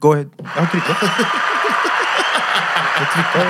Go 0.00 0.12
ahead. 0.12 0.28
Jeg 0.38 0.48
har 0.54 0.66
trykka. 0.72 0.94
Jeg 3.00 3.06
trykka. 3.14 3.40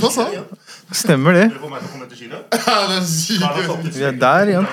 Hva 0.00 0.10
sa 0.12 0.24
han? 0.30 0.46
Stemmer 0.92 1.32
det. 1.36 1.46
Ja, 1.52 1.58
det 2.88 2.96
er 2.96 3.04
sykt. 3.10 3.96
Vi 3.96 4.02
er 4.02 4.16
der 4.20 4.52
igjen. 4.52 4.66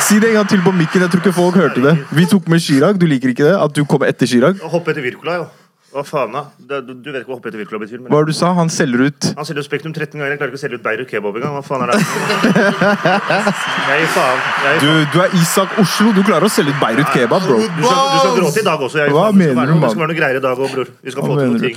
Si 0.00 0.18
det 0.18 0.28
en 0.30 0.36
gang 0.40 0.48
til 0.48 0.62
på 0.64 0.72
mikken. 0.74 1.02
Jeg 1.02 1.10
tror 1.10 1.22
ikke 1.22 1.32
folk 1.36 1.54
hørte 1.60 1.82
det. 1.84 1.94
Vi 2.10 2.26
tok 2.26 2.48
med 2.48 2.58
Chirag. 2.66 2.98
Du 3.00 3.06
liker 3.06 3.28
ikke 3.30 3.46
det? 3.46 3.56
At 3.62 3.76
du 3.76 3.84
kom 3.84 4.02
etter 4.06 4.26
Chirag? 4.26 4.58
Hoppe 4.74 4.90
etter 4.90 5.02
Wirkola, 5.06 5.34
jo. 5.42 5.46
Hva 5.90 6.04
faen, 6.06 6.30
da? 6.30 6.40
Du, 6.86 6.92
du 6.94 7.08
vet 7.10 7.24
ikke 7.24 7.32
hva 7.32 7.36
hoppe 7.40 7.48
etter 7.50 7.58
Wirkola 7.58 7.80
betyr? 7.82 7.98
Men 7.98 8.12
Hva 8.12 8.20
var 8.20 8.26
det 8.28 8.30
du 8.30 8.38
sa? 8.38 8.52
Han 8.54 8.68
selger 8.70 9.00
ut 9.08 9.26
Han 9.34 9.46
selger 9.48 9.64
ut 9.64 9.66
Spektrum 9.66 9.90
13 9.96 10.20
ganger. 10.20 10.30
Jeg 10.36 10.38
klarer 10.38 10.52
ikke 10.52 10.60
å 10.60 10.62
selge 10.62 10.78
ut 10.78 10.84
Beirut 10.84 11.08
kebab 11.10 11.38
engang. 11.40 11.56
Hva 11.56 11.62
faen 11.66 11.82
er 11.82 11.90
det? 11.90 11.98
Jeg 13.90 13.96
gir 14.04 14.12
faen. 14.14 14.38
Jeg 14.62 14.78
du, 14.78 14.86
faen. 14.86 15.08
du 15.10 15.18
er 15.24 15.34
Isak 15.40 15.74
Oslo. 15.82 16.12
Du 16.14 16.22
klarer 16.28 16.46
å 16.46 16.52
selge 16.54 16.70
ut 16.76 16.78
Beirut 16.84 17.10
kebab, 17.10 17.42
bro. 17.48 17.58
Du 17.58 17.82
skal, 17.82 17.98
du 18.14 18.18
skal 18.22 18.38
gråte 18.38 18.62
i 18.62 18.66
dag 18.70 18.84
også. 18.86 19.00
Jeg 19.02 19.16
Hva 19.16 19.24
faen. 19.26 19.34
Det 19.34 19.42
skal 19.42 19.42
mener 19.42 19.58
være 19.58 19.66
du, 19.66 19.74
noe- 19.74 19.80
mann? 19.80 19.82
Det 19.82 19.90
skal 19.96 20.04
være 20.04 20.12
noe 20.12 20.20
greier 20.20 20.38
i 20.38 20.44
dag 20.46 20.62
òg, 20.62 20.70
bror. 20.76 20.94
Vi 21.02 21.10
skal 21.16 21.26
Hva 21.26 21.26
få 21.26 21.34
til 21.34 21.42
mener 21.42 21.50
noe 21.50 21.58
du? 21.58 21.66
ting. 21.66 21.76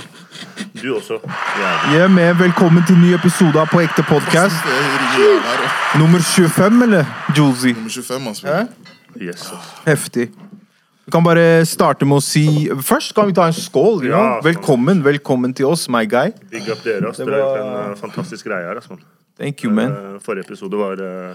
Du 0.84 0.88
også. 1.00 1.18
Jævlig. 1.58 1.92
Jeg 1.96 2.06
er 2.06 2.14
med. 2.20 2.30
Velkommen 2.44 2.86
til 2.86 3.02
ny 3.02 3.10
episode 3.18 3.58
av 3.64 3.74
På 3.74 3.82
ekte 3.82 4.06
podkast. 4.06 4.72
Nummer 5.98 6.22
25, 6.22 6.82
eller? 6.86 7.10
Julesy. 7.34 7.74
Nummer 7.74 7.90
25, 7.98 8.30
altså. 8.30 8.62
Yes. 9.18 9.48
ass. 9.50 9.74
Heftig. 9.90 10.30
Vi 11.04 11.12
kan 11.12 11.24
bare 11.24 11.64
starte 11.68 12.06
med 12.08 12.16
å 12.16 12.24
si 12.24 12.44
Først 12.84 13.12
kan 13.16 13.28
vi 13.28 13.34
ta 13.36 13.44
en 13.50 13.56
skål. 13.56 14.06
Ja. 14.08 14.22
Velkommen 14.44 15.02
velkommen 15.04 15.52
til 15.56 15.66
oss, 15.68 15.86
my 15.92 16.04
guy. 16.08 16.30
Big 16.50 16.68
up 16.72 16.80
dere. 16.84 17.12
Det 17.12 17.26
var- 17.28 17.58
en 17.58 17.90
eh, 17.92 17.96
fantastisk 18.00 18.46
greie 18.46 18.64
her. 18.64 18.76
ass. 18.78 18.88
Thank 19.36 19.64
you, 19.64 19.70
man. 19.70 19.92
Eh, 19.92 20.18
Forrige 20.20 20.46
episode 20.46 20.72
var 20.78 20.92
eh, 20.94 21.34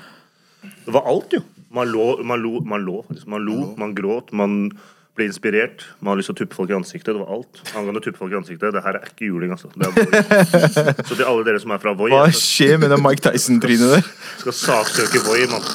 Det 0.85 0.91
var 0.93 1.03
alt, 1.05 1.31
jo. 1.33 1.41
Man 1.71 1.87
lå, 1.87 2.23
man 2.25 2.39
lo, 2.41 2.59
man 2.65 2.81
lå 2.81 3.03
faktisk. 3.07 3.27
Man 3.27 3.41
lo, 3.45 3.75
man 3.77 3.93
gråt, 3.93 4.31
man 4.33 4.71
ble 5.20 5.27
inspirert. 5.29 5.84
Man 5.99 6.13
har 6.13 6.20
lyst 6.21 6.31
til 6.31 6.37
å 6.37 6.39
tuppe 6.41 6.57
folk 6.57 6.71
i 6.71 6.77
ansiktet. 6.77 7.12
Det 7.12 7.20
var 7.20 7.34
alt. 7.35 7.62
Angående 7.75 8.01
å 8.01 8.05
tuppe 8.05 8.21
folk 8.21 8.34
i 8.34 8.39
ansiktet, 8.39 8.71
det 8.75 8.84
her 8.85 8.98
er 8.99 9.07
ikke 9.12 9.27
juling, 9.29 9.53
altså. 9.55 9.70
Det 9.76 9.85
er 9.85 9.95
Voi. 9.99 10.23
Så 11.09 11.17
til 11.20 11.26
alle 11.27 11.45
dere 11.48 11.61
som 11.61 11.76
er 11.76 11.81
fra 11.84 11.93
Voi, 11.99 12.09
Hva 12.13 12.26
altså, 12.29 12.43
skjer 12.45 12.79
med 12.81 12.93
det 12.93 12.99
Mike 13.03 13.26
Tyson-trynet 13.27 13.95
der? 13.98 14.09
skal 14.39 14.55
saksøke 14.55 15.23
Voi, 15.27 15.43
mann. 15.51 15.65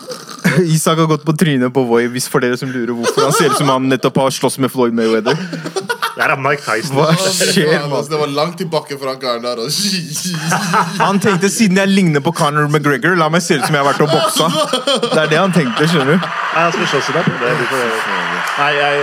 Isak 0.70 1.00
har 1.02 1.08
gått 1.10 1.24
på 1.26 1.34
trynet 1.40 1.72
på 1.74 1.84
Voi, 1.88 2.06
hvis 2.14 2.28
for 2.32 2.44
dere 2.44 2.58
som 2.60 2.72
lurer 2.72 2.94
hvorfor. 2.96 3.28
Han 3.28 3.36
ser 3.36 3.52
ut 3.52 3.60
som 3.60 3.70
han 3.72 3.88
nettopp 3.92 4.22
har 4.24 4.34
slåss 4.34 4.60
med 4.64 4.72
Floyd 4.72 4.96
Mayweather. 4.96 5.36
Det 6.14 6.22
her 6.22 6.30
er 6.30 6.38
Mike 6.38 6.62
Tyson. 6.62 6.94
Hva 6.94 7.08
skjer, 7.18 7.72
mann? 7.82 7.96
altså, 7.98 8.12
Det 8.12 8.20
var 8.20 8.30
langt 8.36 8.58
tilbake 8.62 8.98
fra 9.00 9.16
karen 9.18 9.42
der. 9.42 9.62
Altså. 9.64 10.38
Han 11.02 11.18
tenkte 11.20 11.50
siden 11.50 11.80
jeg 11.80 11.90
ligner 11.90 12.22
på 12.22 12.30
Conor 12.38 12.68
McGregor, 12.70 13.18
la 13.18 13.26
meg 13.34 13.42
se 13.42 13.58
ut 13.58 13.66
som 13.66 13.74
jeg 13.74 13.82
har 13.82 13.88
vært 13.90 14.04
og 14.06 14.12
boksa. 14.14 14.46
Det 15.10 15.24
er 15.24 15.32
det 15.32 15.40
han 15.42 15.56
tenkte, 15.56 15.88
skjønner 15.90 16.14
du. 16.14 16.28
Nei, 16.54 16.68
jeg 16.68 16.78
skal 16.78 16.92
slåss 16.94 17.10
i 17.10 17.18
dag. 17.18 18.23
Nei, 18.54 18.70
jeg, 18.78 18.98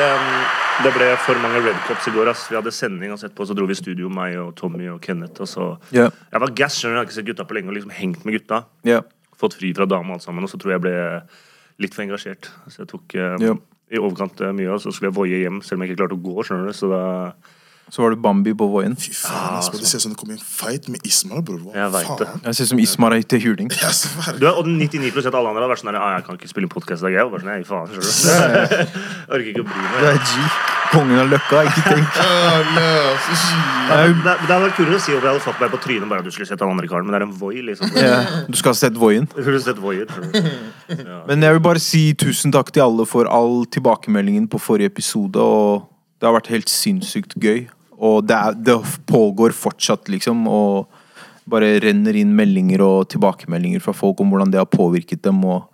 det 0.86 0.92
ble 0.96 1.08
for 1.20 1.40
mange 1.44 1.60
Red 1.66 1.80
Cups 1.84 2.06
i 2.08 2.14
går. 2.16 2.30
ass. 2.32 2.46
Vi 2.48 2.56
hadde 2.56 2.72
sending, 2.72 3.12
og 3.12 3.20
sett 3.20 3.34
etterpå 3.34 3.50
så 3.50 3.56
dro 3.58 3.66
vi 3.68 3.76
i 3.76 3.80
studio, 3.80 4.08
meg 4.14 4.38
og 4.40 4.54
Tommy 4.56 4.88
og 4.88 5.02
Kenneth. 5.04 5.44
Og 5.44 5.50
så 5.50 5.66
yeah. 5.92 6.14
Jeg 6.32 6.44
var 6.44 6.54
gass, 6.56 6.78
skjønner 6.80 6.94
du. 6.94 6.96
Jeg 6.96 7.02
har 7.02 7.10
ikke 7.10 7.18
sett 7.18 7.28
gutta 7.28 7.46
på 7.50 7.58
lenge 7.58 7.74
og 7.74 7.76
liksom 7.76 7.92
hengt 7.98 8.24
med 8.24 8.38
gutta. 8.38 8.62
Yeah. 8.88 9.04
Fått 9.42 9.58
fri 9.60 9.74
fra 9.76 9.90
dame 9.92 10.14
og 10.14 10.20
alt 10.20 10.26
sammen, 10.26 10.48
og 10.48 10.52
så 10.54 10.60
tror 10.62 10.72
jeg 10.72 10.80
jeg 10.80 10.86
ble 10.86 10.96
litt 11.84 11.98
for 11.98 12.06
engasjert. 12.06 12.48
Så 12.72 12.86
jeg 12.86 12.92
tok 12.94 13.18
um, 13.18 13.44
yeah. 13.44 13.60
i 13.92 14.00
overkant 14.00 14.40
eh, 14.40 14.56
mye, 14.56 14.70
og 14.72 14.80
så 14.86 14.94
skulle 14.96 15.12
jeg 15.12 15.18
voie 15.20 15.42
hjem, 15.44 15.60
selv 15.68 15.82
om 15.82 15.84
jeg 15.84 15.92
ikke 15.92 16.04
klarte 16.06 16.20
å 16.22 16.24
gå. 16.30 16.48
skjønner 16.48 16.72
du. 16.72 16.78
Så 16.78 16.92
da 16.94 17.04
Så 17.92 18.00
var 18.06 18.14
det 18.14 18.22
Bambi 18.24 18.54
på 18.56 18.70
Voien. 18.72 18.94
Fy 18.96 19.12
faen, 19.12 19.58
ah, 19.60 19.66
Det 19.76 19.84
ser 19.84 20.00
ut 20.00 20.04
som 20.06 20.12
det 20.14 20.18
kommer 20.22 20.38
en 20.38 20.44
fight 20.48 20.86
med 20.88 21.04
Ismar, 21.04 21.42
bror. 21.44 21.58
Hva 21.60 21.74
Jeg 21.76 21.92
vet 21.92 22.22
det. 22.22 22.28
Jeg 22.46 22.56
ser 22.56 22.64
ut 22.64 22.70
som 22.70 22.80
Ismar 22.80 23.12
er 23.18 23.26
til 23.28 23.42
juling. 23.44 23.72
Sverger. 23.76 24.40
du, 24.40 24.46
Og 24.48 24.68
99 24.70 25.12
av 25.28 25.36
alle 25.36 25.50
andre 25.52 25.66
har 25.66 25.72
vært 25.74 25.82
sånn 25.84 25.98
ah, 26.00 26.14
jeg 26.16 26.24
kan 26.30 26.38
ikke 26.40 26.52
spille 26.54 26.70
podkast 26.72 27.04
i 27.04 27.10
dag. 27.10 27.18
Jeg 27.18 27.28
var 27.28 27.34
bare 27.34 27.44
sånn, 27.44 27.52
nei, 27.52 27.66
faen, 27.68 27.92
skjønner 27.92 28.72
du. 28.72 28.96
Orker 29.36 29.50
ikke 29.52 29.66
å 29.66 29.68
bry 29.68 29.82
Det 29.84 30.06
meg. 30.06 30.08
er 30.14 30.24
G. 30.32 30.46
Kongen 30.92 31.20
av 31.20 31.28
Løkka, 31.32 31.66
ikke 31.68 31.84
tenk. 31.88 32.16
No, 32.76 32.88
sykt. 33.26 33.60
Det, 33.92 34.24
det, 34.24 34.48
hadde 34.48 34.62
vært 34.64 34.78
kulere 34.80 34.96
å 34.96 35.04
si 35.04 35.12
at 35.12 35.20
jeg 35.20 35.28
hadde 35.28 35.44
fått 35.44 35.60
meg 35.60 35.72
på 35.76 35.80
trynet 35.84 36.08
bare 36.12 36.24
at 36.24 36.28
du 36.28 36.32
skulle 36.32 36.48
sett 36.48 36.64
han 36.64 36.72
andre 36.72 36.88
karen, 36.88 37.08
men 37.08 37.16
det 37.16 37.20
er 37.20 37.26
en 37.28 37.36
Voi, 37.42 37.60
liksom. 37.68 37.92
Ja, 38.00 38.18
du 38.48 38.56
skal 38.60 38.72
ha 38.72 38.80
sett 38.80 38.96
Voien. 39.00 39.28
Du 39.36 39.40
skulle 39.44 39.60
sett 39.64 39.80
Voi, 39.84 39.98
skjønner. 40.08 41.20
Men 41.28 41.44
jeg 41.44 41.58
vil 41.58 41.64
bare 41.68 41.84
si 41.84 42.06
tusen 42.16 42.56
takk 42.56 42.72
til 42.76 42.86
alle 42.88 43.08
for 43.10 43.28
all 43.28 43.66
tilbakemeldingen 43.72 44.48
på 44.52 44.60
forrige 44.64 44.94
episode. 44.94 45.44
Og 45.44 45.88
det 46.22 46.28
har 46.30 46.36
vært 46.40 46.52
helt 46.56 46.72
sinnssykt 46.72 47.36
gøy. 47.42 47.66
Og 48.02 48.24
det, 48.26 48.38
er, 48.38 48.58
det 48.58 48.78
pågår 49.10 49.54
fortsatt, 49.54 50.10
liksom. 50.10 50.48
Og 50.50 50.90
bare 51.52 51.76
renner 51.84 52.18
inn 52.18 52.34
meldinger 52.38 52.84
og 52.86 53.10
tilbakemeldinger 53.12 53.84
fra 53.84 53.94
folk 53.96 54.22
om 54.22 54.32
hvordan 54.32 54.54
det 54.54 54.62
har 54.62 54.72
påvirket 54.72 55.24
dem. 55.28 55.44
Og 55.46 55.68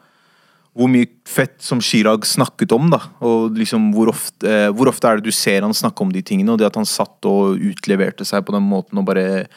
hvor 0.77 0.91
mye 0.91 1.09
fett 1.25 1.55
som 1.63 1.79
Chirag 1.81 2.27
snakket 2.27 2.75
om, 2.75 2.91
da. 2.93 2.99
Og 3.25 3.55
liksom 3.57 3.89
hvor 3.95 4.11
ofte, 4.13 4.45
eh, 4.45 4.67
hvor 4.69 4.91
ofte 4.91 5.09
er 5.09 5.17
det 5.17 5.31
du 5.31 5.35
ser 5.35 5.65
han 5.65 5.73
snakke 5.75 6.03
om 6.03 6.11
de 6.13 6.21
tingene, 6.21 6.53
og 6.53 6.61
det 6.61 6.69
at 6.69 6.77
han 6.77 6.87
satt 6.87 7.25
og 7.29 7.57
utleverte 7.57 8.27
seg 8.27 8.45
på 8.45 8.53
den 8.55 8.67
måten 8.67 9.01
og 9.01 9.07
bare 9.09 9.47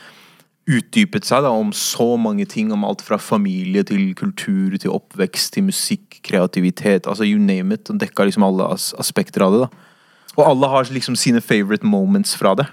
utdypet 0.71 1.27
seg 1.27 1.43
da, 1.43 1.51
om 1.51 1.73
så 1.75 2.15
mange 2.21 2.47
ting, 2.49 2.71
om 2.73 2.85
alt 2.87 3.03
fra 3.03 3.19
familie 3.19 3.83
til 3.87 4.13
kultur 4.15 4.77
til 4.79 4.95
oppvekst 4.95 5.57
til 5.57 5.67
musikk, 5.67 6.21
kreativitet, 6.27 7.09
altså 7.11 7.27
you 7.27 7.41
name 7.41 7.75
it. 7.75 7.89
Han 7.91 8.01
dekka 8.01 8.29
liksom 8.29 8.47
alle 8.47 8.69
as 8.71 8.93
aspekter 9.01 9.45
av 9.45 9.57
det. 9.57 9.65
da. 9.67 9.90
Og 10.39 10.45
alle 10.47 10.69
har 10.71 10.91
liksom 10.95 11.17
sine 11.19 11.41
favorite 11.43 11.87
moments 11.87 12.37
fra 12.39 12.55
det. 12.59 12.67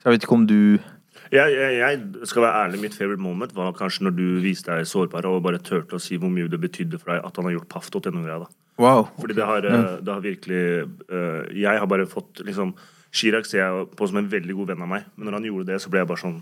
Så 0.00 0.08
jeg 0.10 0.16
vet 0.16 0.26
ikke 0.26 0.36
om 0.36 0.46
du 0.46 0.58
Jeg, 1.32 1.50
jeg, 1.56 1.78
jeg 1.80 2.28
skal 2.28 2.44
være 2.44 2.64
ærlig, 2.66 2.80
mitt 2.84 2.94
favorite 2.94 3.22
moment 3.22 3.54
var 3.56 3.72
kanskje 3.74 4.04
når 4.04 4.12
du 4.14 4.26
viste 4.44 4.70
deg 4.70 4.86
sårbar 4.86 5.26
og 5.26 5.40
bare 5.42 5.58
turte 5.58 5.96
å 5.96 6.02
si 6.02 6.18
hvor 6.20 6.30
mye 6.30 6.50
det 6.50 6.60
betydde 6.62 7.00
for 7.00 7.14
deg 7.14 7.24
at 7.24 7.40
han 7.40 7.48
har 7.48 7.56
gjort 7.56 7.70
paff.no-greia. 7.72 8.44
da. 8.44 8.50
Wow. 8.78 9.08
Fordi 9.18 9.34
det 9.34 9.46
har, 9.46 9.64
eh, 9.66 9.96
det 10.02 10.12
har 10.12 10.20
virkelig 10.20 10.62
eh, 11.08 11.42
Jeg 11.62 11.78
har 11.78 11.86
bare 11.86 12.06
fått 12.10 12.42
liksom 12.44 12.74
Chirag 13.14 13.46
ser 13.46 13.60
jeg 13.62 13.88
på 13.94 14.08
som 14.10 14.16
en 14.18 14.30
veldig 14.30 14.54
god 14.58 14.72
venn 14.72 14.82
av 14.82 14.88
meg, 14.90 15.04
men 15.14 15.28
når 15.28 15.36
han 15.38 15.44
gjorde 15.46 15.68
det, 15.68 15.76
så 15.82 15.90
ble 15.90 16.00
jeg 16.00 16.08
bare 16.10 16.22
sånn 16.22 16.40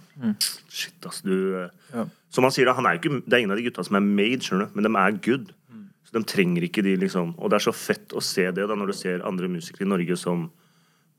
Shit, 0.73 0.97
ass, 1.07 1.21
du 1.21 1.35
eh, 1.61 1.69
Ja. 1.93 2.07
Som 2.33 2.47
han 2.49 2.55
sier, 2.55 2.65
da, 2.65 2.73
han 2.73 2.87
er 2.89 2.97
ikke, 2.97 3.19
det 3.27 3.37
er 3.37 3.43
ingen 3.43 3.53
av 3.53 3.59
de 3.61 3.67
gutta 3.67 3.85
som 3.85 3.99
er 3.99 4.05
made, 4.07 4.41
skjønner 4.41 4.71
du, 4.71 4.77
men 4.79 4.87
de 4.87 4.93
er 4.97 5.19
good. 5.21 5.51
Så 6.13 6.21
de 6.21 6.29
trenger 6.29 6.67
ikke 6.67 6.83
de, 6.85 6.97
liksom 7.01 7.31
Og 7.39 7.49
det 7.51 7.57
er 7.57 7.65
så 7.65 7.73
fett 7.73 8.13
å 8.13 8.21
se 8.21 8.45
det 8.53 8.67
da 8.69 8.77
når 8.77 8.93
du 8.93 8.97
ser 8.99 9.25
andre 9.25 9.49
musikere 9.49 9.87
i 9.87 9.93
Norge 9.95 10.17
som 10.21 10.51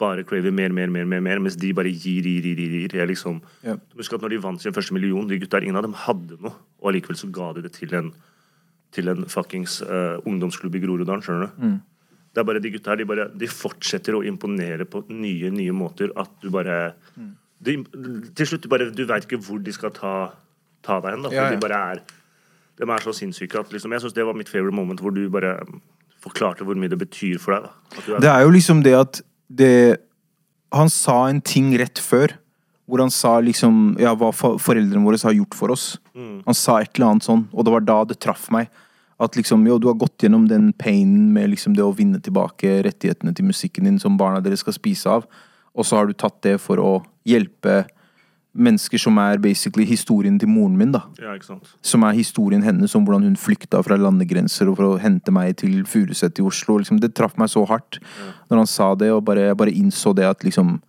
bare 0.02 0.24
craver 0.26 0.52
mer, 0.54 0.74
mer, 0.74 0.90
mer, 0.90 1.06
mer, 1.06 1.22
mer 1.22 1.40
mens 1.42 1.56
de 1.58 1.72
bare 1.74 1.90
gir, 1.92 2.26
gir, 2.26 2.46
gir. 2.46 2.60
gir, 2.60 2.88
gir. 2.90 3.08
Liksom 3.10 3.42
Ja. 3.64 3.78
Husk 3.98 4.14
at 4.14 4.22
når 4.22 4.30
de 4.36 4.38
vant 4.44 4.62
sin 4.62 4.74
første 4.74 4.94
million, 4.94 5.28
de 5.28 5.40
gutta, 5.40 5.62
ingen 5.62 5.78
av 5.78 5.84
dem 5.86 5.94
hadde 5.94 6.38
noe, 6.42 6.54
og 6.82 6.90
allikevel 6.92 7.18
så 7.18 7.30
ga 7.32 7.54
de 7.54 7.66
det 7.66 7.74
til 7.74 7.94
en 7.94 8.14
til 8.94 9.10
en 9.10 9.26
fuckings 9.26 9.80
uh, 9.82 10.20
ungdomsklubb 10.30 10.76
i 10.78 10.82
Groruddalen, 10.84 11.24
skjønner 11.26 11.48
du. 11.50 11.80
Det 12.34 12.42
er 12.42 12.46
bare 12.46 12.60
De 12.62 12.70
gutta 12.74 12.92
her, 12.94 13.00
de, 13.02 13.06
bare, 13.10 13.28
de 13.34 13.48
fortsetter 13.50 14.14
å 14.18 14.24
imponere 14.26 14.86
på 14.86 15.04
nye 15.10 15.50
nye 15.54 15.74
måter. 15.74 16.12
At 16.18 16.30
du 16.42 16.50
bare 16.54 16.94
de, 17.64 17.80
Til 18.38 18.50
slutt, 18.50 18.66
du 18.66 18.70
bare 18.70 18.92
Du 18.94 19.06
veit 19.10 19.26
ikke 19.26 19.42
hvor 19.42 19.62
de 19.64 19.74
skal 19.74 19.94
ta, 19.96 20.14
ta 20.86 21.00
deg 21.02 21.16
hen. 21.16 21.26
da, 21.26 21.30
for 21.30 21.38
Ja, 21.38 21.48
ja. 21.50 21.56
De 21.56 21.62
bare 21.62 21.82
er 21.94 22.04
De 22.80 22.90
er 22.90 23.04
så 23.06 23.14
sinnssyke 23.14 23.60
at 23.60 23.74
liksom, 23.74 23.92
Jeg 23.92 24.02
synes 24.02 24.16
det 24.16 24.26
var 24.26 24.38
mitt 24.38 24.50
favorite 24.50 24.76
moment, 24.76 25.02
hvor 25.04 25.14
du 25.14 25.28
bare 25.30 25.58
forklarte 26.24 26.66
hvor 26.66 26.78
mye 26.80 26.90
det 26.90 27.00
betyr 27.02 27.42
for 27.42 27.58
deg. 27.58 27.68
er, 28.08 28.20
Det 28.24 28.32
er 28.32 28.46
jo 28.46 28.54
liksom 28.56 28.84
det 28.86 28.96
at 28.98 29.22
det 29.50 29.98
Han 30.74 30.90
sa 30.90 31.28
en 31.30 31.42
ting 31.42 31.74
rett 31.78 32.00
før. 32.02 32.34
Hvor 32.90 33.00
han 33.00 33.12
sa 33.14 33.40
liksom 33.40 33.98
Ja, 34.00 34.16
hva 34.16 34.32
foreldrene 34.34 35.06
våre 35.06 35.20
har 35.22 35.36
gjort 35.38 35.54
for 35.56 35.72
oss. 35.72 35.98
Han 36.16 36.54
sa 36.58 36.80
et 36.82 36.96
eller 36.96 37.14
annet 37.14 37.24
sånn, 37.28 37.48
og 37.54 37.66
det 37.66 37.72
var 37.72 37.86
da 37.86 38.04
det 38.10 38.20
traff 38.20 38.50
meg. 38.52 38.70
At 39.22 39.38
liksom, 39.38 39.66
jo, 39.68 39.78
du 39.80 39.88
har 39.88 39.96
gått 39.96 40.26
gjennom 40.26 40.48
den 40.50 40.74
painen 40.74 41.32
med 41.32 41.52
liksom 41.54 41.76
det 41.78 41.84
å 41.86 41.94
vinne 41.96 42.20
tilbake 42.20 42.82
rettighetene 42.84 43.34
til 43.34 43.46
musikken 43.46 43.86
din 43.86 44.00
som 44.02 44.18
barna 44.18 44.42
deres 44.44 44.66
skal 44.66 44.74
spise 44.74 45.08
av, 45.08 45.28
og 45.74 45.86
så 45.86 46.00
har 46.00 46.10
du 46.10 46.14
tatt 46.14 46.42
det 46.44 46.58
for 46.60 46.82
å 46.82 47.06
hjelpe 47.30 47.86
mennesker 48.56 49.00
som 49.02 49.18
er 49.18 49.38
basically 49.42 49.84
historien 49.86 50.38
til 50.40 50.48
moren 50.48 50.78
min, 50.78 50.92
da 50.92 51.02
ja, 51.20 51.34
ikke 51.34 51.46
sant? 51.46 51.72
som 51.82 52.04
er 52.04 52.14
historien 52.14 52.62
hennes 52.62 52.94
om 52.96 53.04
hvordan 53.06 53.24
hun 53.24 53.36
flykta 53.36 53.82
fra 53.84 53.98
landegrenser 53.98 54.70
og 54.70 54.78
for 54.78 54.86
å 54.92 55.00
hente 55.02 55.32
meg 55.34 55.56
til 55.58 55.84
Furuset 55.90 56.38
i 56.38 56.44
Oslo. 56.46 56.78
Liksom, 56.78 57.00
det 57.02 57.16
traff 57.16 57.36
meg 57.38 57.50
så 57.50 57.66
hardt 57.68 57.98
når 58.52 58.58
han 58.58 58.68
sa 58.70 58.94
det, 58.96 59.10
og 59.12 59.24
bare, 59.26 59.48
jeg 59.50 59.58
bare 59.58 59.74
innså 59.74 60.14
det 60.16 60.26
at 60.30 60.44
liksom 60.44 60.82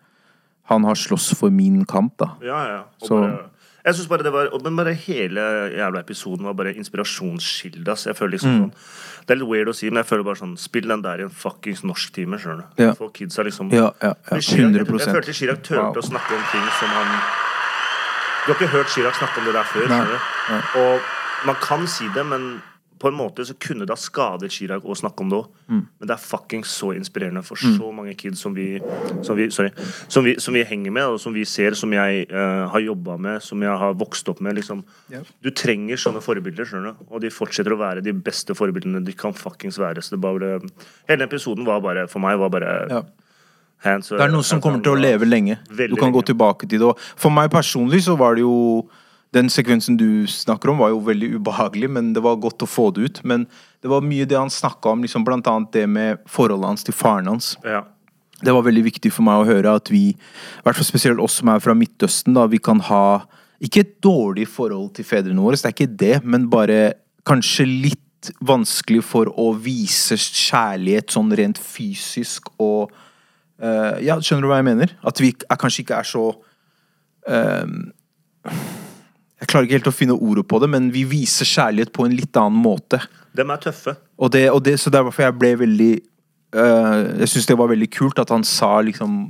Han 0.68 0.82
har 0.84 0.94
slåss 0.96 1.34
for 1.36 1.50
min 1.50 1.84
kamp, 1.84 2.14
da. 2.16 2.26
Ja, 2.40 2.60
ja. 2.68 2.78
Og 3.02 3.06
Så- 3.06 3.20
bare, 3.20 3.50
jeg 3.84 3.94
synes 3.94 4.08
bare 4.08 4.22
det 4.22 4.32
var, 4.32 4.48
Men 4.62 4.76
bare 4.76 4.94
hele 4.94 5.40
jævla 5.76 6.00
episoden 6.00 6.44
var 6.44 6.54
bare 6.54 6.72
inspirasjonskilde. 6.74 7.86
ass. 7.92 8.04
Jeg 8.06 8.16
føler 8.16 8.32
liksom 8.38 8.50
Mm. 8.50 8.60
sånn 8.70 8.72
Det 9.26 9.30
er 9.30 9.36
litt 9.40 9.48
weird 9.48 9.68
å 9.68 9.74
si, 9.74 9.86
men 9.90 9.96
jeg 10.02 10.06
føler 10.06 10.24
bare 10.24 10.36
sånn 10.36 10.58
Spill 10.58 10.88
den 10.88 11.02
der 11.02 11.18
i 11.18 11.22
en 11.22 11.28
fuckings 11.30 11.82
norsktime, 11.84 12.38
skjønner 12.40 12.64
du. 12.76 12.82
Ja. 12.82 12.92
For 12.94 13.10
kidsa 13.10 13.44
liksom 13.44 13.70
Ja, 13.72 13.90
ja, 14.02 14.08
ja. 14.08 14.14
Men 14.30 14.40
Chirac- 14.40 14.72
100 14.72 14.86
Jeg, 14.86 14.98
jeg 15.00 15.14
følte 15.14 15.32
Chirag 15.34 15.62
turte 15.62 15.82
Wow. 15.82 15.94
å 15.94 16.02
snakke 16.02 16.32
om 16.32 16.42
ting 16.52 16.66
som 16.80 16.88
han 16.88 17.20
Du 18.44 18.52
har 18.52 18.58
ikke 18.60 18.72
hørt 18.74 18.92
Chirag 18.92 19.16
snakke 19.16 19.40
om 19.40 19.46
det 19.48 19.54
der 19.56 19.64
før, 19.72 19.88
Nei, 19.88 20.04
du. 20.04 20.78
Og 20.82 21.46
man 21.48 21.56
kan 21.62 21.86
si 21.88 22.04
det, 22.14 22.26
men 22.28 22.42
på 23.00 23.08
en 23.10 23.16
måte 23.18 23.44
så 23.44 23.52
kunne 23.60 23.84
det 23.84 23.92
ha 23.92 23.98
skadet 24.00 24.52
Chirag 24.54 24.84
å 24.88 24.94
snakke 24.96 25.24
om 25.24 25.28
det 25.32 25.38
òg, 25.42 25.48
Mm. 25.68 25.80
men 25.98 26.08
det 26.08 26.12
er 26.14 26.20
fucking 26.20 26.62
så 26.64 26.90
inspirerende 26.94 27.42
for 27.44 27.56
så 27.56 27.88
mange 27.92 28.14
kids 28.16 28.38
som 28.44 28.54
vi, 28.54 28.78
som 29.24 29.36
vi, 29.36 29.48
sorry, 29.50 29.70
som 30.08 30.24
vi, 30.24 30.34
som 30.38 30.54
vi 30.54 30.62
henger 30.64 30.92
med, 30.92 31.04
og 31.04 31.18
som 31.20 31.32
vi 31.34 31.44
ser, 31.44 31.72
som 31.74 31.90
jeg 31.92 32.26
uh, 32.30 32.68
har 32.68 32.80
jobba 32.84 33.16
med, 33.18 33.42
som 33.42 33.60
jeg 33.64 33.78
har 33.80 33.94
vokst 33.94 34.28
opp 34.28 34.40
med. 34.44 34.54
Liksom. 34.60 34.84
Ja. 35.10 35.20
Du 35.42 35.50
trenger 35.50 35.96
sånne 35.96 36.20
forbilder, 36.24 36.64
skjønner 36.68 36.92
du, 36.92 37.04
og 37.10 37.20
de 37.24 37.32
fortsetter 37.32 37.72
å 37.72 37.80
være 37.80 38.04
de 38.04 38.12
beste 38.12 38.54
forbildene 38.54 39.04
de 39.04 39.12
kan 39.12 39.32
fuckings 39.32 39.78
være. 39.80 40.04
Så 40.04 40.14
det 40.16 40.20
bare, 40.20 40.60
hele 41.08 41.24
episoden 41.24 41.64
var 41.66 41.80
bare, 41.80 42.06
for 42.08 42.20
meg, 42.20 42.38
var 42.38 42.50
bare 42.50 42.72
Ja. 42.92 43.02
Hands 43.84 44.12
Det 44.12 44.20
er 44.20 44.32
noe 44.32 44.46
som 44.46 44.60
kommer 44.64 44.82
til 44.84 44.94
å 44.94 45.00
leve 45.00 45.28
lenge. 45.28 45.58
Veldig 45.70 45.96
Du 45.96 46.00
kan 46.00 46.12
gå 46.14 46.22
tilbake 46.26 46.68
til 46.68 46.82
det. 46.82 46.92
For 47.20 47.34
meg 47.34 47.52
personlig 47.52 48.04
så 48.08 48.18
var 48.20 48.38
det 48.38 48.44
jo 48.46 48.88
Den 49.34 49.48
sekvensen 49.50 49.96
du 49.98 50.28
snakker 50.30 50.70
om, 50.70 50.78
var 50.78 50.92
jo 50.92 51.00
veldig 51.02 51.32
ubehagelig, 51.40 51.88
men 51.90 52.12
det 52.14 52.22
var 52.22 52.36
godt 52.38 52.62
å 52.62 52.68
få 52.70 52.92
det 52.94 53.08
ut. 53.08 53.16
Men 53.26 53.48
det 53.82 53.90
var 53.90 54.04
mye 54.06 54.28
det 54.30 54.38
han 54.38 54.52
snakka 54.52 54.92
om, 54.92 55.02
liksom 55.02 55.24
blant 55.26 55.48
annet 55.50 55.72
det 55.74 55.88
med 55.90 56.20
forholdet 56.30 56.70
hans 56.70 56.86
til 56.86 56.94
faren 56.94 57.26
hans. 57.26 57.56
Ja. 57.66 57.80
Det 58.38 58.54
var 58.54 58.62
veldig 58.62 58.84
viktig 58.86 59.10
for 59.10 59.26
meg 59.26 59.42
å 59.42 59.48
høre 59.48 59.74
at 59.74 59.90
vi, 59.90 60.12
i 60.14 60.62
hvert 60.62 60.78
fall 60.78 60.86
spesielt 60.86 61.18
oss 61.18 61.40
som 61.40 61.50
er 61.50 61.58
fra 61.64 61.74
Midtøsten, 61.74 62.36
da, 62.38 62.46
vi 62.46 62.62
kan 62.62 62.78
ha 62.86 63.24
ikke 63.64 63.82
et 63.82 63.94
dårlig 64.06 64.46
forhold 64.50 64.92
til 64.94 65.06
fedrene 65.08 65.42
våre, 65.42 65.58
det 65.58 65.70
er 65.70 65.76
ikke 65.76 65.98
det, 65.98 66.16
men 66.22 66.46
bare 66.52 66.80
kanskje 67.26 67.66
litt 67.66 68.30
vanskelig 68.44 69.02
for 69.04 69.30
å 69.40 69.50
vise 69.60 70.16
kjærlighet 70.16 71.12
sånn 71.14 71.32
rent 71.36 71.60
fysisk 71.60 72.48
og 72.62 72.92
eh, 73.64 74.00
Ja, 74.06 74.18
skjønner 74.20 74.46
du 74.46 74.50
hva 74.52 74.60
jeg 74.60 74.68
mener? 74.70 74.94
At 75.06 75.20
vi 75.22 75.32
er, 75.34 75.58
kanskje 75.60 75.84
ikke 75.84 76.00
er 76.00 76.08
så 76.08 76.24
uh, 76.30 77.76
Jeg 78.44 79.50
klarer 79.50 79.68
ikke 79.68 79.78
helt 79.78 79.92
å 79.92 79.94
finne 79.94 80.16
ordet 80.16 80.46
på 80.50 80.60
det, 80.62 80.70
men 80.72 80.90
vi 80.94 81.04
viser 81.08 81.48
kjærlighet 81.48 81.92
på 81.94 82.06
en 82.06 82.16
litt 82.16 82.36
annen 82.40 82.60
måte. 82.64 83.00
De 83.34 83.44
er 83.44 83.62
tøffe. 83.62 83.96
Og 84.18 84.32
det, 84.34 84.46
og 84.52 84.62
det, 84.66 84.78
så 84.80 84.92
det 84.92 85.00
er 85.00 85.08
derfor 85.08 85.26
jeg 85.26 85.38
ble 85.40 85.54
veldig 85.64 85.92
uh, 86.56 87.00
Jeg 87.22 87.32
syns 87.32 87.48
det 87.50 87.58
var 87.58 87.72
veldig 87.72 87.90
kult 87.94 88.22
at 88.22 88.32
han 88.34 88.46
sa 88.46 88.76
liksom 88.86 89.24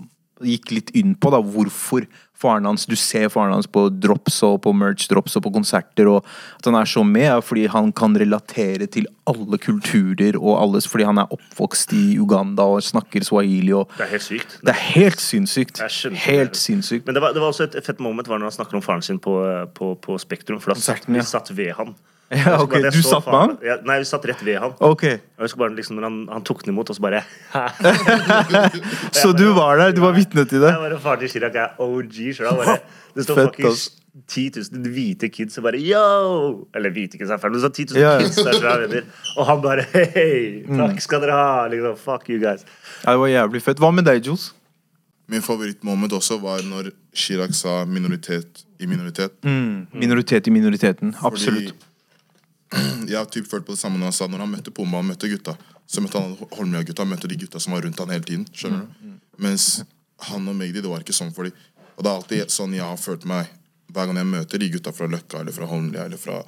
Gikk 0.45 0.73
litt 0.75 0.91
inn 0.99 1.15
på 1.15 1.31
da 1.31 1.39
hvorfor 1.39 2.05
faren 2.45 2.69
hans 2.69 2.87
Du 2.91 2.97
ser 2.99 3.31
faren 3.33 3.55
hans 3.57 3.69
på 3.71 3.87
drops 3.89 4.41
og 4.47 4.61
på 4.67 4.75
merch 4.77 5.09
drops 5.11 5.37
og 5.39 5.47
på 5.47 5.55
konserter, 5.57 6.11
og 6.11 6.25
at 6.59 6.69
han 6.69 6.79
er 6.79 6.89
så 6.89 7.05
med, 7.07 7.29
er 7.31 7.45
fordi 7.45 7.67
han 7.73 7.93
kan 7.97 8.17
relatere 8.21 8.89
til 8.91 9.09
alle 9.31 9.59
kulturer 9.59 10.39
og 10.41 10.59
alles 10.61 10.89
Fordi 10.91 11.09
han 11.09 11.21
er 11.23 11.35
oppvokst 11.35 11.95
i 11.97 12.05
Uganda 12.21 12.67
og 12.77 12.85
snakker 12.85 13.25
swahili 13.25 13.73
og 13.75 13.91
Det 13.97 14.07
er 14.07 14.13
helt 14.15 14.27
sykt. 14.29 14.59
Det 14.63 14.75
er 14.75 14.83
helt 14.95 15.21
sinnssykt. 15.21 15.81
Helt 16.27 16.57
sinnssykt. 16.59 17.07
Men 17.07 17.17
det 17.17 17.23
var, 17.25 17.37
det 17.37 17.43
var 17.43 17.53
også 17.53 17.69
et 17.69 17.79
fett 17.85 18.01
moment 18.03 18.29
var 18.29 18.41
når 18.41 18.53
han 18.53 18.59
snakker 18.59 18.79
om 18.79 18.85
faren 18.85 19.05
sin 19.05 19.21
på, 19.23 19.37
på, 19.75 19.95
på 20.03 20.19
Spektrum. 20.21 20.61
For 20.61 20.75
da 20.75 20.81
satt, 20.81 21.09
vi 21.09 21.23
satt 21.25 21.53
ved 21.57 21.73
han. 21.79 21.95
Ja, 22.33 22.55
ok, 22.63 22.73
bare 22.73 22.91
Du 22.91 23.03
satt 23.05 23.27
med 23.29 23.35
han? 23.37 23.51
Ja, 23.63 23.75
nei, 23.87 23.99
vi 24.01 24.07
satt 24.09 24.25
rett 24.27 24.41
ved 24.47 24.57
han. 24.59 24.73
Ok. 24.83 25.03
Jeg 25.05 25.21
husker 25.45 25.61
bare 25.61 25.75
liksom 25.77 25.99
når 25.99 26.07
han, 26.09 26.17
han 26.33 26.45
tok 26.49 26.63
den 26.65 26.73
imot, 26.73 26.91
og 26.91 26.97
så 26.97 27.03
bare 27.05 27.21
Så 29.23 29.33
du 29.37 29.45
var 29.55 29.77
der? 29.79 29.93
Du 29.95 30.01
var 30.05 30.15
vitne 30.17 30.45
til 30.49 30.63
det? 30.65 30.71
Jeg 30.73 30.81
var 30.81 30.97
Faren 31.05 31.21
til 31.21 31.31
Chirag 31.35 31.55
er 31.61 31.77
OG. 31.85 32.17
Så 32.39 32.55
bare, 32.59 32.79
det 33.15 33.27
står 33.27 33.39
Fett, 33.41 33.51
fucking 33.53 33.69
ass. 33.71 33.85
10 34.31 34.51
000 34.73 34.93
hvite 34.95 35.29
kids 35.29 35.59
og 35.59 35.65
bare 35.67 35.79
yo! 35.83 36.67
Eller 36.79 36.93
hvite 36.95 37.19
kids 37.19 37.33
er 37.35 37.41
feil, 37.43 37.51
men 37.51 37.59
det 37.59 37.65
står 37.65 37.73
10 37.75 37.87
000 37.97 38.03
Ja, 38.03 38.13
ja. 38.15 38.19
kids 38.23 38.37
der 38.47 38.69
er 38.71 38.85
venner. 38.85 39.09
Og 39.37 39.49
han 39.49 39.63
bare 39.65 39.87
hei, 39.91 40.63
takk 40.71 41.01
skal 41.03 41.25
dere 41.25 41.39
ha. 41.39 41.65
Liksom, 41.73 41.97
fuck 41.99 42.29
you 42.31 42.39
guys. 42.43 42.63
Ja, 43.03 43.15
det 43.17 43.19
var 43.25 43.33
jævlig 43.33 43.63
fett. 43.67 43.83
Hva 43.83 43.91
med 43.95 44.07
deg, 44.07 44.23
Jules? 44.27 44.53
Min 45.31 45.43
favorittmoment 45.43 46.13
også 46.15 46.37
var 46.43 46.63
når 46.69 46.93
Chirag 47.17 47.55
sa 47.57 47.83
minoritet 47.89 48.63
i 48.79 48.87
minoritet. 48.87 49.35
Minoritet 49.97 50.47
i 50.47 50.53
minoriteten. 50.55 51.15
Absolutt. 51.25 51.73
Fordi 51.75 51.91
jeg 53.11 53.17
har 53.19 53.29
typ 53.31 53.49
følt 53.51 53.67
på 53.67 53.75
det 53.77 53.81
samme 53.81 54.01
når 54.01 54.11
han 54.11 54.17
sa 54.17 54.29
Når 54.31 54.45
han 54.45 54.53
møtte 54.57 54.73
Pumba 54.75 55.01
og 55.03 55.09
møtte 55.09 55.31
gutta, 55.31 55.57
så 55.87 56.03
møtte 56.03 56.21
han 56.21 56.37
Holmlia-gutta, 56.57 57.07
møtte 57.09 57.31
de 57.31 57.39
gutta 57.41 57.61
som 57.63 57.77
var 57.77 57.85
rundt 57.87 58.01
han 58.01 58.13
hele 58.15 58.27
tiden. 58.27 58.47
Skjønner 58.53 58.87
du? 58.87 59.13
Mens 59.45 59.69
han 60.31 60.49
og 60.49 60.57
Magdi, 60.57 60.81
det 60.81 60.91
var 60.91 61.05
ikke 61.05 61.17
sånn 61.17 61.33
for 61.35 61.49
de. 61.49 61.55
Og 61.95 62.03
det 62.05 62.11
er 62.11 62.19
alltid 62.19 62.55
sånn 62.55 62.75
jeg 62.75 62.87
har 62.87 63.01
følt 63.01 63.27
meg 63.29 63.51
hver 63.95 64.09
gang 64.09 64.19
jeg 64.19 64.31
møter 64.31 64.63
de 64.63 64.71
gutta 64.75 64.93
fra 64.95 65.07
Løkka 65.11 65.43
eller 65.45 65.55
fra 65.55 65.69
Holmlia 65.71 66.07
eller 66.09 66.19
fra 66.19 66.41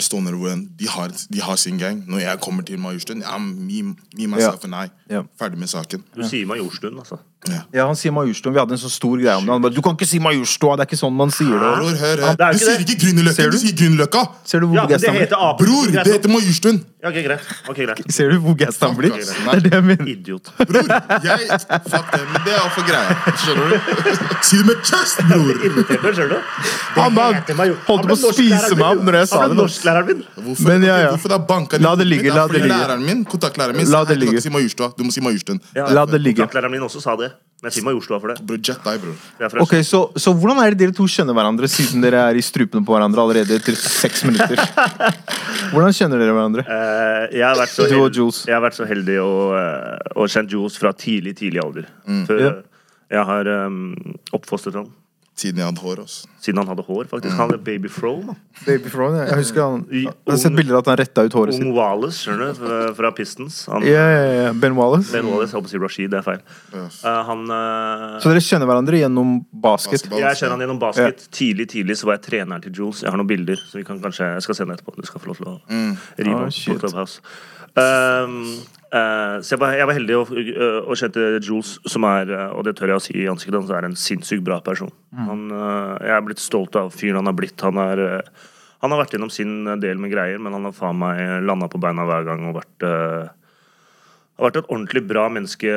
Stovner, 0.00 0.32
hvor 0.32 0.54
de 0.56 0.86
har, 0.88 1.12
de 1.28 1.40
har 1.44 1.58
sin 1.60 1.76
gang. 1.80 1.98
Når 2.08 2.22
jeg 2.22 2.40
kommer 2.40 2.64
til 2.64 2.78
Majorstuen, 2.80 3.20
ja, 3.20 3.36
me, 3.38 3.82
me 4.16 4.28
myself 4.30 4.64
and 4.64 4.78
I. 4.78 4.86
Ja. 5.12 5.20
Ferdig 5.36 5.60
med 5.60 5.68
saken. 5.68 6.04
Du 6.16 6.22
sier 6.24 6.48
Majorstuen, 6.48 6.96
altså. 7.02 7.18
Ja. 7.50 7.58
Ja, 7.74 7.86
han 7.88 7.96
sier 7.98 8.12
Majorstua. 8.14 8.52
Vi 8.54 8.58
hadde 8.60 8.76
en 8.76 8.78
så 8.78 8.90
stor 8.92 9.16
greie 9.18 9.34
om 9.34 9.42
det. 9.42 9.50
Han 9.50 9.62
bare, 9.64 9.74
du 9.74 9.82
kan 9.82 9.96
ikke 9.96 10.06
si 10.06 10.20
Majorstua, 10.22 10.76
det 10.78 10.84
er 10.84 10.90
ikke 10.92 10.98
sånn 11.00 11.14
man 11.18 11.30
sier 11.34 11.50
det. 11.58 11.58
Hør, 11.58 11.96
hør 11.98 12.20
det 12.22 12.22
er 12.22 12.28
her. 12.28 12.38
ikke 12.38 12.52
Du 12.52 12.58
sier 12.62 12.78
det. 12.78 12.86
ikke 12.86 12.98
Grünerløkka, 13.02 13.42
du 13.42 13.50
du? 13.50 13.58
sier 13.58 13.74
Grünerløkka! 13.80 14.22
Ser 14.46 14.60
du 14.62 14.66
hvor 14.70 14.76
Ja, 14.78 14.82
men 14.86 14.92
det 14.92 15.00
begeistra 15.02 15.40
han 15.42 15.56
blir? 15.58 15.66
Bror, 15.66 15.90
det 16.04 16.12
heter 16.14 16.30
Majorstuen! 16.36 16.78
Ja, 17.02 17.08
ok, 17.10 17.16
greit. 17.26 17.46
Ok, 17.66 17.78
greit. 17.82 18.02
Ser 18.14 18.30
du 18.30 18.36
hvor 18.38 18.54
begeistra 18.54 18.88
han 18.92 18.96
blir? 19.00 19.16
Ass. 19.18 19.32
Det 19.34 19.56
er 19.56 19.64
det 19.66 19.72
jeg 19.74 19.84
mener. 19.88 20.10
Idiot. 20.12 20.52
Bror, 20.70 20.92
jeg 21.26 21.58
Fuck 21.90 22.12
det, 22.14 22.20
men 22.30 22.46
det 22.46 22.54
er 22.54 22.68
for 22.76 22.86
greia. 22.86 23.16
Skjønner 23.42 23.74
du? 23.74 23.76
Si 24.52 24.56
det 24.60 24.66
med 24.70 24.86
chest, 24.86 25.24
bror! 25.26 25.50
Irritert 25.66 26.02
meg, 26.06 26.14
skjønner 26.14 26.38
du? 26.38 26.54
Han 27.00 27.14
bare 27.18 27.40
heter 27.40 27.58
Major- 27.58 27.78
holdt 27.88 27.90
Han 27.90 28.06
på 28.06 28.06
ble 28.06 28.14
å 28.14 28.32
spise 28.36 28.54
norsklæreren 28.54 28.78
meg 28.78 28.86
opp 28.86 29.02
min. 29.02 29.06
når 29.10 29.18
jeg 29.18 29.28
sa 29.32 29.40
Han 29.42 29.42
det. 29.42 29.56
ble 29.56 29.58
nå. 29.58 29.66
norsklæreren 29.66 30.06
min. 30.12 30.22
Hvorfor, 30.46 30.70
Men 30.70 30.86
ja, 30.86 30.96
ja. 31.02 31.10
hvorfor 31.16 31.34
det 31.34 31.38
er 31.40 31.46
banka 31.50 31.82
La 31.82 31.94
det 31.98 32.06
ligge, 32.06 32.30
la 32.30 32.46
det 32.46 32.62
ligge. 32.62 32.70
Læreren 32.76 33.02
min, 33.10 33.24
kontaktlæreren 33.34 33.76
min, 33.82 33.90
La 33.90 34.04
sa 34.04 34.12
det 34.12 34.14
«Hei, 34.14 34.20
du 34.22 34.26
kan 34.26 34.30
ligge. 34.30 34.38
ikke 34.38 34.46
si 34.46 34.54
Majorstua, 34.54 34.92
Du 34.98 35.02
må 35.04 35.10
si 35.14 35.20
Majorstuen. 35.26 35.60
Ja, 35.74 35.88
La 35.90 36.06
det 36.06 36.20
ligge. 36.22 36.38
Kontaktlæreren 36.46 36.70
min 36.78 36.86
også 36.86 37.02
sa 37.02 37.16
det. 37.18 37.31
Men 37.62 37.70
jeg 37.70 37.76
sier 37.76 37.84
Majorstua 37.86 38.18
for 38.18 38.32
det. 38.32 38.42
Bro, 38.42 38.56
jet 38.58 38.82
deg, 38.82 39.04
fra 39.52 39.62
Ok, 39.62 39.76
så, 39.86 40.00
så 40.18 40.32
hvordan 40.34 40.58
er 40.64 40.74
det 40.74 40.80
dere 40.80 40.94
to 40.96 41.04
kjenner 41.06 41.36
hverandre, 41.36 41.68
siden 41.70 42.02
dere 42.02 42.24
er 42.32 42.38
i 42.38 42.42
strupene 42.42 42.82
på 42.82 42.96
hverandre 42.96 43.22
allerede 43.22 43.54
etter 43.60 43.76
seks 43.78 44.24
minutter? 44.26 44.58
Hvordan 45.72 45.94
kjenner 45.94 46.18
dere 46.18 46.34
hverandre? 46.34 46.64
Uh, 46.66 47.28
jeg, 47.30 47.44
har 47.46 47.60
vært 47.60 47.74
så 47.76 47.86
Du 47.86 47.94
og 48.00 48.18
Jules. 48.18 48.40
jeg 48.50 48.56
har 48.56 48.64
vært 48.64 48.80
så 48.80 48.88
heldig 48.88 49.20
å, 49.22 49.30
eh, 49.60 50.10
å 50.18 50.26
kjent 50.34 50.50
Jules 50.50 50.80
fra 50.82 50.90
tidlig, 50.90 51.36
tidlig 51.38 51.62
alder. 51.62 51.86
Før, 52.26 52.42
yeah. 52.42 52.58
Jeg 53.12 53.28
har 53.28 53.52
um, 53.68 53.94
oppfostret 54.34 54.80
ham 54.80 54.90
Siden 55.42 55.58
jeg 55.58 55.66
hadde 55.66 55.82
hår, 55.82 56.00
Også. 56.04 56.26
siden 56.44 56.58
han 56.62 56.68
hadde 56.70 56.84
hår. 56.86 57.08
faktisk 57.10 57.34
Han 57.40 57.50
er 57.54 57.58
baby 57.66 57.90
fro. 57.90 58.12
Baby 58.66 58.90
fro, 58.92 59.08
ja. 59.16 59.24
Jeg 59.26 59.38
husker 59.40 59.62
han 59.64 59.80
Jeg 59.90 60.12
har 60.28 60.36
sett 60.38 60.54
bilder 60.54 60.76
av 60.78 60.82
at 60.84 60.90
han 60.92 60.98
retta 61.00 61.24
ut 61.26 61.34
håret 61.38 61.56
sitt. 61.56 61.64
Ung 61.66 61.72
Wallace, 61.74 62.20
skjønner 62.22 62.52
du, 62.54 62.94
fra- 62.98 63.10
Pistons. 63.16 63.56
Han, 63.72 63.82
Ja, 63.88 64.04
ja, 64.12 64.22
ja. 64.46 64.52
Ben 64.54 64.76
Wallace. 64.78 65.10
Ben 65.12 65.26
Wallace, 65.26 65.50
jeg 65.50 65.58
holdt 65.58 65.66
på 65.66 65.72
å 65.72 65.74
si 65.74 65.82
Rashid, 65.82 66.10
det 66.14 66.20
er 66.20 66.26
feil. 66.28 66.42
Yes. 66.78 67.00
Uh, 67.04 67.22
han 67.30 67.42
uh, 67.50 68.20
Så 68.22 68.30
dere 68.30 68.44
kjenner 68.46 68.70
hverandre 68.70 69.00
gjennom 69.02 69.34
basket? 69.50 69.98
Basketball. 70.06 70.22
Jeg 70.28 70.40
kjenner 70.42 70.56
han 70.56 70.64
gjennom 70.66 70.80
basket. 70.84 71.26
Tidlig 71.34 71.68
tidlig 71.74 71.98
så 71.98 72.06
var 72.10 72.20
jeg 72.20 72.26
treneren 72.30 72.62
til 72.62 72.72
Jules. 72.78 73.02
Jeg 73.02 73.10
har 73.10 73.18
noen 73.18 73.32
bilder, 73.34 73.56
så 73.66 73.80
vi 73.80 73.84
kan 73.88 73.98
kanskje, 74.04 74.30
jeg 74.38 74.46
skal 74.46 74.60
sende 74.62 74.78
etterpå. 74.78 74.94
Du 75.00 75.08
skal 75.10 75.20
få 75.26 75.32
lov 75.32 75.42
til 75.42 75.50
å 75.50 75.56
rive 76.22 76.38
Ah, 76.38 76.46
på 76.46 76.78
Clubhouse. 76.78 77.18
Um, 77.72 78.38
eh, 78.92 79.36
så 79.40 79.54
jeg 79.54 79.60
var, 79.62 79.74
jeg 79.78 79.88
var 79.88 79.96
heldig 79.96 80.16
og, 80.18 80.32
og 80.84 80.96
kjente 81.00 81.28
Jules, 81.38 81.74
som 81.88 82.04
er, 82.08 82.32
uh, 82.32 82.48
og 82.58 82.66
det 82.68 82.74
tør 82.76 82.92
jeg 82.92 83.00
å 83.00 83.04
si 83.04 83.14
i 83.22 83.28
ansiktet 83.32 83.58
hans, 83.60 83.72
er 83.72 83.88
en 83.88 83.98
sinnssykt 83.98 84.44
bra 84.46 84.60
person. 84.64 84.92
Han, 85.16 85.46
uh, 85.52 85.94
jeg 86.02 86.16
er 86.16 86.26
blitt 86.26 86.42
stolt 86.42 86.76
av 86.80 86.92
fyren 86.94 87.22
han 87.22 87.30
har 87.30 87.38
blitt. 87.38 87.56
Han, 87.64 87.80
er, 87.80 88.24
han 88.84 88.94
har 88.94 89.02
vært 89.04 89.16
gjennom 89.16 89.32
sin 89.32 89.64
del 89.80 90.02
med 90.02 90.12
greier, 90.12 90.42
men 90.42 90.56
han 90.58 90.68
har 90.68 90.76
faen 90.76 91.00
meg 91.00 91.46
landa 91.46 91.70
på 91.72 91.80
beina 91.80 92.04
hver 92.08 92.28
gang 92.28 92.50
og 92.50 92.60
vært 92.60 92.90
har 94.42 94.50
vært 94.50 94.62
et 94.62 94.70
ordentlig 94.72 95.02
bra 95.06 95.26
menneske 95.32 95.72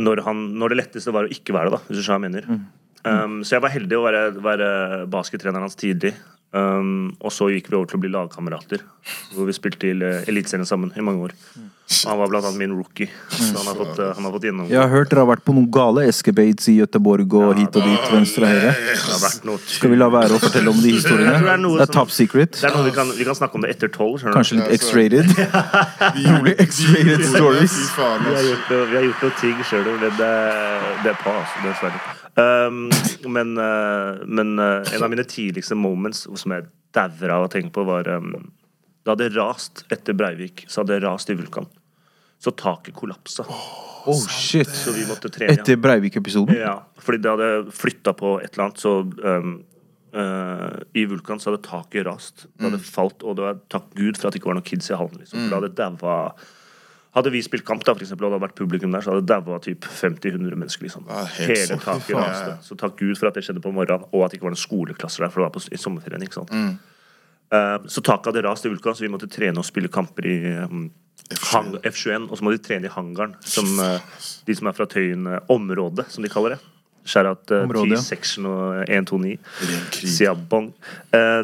når, 0.00 0.22
han, 0.26 0.44
når 0.58 0.72
det 0.72 0.78
letteste 0.84 1.14
var 1.14 1.26
å 1.26 1.32
ikke 1.34 1.54
være 1.56 1.70
det, 1.70 1.78
da, 1.78 1.82
hvis 1.88 1.98
du 1.98 2.04
skjønner 2.06 2.30
hva 2.30 2.40
jeg 2.40 2.46
mener. 2.48 2.68
Um, 3.00 3.40
så 3.44 3.56
jeg 3.56 3.64
var 3.64 3.72
heldig 3.74 3.96
å 3.96 4.04
være, 4.04 4.22
være 4.44 4.68
baskettreneren 5.10 5.66
hans 5.66 5.78
tidlig. 5.80 6.14
Um, 6.52 7.12
og 7.22 7.30
så 7.30 7.46
gikk 7.52 7.68
vi 7.70 7.76
over 7.78 7.86
til 7.86 8.00
å 8.00 8.02
bli 8.02 8.08
lagkamerater, 8.10 8.80
hvor 9.36 9.46
vi 9.46 9.52
spilte 9.54 9.86
i 9.86 9.92
uh, 9.94 10.24
Eliteserien 10.26 10.66
sammen 10.66 10.90
i 10.98 11.02
mange 11.06 11.28
år. 11.28 11.34
Han 12.06 12.18
var 12.18 12.30
blant 12.30 12.46
annet 12.48 12.58
min 12.58 12.72
rookie, 12.74 13.06
så 13.30 13.52
han 13.60 13.68
har 13.70 13.76
fått, 13.78 13.98
uh, 14.02 14.08
han 14.16 14.26
har 14.26 14.34
fått 14.34 14.44
gjennom 14.48 14.66
Jeg 14.70 14.78
har 14.78 14.90
hørt 14.90 15.10
dere 15.10 15.22
har 15.22 15.28
vært 15.30 15.44
på 15.46 15.54
noen 15.54 15.68
gale 15.74 16.04
escapades 16.10 16.66
i 16.70 16.74
Gøteborg 16.80 17.34
og 17.38 17.54
hit 17.58 17.78
og 17.78 17.86
dit, 17.86 18.08
venstre 18.10 18.46
og 18.46 18.54
høyre. 18.54 19.60
Skal 19.76 19.92
vi 19.94 19.98
la 20.00 20.08
være 20.10 20.38
å 20.38 20.42
fortelle 20.42 20.74
om 20.74 20.82
de 20.82 20.94
historiene? 20.96 21.36
det 21.38 21.52
er 21.54 21.62
noe 21.62 21.78
Det 21.78 21.86
er 21.86 21.90
som- 21.92 21.98
top 22.00 22.14
secret. 22.14 22.58
Det 22.58 22.66
er 22.70 22.74
noe 22.74 22.86
vi 22.88 22.94
kan, 22.98 23.12
vi 23.18 23.26
kan 23.30 23.38
snakke 23.38 23.54
om 23.54 23.66
det 23.66 23.70
etter 23.76 23.92
tolv. 23.94 24.18
Kanskje 24.34 24.58
litt 24.58 24.74
X-rated. 24.80 25.30
Rolig 26.34 26.56
X-rated 26.66 27.26
stories. 27.30 27.78
Vi 27.94 28.02
har 28.02 28.42
gjort, 28.50 28.66
noe- 28.74 28.88
vi 28.90 28.98
har 28.98 29.06
gjort 29.06 29.22
noe 29.28 29.38
ting 29.38 29.62
sjøl, 29.70 29.86
men 29.86 30.02
det, 30.18 30.34
det 31.06 31.14
er 31.14 31.22
på, 31.22 31.30
altså. 31.30 31.62
Dessverre. 31.68 32.19
Um, 32.38 32.90
men 33.26 33.58
uh, 33.58 34.20
men 34.24 34.58
uh, 34.58 34.94
en 34.94 35.02
av 35.02 35.10
mine 35.10 35.24
tidligste 35.26 35.74
moments 35.74 36.26
som 36.38 36.54
jeg 36.54 36.68
dauer 36.94 37.34
av 37.34 37.46
å 37.46 37.50
tenke 37.50 37.74
på, 37.74 37.84
var 37.88 38.08
um, 38.08 38.50
Det 39.02 39.12
hadde 39.12 39.30
rast 39.34 39.84
etter 39.90 40.16
Breivik. 40.16 40.64
Så 40.68 40.82
hadde 40.82 40.98
det 40.98 41.06
rast 41.06 41.30
i 41.30 41.36
Vulkan. 41.38 41.66
Så 42.40 42.54
taket 42.56 42.94
kollapsa. 42.96 43.44
Oh 44.08 44.22
shit. 44.28 44.68
Så 44.68 44.94
vi 44.96 45.06
måtte 45.08 45.28
trene. 45.32 45.58
Etter 45.58 45.76
Breivik-episoden? 45.76 46.56
Ja, 46.56 46.78
fordi 47.00 47.20
det 47.24 47.34
hadde 47.34 47.50
flytta 47.74 48.14
på 48.16 48.38
et 48.40 48.54
eller 48.54 48.68
annet, 48.68 48.80
så 48.80 48.94
um, 49.04 49.58
uh, 50.16 50.78
I 50.96 51.04
Vulkan 51.10 51.40
så 51.40 51.50
hadde 51.50 51.66
taket 51.66 52.06
rast. 52.08 52.46
Det 52.54 52.70
hadde 52.70 52.80
falt, 52.84 53.24
og 53.24 53.36
det 53.36 53.44
var 53.44 53.60
takk 53.72 53.90
Gud 53.98 54.16
for 54.16 54.28
at 54.28 54.36
det 54.36 54.40
ikke 54.40 54.52
var 54.52 54.60
noen 54.60 54.70
kids 54.70 54.88
i 54.88 54.96
hallen. 54.96 55.20
Liksom. 55.20 55.42
For 55.42 55.52
det 55.52 55.60
hadde 55.60 55.76
daua 55.82 56.16
Hadde 57.16 57.32
vi 57.34 57.40
spilt 57.42 57.64
kamp, 57.66 57.82
da, 57.82 57.94
for 57.96 58.04
eksempel, 58.04 58.28
og 58.28 58.30
det 58.30 58.36
hadde 58.38 58.46
vært 58.46 58.58
publikum 58.60 58.92
der, 58.94 59.02
så 59.02 59.10
hadde 59.10 59.24
det 59.26 59.32
daua 59.32 59.58
typ 59.64 59.86
50-100 59.88 60.54
mennesker. 60.54 60.86
liksom. 60.86 61.08
Ja, 61.10 61.24
Hele 61.40 61.78
taket 61.82 62.14
raste. 62.14 62.52
Så 62.62 62.76
takk 62.78 62.94
Gud 63.00 63.18
for 63.18 63.30
at 63.30 63.34
det 63.34 63.42
skjedde 63.46 63.62
på 63.64 63.72
morgenen, 63.74 64.06
og 64.12 64.22
at 64.24 64.30
det 64.30 64.38
ikke 64.38 64.46
var 64.46 64.54
noen 64.54 64.62
skoleklasser 64.62 65.26
der, 65.26 65.32
for 65.34 65.42
det 65.42 65.48
var 65.48 65.56
på, 65.56 65.64
i 65.74 65.80
sommerferien. 65.80 66.22
ikke 66.22 66.38
sant? 66.38 66.54
Eh, 67.50 67.76
så 67.90 68.02
taket 68.06 68.30
hadde 68.30 68.44
rast 68.46 68.66
i 68.66 68.70
Vulkan, 68.70 68.94
så 68.94 69.02
vi 69.02 69.10
måtte 69.10 69.30
trene 69.30 69.58
og 69.58 69.66
spille 69.66 69.90
kamper 69.90 70.28
i 70.30 70.36
um, 70.70 70.84
hang, 71.50 71.72
F21. 71.82 72.28
Og 72.30 72.38
så 72.38 72.46
må 72.46 72.54
de 72.54 72.62
trene 72.62 72.86
i 72.86 72.94
hangaren, 72.94 73.34
som 73.42 73.66
uh, 73.82 73.98
de 74.46 74.54
som 74.54 74.70
er 74.70 74.76
fra 74.78 74.86
Tøyen-området, 74.90 76.06
som 76.14 76.22
de 76.22 76.30
kaller 76.30 76.54
det. 76.54 76.60
Skjærat 77.08 77.54
uh, 77.56 77.64
ja. 77.64 77.98
T-section 77.98 78.48
og 78.50 78.82
129. 78.84 79.38
Siabong. 80.16 80.72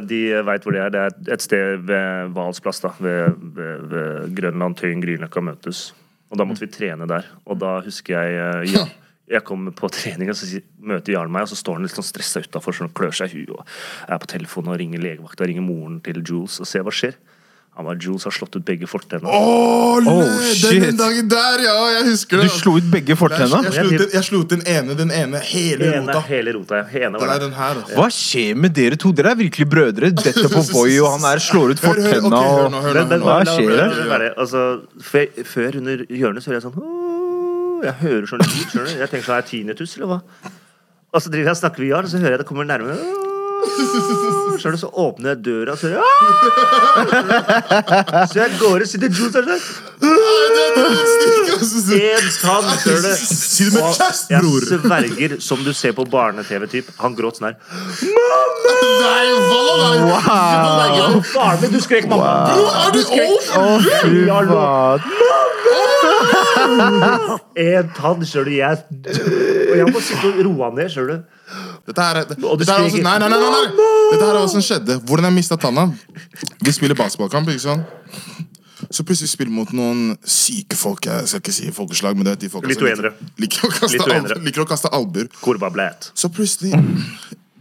De 0.06 0.18
veit 0.46 0.66
hvor 0.66 0.76
det 0.76 0.82
er. 0.84 0.90
Det 0.94 1.04
er 1.06 1.36
et 1.36 1.44
sted 1.44 1.86
ved 1.88 2.34
Hvals 2.36 2.60
plass, 2.64 2.82
da. 2.84 2.92
Ved, 3.00 3.38
ved, 3.56 3.86
ved 3.92 4.34
Grønland, 4.36 4.76
Tøyen, 4.80 5.04
Grünerløkka 5.04 5.42
møtes. 5.44 5.88
Og 6.30 6.38
da 6.40 6.46
måtte 6.46 6.64
vi 6.64 6.70
trene 6.72 7.06
der. 7.08 7.26
Og 7.46 7.58
da 7.60 7.78
husker 7.84 8.16
jeg 8.16 8.38
eh, 8.40 8.74
ja, 8.74 8.86
Jeg 9.26 9.42
kommer 9.42 9.74
på 9.74 9.88
trening, 9.90 10.30
og 10.30 10.38
så 10.38 10.60
møter 10.78 11.16
Jarl 11.16 11.30
meg, 11.32 11.46
og 11.46 11.50
så 11.50 11.58
står 11.58 11.78
han 11.78 11.86
litt 11.86 11.96
sånn 11.96 12.06
stressa 12.06 12.44
utafor 12.44 12.76
og 12.84 12.92
klør 12.94 13.14
seg 13.16 13.32
i 13.32 13.40
huet. 13.40 13.56
Og 13.56 14.12
er 14.14 14.20
på 14.22 14.28
telefonen 14.30 14.74
og 14.74 14.78
ringer 14.78 15.02
legevakta 15.02 15.42
og 15.42 15.50
ringer 15.50 15.66
moren 15.66 15.96
til 16.06 16.20
Jules 16.22 16.60
og 16.62 16.70
ser 16.70 16.86
hva 16.86 16.94
skjer. 16.94 17.18
Han 17.76 17.84
var 17.84 17.98
Jules 18.00 18.24
har 18.24 18.32
slått 18.32 18.54
ut 18.56 18.64
begge 18.64 18.86
fortennene. 18.88 19.28
Åh, 19.28 19.96
Oh, 20.06 20.24
den, 20.62 20.96
dagen 20.96 21.28
der, 21.28 21.62
ja! 21.64 21.74
Jeg 21.92 22.04
husker 22.10 22.40
det. 22.40 22.46
Du 22.48 22.54
slo 22.56 22.72
ut 22.78 22.86
begge 22.92 23.12
jeg, 23.12 23.18
fortenna? 23.20 23.58
jeg, 23.72 24.06
jeg 24.14 24.24
slo 24.24 24.40
ut 24.44 24.50
den 24.52 24.62
ene, 24.68 24.94
den 24.96 25.10
ene, 25.12 25.40
hele 25.44 25.88
Ene, 25.90 26.06
rota. 26.12 26.20
hele 26.28 26.52
rota. 26.56 26.80
ja. 26.82 27.06
Ene 27.08 27.20
var 27.20 27.32
det. 27.34 27.38
den 27.46 27.52
her. 27.56 27.80
altså. 27.82 27.96
Hva 27.98 28.06
skjer 28.12 28.56
med 28.64 28.74
dere 28.76 28.96
to? 29.00 29.12
Dere 29.16 29.32
er 29.34 29.40
virkelig 29.40 29.68
brødre. 29.72 30.10
Dette 30.16 30.48
på 30.52 30.62
Boy, 30.72 30.96
og 31.04 31.10
han 31.16 31.26
her 31.28 31.42
slår 31.44 31.74
ut 31.76 31.84
fortennene. 31.84 32.12
hør, 32.16 32.26
ok, 32.26 32.36
fortenna 32.36 32.80
hør 32.86 33.00
nå, 33.00 33.04
og. 33.04 33.26
Hva 33.28 33.38
skjer 33.52 33.76
der? 33.76 34.26
Altså, 34.36 34.64
før, 35.52 35.80
under 35.82 36.04
hjørnet 36.08 36.44
så 36.44 36.52
hører 36.52 36.60
jeg 36.60 36.66
sånn 36.68 37.84
Jeg 37.86 37.94
hører 38.04 38.26
sånn 38.32 38.44
lyd, 38.46 38.66
skjønner 38.72 38.88
du. 38.92 38.98
Jeg 39.04 39.12
tenker 39.12 39.26
sånn, 39.28 39.36
er 39.36 39.44
det 39.44 39.50
tinnitus, 39.52 39.96
eller 40.00 40.12
hva? 40.14 40.20
Og 41.12 41.22
så 41.24 41.32
driver 41.32 41.50
jeg 41.52 41.56
og 41.56 41.62
snakker 41.64 41.84
vi 41.84 41.92
Jarl, 41.92 42.08
og 42.08 42.12
så 42.12 42.20
hører 42.24 42.36
jeg 42.38 42.44
det 42.44 42.48
kommer 42.48 42.64
nærmere. 42.68 42.96
Du, 44.56 44.76
så 44.80 44.88
åpner 44.88 45.28
jeg 45.34 45.38
døra, 45.46 45.76
så 45.78 45.86
jeg! 45.92 46.00
Så 48.30 48.38
jeg 48.40 48.50
går 48.58 48.82
og 48.82 48.88
sitter 48.88 49.08
Jules 49.12 49.32
der 49.34 49.44
sånn. 49.46 49.60
En 51.96 52.26
tann, 52.40 52.66
ser 52.80 53.70
du. 53.70 53.78
Og 53.78 53.92
jeg 54.00 54.14
sverger, 54.66 55.36
som 55.44 55.62
du 55.62 55.70
ser 55.76 55.92
på 55.96 56.06
barne-TV, 56.10 56.66
typ. 56.72 56.90
Han 57.02 57.14
gråt 57.18 57.38
sånn 57.38 57.50
her. 57.50 57.56
Nei. 59.04 59.26
Wow! 60.10 61.20
Faren 61.30 61.62
min, 61.62 61.72
du 61.76 61.80
skrek 61.84 62.08
mamma. 62.10 62.32
Er 62.86 62.90
du 62.96 63.00
skrek. 63.06 63.30
Å, 63.60 63.78
fy 64.02 64.26
faen. 64.26 65.00
En 67.66 67.94
tann, 67.96 68.26
skjønner 68.26 68.50
du. 68.50 68.54
Jeg 68.56 68.74
Og 69.70 69.76
jeg 69.78 69.86
må 69.92 69.98
sitte 70.04 70.26
og 70.32 70.44
roe 70.48 70.62
han 70.64 70.74
ned, 70.80 70.88
skjønner 70.92 71.10
du. 71.14 71.35
Dette 71.86 72.02
her, 72.02 72.16
er- 72.20 72.26
dette 72.28 72.42
her 72.42 72.80
er 72.80 72.88
også, 72.88 73.02
nei, 73.02 73.18
nei, 73.22 73.28
nei, 73.30 73.38
nei. 73.38 73.86
Dette 74.12 74.24
her 74.26 74.34
er 74.34 74.40
hva 74.42 74.48
som 74.50 74.64
skjedde. 74.64 74.96
Hvordan 75.06 75.28
jeg 75.30 75.36
mista 75.36 75.56
tanna. 75.60 75.86
Vi 76.66 76.72
spiller 76.74 76.98
basketballkamp, 76.98 77.48
ikke 77.52 77.62
sant? 77.62 77.86
Så 78.90 79.02
plutselig 79.06 79.30
spiller 79.32 79.52
mot 79.54 79.70
noen 79.72 80.16
syke 80.26 80.76
folk. 80.78 81.06
Jeg 81.08 81.28
skal 81.30 81.40
ikke 81.40 81.54
si 81.54 81.70
folkeslag, 81.74 82.16
men 82.18 82.26
det 82.28 82.32
er 82.36 82.40
de 82.44 82.50
folka 82.52 82.68
som 82.76 82.82
liker, 83.40 83.64
å 83.66 83.70
kaste 83.72 83.98
liker 84.44 84.64
å 84.64 84.68
kaste 84.68 84.90
albuer. 84.92 85.30
Så 86.14 86.28
plutselig 86.28 86.74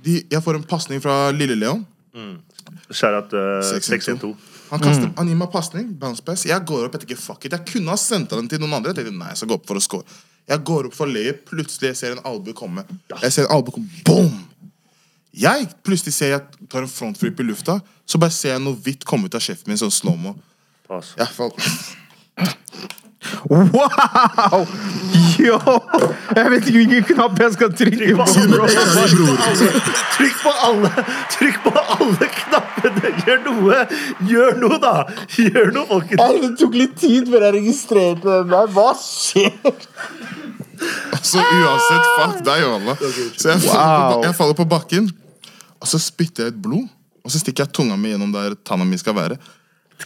de, 0.05 0.20
Jeg 0.29 0.44
får 0.44 0.60
en 0.60 0.67
pasning 0.70 1.01
fra 1.01 1.32
Lille 1.34 1.55
Leon. 1.58 1.86
Skjærat 2.91 3.32
uh, 3.34 3.62
612. 3.63 4.36
612. 4.36 4.36
Han, 4.72 4.82
kaster, 4.82 5.10
han 5.17 5.27
gir 5.29 5.38
meg 5.39 5.51
pasning. 5.53 5.89
bounce 6.01 6.22
pass. 6.25 6.46
Jeg 6.50 6.65
går 6.65 6.88
opp. 6.88 6.98
Jeg 6.98 7.05
tenker 7.05 7.22
fuck 7.22 7.46
it. 7.46 7.53
Jeg 7.53 7.65
kunne 7.70 7.94
ha 7.94 7.98
sendt 8.01 8.29
den 8.34 8.48
til 8.50 8.62
noen 8.62 8.74
andre. 8.79 8.94
Jeg 8.94 9.03
tenkte 9.05 9.17
nei, 9.17 9.29
jeg 9.34 9.38
skal 9.44 9.51
gå 9.53 9.58
opp 9.60 9.67
for 9.70 9.77
å 9.79 9.84
score. 9.84 10.03
Jeg 10.46 10.62
går 10.66 10.90
opp 10.90 10.96
for 10.98 11.10
løyet, 11.10 11.46
Plutselig 11.50 11.94
jeg 11.94 11.98
ser 11.98 12.16
en 12.16 12.25
albue 12.25 12.54
komme. 12.58 12.86
Jeg 13.22 13.34
ser 13.34 13.48
en 13.48 13.56
albue 13.58 13.74
komme. 13.75 14.04
Boom! 14.06 14.34
Jeg 15.36 15.68
plutselig 15.84 16.14
ser 16.16 16.32
jeg 16.32 16.68
tar 16.72 16.86
en 16.86 16.92
frontflip 16.92 17.40
i 17.40 17.44
lufta. 17.44 17.80
Så 18.08 18.20
bare 18.22 18.32
ser 18.32 18.54
jeg 18.54 18.64
noe 18.64 18.78
hvitt 18.86 19.04
komme 19.08 19.28
ut 19.28 19.36
av 19.36 19.44
kjeften 19.44 19.74
min. 19.74 19.80
Sånn 19.82 19.92
slow-mo. 19.92 20.36
Pass. 20.88 21.12
Jeg 21.18 21.28
falt. 21.36 21.60
Wow! 23.50 24.65
Yo! 25.39 25.58
Jeg 26.36 26.51
vet 26.51 26.67
ikke 26.70 26.75
hvilken 26.79 27.05
knapp 27.10 27.39
jeg 27.41 27.53
skal 27.55 27.72
trykke 27.77 28.15
på. 28.20 28.25
Trykk 30.15 30.38
på 30.41 30.53
alle 30.67 30.91
Trykk 31.36 31.60
på 31.65 31.74
alle 31.98 32.29
knappene! 32.38 33.12
Gjør 33.25 33.41
noe! 33.48 33.79
Gjør 34.29 34.60
noe, 34.62 34.79
da! 34.84 34.94
Gjør 35.38 35.72
noe, 35.75 35.88
folkens! 35.89 36.41
Det 36.46 36.51
tok 36.62 36.77
litt 36.79 36.96
tid 37.01 37.32
før 37.32 37.48
jeg 37.48 37.58
registrerte 37.60 38.25
den 38.29 38.53
der. 38.53 38.72
Hva 38.75 38.89
skjer? 39.00 39.55
Så 41.25 41.41
uansett, 41.41 42.10
fuck 42.20 42.41
deg, 42.46 42.62
Johanna. 42.65 42.96
Så 43.00 43.53
jeg 43.53 43.63
faller, 43.63 44.12
på, 44.12 44.20
jeg 44.27 44.38
faller 44.38 44.58
på 44.60 44.67
bakken, 44.70 45.10
og 45.79 45.89
så 45.89 46.01
spytter 46.03 46.50
jeg 46.50 46.55
ut 46.58 46.62
blod. 46.67 46.88
Og 47.25 47.34
så 47.34 47.41
stikker 47.41 47.65
jeg 47.65 47.74
tunga 47.74 47.98
mi 47.98 48.12
gjennom 48.12 48.34
der 48.36 48.53
tanna 48.67 48.86
mi 48.86 49.00
skal 49.01 49.15
være. 49.17 49.39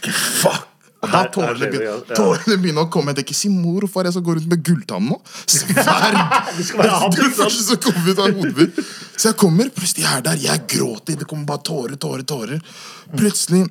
Fuck! 0.00 0.69
Og 1.00 1.08
da 1.08 1.20
tårene 1.32 1.68
begynner, 1.72 2.02
tårene 2.12 2.56
begynner 2.60 2.84
å 2.84 2.90
komme. 2.92 3.14
Jeg 3.14 3.22
tenker, 3.22 3.36
si 3.38 3.48
far 3.88 4.04
jeg 4.04 4.16
skal 4.16 4.24
gå 4.26 4.34
rundt 4.36 4.50
med 4.52 4.64
gulltann 4.66 5.06
nå. 5.08 5.16
Sverg! 5.48 6.18
Det 6.58 6.66
sant? 6.68 7.20
første 7.38 7.64
som 7.64 7.80
kommer 7.80 8.10
ut 8.10 8.20
av 8.20 8.34
hodet 8.36 8.56
mitt. 8.58 8.80
Så 9.16 9.30
jeg 9.30 9.38
kommer, 9.40 9.70
plutselig 9.72 10.04
er 10.10 10.24
der. 10.28 10.40
Jeg 10.44 10.66
gråter. 10.68 11.16
Det 11.20 11.28
kommer 11.28 11.48
bare 11.48 11.64
tårer, 11.64 11.96
tårer, 12.00 12.26
tårer. 12.28 12.60
Plutselig 13.16 13.64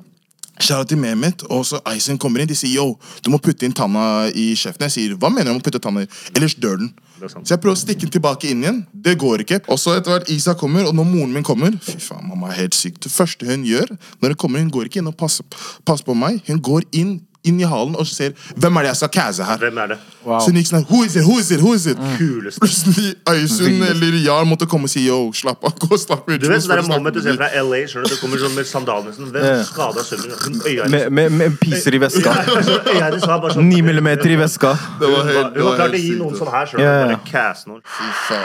Shout 0.60 0.90
til 0.90 0.98
Mehmet, 1.00 1.44
og 1.48 1.64
så 1.66 1.80
Icen 1.94 2.18
kommer 2.20 2.42
inn. 2.42 2.50
De 2.50 2.56
sier 2.58 2.76
yo, 2.76 2.94
du 3.24 3.30
må 3.32 3.40
putte 3.42 3.64
inn 3.66 3.76
tanna 3.76 4.28
i 4.28 4.50
kjeften. 4.58 4.86
Jeg 4.88 4.96
sier 4.96 5.14
hva 5.20 5.30
mener 5.32 5.50
du 5.50 5.56
om 5.56 5.62
å 5.62 5.64
putte 5.64 5.80
tanna 5.82 6.04
i? 6.04 6.10
Ellers 6.34 6.56
dør 6.60 6.82
den. 6.82 6.92
Så 7.20 7.52
jeg 7.52 7.60
prøver 7.60 7.76
å 7.76 7.80
stikke 7.80 8.06
den 8.06 8.12
tilbake 8.14 8.48
inn 8.48 8.62
igjen. 8.64 8.78
Det 8.92 9.16
går 9.20 9.44
ikke. 9.44 9.60
Og 9.72 9.80
så 9.80 9.96
etter 9.98 10.14
hvert 10.14 10.30
Isa 10.32 10.54
kommer, 10.58 10.86
og 10.88 10.94
når 10.96 11.08
moren 11.08 11.34
min 11.34 11.44
kommer 11.44 11.74
Fy 11.84 11.98
faen, 12.00 12.24
mamma 12.28 12.48
er 12.52 12.62
helt 12.62 12.76
syk. 12.76 13.00
Det 13.02 13.12
første 13.12 13.48
hun 13.48 13.66
gjør 13.68 13.92
når 14.20 14.34
hun 14.34 14.38
kommer, 14.40 14.62
hun 14.64 14.72
går 14.72 14.88
ikke 14.88 15.02
inn 15.02 15.10
og 15.10 15.16
passer, 15.20 15.44
passer 15.84 16.06
på 16.06 16.16
meg. 16.16 16.40
Hun 16.48 16.62
går 16.64 16.86
inn, 16.96 17.18
inn 17.48 17.60
i 17.60 17.64
halen 17.68 17.94
og 17.96 18.06
ser 18.08 18.34
hvem 18.60 18.76
er 18.80 18.84
det 18.86 18.90
jeg 18.92 18.98
skal 19.00 19.12
casse 19.14 19.44
her. 19.46 19.60
Hvem 19.62 19.78
er 19.80 19.92
det? 19.94 19.98
Wow. 20.20 20.36
Så 20.44 20.52
gikk 20.52 20.68
sånn 20.68 20.82
Who 20.90 20.98
is 21.06 21.14
it? 21.16 21.24
Who 21.24 21.38
is 21.40 21.48
it? 21.54 21.60
Who 21.64 21.72
is 21.72 21.86
it? 21.88 22.00
Kuleste. 22.18 22.60
Plutselig 22.60 23.14
Aysun 23.30 23.80
eller 23.86 24.16
Jar 24.20 24.44
måtte 24.48 24.66
komme 24.68 24.84
og 24.90 24.92
si 24.92 25.06
yo, 25.06 25.18
slapp 25.36 25.64
av. 25.64 25.72
Gå 25.80 25.88
og 25.96 25.96
ut. 25.96 26.36
Du 26.40 26.48
vet 26.50 26.66
det 26.68 26.76
du 26.82 26.90
moment 26.90 27.16
du 27.16 27.22
ser 27.24 27.38
fra 27.40 27.48
LA, 27.56 27.80
skjønner 27.88 28.08
du? 28.08 28.12
Det 28.14 28.20
kommer 28.20 28.42
sånn 28.42 28.54
med 28.58 28.68
sandalene 28.68 29.14
sånn. 29.16 29.30
Ja. 29.32 29.54
Hvem 29.56 29.64
skada 29.70 30.04
sønnen 30.04 30.60
min? 30.60 30.92
Med, 30.92 31.08
med, 31.16 31.32
med 31.40 31.56
piser 31.62 31.96
i 31.96 32.02
veska. 32.02 32.36
Bare 33.40 33.54
sånn 33.56 33.68
Ni 33.70 33.80
millimeter 33.86 34.34
i 34.34 34.38
veska. 34.40 34.74
Det 35.00 35.08
var 35.08 35.30
helt, 35.30 35.56
Hun 35.56 35.64
var 35.70 35.80
klar 35.80 35.94
til 35.94 35.96
å 35.96 36.02
gi 36.02 36.10
sykt, 36.10 36.20
noen 36.20 36.34
altså. 36.34 36.44
sånn 36.44 36.54
her, 36.54 36.70
skjønner 36.70 36.84
du. 36.84 36.90
ja. 36.90 37.08
Bare 37.08 37.20
cast 37.30 37.70
noen. 37.70 37.84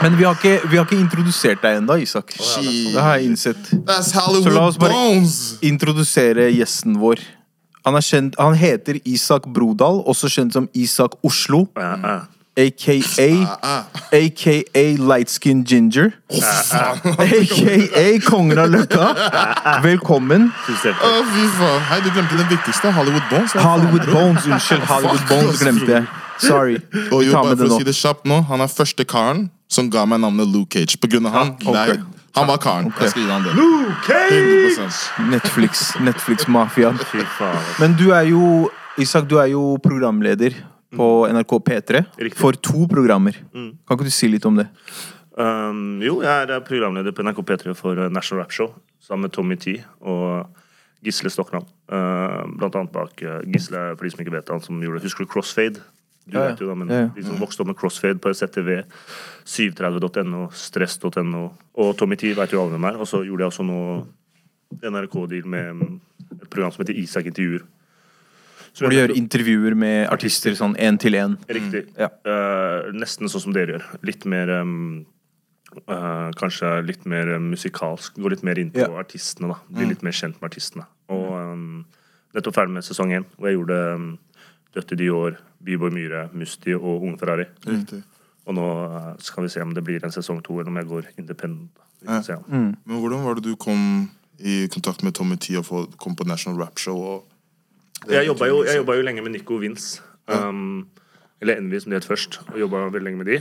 Men 0.06 0.16
vi 0.20 0.28
har 0.28 0.40
ikke, 0.40 0.56
vi 0.70 0.80
har 0.80 0.88
ikke 0.88 1.00
introdusert 1.02 1.64
deg 1.66 1.82
ennå, 1.82 2.00
Isak. 2.06 2.32
Shit. 2.40 2.94
Det 2.96 3.02
har 3.02 3.18
jeg 3.20 3.32
innsett. 3.32 3.72
That's 3.84 4.14
Så 4.16 4.52
la 4.54 4.66
oss 4.70 4.80
bare- 4.80 4.96
Bones! 4.96 5.58
Introdusere 5.66 6.48
gjesten 6.56 6.96
vår. 7.02 7.20
Han, 7.86 7.94
er 7.94 8.02
kjent, 8.02 8.34
han 8.38 8.56
heter 8.58 8.98
Isak 9.06 9.46
Brodal, 9.54 10.00
også 10.10 10.28
kjent 10.32 10.56
som 10.56 10.66
Isak 10.74 11.14
Oslo. 11.26 11.66
Ja, 11.78 11.92
ja. 12.02 12.16
Aka 12.56 12.94
Ah, 13.62 13.82
AKA 14.16 14.96
Light 14.96 15.28
Skin 15.30 15.62
Ginger. 15.64 16.10
AKA 16.32 18.20
Kongen 18.24 18.58
av 18.58 18.70
Løkka. 18.72 19.10
Velkommen. 19.84 20.48
Å, 20.48 20.70
fy 20.72 21.44
faen. 21.58 21.82
Hei, 21.90 21.98
du 22.00 22.08
glemte 22.14 22.38
den 22.40 22.48
viktigste. 22.48 22.92
Hollywood 22.96 23.28
Bones. 23.30 23.52
Hollywood? 23.60 24.08
Bones. 24.08 24.48
Unnskyld, 24.48 24.86
Hollywood 24.88 25.26
Bones 25.28 25.60
glemte 25.60 25.92
jeg. 25.98 26.08
Sorry. 26.40 26.78
Og 27.12 27.22
jo, 27.26 27.32
bare 27.36 27.56
for 27.56 27.68
å 27.68 27.78
si 27.78 27.86
det 27.88 27.96
kjapt 27.96 28.24
nå, 28.28 28.40
han 28.48 28.64
er 28.64 28.72
første 28.72 29.04
karen 29.08 29.46
som 29.68 29.90
ga 29.92 30.06
meg 30.08 30.24
navnet 30.24 30.48
Luke 30.48 30.72
Cage. 30.72 30.96
På 31.00 31.10
grunn 31.12 31.28
av 31.28 31.36
han. 31.36 31.54
ok. 31.60 31.96
Han 32.36 32.48
var 32.50 32.60
karen. 32.60 32.92
Jeg 33.00 33.12
skal 33.14 33.22
gi 33.22 33.28
han 33.30 33.44
det. 33.46 33.54
Okay. 33.96 34.38
100%. 34.76 35.02
Netflix. 35.32 35.84
Netflix-mafiaen. 36.04 36.98
Fy. 37.10 37.24
Men 37.80 37.96
du 37.96 38.10
er 38.12 38.28
jo 38.28 38.68
Isak, 39.00 39.26
du 39.28 39.36
er 39.40 39.50
jo 39.52 39.76
programleder 39.84 40.54
på 40.96 41.06
NRK 41.28 41.52
P3 41.66 42.04
Riktig. 42.16 42.38
for 42.40 42.56
to 42.56 42.86
programmer. 42.88 43.36
Kan 43.52 43.98
ikke 43.98 44.08
du 44.08 44.14
si 44.14 44.28
litt 44.30 44.46
om 44.48 44.56
det? 44.56 44.68
Um, 45.36 45.98
jo, 46.00 46.22
jeg 46.24 46.48
er 46.48 46.62
programleder 46.64 47.12
på 47.12 47.24
NRK 47.26 47.42
P3 47.44 47.74
for 47.76 47.98
uh, 47.98 48.08
National 48.08 48.42
Rap 48.42 48.54
Show 48.56 48.70
sammen 49.04 49.28
med 49.28 49.34
Tommy 49.36 49.58
T 49.60 49.76
og 50.00 50.48
Gisle 51.04 51.30
Stokland. 51.30 51.68
Uh, 51.92 52.48
blant 52.56 52.78
annet 52.78 52.94
bak 52.94 53.20
uh, 53.20 53.42
Gisle, 53.44 53.90
for 53.98 54.06
de 54.06 54.14
som 54.14 54.24
ikke 54.24 54.32
vet 54.38 54.54
han 54.54 54.64
som 54.64 54.80
gjorde 54.80 55.04
Husker 55.04 55.26
du 55.26 55.30
Crossfade? 55.30 55.84
Du 56.26 56.38
vet 56.40 56.58
jo 56.60 56.66
da, 56.66 56.74
men. 56.74 56.90
De 57.14 57.22
som 57.22 57.38
vokste 57.38 57.62
opp 57.62 57.68
med 57.70 57.78
Crossfade 57.78 58.18
på 58.18 58.32
ZTV, 58.34 58.80
730.no, 59.46 60.48
stress.no. 60.50 61.44
Og 61.78 61.92
Tommy 61.98 62.18
T 62.18 62.32
vet 62.34 62.52
jo 62.54 62.62
alle 62.64 62.74
hvem 62.74 62.88
er. 62.90 62.98
Og 62.98 63.06
så 63.06 63.22
gjorde 63.26 63.46
jeg 63.46 63.52
også 63.52 63.66
noe 63.66 64.00
NRK-deal 64.82 65.46
med 65.46 65.84
et 66.40 66.48
program 66.50 66.72
som 66.74 66.82
heter 66.82 66.98
Isak 66.98 67.28
intervjuer. 67.30 67.62
Så 68.76 68.84
Hvor 68.84 68.92
du 68.92 68.98
gjør 68.98 69.14
intervjuer 69.16 69.76
med 69.78 70.08
artister 70.12 70.52
sånn 70.58 70.74
én 70.76 70.98
til 71.00 71.14
én. 71.16 71.38
Riktig. 71.48 71.86
Ja. 71.96 72.10
Uh, 72.26 72.90
nesten 72.92 73.30
sånn 73.32 73.46
som 73.46 73.54
dere 73.56 73.78
gjør. 73.78 73.86
Litt 74.04 74.26
mer 74.28 74.50
um, 74.58 75.06
uh, 75.86 76.28
Kanskje 76.36 76.74
litt 76.84 77.06
mer 77.08 77.30
musikalsk. 77.40 78.18
Gå 78.20 78.34
litt 78.34 78.44
mer 78.44 78.60
inn 78.60 78.74
på 78.74 78.82
Ja. 78.84 78.90
artistene. 79.00 79.54
da 79.54 79.78
Bli 79.78 79.88
litt 79.94 80.02
mer 80.04 80.12
kjent 80.12 80.36
med 80.42 80.50
artistene. 80.50 80.84
Og 81.08 81.30
um, 81.38 81.86
nettopp 82.36 82.58
ferdig 82.58 82.76
med 82.76 82.84
sesong 82.84 83.14
én, 83.16 83.24
hvor 83.38 83.48
jeg 83.48 83.56
gjorde 83.56 83.80
um, 83.94 84.10
Døtte 84.76 84.98
Dior, 84.98 85.38
B-Boy 85.64 85.90
Myhre, 85.94 86.26
Musti 86.36 86.74
og 86.76 87.00
Unge 87.00 87.18
Ferrari. 87.20 87.48
Riktig. 87.66 88.02
Og 88.46 88.54
nå 88.54 88.66
eh, 88.84 89.08
skal 89.24 89.46
vi 89.46 89.50
se 89.50 89.64
om 89.64 89.72
det 89.74 89.82
blir 89.86 90.04
en 90.04 90.14
sesong 90.14 90.42
to, 90.44 90.60
eller 90.60 90.70
om 90.70 90.78
jeg 90.78 90.90
går 90.90 91.08
independent. 91.16 91.82
Ja. 92.04 92.20
Mm. 92.46 92.76
Men 92.84 93.00
hvordan 93.00 93.24
var 93.24 93.38
det 93.38 93.46
du 93.48 93.56
kom 93.58 94.10
i 94.38 94.66
kontakt 94.68 95.02
med 95.02 95.16
Tommy 95.16 95.38
T 95.40 95.56
og 95.56 95.96
kom 95.98 96.16
på 96.16 96.26
National 96.28 96.60
Rap 96.60 96.78
Show. 96.78 96.98
Og 97.00 98.12
Jeg 98.12 98.26
jobba 98.28 98.46
jo, 98.46 98.62
jo 98.62 99.02
lenge 99.02 99.24
med 99.24 99.32
Nico 99.32 99.56
Vince. 99.56 100.02
Um, 100.28 100.88
eller 101.40 101.56
Envy, 101.56 101.80
som 101.80 101.90
det 101.90 102.02
het 102.02 102.08
først. 102.08 102.40
Og 102.52 102.60
jobba 102.60 102.84
veldig 102.90 103.04
lenge 103.08 103.22
med 103.22 103.32
de. 103.32 103.40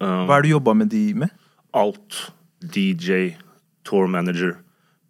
Um, 0.00 0.26
Hva 0.26 0.36
er 0.36 0.42
det 0.42 0.50
du 0.50 0.54
jobba 0.56 0.74
med 0.74 0.90
de 0.90 1.04
med? 1.14 1.40
alt. 1.74 2.32
DJ, 2.60 3.34
tour 3.84 4.06
manager, 4.06 4.54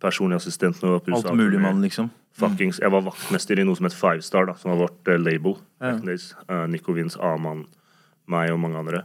personlig 0.01 0.37
assistent. 0.37 0.83
Alt 0.83 1.35
mulig 1.37 1.61
mann, 1.61 1.83
liksom. 1.83 2.11
Fuckings, 2.35 2.81
jeg 2.83 2.91
var 2.91 3.05
vaktmester 3.07 3.61
i 3.61 3.65
noe 3.67 3.79
som 3.79 3.87
het 3.87 3.95
Five 3.95 4.25
Star, 4.27 4.49
da, 4.49 4.57
som 4.59 4.73
var 4.73 4.89
vårt 4.89 5.11
uh, 5.11 5.19
label. 5.21 5.59
Ja. 5.83 5.97
Uh, 6.01 6.65
Nico 6.71 6.95
Vins, 6.97 7.15
A-mann, 7.23 7.67
meg 8.31 8.51
og 8.51 8.59
mange 8.65 8.81
andre. 8.81 9.05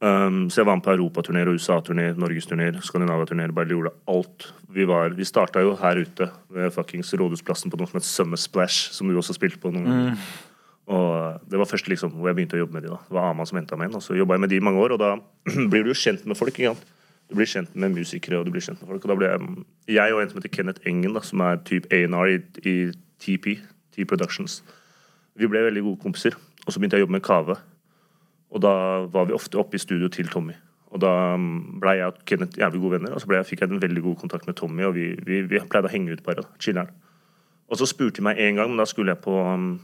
Um, 0.00 0.46
så 0.48 0.62
jeg 0.62 0.68
var 0.68 0.78
med 0.78 0.84
på 0.84 0.92
europaturneer 0.94 1.48
og 1.50 1.58
USA-turneer, 1.60 2.14
norgesturneer, 2.20 2.78
Skandinavia-turneer. 2.84 3.52
Bare 3.56 3.68
gjorde 3.68 3.92
alt. 4.08 4.50
Vi, 4.72 4.84
var, 4.88 5.12
vi 5.16 5.28
starta 5.28 5.64
jo 5.64 5.74
her 5.80 6.00
ute 6.00 6.30
ved 6.52 6.72
fuckings 6.72 7.12
Rådhusplassen 7.20 7.72
på 7.72 7.80
noe 7.80 7.88
som 7.88 8.00
het 8.00 8.08
Summer 8.08 8.40
Splash, 8.40 8.94
som 8.96 9.08
du 9.08 9.18
også 9.20 9.36
spilte 9.36 9.60
på. 9.60 9.72
noen 9.74 10.16
Og 10.90 11.50
det 11.52 11.60
var 11.60 11.68
først 11.68 11.88
liksom 11.92 12.14
hvor 12.16 12.30
jeg 12.30 12.38
begynte 12.38 12.56
å 12.56 12.62
jobbe 12.64 12.78
med 12.78 12.86
de 12.86 12.94
da. 12.94 13.00
Det 13.08 13.16
var 13.16 13.28
Aman 13.28 13.48
som 13.48 13.60
henta 13.60 13.76
meg 13.76 13.90
inn. 13.90 13.98
Og 14.00 14.04
så 14.04 14.16
jobba 14.16 14.38
jeg 14.38 14.44
med 14.44 14.52
de 14.52 14.60
i 14.60 14.64
mange 14.64 14.80
år, 14.80 14.96
og 14.96 15.04
da 15.04 15.12
blir 15.70 15.84
du 15.84 15.92
jo 15.92 16.00
kjent 16.00 16.24
med 16.28 16.38
folk. 16.38 16.56
ikke 16.56 16.72
sant? 16.72 16.96
Du 17.30 17.36
blir 17.38 17.46
kjent 17.46 17.74
med 17.78 17.94
musikere, 17.94 18.40
og 18.40 18.48
du 18.48 18.50
blir 18.54 18.64
kjent 18.64 18.80
med 18.82 18.90
folk. 18.90 19.04
Og 19.06 19.12
da 19.12 19.16
ble 19.18 19.28
jeg, 19.30 19.50
jeg 19.94 20.14
og 20.14 20.22
en 20.22 20.30
som 20.32 20.40
heter 20.40 20.54
Kenneth 20.56 20.88
Engen, 20.90 21.14
da, 21.14 21.22
som 21.22 21.42
er 21.46 21.60
type 21.68 21.90
A&R 21.94 22.32
i, 22.32 22.38
i 22.66 22.74
TP, 23.22 23.52
T 23.94 24.06
Productions, 24.08 24.60
vi 25.38 25.46
ble 25.48 25.62
veldig 25.68 25.84
gode 25.86 26.02
kompiser. 26.02 26.34
Og 26.66 26.72
så 26.72 26.80
begynte 26.80 26.98
jeg 26.98 27.04
å 27.04 27.06
jobbe 27.06 27.16
med 27.16 27.24
Kave. 27.24 27.56
Og 28.50 28.64
da 28.64 28.72
var 29.14 29.28
vi 29.28 29.36
ofte 29.36 29.60
oppe 29.62 29.78
i 29.78 29.82
studio 29.82 30.10
til 30.10 30.28
Tommy. 30.32 30.56
Og 30.90 30.98
da 31.04 31.12
ble 31.38 31.94
jeg 32.00 32.10
og 32.10 32.18
Kenneth 32.26 32.58
jævlig 32.58 32.82
gode 32.82 32.96
venner, 32.98 33.14
og 33.14 33.22
så 33.22 33.30
jeg, 33.30 33.46
fikk 33.46 33.62
jeg 33.62 33.70
en 33.70 33.82
veldig 33.82 34.02
god 34.08 34.18
kontakt 34.24 34.50
med 34.50 34.58
Tommy, 34.58 34.82
og 34.88 34.96
vi, 34.98 35.12
vi, 35.22 35.44
vi 35.46 35.62
pleide 35.70 35.86
å 35.86 35.92
henge 35.92 36.18
ut 36.18 36.26
bare. 36.26 36.42
Chiller'n. 36.58 36.90
Og 37.70 37.78
så 37.78 37.86
spurte 37.86 38.18
de 38.18 38.26
meg 38.26 38.42
en 38.42 38.58
gang, 38.58 38.72
men 38.72 38.82
da 38.82 38.88
skulle 38.90 39.14
jeg 39.14 39.22
på 39.22 39.36
um, 39.38 39.76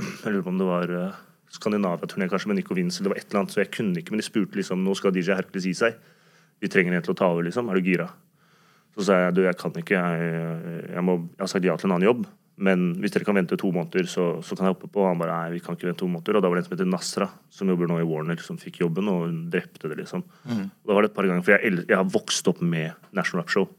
Jeg 0.20 0.34
lurer 0.34 0.44
på 0.44 0.52
om 0.52 0.60
det 0.60 0.68
var 0.68 0.92
uh, 0.92 1.20
Skandinavia-turné 1.56 2.28
kanskje 2.28 2.50
med 2.50 2.60
Nico 2.60 2.76
eller 2.76 2.92
det 2.92 3.10
var 3.10 3.16
et 3.16 3.30
eller 3.30 3.40
annet, 3.40 3.54
så 3.54 3.62
jeg 3.62 3.70
kunne 3.72 3.96
ikke, 3.98 4.12
men 4.12 4.20
de 4.20 4.26
spurte 4.28 4.60
liksom 4.60 4.84
Nå 4.84 4.94
skal 4.94 5.14
DJ 5.16 5.32
Hercules 5.38 5.66
gi 5.66 5.72
seg. 5.80 5.96
Vi 6.60 6.68
trenger 6.72 6.96
en 6.96 7.06
til 7.06 7.14
å 7.14 7.18
ta 7.18 7.30
over, 7.32 7.46
liksom. 7.46 7.70
Er 7.70 7.78
du 7.78 7.88
gira? 7.88 8.10
Så 8.96 9.06
sa 9.06 9.16
jeg 9.22 9.38
du, 9.38 9.44
jeg 9.46 9.56
kan 9.60 9.74
ikke. 9.80 9.96
Jeg, 9.96 10.84
jeg, 10.90 11.02
må, 11.06 11.16
jeg 11.36 11.44
har 11.44 11.50
sagt 11.52 11.66
ja 11.66 11.76
til 11.80 11.88
en 11.88 11.96
annen 11.96 12.08
jobb. 12.10 12.28
Men 12.60 12.90
hvis 13.00 13.14
dere 13.14 13.24
kan 13.24 13.38
vente 13.38 13.56
to 13.56 13.70
måneder, 13.72 14.04
så, 14.10 14.24
så 14.44 14.56
kan 14.56 14.68
jeg 14.68 14.74
hoppe 14.74 14.90
på. 14.92 15.00
Og 15.00 15.08
han 15.08 15.20
bare 15.20 15.32
nei, 15.32 15.54
vi 15.56 15.62
kan 15.64 15.78
ikke 15.78 15.88
vente 15.88 16.02
to 16.02 16.10
måneder. 16.12 16.36
Og 16.36 16.44
da 16.44 16.50
var 16.50 16.58
det 16.58 16.64
en 16.64 16.68
som 16.68 16.74
heter 16.76 16.90
Nasra, 16.92 17.30
som 17.56 17.72
jobber 17.72 17.88
nå 17.88 18.00
i 18.02 18.08
Warner, 18.08 18.42
som 18.44 18.58
fikk 18.60 18.82
jobben, 18.82 19.08
og 19.08 19.22
hun 19.24 19.38
drepte 19.52 19.88
det, 19.88 19.96
liksom. 20.02 20.26
Og 20.68 20.90
da 20.90 20.96
var 20.96 21.06
det 21.06 21.12
et 21.12 21.16
par 21.16 21.28
ganger, 21.30 21.46
For 21.46 21.56
jeg, 21.56 21.84
jeg 21.86 21.96
har 21.96 22.10
vokst 22.12 22.50
opp 22.52 22.60
med 22.60 22.92
National 23.16 23.46
Rap 23.46 23.54
Show. 23.54 23.70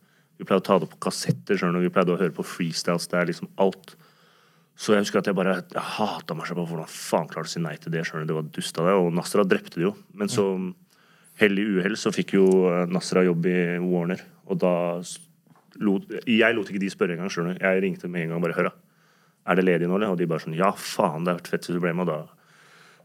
Vi 0.42 0.48
pleide 0.50 0.64
å 0.64 0.66
ta 0.66 0.80
det 0.82 0.90
på 0.90 0.98
kassetter, 1.06 1.60
skjønner. 1.60 1.84
Vi 1.86 1.94
pleide 1.94 2.16
å 2.16 2.18
høre 2.18 2.34
på 2.34 2.48
freestyles. 2.48 3.06
Det 3.12 3.20
er 3.20 3.30
liksom 3.30 3.52
alt. 3.62 3.94
Så 4.82 4.96
jeg 4.96 5.04
husker 5.04 5.22
at 5.22 5.28
jeg 5.30 5.38
bare 5.38 5.60
jeg 5.60 5.84
hata 6.00 6.34
meg 6.34 6.48
selv 6.50 6.64
på 6.64 6.72
hvordan 6.72 6.90
faen 6.90 7.30
klarte 7.30 7.52
å 7.52 7.54
si 7.54 7.62
nei 7.62 7.76
til 7.78 7.94
det. 7.94 8.02
skjønner 8.08 8.26
du, 8.26 8.32
Det 8.32 8.40
var 8.40 8.48
dust 8.56 8.80
av 8.82 8.90
det. 8.90 8.96
Og 8.98 9.12
Nasra 9.14 9.46
drepte 9.46 9.78
det 9.78 9.86
jo. 9.86 9.94
Men 10.18 10.32
så, 10.34 10.48
hell 11.42 11.60
i 11.60 11.66
uhell, 11.78 11.98
så 12.00 12.14
fikk 12.14 12.36
jo 12.38 12.48
eh, 12.70 12.86
Nasra 12.92 13.26
jobb 13.26 13.48
i 13.50 13.58
Warner. 13.84 14.24
Og 14.52 14.62
da 14.62 14.74
lot 15.82 16.08
Jeg 16.30 16.56
lot 16.56 16.70
ikke 16.70 16.84
de 16.84 16.92
spørre 16.94 17.18
engang, 17.18 17.32
skjønner. 17.34 17.60
Jeg 17.62 17.84
ringte 17.84 18.10
med 18.12 18.28
en 18.28 18.36
gang 18.36 18.44
bare 18.44 18.58
hør, 18.58 18.70
da. 18.70 18.76
Er 19.50 19.58
det 19.58 19.66
ledig 19.66 19.90
nå, 19.90 19.98
eller? 19.98 20.14
Og 20.14 20.20
de 20.20 20.30
bare 20.30 20.44
sånn 20.44 20.58
ja, 20.58 20.70
faen, 20.78 21.26
det 21.26 21.34
har 21.34 21.42
vært 21.42 21.52
fett 21.56 21.66
hvis 21.68 21.80
du 21.80 21.84
ble 21.84 21.96
med. 21.98 22.06
Og 22.06 22.12
da 22.12 22.41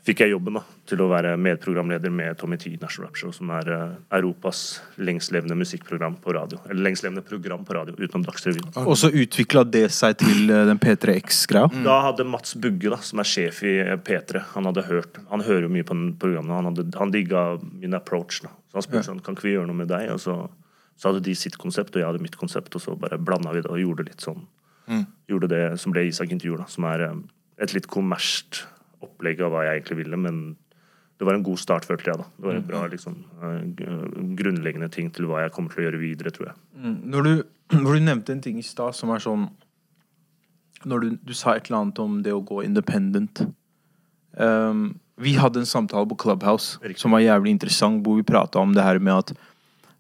fikk 0.07 0.23
jeg 0.23 0.33
jobben 0.33 0.59
da, 0.59 0.63
til 0.87 1.01
å 1.03 1.09
være 1.11 1.33
medprogramleder 1.41 2.13
med 2.15 2.37
Tommy 2.39 2.59
T 2.61 2.71
National 2.79 3.09
Rap 3.09 3.19
Show, 3.19 3.33
som 3.35 3.51
er 3.57 3.71
eh, 3.75 3.95
Europas 4.19 4.61
lengstlevende 5.03 5.57
musikkprogram 5.59 6.19
på 6.23 6.35
radio. 6.37 6.61
Eller 6.69 6.85
lengstlevende 6.87 7.25
program 7.27 7.65
på 7.67 7.75
radio, 7.75 7.97
utenom 7.99 8.27
Dagsrevyen. 8.27 8.69
Og 8.85 8.95
så 9.01 9.11
utvikla 9.11 9.65
det 9.67 9.89
seg 9.97 10.19
til 10.23 10.53
eh, 10.53 10.67
den 10.69 10.81
P3X-greia. 10.83 11.71
Da 11.87 11.97
hadde 12.07 12.29
Mats 12.29 12.55
Bugge, 12.55 12.93
da, 12.93 13.01
som 13.03 13.23
er 13.23 13.31
sjef 13.31 13.65
i 13.67 13.75
eh, 13.83 13.97
P3 13.99 14.45
Han 14.55 14.71
hadde 14.71 14.87
hørt, 14.87 15.19
han 15.33 15.43
hører 15.47 15.67
jo 15.67 15.73
mye 15.75 15.89
på 15.89 15.97
den 15.99 16.13
programmet. 16.23 16.55
Han, 16.55 16.71
hadde, 16.71 16.87
han 17.01 17.15
digga 17.15 17.47
min 17.67 17.99
approach. 17.99 18.45
da 18.47 18.53
Så 18.71 18.79
han 18.79 18.87
spurte 18.87 19.09
sånn 19.09 19.25
Kan 19.27 19.39
ikke 19.39 19.49
vi 19.49 19.57
gjøre 19.57 19.71
noe 19.73 19.81
med 19.81 19.91
deg? 19.91 20.13
Og 20.15 20.23
så, 20.23 20.39
så 20.95 21.11
hadde 21.11 21.25
de 21.27 21.35
sitt 21.39 21.59
konsept, 21.59 21.97
og 21.97 22.05
jeg 22.05 22.11
hadde 22.13 22.23
mitt 22.23 22.39
konsept, 22.39 22.79
og 22.79 22.85
så 22.85 22.95
bare 23.01 23.19
blanda 23.19 23.55
vi 23.57 23.65
det 23.67 23.73
og 23.73 23.83
gjorde 23.83 24.07
litt 24.11 24.23
sånn 24.23 24.47
Gjorde 25.27 25.49
det 25.51 25.65
som 25.83 25.91
ble 25.91 26.05
Isak 26.07 26.31
intervju, 26.31 26.61
da, 26.61 26.69
som 26.71 26.85
er 26.87 27.01
et 27.59 27.73
litt 27.75 27.89
kommersielt 27.91 28.61
opplegg 29.05 29.43
av 29.45 29.53
hva 29.53 29.67
jeg 29.67 29.81
egentlig 29.81 29.99
ville, 30.05 30.21
men 30.21 30.41
det 31.17 31.25
var 31.25 31.37
en 31.37 31.45
god 31.45 31.61
start, 31.61 31.87
følte 31.89 32.11
jeg. 32.11 32.19
da 32.21 32.27
Det 32.37 32.47
var 32.47 32.59
en 32.59 32.67
bra 32.67 32.83
liksom, 32.93 33.15
eh, 33.43 33.61
grunnleggende 34.37 34.91
ting 34.93 35.11
til 35.11 35.29
hva 35.31 35.45
jeg 35.45 35.53
kommer 35.55 35.73
til 35.73 35.83
å 35.83 35.87
gjøre 35.87 36.01
videre, 36.01 36.33
tror 36.35 36.51
jeg. 36.51 36.57
Når 37.05 37.23
du, 37.23 37.33
når 37.83 37.95
du 37.95 38.05
nevnte 38.05 38.35
en 38.37 38.45
ting 38.45 38.59
i 38.61 38.67
stad 38.67 38.97
som 38.97 39.13
er 39.15 39.25
sånn 39.25 39.49
Når 40.85 41.01
du, 41.01 41.09
du 41.25 41.35
sa 41.35 41.57
et 41.57 41.67
eller 41.67 41.81
annet 41.81 41.99
om 41.99 42.21
det 42.23 42.35
å 42.37 42.45
gå 42.45 42.61
independent 42.63 43.41
um, 44.37 45.01
Vi 45.17 45.33
hadde 45.41 45.63
en 45.63 45.67
samtale 45.67 46.07
på 46.07 46.19
Clubhouse 46.21 46.77
Riktig. 46.83 47.01
som 47.01 47.17
var 47.17 47.25
jævlig 47.25 47.57
interessant, 47.57 48.05
hvor 48.05 48.21
vi 48.21 48.23
prata 48.23 48.61
om 48.61 48.75
det 48.77 48.85
her 48.85 49.01
med 49.01 49.25
at 49.25 49.33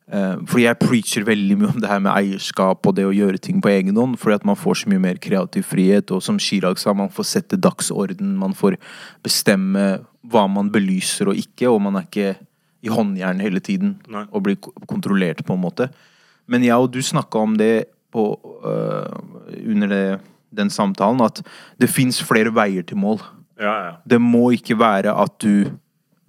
Fordi 0.07 0.62
jeg 0.62 0.79
preacher 0.79 1.25
veldig 1.27 1.57
mye 1.59 1.69
om 1.73 1.81
det 1.83 1.88
her 1.90 1.99
med 1.99 2.12
eierskap 2.12 2.87
og 2.87 2.95
det 2.95 3.09
å 3.09 3.14
gjøre 3.14 3.40
ting 3.42 3.59
på 3.59 3.73
egen 3.73 3.97
hånd, 3.99 4.14
fordi 4.23 4.37
at 4.38 4.45
man 4.47 4.59
får 4.59 4.79
så 4.79 4.90
mye 4.92 5.03
mer 5.03 5.19
kreativ 5.19 5.66
frihet, 5.66 6.12
og 6.14 6.23
som 6.23 6.38
Chirag 6.38 6.79
sa, 6.79 6.95
man 6.95 7.11
får 7.11 7.27
sette 7.27 7.59
dagsorden, 7.59 8.37
man 8.38 8.55
får 8.55 8.77
bestemme 9.27 9.87
hva 10.31 10.45
man 10.51 10.71
belyser 10.71 11.33
og 11.33 11.40
ikke, 11.42 11.66
og 11.73 11.81
man 11.88 11.99
er 11.99 12.07
ikke 12.07 12.37
i 12.87 12.92
håndjern 12.92 13.42
hele 13.42 13.62
tiden 13.64 13.97
Nei. 14.12 14.25
og 14.31 14.45
blir 14.47 14.59
kontrollert, 14.87 15.42
på 15.47 15.57
en 15.57 15.64
måte. 15.64 15.88
Men 16.47 16.64
jeg 16.66 16.79
og 16.79 16.92
du 16.95 17.01
snakka 17.03 17.42
om 17.42 17.57
det 17.59 17.88
på, 18.14 18.29
uh, 18.62 19.11
under 19.66 19.90
det, 19.90 20.05
den 20.55 20.71
samtalen, 20.71 21.25
at 21.25 21.42
det 21.81 21.90
fins 21.90 22.21
flere 22.23 22.55
veier 22.55 22.87
til 22.87 23.01
mål. 23.03 23.21
Ja, 23.59 23.75
ja. 23.88 23.92
Det 24.07 24.21
må 24.23 24.51
ikke 24.55 24.79
være 24.79 25.14
at 25.16 25.35
du 25.42 25.66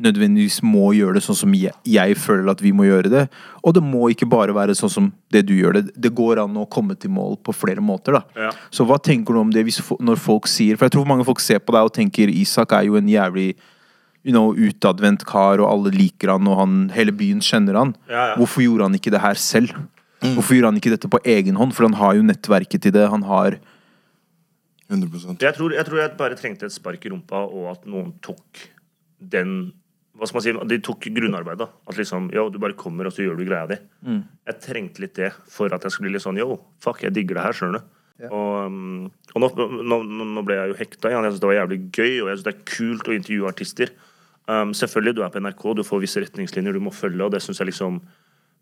nødvendigvis 0.03 0.59
må 0.61 0.91
gjøre 0.93 1.17
det 1.17 1.23
sånn 1.25 1.39
som 1.39 1.53
jeg, 1.57 1.73
jeg 1.89 2.17
føler 2.21 2.51
at 2.51 2.61
vi 2.61 2.71
må 2.75 2.85
gjøre 2.85 3.09
det. 3.09 3.23
Og 3.65 3.73
det 3.73 3.81
må 3.81 4.11
ikke 4.13 4.27
bare 4.29 4.53
være 4.55 4.75
sånn 4.77 4.93
som 4.93 5.07
det 5.33 5.41
du 5.49 5.55
gjør 5.57 5.79
det. 5.79 5.83
Det 5.97 6.11
går 6.17 6.43
an 6.43 6.59
å 6.61 6.67
komme 6.69 6.97
til 6.99 7.13
mål 7.15 7.39
på 7.41 7.55
flere 7.55 7.81
måter, 7.83 8.19
da. 8.19 8.45
Ja. 8.47 8.51
Så 8.73 8.85
hva 8.87 8.99
tenker 9.01 9.33
du 9.33 9.41
om 9.41 9.53
det 9.53 9.65
hvis, 9.65 9.81
når 9.97 10.21
folk 10.21 10.49
sier 10.51 10.77
For 10.77 10.87
jeg 10.87 10.97
tror 10.97 11.09
mange 11.09 11.25
folk 11.27 11.41
ser 11.41 11.63
på 11.63 11.73
deg 11.75 11.89
og 11.89 11.95
tenker 11.95 12.29
Isak 12.29 12.75
er 12.77 12.85
jo 12.89 12.99
en 12.99 13.09
jævlig 13.09 13.55
you 14.27 14.33
know, 14.33 14.51
utadvendt 14.51 15.23
kar, 15.27 15.61
og 15.63 15.69
alle 15.69 15.93
liker 15.95 16.33
han, 16.33 16.47
og 16.51 16.59
han, 16.59 16.77
hele 16.91 17.13
byen 17.15 17.39
kjenner 17.43 17.77
han. 17.79 17.93
Ja, 18.11 18.33
ja. 18.33 18.35
Hvorfor 18.41 18.65
gjorde 18.65 18.89
han 18.89 18.97
ikke 18.99 19.13
det 19.13 19.23
her 19.23 19.39
selv? 19.39 19.73
Hvorfor 20.19 20.57
gjorde 20.57 20.71
han 20.73 20.79
ikke 20.81 20.93
dette 20.93 21.09
på 21.09 21.21
egen 21.29 21.57
hånd? 21.59 21.73
For 21.77 21.87
han 21.87 21.97
har 21.97 22.17
jo 22.17 22.25
nettverket 22.27 22.83
til 22.83 22.93
det. 22.95 23.05
Han 23.13 23.23
har 23.29 23.59
100% 24.91 25.43
Jeg 25.43 25.55
tror, 25.55 25.73
jeg 25.75 25.85
tror 25.87 26.01
jeg 26.01 26.15
bare 26.19 26.37
trengte 26.39 26.67
et 26.67 26.75
spark 26.75 27.05
i 27.05 27.11
rumpa, 27.13 27.43
og 27.47 27.71
at 27.73 27.87
noen 27.89 28.13
tok 28.23 28.67
den 29.17 29.73
hva 30.17 30.27
skal 30.27 30.39
man 30.39 30.45
si, 30.45 30.53
De 30.73 30.79
tok 30.83 31.09
grunnarbeidet. 31.13 31.67
At 31.89 31.99
liksom, 31.99 32.31
yo, 32.33 32.47
du 32.53 32.57
bare 32.61 32.77
kommer, 32.77 33.09
og 33.09 33.13
så 33.13 33.25
gjør 33.25 33.37
du 33.37 33.45
greia 33.45 33.67
di. 33.69 33.77
Jeg 34.49 34.59
trengte 34.63 35.03
litt 35.03 35.15
det 35.19 35.31
for 35.51 35.73
at 35.73 35.85
jeg 35.85 35.93
skulle 35.93 36.09
bli 36.09 36.17
litt 36.17 36.25
sånn 36.25 36.39
yo, 36.41 36.57
fuck, 36.83 37.03
jeg 37.05 37.13
digger 37.15 37.39
det 37.39 37.45
her, 37.45 37.57
skjønner 37.57 37.79
du. 37.79 37.93
Og, 38.25 38.53
um, 38.65 39.09
og 39.35 39.43
nå, 39.43 39.49
nå, 39.85 39.97
nå 40.33 40.43
ble 40.45 40.57
jeg 40.57 40.71
jo 40.71 40.77
hekta 40.79 41.11
igjen. 41.11 41.27
Jeg 41.27 41.35
synes 41.35 41.43
det 41.43 41.51
var 41.51 41.59
jævlig 41.59 41.79
gøy, 41.91 42.13
og 42.21 42.29
jeg 42.29 42.37
synes 42.39 42.47
det 42.47 42.53
er 42.53 42.69
kult 42.71 43.09
å 43.09 43.17
intervjue 43.17 43.51
artister. 43.51 43.93
Um, 44.47 44.71
selvfølgelig, 44.77 45.17
du 45.17 45.25
er 45.25 45.33
på 45.33 45.41
NRK, 45.43 45.65
du 45.77 45.83
får 45.85 46.01
visse 46.01 46.23
retningslinjer 46.23 46.77
du 46.77 46.81
må 46.81 46.93
følge, 46.95 47.25
og 47.25 47.33
det 47.35 47.43
synes 47.43 47.59
jeg 47.61 47.69
liksom 47.69 47.99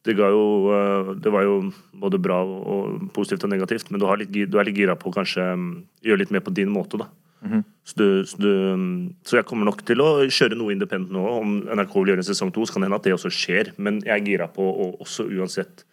det, 0.06 0.16
jo, 0.18 0.46
uh, 0.70 1.14
det 1.18 1.32
var 1.34 1.46
jo 1.46 1.60
både 2.02 2.20
bra 2.22 2.40
og 2.46 3.08
positivt 3.16 3.46
og 3.48 3.54
negativt, 3.54 3.90
men 3.90 4.02
du, 4.02 4.08
har 4.10 4.20
litt, 4.22 4.34
du 4.34 4.58
er 4.60 4.68
litt 4.68 4.78
gira 4.78 4.98
på 5.00 5.10
å 5.10 5.16
kanskje 5.16 5.46
um, 5.56 5.70
gjøre 6.06 6.24
litt 6.24 6.34
mer 6.36 6.44
på 6.46 6.54
din 6.58 6.74
måte, 6.74 7.00
da. 7.02 7.08
Så, 7.86 7.96
du, 8.00 8.06
så, 8.26 8.38
du, 8.42 8.52
så 9.28 9.40
jeg 9.40 9.46
kommer 9.46 9.68
nok 9.70 9.84
til 9.86 10.02
å 10.02 10.08
kjøre 10.26 10.58
noe 10.58 10.74
independent 10.74 11.14
nå. 11.14 11.26
Om 11.42 11.58
NRK 11.78 11.98
vil 12.00 12.14
gjøre 12.14 12.24
en 12.24 12.30
sesong 12.32 12.54
to, 12.56 12.66
så 12.66 12.76
kan 12.76 12.82
det 12.82 12.90
hende 12.90 13.02
at 13.02 13.06
det 13.06 13.14
også 13.14 13.34
skjer. 13.34 13.74
Men 13.78 14.00
jeg 14.06 14.16
er 14.16 14.26
gira 14.26 14.48
på 14.52 14.66
å 14.66 14.88
også 15.06 15.28
uansett 15.30 15.86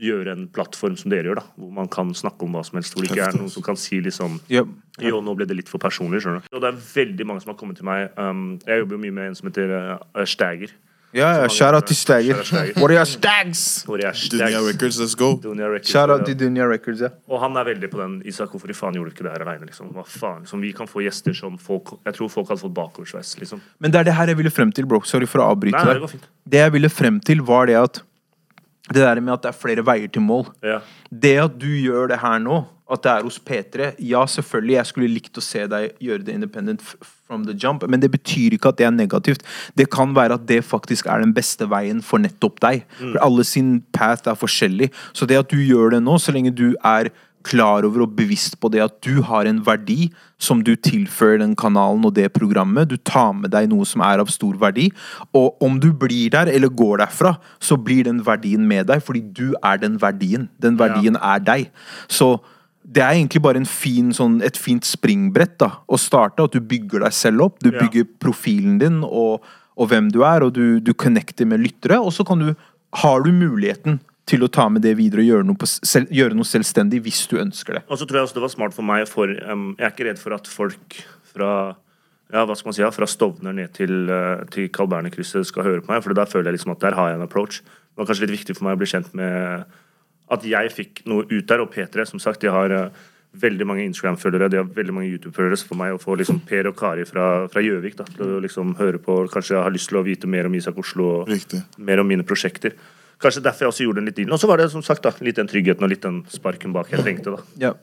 gjøre 0.00 0.32
en 0.34 0.46
plattform 0.50 0.96
som 0.98 1.12
dere 1.12 1.30
gjør, 1.30 1.38
da. 1.38 1.44
Hvor 1.58 1.74
man 1.74 1.90
kan 1.92 2.10
snakke 2.16 2.46
om 2.46 2.56
hva 2.56 2.64
som 2.66 2.78
helst. 2.78 2.94
Hvor 2.94 3.04
det 3.04 3.12
ikke 3.12 3.28
er 3.28 3.36
noen 3.38 3.52
som 3.52 3.64
kan 3.66 3.78
si 3.78 4.00
liksom 4.02 4.40
yep. 4.50 4.70
jo, 5.02 5.20
nå 5.22 5.36
ble 5.38 5.46
det 5.50 5.58
litt 5.58 5.70
for 5.70 5.82
personlig, 5.82 6.22
skjønner 6.24 6.42
du. 6.42 6.48
Og 6.54 6.64
det 6.64 6.72
er 6.72 6.80
veldig 6.82 7.28
mange 7.30 7.44
som 7.44 7.54
har 7.54 7.58
kommet 7.60 7.78
til 7.78 7.88
meg. 7.88 8.08
Um, 8.18 8.56
jeg 8.66 8.82
jobber 8.82 8.98
jo 8.98 9.04
mye 9.04 9.18
med 9.18 9.30
en 9.30 9.38
som 9.38 9.50
heter 9.50 9.74
uh, 9.74 10.24
Stagger. 10.26 10.74
Ja, 11.14 11.28
ja 11.40 11.48
shout 11.48 11.74
out 11.74 11.86
til 11.86 11.96
Stagger. 11.96 12.40
What 12.76 12.90
are 12.90 12.96
your 12.98 13.08
stags? 13.08 13.84
Hvor 13.86 14.02
er 14.02 14.16
Dunia. 14.30 14.60
Records, 14.66 14.98
let's 15.00 15.14
go. 15.14 15.34
Dunia 15.42 15.68
Records, 15.70 15.92
Shout 15.92 16.10
out 16.10 16.24
til 16.26 16.38
Dunya 16.38 16.66
Records, 16.66 17.00
ja. 17.00 17.10
Og 17.30 17.40
han 17.40 17.56
er 17.56 17.68
veldig 17.70 17.90
på 17.92 18.00
den 18.00 18.16
Isak, 18.26 18.50
hvorfor 18.50 18.70
i 18.70 18.76
faen 18.76 18.96
gjorde 18.98 19.12
du 19.12 19.14
ikke 19.14 19.26
det 19.28 19.34
her 19.36 19.44
aleine? 19.46 19.68
Liksom? 19.68 19.92
Hva 19.94 20.04
faen? 20.08 20.46
Som 20.50 20.64
vi 20.64 20.72
kan 20.76 20.90
få 20.90 21.04
gjester 21.04 21.36
som 21.36 21.58
folk 21.58 21.94
Jeg 22.04 22.18
tror 22.18 22.32
folk 22.32 22.50
hadde 22.50 22.64
fått 22.64 22.74
bakoversveis, 22.74 23.36
liksom. 23.38 23.62
Men 23.78 23.94
det 23.94 24.02
er 24.02 24.10
det 24.10 24.16
her 24.18 24.32
jeg 24.32 24.40
ville 24.42 24.54
frem 24.54 24.74
til, 24.74 24.88
bro. 24.90 25.00
Sorry 25.06 25.28
for 25.30 25.44
å 25.44 25.52
avbryte 25.54 25.78
Nei, 25.78 25.84
nei, 25.86 25.94
det 25.94 26.04
går 26.06 26.14
fint. 26.16 26.28
Det 26.44 26.64
jeg 26.64 26.74
ville 26.74 26.90
frem 26.92 27.22
til, 27.30 27.44
var 27.46 27.70
det 27.70 27.78
at 27.80 28.02
Det 28.90 29.00
der 29.00 29.20
med 29.20 29.32
at 29.38 29.46
det 29.46 29.48
er 29.54 29.56
flere 29.56 29.86
veier 29.86 30.10
til 30.12 30.20
mål. 30.20 30.50
Ja. 30.60 30.80
Det 31.08 31.36
at 31.46 31.54
du 31.56 31.70
gjør 31.70 32.10
det 32.10 32.18
her 32.20 32.42
nå, 32.42 32.64
at 32.92 33.04
det 33.04 33.10
er 33.10 33.24
hos 33.24 33.40
P3. 33.40 33.90
Ja, 34.04 34.26
selvfølgelig, 34.28 34.76
jeg 34.76 34.90
skulle 34.90 35.12
likt 35.12 35.40
å 35.40 35.44
se 35.44 35.64
deg 35.70 35.94
gjøre 36.04 36.26
det 36.26 36.34
independent 36.36 36.84
from 37.24 37.46
the 37.48 37.56
jump, 37.56 37.86
men 37.88 38.02
det 38.02 38.10
betyr 38.12 38.56
ikke 38.56 38.74
at 38.74 38.80
det 38.80 38.88
er 38.88 38.92
negativt. 38.94 39.44
Det 39.78 39.88
kan 39.92 40.12
være 40.16 40.36
at 40.36 40.48
det 40.48 40.60
faktisk 40.68 41.08
er 41.08 41.24
den 41.24 41.32
beste 41.36 41.68
veien 41.70 42.02
for 42.04 42.20
nettopp 42.20 42.60
deg. 42.64 42.84
For 43.00 43.20
alle 43.24 43.46
sin 43.48 43.78
path 43.96 44.28
er 44.28 44.36
forskjellig. 44.36 44.90
Så 45.16 45.28
det 45.28 45.40
at 45.40 45.52
du 45.52 45.62
gjør 45.62 45.96
det 45.96 46.04
nå, 46.04 46.18
så 46.20 46.34
lenge 46.36 46.52
du 46.52 46.74
er 46.84 47.12
klar 47.44 47.84
over 47.84 48.06
og 48.06 48.14
bevisst 48.16 48.56
på 48.60 48.70
det 48.72 48.80
at 48.80 48.94
du 49.04 49.20
har 49.28 49.44
en 49.48 49.60
verdi 49.66 50.08
som 50.40 50.62
du 50.64 50.72
tilfører 50.80 51.42
den 51.42 51.52
kanalen 51.56 52.04
og 52.08 52.14
det 52.16 52.30
programmet. 52.36 52.88
Du 52.88 52.96
tar 52.96 53.34
med 53.36 53.52
deg 53.52 53.68
noe 53.72 53.84
som 53.88 54.02
er 54.04 54.22
av 54.22 54.32
stor 54.32 54.56
verdi. 54.60 54.88
Og 55.36 55.60
om 55.64 55.76
du 55.80 55.90
blir 55.92 56.32
der 56.32 56.48
eller 56.52 56.72
går 56.72 57.04
derfra, 57.04 57.36
så 57.60 57.76
blir 57.80 58.08
den 58.08 58.22
verdien 58.24 58.64
med 58.68 58.88
deg, 58.88 59.04
fordi 59.04 59.24
du 59.36 59.52
er 59.60 59.80
den 59.80 60.00
verdien. 60.00 60.48
Den 60.60 60.80
verdien 60.80 61.20
er 61.20 61.44
deg. 61.44 61.70
Så 62.08 62.38
det 62.84 63.00
er 63.02 63.16
egentlig 63.16 63.40
bare 63.42 63.56
en 63.62 63.68
fin, 63.68 64.12
sånn, 64.12 64.40
et 64.44 64.58
fint 64.60 64.84
springbrett 64.84 65.56
da, 65.58 65.70
å 65.88 65.96
starte. 65.98 66.44
At 66.44 66.52
du 66.52 66.60
bygger 66.60 67.00
deg 67.06 67.14
selv 67.16 67.46
opp. 67.46 67.60
Du 67.64 67.70
Ja. 67.72 67.80
bygger 67.80 68.04
profilen 68.20 68.78
din 68.78 69.02
og, 69.02 69.42
og 69.76 69.88
hvem 69.88 70.10
du 70.12 70.22
er, 70.22 70.44
og 70.44 70.52
du, 70.52 70.80
du 70.80 70.92
connecter 70.92 71.48
med 71.48 71.60
lyttere. 71.64 71.96
Og 71.98 72.12
så 72.12 72.26
kan 72.28 72.38
du, 72.38 72.54
har 73.00 73.22
du 73.24 73.32
muligheten 73.32 74.00
til 74.28 74.44
å 74.44 74.48
ta 74.48 74.68
med 74.72 74.82
det 74.84 74.94
videre 74.96 75.20
og 75.20 75.28
gjøre 75.28 75.46
noe, 75.48 75.56
på, 75.60 75.66
selv, 75.68 76.08
gjøre 76.12 76.36
noe 76.36 76.48
selvstendig 76.48 77.02
hvis 77.04 77.26
du 77.28 77.36
ønsker 77.40 77.76
det. 77.78 77.82
Og 77.88 77.98
så 78.00 78.06
tror 78.08 78.20
jeg 78.20 78.28
også 78.28 78.38
det 78.38 78.44
var 78.44 78.52
smart 78.54 78.76
for 78.76 78.86
meg, 78.88 79.08
for 79.08 79.28
um, 79.28 79.74
jeg 79.78 79.84
er 79.84 79.92
ikke 79.92 80.06
redd 80.08 80.20
for 80.20 80.36
at 80.36 80.48
folk 80.48 81.00
fra 81.34 81.50
ja, 82.32 82.42
hva 82.48 82.54
skal 82.56 82.70
man 82.70 82.76
si, 82.76 82.82
ja, 82.82 82.88
fra 82.90 83.06
Stovner 83.06 83.52
ned 83.52 83.74
til, 83.76 84.08
uh, 84.08 84.40
til 84.50 84.70
Carl 84.72 84.88
Berner-krysset 84.88 85.44
skal 85.46 85.66
høre 85.66 85.84
på 85.84 85.92
meg, 85.92 86.00
for 86.02 86.16
da 86.16 86.24
føler 86.24 86.50
jeg 86.50 86.58
liksom 86.58 86.72
at 86.72 86.80
der 86.86 86.96
har 86.96 87.10
jeg 87.12 87.18
en 87.20 87.26
approach. 87.26 87.60
Det 87.60 88.00
var 88.00 88.08
kanskje 88.08 88.26
litt 88.26 88.38
viktig 88.38 88.56
for 88.56 88.66
meg 88.66 88.78
å 88.78 88.80
bli 88.80 88.88
kjent 88.90 89.12
med 89.14 89.68
at 90.34 90.46
jeg 90.46 90.72
fikk 90.74 91.02
noe 91.10 91.26
ut 91.30 91.46
der, 91.50 91.62
og 91.64 91.70
P3, 91.74 92.06
som 92.10 92.20
sagt, 92.22 92.42
de 92.44 92.50
har 92.52 92.74
uh, 92.74 93.04
veldig 93.40 93.66
mange 93.66 93.84
Instagram-følgere, 93.88 94.48
de 94.52 94.60
har 94.60 94.66
veldig 94.76 94.94
mange 94.94 95.08
YouTube-følgere, 95.10 95.58
så 95.58 95.66
for 95.70 95.80
meg 95.80 95.94
å 95.96 96.00
få 96.02 96.14
liksom 96.20 96.42
Per 96.46 96.68
og 96.70 96.76
Kari 96.78 97.06
fra 97.08 97.62
Gjøvik 97.64 97.96
til 97.98 98.36
å 98.36 98.42
liksom 98.44 98.76
høre 98.78 99.00
på, 99.02 99.16
kanskje 99.32 99.56
jeg 99.56 99.64
har 99.66 99.74
lyst 99.74 99.90
til 99.90 99.98
å 99.98 100.04
vite 100.06 100.30
mer 100.30 100.46
om 100.46 100.54
Isak 100.54 100.78
Oslo 100.78 101.08
og 101.20 101.32
Riktig. 101.32 101.62
mer 101.78 102.02
om 102.02 102.06
mine 102.06 102.26
prosjekter. 102.26 102.76
Kanskje 103.22 103.42
derfor 103.42 103.64
jeg 103.66 103.72
også 103.72 103.84
gjorde 103.86 104.02
den 104.02 104.08
litt 104.10 104.18
inn. 104.22 104.30
Og 104.34 104.38
så 104.42 104.46
var 104.50 104.58
det 104.62 104.68
som 104.70 104.82
sagt 104.86 105.02
da, 105.06 105.10
litt 105.24 105.38
den 105.38 105.50
tryggheten 105.50 105.82
og 105.86 105.90
litt 105.90 106.02
den 106.06 106.22
sparken 106.30 106.74
bak 106.74 106.90
jeg 106.94 107.02
trengte. 107.06 107.34
da. 107.34 107.42
Ja. 107.68 107.74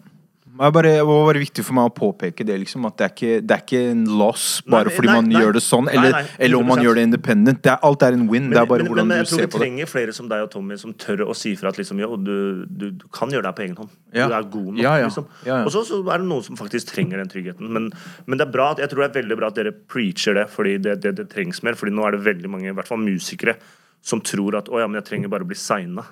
Det 0.62 0.70
bare, 0.76 0.92
det 0.94 1.06
var 1.08 1.24
bare 1.26 1.42
viktig 1.42 1.64
for 1.66 1.74
meg 1.74 1.88
å 1.90 1.94
påpeke 1.96 2.46
det, 2.46 2.56
liksom, 2.62 2.84
at 2.86 2.98
det 3.00 3.06
er 3.06 3.14
ikke, 3.16 3.38
det 3.42 3.56
er 3.56 3.64
ikke 3.64 3.80
en 3.92 4.04
loss 4.20 4.46
bare 4.68 4.92
Nei, 4.92 4.96
fordi 4.98 5.10
nei, 5.10 5.16
man 5.18 5.30
nei. 5.32 5.40
gjør 5.42 5.56
det 5.58 5.64
sånn, 5.66 5.90
eller, 5.90 6.18
eller 6.38 6.58
om 6.60 6.70
man 6.70 6.84
gjør 6.86 7.00
det 7.00 7.06
independent. 7.08 7.62
Det 7.66 7.72
er, 7.74 7.80
alt 7.88 8.06
er 8.06 8.18
en 8.18 8.28
win. 8.30 8.52
det 8.52 8.60
er 8.62 8.70
bare 8.70 8.86
men, 8.86 8.92
hvordan 8.92 9.10
men, 9.10 9.16
du 9.18 9.24
jeg 9.24 9.32
tror 9.32 9.42
vi 9.42 9.50
trenger 9.56 9.90
flere 9.90 10.16
som 10.18 10.30
deg 10.30 10.46
og 10.46 10.52
Tommy 10.54 10.78
som 10.78 10.94
tør 11.02 11.26
å 11.26 11.36
si 11.38 11.56
fra 11.58 11.74
at 11.74 11.82
liksom, 11.82 12.04
jo, 12.04 12.14
du, 12.22 12.36
du, 12.70 12.88
du 13.02 13.08
kan 13.16 13.34
gjøre 13.34 13.48
det 13.48 13.52
her 13.54 13.58
på 13.58 13.66
egen 13.66 13.76
hånd. 13.82 13.92
Ja. 14.14 14.30
Du 14.30 14.38
er 14.38 14.48
god 14.54 14.70
nok. 14.70 14.84
Ja, 14.86 14.94
ja. 15.02 15.10
Liksom. 15.10 15.28
Og 15.58 15.74
så, 15.74 15.84
så 15.90 16.02
er 16.06 16.22
det 16.22 16.30
noen 16.30 16.46
som 16.46 16.62
faktisk 16.62 16.94
trenger 16.94 17.24
den 17.24 17.34
tryggheten. 17.34 17.74
Men, 17.74 17.90
men 18.28 18.42
det 18.42 18.46
er 18.46 18.54
bra, 18.54 18.72
jeg 18.78 18.94
tror 18.94 19.06
det 19.06 19.10
er 19.10 19.20
veldig 19.22 19.42
bra 19.42 19.50
at 19.50 19.58
dere 19.58 19.74
preacher 19.74 20.38
det, 20.38 20.46
fordi 20.54 20.78
det, 20.86 21.00
det, 21.02 21.16
det 21.24 21.30
trengs 21.34 21.64
mer. 21.66 21.80
Fordi 21.80 21.96
nå 21.98 22.06
er 22.06 22.18
det 22.18 22.26
veldig 22.30 22.54
mange, 22.54 22.70
i 22.70 22.78
hvert 22.78 22.92
fall 22.92 23.02
musikere, 23.02 23.58
som 24.06 24.22
tror 24.26 24.62
at 24.62 24.70
å 24.70 24.82
ja, 24.82 24.90
men 24.90 25.02
jeg 25.02 25.10
trenger 25.10 25.34
bare 25.34 25.48
å 25.48 25.50
bli 25.50 25.58
signa. 25.58 26.06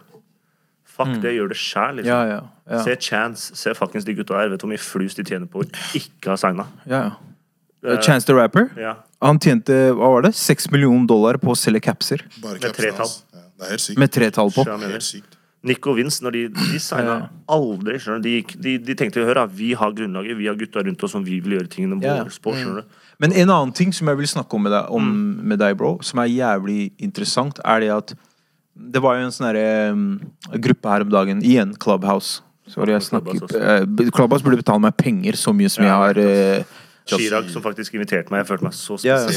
Fuck 0.99 1.21
det, 1.23 1.31
gjør 1.37 1.49
det 1.53 1.57
sjæl. 1.57 1.95
Liksom. 2.01 2.11
Mm. 2.11 2.29
Ja, 2.29 2.35
ja, 2.35 2.41
ja. 2.75 2.83
Se 2.83 2.95
Chance, 3.07 3.55
se 3.55 3.73
fuckings 3.77 4.05
de 4.05 4.13
gutta 4.17 4.35
her. 4.37 4.49
Vet 4.51 4.59
du 4.61 4.67
hvor 4.67 4.73
mye 4.73 4.83
flus 4.83 5.15
de 5.17 5.23
tjener 5.23 5.47
på 5.49 5.63
å 5.63 5.69
ikke 5.97 6.33
ha 6.33 6.35
signa? 6.37 6.67
Ja, 6.85 7.01
ja. 7.83 7.97
Chance 8.03 8.27
the 8.27 8.33
Rapper, 8.35 8.69
Ja. 8.77 8.95
han 9.23 9.39
tjente 9.39 9.71
hva 9.95 10.09
var 10.11 10.21
det, 10.27 10.33
6 10.35 10.69
millioner 10.71 11.07
dollar 11.07 11.37
på 11.39 11.53
å 11.53 11.57
selge 11.57 11.79
capser. 11.81 12.19
Bare 12.43 12.59
Med 12.59 12.73
tretall. 12.75 12.97
hans. 13.07 13.23
Ja, 13.33 13.39
det 13.57 13.65
er 13.65 13.69
helt 13.71 13.81
sykt. 13.87 13.97
Med 13.97 14.11
tre 14.11 14.29
tall 14.31 14.51
på. 14.51 14.65
Helt 14.67 15.01
sykt. 15.03 15.35
Nico 15.63 15.91
Vince, 15.93 16.21
når 16.23 16.31
de, 16.31 16.41
de 16.49 16.79
signa 16.79 17.15
Ja. 17.19 17.27
aldri 17.49 17.95
skjønner 17.99 18.21
de, 18.23 18.41
de, 18.59 18.77
de 18.77 18.95
tenkte 18.95 19.23
hør 19.25 19.33
da, 19.35 19.45
vi 19.45 19.73
har 19.73 19.91
grunnlaget, 19.91 20.37
vi 20.37 20.45
har 20.47 20.55
gutta 20.55 20.83
rundt 20.85 21.03
oss 21.03 21.11
som 21.11 21.23
vi 21.23 21.39
vil 21.39 21.57
gjøre 21.57 21.67
tingene 21.69 22.01
Ja. 22.03 22.15
Mm. 22.23 22.29
våre 22.29 22.39
på. 22.43 22.53
skjønner 22.55 22.75
du? 22.81 22.83
Men 23.19 23.33
en 23.33 23.49
annen 23.49 23.73
ting 23.75 23.91
som 23.93 24.07
jeg 24.07 24.17
vil 24.17 24.27
snakke 24.27 24.53
om 24.55 24.63
med 24.63 24.71
deg, 24.71 24.85
om, 24.89 25.03
Mm. 25.03 25.43
med 25.43 25.59
deg 25.59 25.77
bro, 25.77 25.99
som 26.01 26.19
er 26.19 26.27
jævlig 26.27 26.91
interessant, 26.99 27.59
er 27.65 27.79
det 27.81 27.89
at 27.89 28.13
det 28.79 29.01
var 29.03 29.17
jo 29.17 29.27
en 29.27 29.33
sånn 29.35 29.57
um, 29.59 30.05
gruppe 30.61 30.91
her 30.91 31.05
om 31.05 31.11
dagen, 31.13 31.43
igjen 31.45 31.75
Clubhouse. 31.81 32.43
Sorry, 32.69 32.93
jeg 32.93 33.05
snakker 33.07 33.33
Clubhouse 33.33 33.59
eh, 33.59 34.11
Clubhouse 34.13 34.45
burde 34.45 34.61
betale 34.61 34.83
meg 34.83 34.97
penger 34.99 35.37
så 35.39 35.53
mye 35.57 35.71
som 35.73 35.85
jeg 35.87 35.95
har 36.03 36.19
eh, 36.21 36.75
Chirag 37.09 37.49
som 37.53 37.63
faktisk 37.65 37.95
inviterte 37.97 38.33
meg. 38.33 38.43
Jeg 38.43 38.49
følte 38.51 38.67
meg 38.67 38.75
så 38.77 38.99
Ja, 39.05 39.17
ja. 39.23 39.31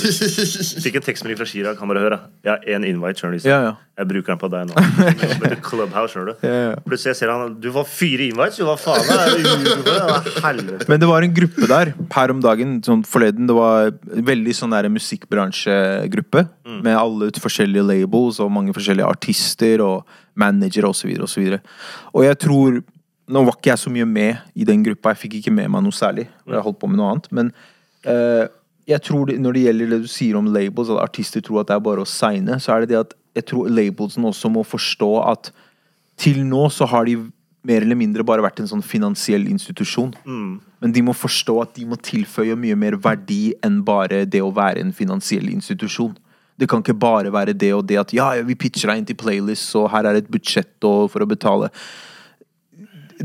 Fikk 0.84 0.98
en 1.00 1.06
tekstmelding 1.06 1.38
fra 1.40 1.48
Chirag. 1.48 1.80
Han 1.80 1.90
bare 1.90 2.04
hører. 2.04 2.28
Jeg 2.44 2.52
har 2.52 2.68
én 2.76 2.86
invite. 2.88 3.32
Ja, 3.48 3.58
ja. 3.68 3.72
Jeg 3.98 4.08
bruker 4.08 4.32
den 4.32 4.40
på 4.40 4.48
deg 4.52 4.70
nå. 4.70 4.74
Clubhouse, 5.68 6.14
skjønner 6.14 6.32
du. 6.32 6.46
Plutselig 6.86 7.12
jeg 7.12 7.18
ser 7.20 7.32
han 7.32 7.56
Du 7.60 7.68
får 7.74 7.88
fire 7.92 8.28
invites, 8.30 8.58
jo. 8.60 8.68
Hva 8.70 8.76
faen? 8.80 10.62
Det? 10.62 10.88
Men 10.88 11.02
det 11.02 11.08
var 11.10 11.24
en 11.24 11.34
gruppe 11.36 11.68
der 11.70 11.92
her 12.14 12.32
om 12.32 12.40
dagen, 12.44 12.78
sånn 12.84 13.04
forleden. 13.08 13.48
Det 13.50 13.56
var 13.56 13.92
en 13.92 14.26
veldig 14.26 14.56
sånn 14.56 14.74
der 14.74 14.88
musikkbransjegruppe. 14.92 16.46
Mm. 16.66 16.80
Med 16.86 16.98
alle 16.98 17.30
ut 17.30 17.42
forskjellige 17.42 17.84
labels 17.88 18.40
og 18.42 18.52
mange 18.54 18.74
forskjellige 18.76 19.08
artister 19.08 19.84
og 19.84 20.18
managere 20.38 20.88
osv. 20.88 21.12
Og, 21.18 21.28
så 21.28 21.42
videre, 21.42 21.60
og, 22.12 22.22
og 22.22 22.26
jeg 22.28 22.40
tror 22.46 22.80
Nå 23.32 23.44
var 23.46 23.56
ikke 23.56 23.72
jeg 23.72 23.80
så 23.80 23.92
mye 23.92 24.06
med 24.08 24.58
i 24.58 24.66
den 24.68 24.82
gruppa, 24.84 25.14
jeg 25.14 25.24
fikk 25.24 25.38
ikke 25.40 25.54
med 25.54 25.70
meg 25.72 25.84
noe 25.84 25.96
særlig. 25.96 26.26
Jeg 26.48 26.64
holdt 26.66 26.80
på 26.82 26.90
med 26.90 27.00
noe 27.00 27.14
annet 27.14 27.30
Men 27.32 27.52
uh, 28.04 28.44
jeg 28.88 29.00
tror 29.06 29.30
det, 29.30 29.38
når 29.40 29.56
det 29.56 29.66
gjelder 29.66 29.92
det 29.94 30.00
du 30.04 30.08
sier 30.10 30.38
om 30.38 30.50
labels, 30.52 30.90
at 30.92 31.00
artister 31.00 31.44
tror 31.44 31.62
at 31.62 31.70
det 31.70 31.78
er 31.78 31.84
bare 31.86 32.04
å 32.04 32.08
signe, 32.08 32.58
så 32.60 32.74
er 32.74 32.82
det 32.82 32.92
det 32.92 33.00
at 33.00 33.14
jeg 33.38 33.48
tror 33.48 33.70
labelsen 33.72 34.26
også 34.28 34.50
må 34.52 34.64
forstå 34.66 35.12
at 35.24 35.52
til 36.20 36.42
nå 36.44 36.66
så 36.74 36.84
har 36.90 37.06
de 37.08 37.16
mer 37.66 37.84
eller 37.86 37.96
mindre 37.96 38.26
bare 38.26 38.42
vært 38.44 38.60
en 38.60 38.68
sånn 38.68 38.82
finansiell 38.84 39.46
institusjon. 39.48 40.10
Men 40.82 40.94
de 40.94 41.02
må 41.06 41.14
forstå 41.14 41.54
at 41.62 41.74
de 41.78 41.86
må 41.88 41.96
tilføye 41.96 42.58
mye 42.58 42.76
mer 42.78 42.98
verdi 43.00 43.54
enn 43.64 43.80
bare 43.86 44.24
det 44.26 44.42
å 44.42 44.52
være 44.54 44.82
en 44.82 44.92
finansiell 44.92 45.48
institusjon. 45.52 46.16
Det 46.58 46.68
kan 46.68 46.82
ikke 46.82 46.98
bare 46.98 47.32
være 47.32 47.54
det 47.56 47.70
og 47.74 47.86
det 47.88 48.00
at 48.02 48.12
ja, 48.14 48.32
ja, 48.36 48.44
vi 48.46 48.58
pitcher 48.58 48.90
deg 48.90 49.00
inn 49.00 49.06
til 49.08 49.18
playlist, 49.18 49.70
og 49.78 49.88
her 49.94 50.10
er 50.10 50.18
et 50.18 50.30
budsjett 50.30 50.74
for 50.82 51.22
å 51.22 51.30
betale. 51.30 51.70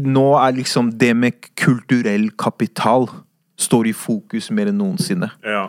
Nå 0.03 0.27
er 0.39 0.57
liksom 0.57 0.91
det 1.01 1.13
med 1.17 1.49
kulturell 1.59 2.29
kapital 2.37 3.07
står 3.57 3.89
i 3.89 3.93
fokus 3.97 4.51
mer 4.53 4.69
enn 4.69 4.77
noensinne. 4.77 5.31
Ja. 5.45 5.67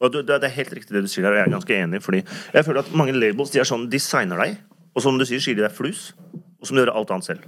Og 0.00 0.12
det 0.14 0.24
det 0.26 0.48
er 0.48 0.56
helt 0.56 0.72
riktig 0.72 0.96
det 0.96 1.04
du 1.04 1.10
sier 1.12 1.26
der, 1.26 1.34
og 1.34 1.38
jeg 1.38 1.46
er 1.46 1.54
ganske 1.54 1.76
enig. 1.76 2.02
Fordi 2.02 2.22
jeg 2.24 2.64
føler 2.66 2.80
at 2.80 2.92
mange 2.96 3.14
labels 3.14 3.52
de 3.52 3.60
er 3.60 3.68
sånn, 3.68 3.88
de 3.92 4.00
signer 4.00 4.40
deg, 4.40 4.56
og 4.96 5.04
som 5.04 5.18
du 5.20 5.26
sier, 5.28 5.42
sier 5.44 5.58
de 5.58 5.62
deg 5.66 5.74
flus, 5.74 6.10
og 6.32 6.66
som 6.66 6.74
må 6.74 6.80
du 6.80 6.86
gjøre 6.86 6.96
alt 6.96 7.12
annet 7.14 7.28
selv. 7.28 7.44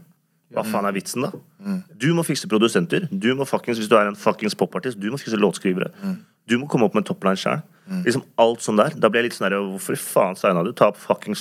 Hva 0.53 0.65
faen 0.69 0.85
er 0.85 0.93
vitsen, 0.93 1.25
da? 1.25 1.79
Du 1.97 2.11
må 2.13 2.25
fikse 2.29 2.49
produsenter. 2.51 3.07
Du 3.09 3.31
må 3.39 3.47
fuckings, 3.49 3.79
Hvis 3.81 3.89
du 3.89 3.97
er 3.97 4.11
en 4.11 4.19
fuckings 4.19 4.55
popartist, 4.55 5.01
du 5.01 5.09
må 5.11 5.17
fikse 5.17 5.41
låtskrivere. 5.41 5.89
Du 6.49 6.59
må 6.59 6.69
komme 6.69 6.85
opp 6.85 6.95
med 6.95 7.07
topline 7.09 7.41
sjøl. 7.41 7.63
Liksom 8.05 8.25
alt 8.41 8.61
sånn 8.65 8.77
der. 8.77 8.93
Da 9.01 9.09
blir 9.09 9.23
jeg 9.23 9.31
litt 9.31 9.39
sånn 9.39 9.49
der 9.49 9.63
Hvorfor 9.65 9.97
faen 9.97 10.37
signa 10.37 10.63
du? 10.65 10.73
Ta 10.77 10.91
opp 10.93 11.01
fuckings 11.01 11.41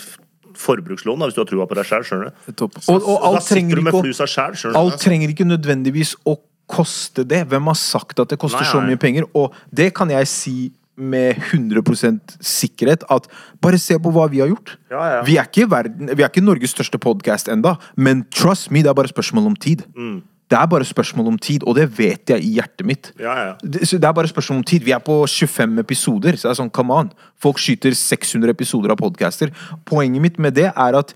forbrukslån 0.60 1.20
da, 1.22 1.30
hvis 1.30 1.38
du 1.38 1.42
har 1.44 1.50
trua 1.50 1.68
på 1.70 1.78
deg 1.78 1.88
sjøl. 1.88 2.06
Skjønner 2.08 2.32
du? 2.32 2.52
Og, 2.64 2.98
og 2.98 3.06
da 3.08 3.32
alt 3.32 3.46
sitter 3.46 3.56
trenger 3.56 3.80
du 3.80 3.86
med 3.86 3.98
ikke 4.00 4.28
du? 4.58 4.78
Alt 4.82 5.02
trenger 5.04 5.34
ikke 5.34 5.48
nødvendigvis 5.48 6.16
å 6.28 6.38
koste 6.72 7.26
det. 7.28 7.46
Hvem 7.52 7.72
har 7.72 7.80
sagt 7.80 8.22
at 8.24 8.32
det 8.32 8.40
koster 8.42 8.64
Nei, 8.64 8.70
så 8.72 8.84
mye 8.84 9.00
penger? 9.00 9.28
Og 9.38 9.56
det 9.76 9.92
kan 9.98 10.12
jeg 10.14 10.30
si 10.32 10.56
med 11.02 11.40
100% 11.56 12.36
sikkerhet 12.46 13.06
at 13.12 13.28
bare 13.64 13.80
se 13.82 13.98
på 14.00 14.12
hva 14.14 14.28
vi 14.32 14.42
har 14.44 14.52
gjort. 14.52 14.76
Ja, 14.92 15.02
ja. 15.16 15.22
Vi, 15.26 15.38
er 15.40 15.48
ikke 15.50 15.70
verden, 15.72 16.12
vi 16.12 16.22
er 16.24 16.30
ikke 16.30 16.44
Norges 16.44 16.76
største 16.76 17.00
podkast 17.02 17.50
enda, 17.52 17.78
men 17.96 18.26
trust 18.36 18.70
me, 18.72 18.84
det 18.84 18.92
er 18.92 18.98
bare 18.98 19.12
spørsmål 19.12 19.50
om 19.54 19.58
tid. 19.58 19.86
Mm. 19.96 20.20
Det 20.52 20.60
er 20.60 20.68
bare 20.68 20.88
spørsmål 20.88 21.32
om 21.32 21.40
tid, 21.40 21.64
og 21.64 21.78
det 21.78 21.88
vet 21.96 22.34
jeg 22.34 22.44
i 22.44 22.54
hjertet 22.58 22.88
mitt. 22.88 23.12
Ja, 23.22 23.36
ja. 23.40 23.52
Det, 23.64 23.86
det 23.88 24.04
er 24.04 24.16
bare 24.18 24.28
spørsmål 24.28 24.60
om 24.60 24.68
tid. 24.68 24.84
Vi 24.84 24.92
er 24.92 25.00
på 25.04 25.22
25 25.24 25.80
episoder. 25.80 26.36
Så 26.36 26.50
det 26.50 26.52
er 26.52 26.60
sånn, 26.60 26.74
come 26.76 26.98
on. 27.06 27.12
Folk 27.42 27.62
skyter 27.62 27.96
600 27.96 28.52
episoder 28.52 28.92
av 28.92 29.00
podcaster. 29.00 29.54
Poenget 29.88 30.26
mitt 30.26 30.40
med 30.44 30.58
det 30.60 30.68
er 30.74 31.00
at 31.00 31.16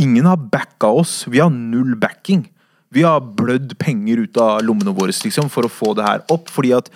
ingen 0.00 0.28
har 0.30 0.38
backa 0.38 0.92
oss. 1.02 1.24
Vi 1.26 1.42
har 1.42 1.50
null 1.50 1.96
backing. 1.98 2.46
Vi 2.92 3.02
har 3.06 3.22
blødd 3.24 3.72
penger 3.80 4.20
ut 4.26 4.38
av 4.40 4.60
lommene 4.66 4.92
våre 4.94 5.14
liksom, 5.16 5.48
for 5.50 5.64
å 5.64 5.72
få 5.72 5.94
det 5.96 6.04
her 6.04 6.22
opp. 6.32 6.50
Fordi 6.52 6.74
at, 6.76 6.90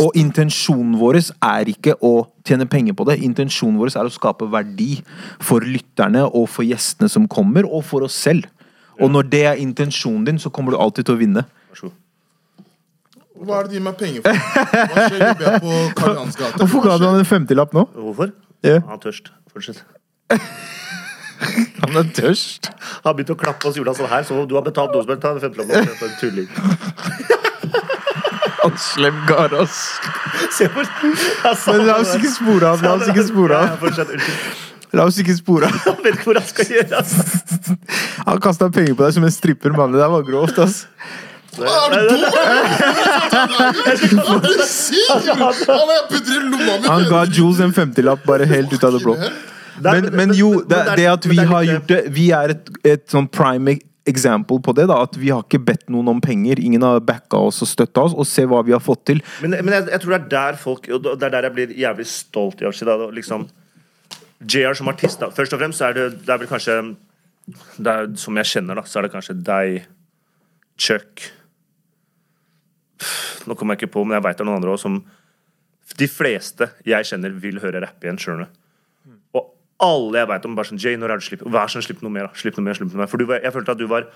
og 0.00 0.16
intensjonen 0.18 0.96
vår 0.98 1.20
er 1.22 1.70
ikke 1.70 1.94
å 2.04 2.26
tjene 2.46 2.66
penger 2.68 2.96
på 2.98 3.06
det. 3.08 3.20
Intensjonen 3.24 3.78
vår 3.78 3.94
er 3.94 4.10
å 4.10 4.12
skape 4.12 4.48
verdi 4.50 4.98
for 5.40 5.64
lytterne 5.64 6.26
og 6.26 6.48
for 6.50 6.66
gjestene 6.66 7.08
som 7.12 7.28
kommer, 7.30 7.64
og 7.64 7.86
for 7.86 8.06
oss 8.06 8.18
selv. 8.26 8.50
Og 9.00 9.08
når 9.12 9.22
det 9.32 9.42
er 9.50 9.54
intensjonen 9.60 10.24
din, 10.26 10.38
så 10.40 10.48
kommer 10.50 10.70
du 10.72 10.78
alltid 10.80 11.04
til 11.08 11.14
å 11.16 11.18
vinne. 11.20 11.42
Vær 11.70 11.76
så 11.80 11.84
god. 11.88 11.96
Hva 13.46 13.52
er 13.58 13.62
det 13.66 13.70
de 13.74 13.76
gir 13.76 13.84
meg 13.84 13.96
penger 14.00 14.20
for? 14.24 14.32
Hva 14.32 14.38
skjer? 15.10 15.20
Jobber 15.26 15.44
jeg 15.50 15.60
på 15.66 15.72
Karl 16.00 16.14
Johans 16.16 16.36
gate? 16.40 16.56
Hvorfor 16.62 16.80
ga 16.86 16.92
du 16.96 17.04
han 17.04 17.18
en 17.20 17.28
femtilapp 17.28 17.72
nå? 17.76 17.82
Hvorfor? 17.92 18.28
Ja. 18.64 18.78
Han 18.88 18.96
er 18.96 19.00
tørst. 19.04 19.26
Fortsett. 19.52 19.78
Han 21.36 21.92
er 22.00 22.06
tørst. 22.16 22.70
Han 23.04 23.12
begynte 23.12 23.34
å 23.36 23.38
klappe 23.38 23.68
oss, 23.68 23.76
i 23.76 23.84
han 23.84 23.92
sånn 23.94 24.08
her. 24.08 24.24
Så 24.24 24.32
du 24.48 24.54
har 24.56 24.64
betalt 24.64 24.88
dosebelt, 24.96 25.20
ta 25.20 25.34
en 25.36 25.40
femtilapp. 25.42 25.68
nå. 26.00 26.08
Tulling. 26.16 26.48
Han 28.62 28.72
slem 28.80 29.18
gar, 29.28 29.52
ass. 29.60 29.76
Se 30.56 30.64
hvor 30.72 30.88
Men 31.04 31.84
la 31.86 31.98
oss 32.00 32.16
ikke 32.16 32.32
spore 32.32 32.64
av. 32.72 32.80
La 32.82 32.94
oss 32.96 33.04
ikke 33.12 33.26
spore 33.28 33.52
av. 33.60 33.68
ja, 33.68 33.76
Fortsett. 33.84 34.08
Unnskyld. 34.16 34.65
La 34.94 35.06
oss 35.08 35.18
ikke 35.20 35.34
spore 35.36 35.70
av. 35.70 35.78
Han 35.86 36.02
vet 36.04 36.20
hvor 36.24 36.38
han 36.38 36.46
skal 36.46 36.68
gjøre. 36.76 37.00
ass. 37.00 37.72
Han 38.26 38.42
kasta 38.42 38.68
penger 38.70 38.94
på 38.94 39.06
deg 39.06 39.16
som 39.16 39.26
en 39.26 39.34
stripper, 39.34 39.74
mann. 39.76 39.94
Det 39.94 40.02
der 40.02 40.12
var 40.12 40.22
grovt, 40.26 40.60
ass. 40.62 40.84
Er 41.56 41.64
du 41.96 42.08
dum? 42.10 42.24
Hva 43.32 44.36
er 44.36 44.44
det 44.44 44.54
du 44.60 44.64
sier? 44.68 45.32
Han 45.32 45.92
er 45.96 46.40
lomma 46.50 46.78
mi. 46.78 46.86
Han 46.86 47.06
ga 47.10 47.24
Jules 47.32 47.60
en 47.64 47.74
femtilapp 47.76 48.24
bare 48.28 48.48
helt 48.48 48.72
ut 48.72 48.84
av 48.84 48.96
det 48.96 49.02
blå. 49.04 49.16
Men, 49.82 50.08
men 50.16 50.32
jo, 50.36 50.62
det, 50.68 50.78
det 50.96 51.04
at 51.10 51.26
vi 51.28 51.36
har 51.36 51.66
gjort 51.66 51.90
det 51.90 51.98
Vi 52.16 52.30
er 52.32 52.54
et, 52.54 52.70
et 52.88 53.02
sånn 53.12 53.26
prime 53.28 53.74
example 54.08 54.56
på 54.62 54.72
det. 54.76 54.86
da 54.88 55.02
At 55.04 55.18
vi 55.20 55.32
har 55.34 55.44
ikke 55.44 55.60
bedt 55.66 55.90
noen 55.92 56.14
om 56.14 56.22
penger. 56.24 56.60
Ingen 56.62 56.84
har 56.86 57.02
backa 57.04 57.40
oss 57.48 57.60
og 57.64 57.70
støtta 57.70 58.06
oss. 58.06 58.16
Og 58.16 58.28
se 58.28 58.46
hva 58.48 58.62
vi 58.66 58.72
har 58.76 58.82
fått 58.84 59.04
til. 59.12 59.22
Men, 59.42 59.58
men 59.60 59.76
jeg, 59.80 59.88
jeg 59.92 60.04
tror 60.04 60.16
det 60.16 60.20
er 60.22 60.32
der 60.36 60.60
folk 60.60 60.88
det 60.88 61.16
er 61.16 61.38
der 61.38 61.48
jeg 61.50 61.56
blir 61.58 61.78
jævlig 61.84 62.08
stolt 62.10 62.62
i 62.62 62.68
år 62.68 62.76
siden. 62.76 63.08
Liksom, 63.16 63.46
liksom, 63.46 63.48
JR 64.40 64.76
som 64.76 64.88
artist, 64.92 65.20
da. 65.22 65.30
Først 65.32 65.54
og 65.56 65.60
fremst 65.62 65.80
så 65.80 65.88
er 65.88 65.96
det, 65.96 66.06
det 66.26 66.32
er 66.32 66.40
vel 66.42 66.50
kanskje 66.50 66.76
er, 66.76 68.08
Som 68.20 68.36
jeg 68.36 68.50
kjenner, 68.50 68.76
da, 68.76 68.84
så 68.84 69.00
er 69.00 69.06
det 69.06 69.14
kanskje 69.14 69.36
deg, 69.46 69.86
Chuck 70.76 71.30
Nå 73.46 73.54
kommer 73.56 73.76
jeg 73.76 73.84
ikke 73.84 73.94
på, 73.96 74.04
men 74.04 74.18
jeg 74.18 74.24
veit 74.26 74.38
det 74.38 74.44
er 74.44 74.48
noen 74.48 74.58
andre 74.60 74.74
òg 74.74 74.80
som 74.82 74.98
De 76.00 76.08
fleste 76.10 76.68
jeg 76.88 77.08
kjenner, 77.08 77.34
vil 77.40 77.60
høre 77.62 77.80
rapp 77.84 78.04
igjen, 78.04 78.18
skjønner 78.20 78.48
du. 78.48 78.62
Og 79.38 79.52
alle 79.86 80.22
jeg 80.22 80.30
vet 80.32 80.48
om, 80.48 80.56
bare 80.58 80.70
sånn 80.70 80.80
Jay, 80.82 80.96
når 80.98 81.14
er 81.14 81.20
det 81.20 81.26
slipp? 81.28 81.44
Vær 81.52 81.70
sånn, 81.70 81.84
slipp 81.84 82.02
noe 82.04 82.12
mer. 82.12 82.28
da. 82.28 82.40
Slipp 82.40 82.58
noe 82.58 82.66
mer, 82.66 82.76
slipp 82.78 82.90
noe 82.90 83.04
mer. 83.04 83.10
For 83.12 83.22
du, 83.22 83.28
jeg 83.30 83.52
følte 83.54 83.76
at 83.76 83.80
du 83.80 83.86
var 83.90 84.08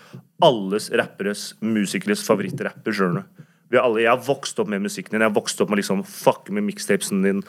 alles 0.45 0.89
rapperes, 0.97 1.45
musikeres 1.63 2.25
favorittrapper, 2.27 2.97
skjønner 2.97 3.23
du. 3.23 3.45
Alle, 3.79 4.03
jeg 4.03 4.11
har 4.11 4.25
vokst 4.27 4.59
opp 4.59 4.71
med 4.73 4.83
musikken 4.83 5.15
din, 5.15 5.23
jeg 5.23 5.31
har 5.31 5.37
vokst 5.37 5.61
opp 5.63 5.71
med 5.71 5.79
liksom 5.79 6.03
fuck 6.09 6.51
med 6.51 6.67
mixtapesen 6.67 7.23
din. 7.23 7.45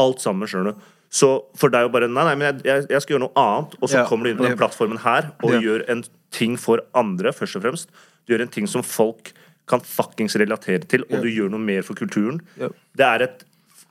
Alt 0.00 0.24
sammen, 0.24 0.48
skjønner 0.48 0.72
du. 0.72 0.86
Så 1.10 1.44
for 1.56 1.70
deg 1.72 1.86
å 1.88 1.92
bare 1.92 2.08
Nei, 2.08 2.24
nei, 2.24 2.34
men 2.36 2.46
jeg, 2.50 2.64
jeg, 2.68 2.86
jeg 2.90 3.02
skal 3.02 3.14
gjøre 3.16 3.24
noe 3.28 3.40
annet, 3.40 3.76
og 3.80 3.88
så 3.88 4.02
Ja. 4.02 4.06
kommer 4.08 4.24
du 4.24 4.30
inn 4.30 4.36
på 4.40 4.44
den 4.48 4.58
plattformen 4.60 4.98
her 5.00 5.30
og 5.42 5.52
Ja. 5.54 5.60
gjør 5.60 5.84
en 5.88 6.04
ting 6.30 6.56
for 6.60 6.82
andre, 6.94 7.32
først 7.32 7.56
og 7.56 7.62
fremst. 7.64 7.88
Du 8.26 8.34
gjør 8.34 8.42
en 8.42 8.48
ting 8.52 8.66
som 8.68 8.82
folk 8.82 9.32
kan 9.68 9.80
fuckings 9.80 10.36
relatere 10.36 10.86
til, 10.88 11.02
og 11.10 11.22
du 11.22 11.28
gjør 11.28 11.50
noe 11.50 11.60
mer 11.60 11.82
for 11.82 11.94
kulturen. 11.94 12.40
Ja. 12.60 12.68
Det 12.96 13.06
er 13.06 13.22
et 13.22 13.44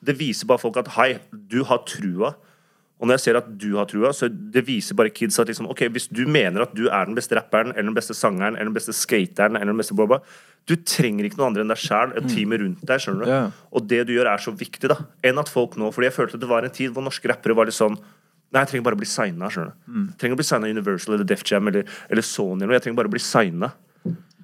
Det 0.06 0.14
viser 0.20 0.46
bare 0.46 0.60
folk 0.62 0.78
at 0.78 0.88
hei, 0.94 1.18
du 1.34 1.64
har 1.64 1.80
trua. 1.80 2.36
Og 2.98 3.06
når 3.06 3.20
jeg 3.20 3.24
ser 3.28 3.38
at 3.38 3.50
du 3.62 3.68
har 3.78 3.86
trua, 3.90 4.10
så 4.16 4.26
det 4.28 4.64
viser 4.66 4.98
bare 4.98 5.12
kids 5.14 5.38
at 5.38 5.50
liksom, 5.52 5.68
ok, 5.70 5.84
hvis 5.94 6.08
du 6.10 6.24
mener 6.26 6.64
at 6.66 6.74
du 6.74 6.88
er 6.90 7.06
den 7.06 7.18
beste 7.18 7.38
rapperen, 7.38 7.70
eller 7.76 7.92
den 7.92 7.98
beste 7.98 8.16
sangeren, 8.18 8.56
eller 8.58 8.72
den 8.72 8.78
beste 8.78 8.96
skateren, 8.98 9.56
eller 9.60 9.70
den 9.70 9.82
beste 9.84 9.98
bla, 9.98 10.18
du 10.68 10.74
trenger 10.82 11.28
ikke 11.28 11.38
noen 11.38 11.52
andre 11.52 11.64
enn 11.64 11.72
deg 11.72 11.80
sjæl, 11.80 12.16
et 12.18 12.28
team 12.32 12.56
rundt 12.58 12.82
deg, 12.82 13.04
skjønner 13.04 13.24
du. 13.24 13.30
Yeah. 13.32 13.52
Og 13.72 13.86
det 13.88 14.02
du 14.10 14.16
gjør, 14.16 14.32
er 14.34 14.42
så 14.42 14.52
viktig, 14.58 14.90
da. 14.90 14.98
Enn 15.30 15.38
at 15.40 15.52
folk 15.52 15.78
nå 15.78 15.92
Fordi 15.94 16.10
jeg 16.10 16.16
følte 16.18 16.42
det 16.42 16.50
var 16.50 16.66
en 16.66 16.74
tid 16.74 16.92
hvor 16.96 17.06
norske 17.06 17.30
rappere 17.30 17.56
var 17.58 17.70
litt 17.70 17.78
sånn 17.78 17.96
Nei, 18.48 18.62
jeg 18.62 18.70
trenger 18.72 18.84
bare 18.86 18.96
å 18.96 19.00
bli 19.02 19.08
signa. 19.12 19.50
Mm. 19.52 20.04
Jeg 20.08 20.20
trenger 20.22 20.38
å 20.38 20.40
bli 20.40 20.46
signa 20.48 20.70
Universal 20.72 21.18
eller 21.18 21.28
Def 21.28 21.42
Jam 21.44 21.68
eller, 21.68 21.90
eller 22.08 22.24
Sony. 22.24 22.64
eller. 22.64 22.78
Jeg 22.78 22.86
trenger 22.86 23.00
bare 23.02 23.10
å 23.10 23.12
bli 23.12 23.20
signa. 23.20 23.74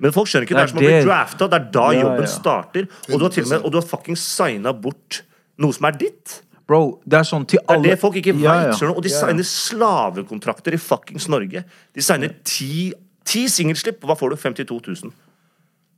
Men 0.04 0.12
folk 0.12 0.28
skjønner 0.28 0.44
ikke. 0.44 0.58
Det 0.58 0.60
Det 0.60 0.66
er 0.66 0.74
som 0.74 0.82
å 0.82 0.84
bli 0.84 0.98
drafta. 1.06 1.48
Det 1.48 1.60
er 1.62 1.70
da 1.72 1.86
Ja, 1.94 2.02
jobben 2.02 2.28
ja. 2.28 2.32
starter. 2.34 2.90
Og 3.08 3.16
du 3.16 3.24
har 3.24 3.32
til 3.32 3.46
og 3.46 3.50
med 3.54 3.64
Og 3.64 3.72
du 3.72 3.78
har 3.80 3.88
fuckings 3.88 4.26
signa 4.28 4.74
bort 4.76 5.22
noe 5.58 5.72
som 5.72 5.88
er 5.88 5.96
ditt. 6.04 6.43
Bro, 6.68 7.02
det 7.06 7.18
er 7.20 7.26
sånn 7.28 7.44
til 7.50 7.60
alle 7.68 7.84
Det 7.84 7.92
er 7.92 7.96
det 7.98 8.02
folk 8.02 8.16
ikke 8.22 8.34
Ja, 8.40 8.54
veit. 8.70 8.82
ja. 8.82 8.92
Og 8.94 9.02
de 9.04 9.10
Ja, 9.12 9.20
signer 9.26 9.44
slavekontrakter 9.44 10.74
i 10.74 10.80
fuckings 10.80 11.28
Norge. 11.28 11.64
De 11.94 12.02
signer 12.02 12.32
ti, 12.44 12.94
ti 13.26 13.48
singelslipp. 13.52 14.00
Hva 14.02 14.16
får 14.16 14.30
du? 14.32 14.36
52 14.38 14.80
000. 15.04 15.12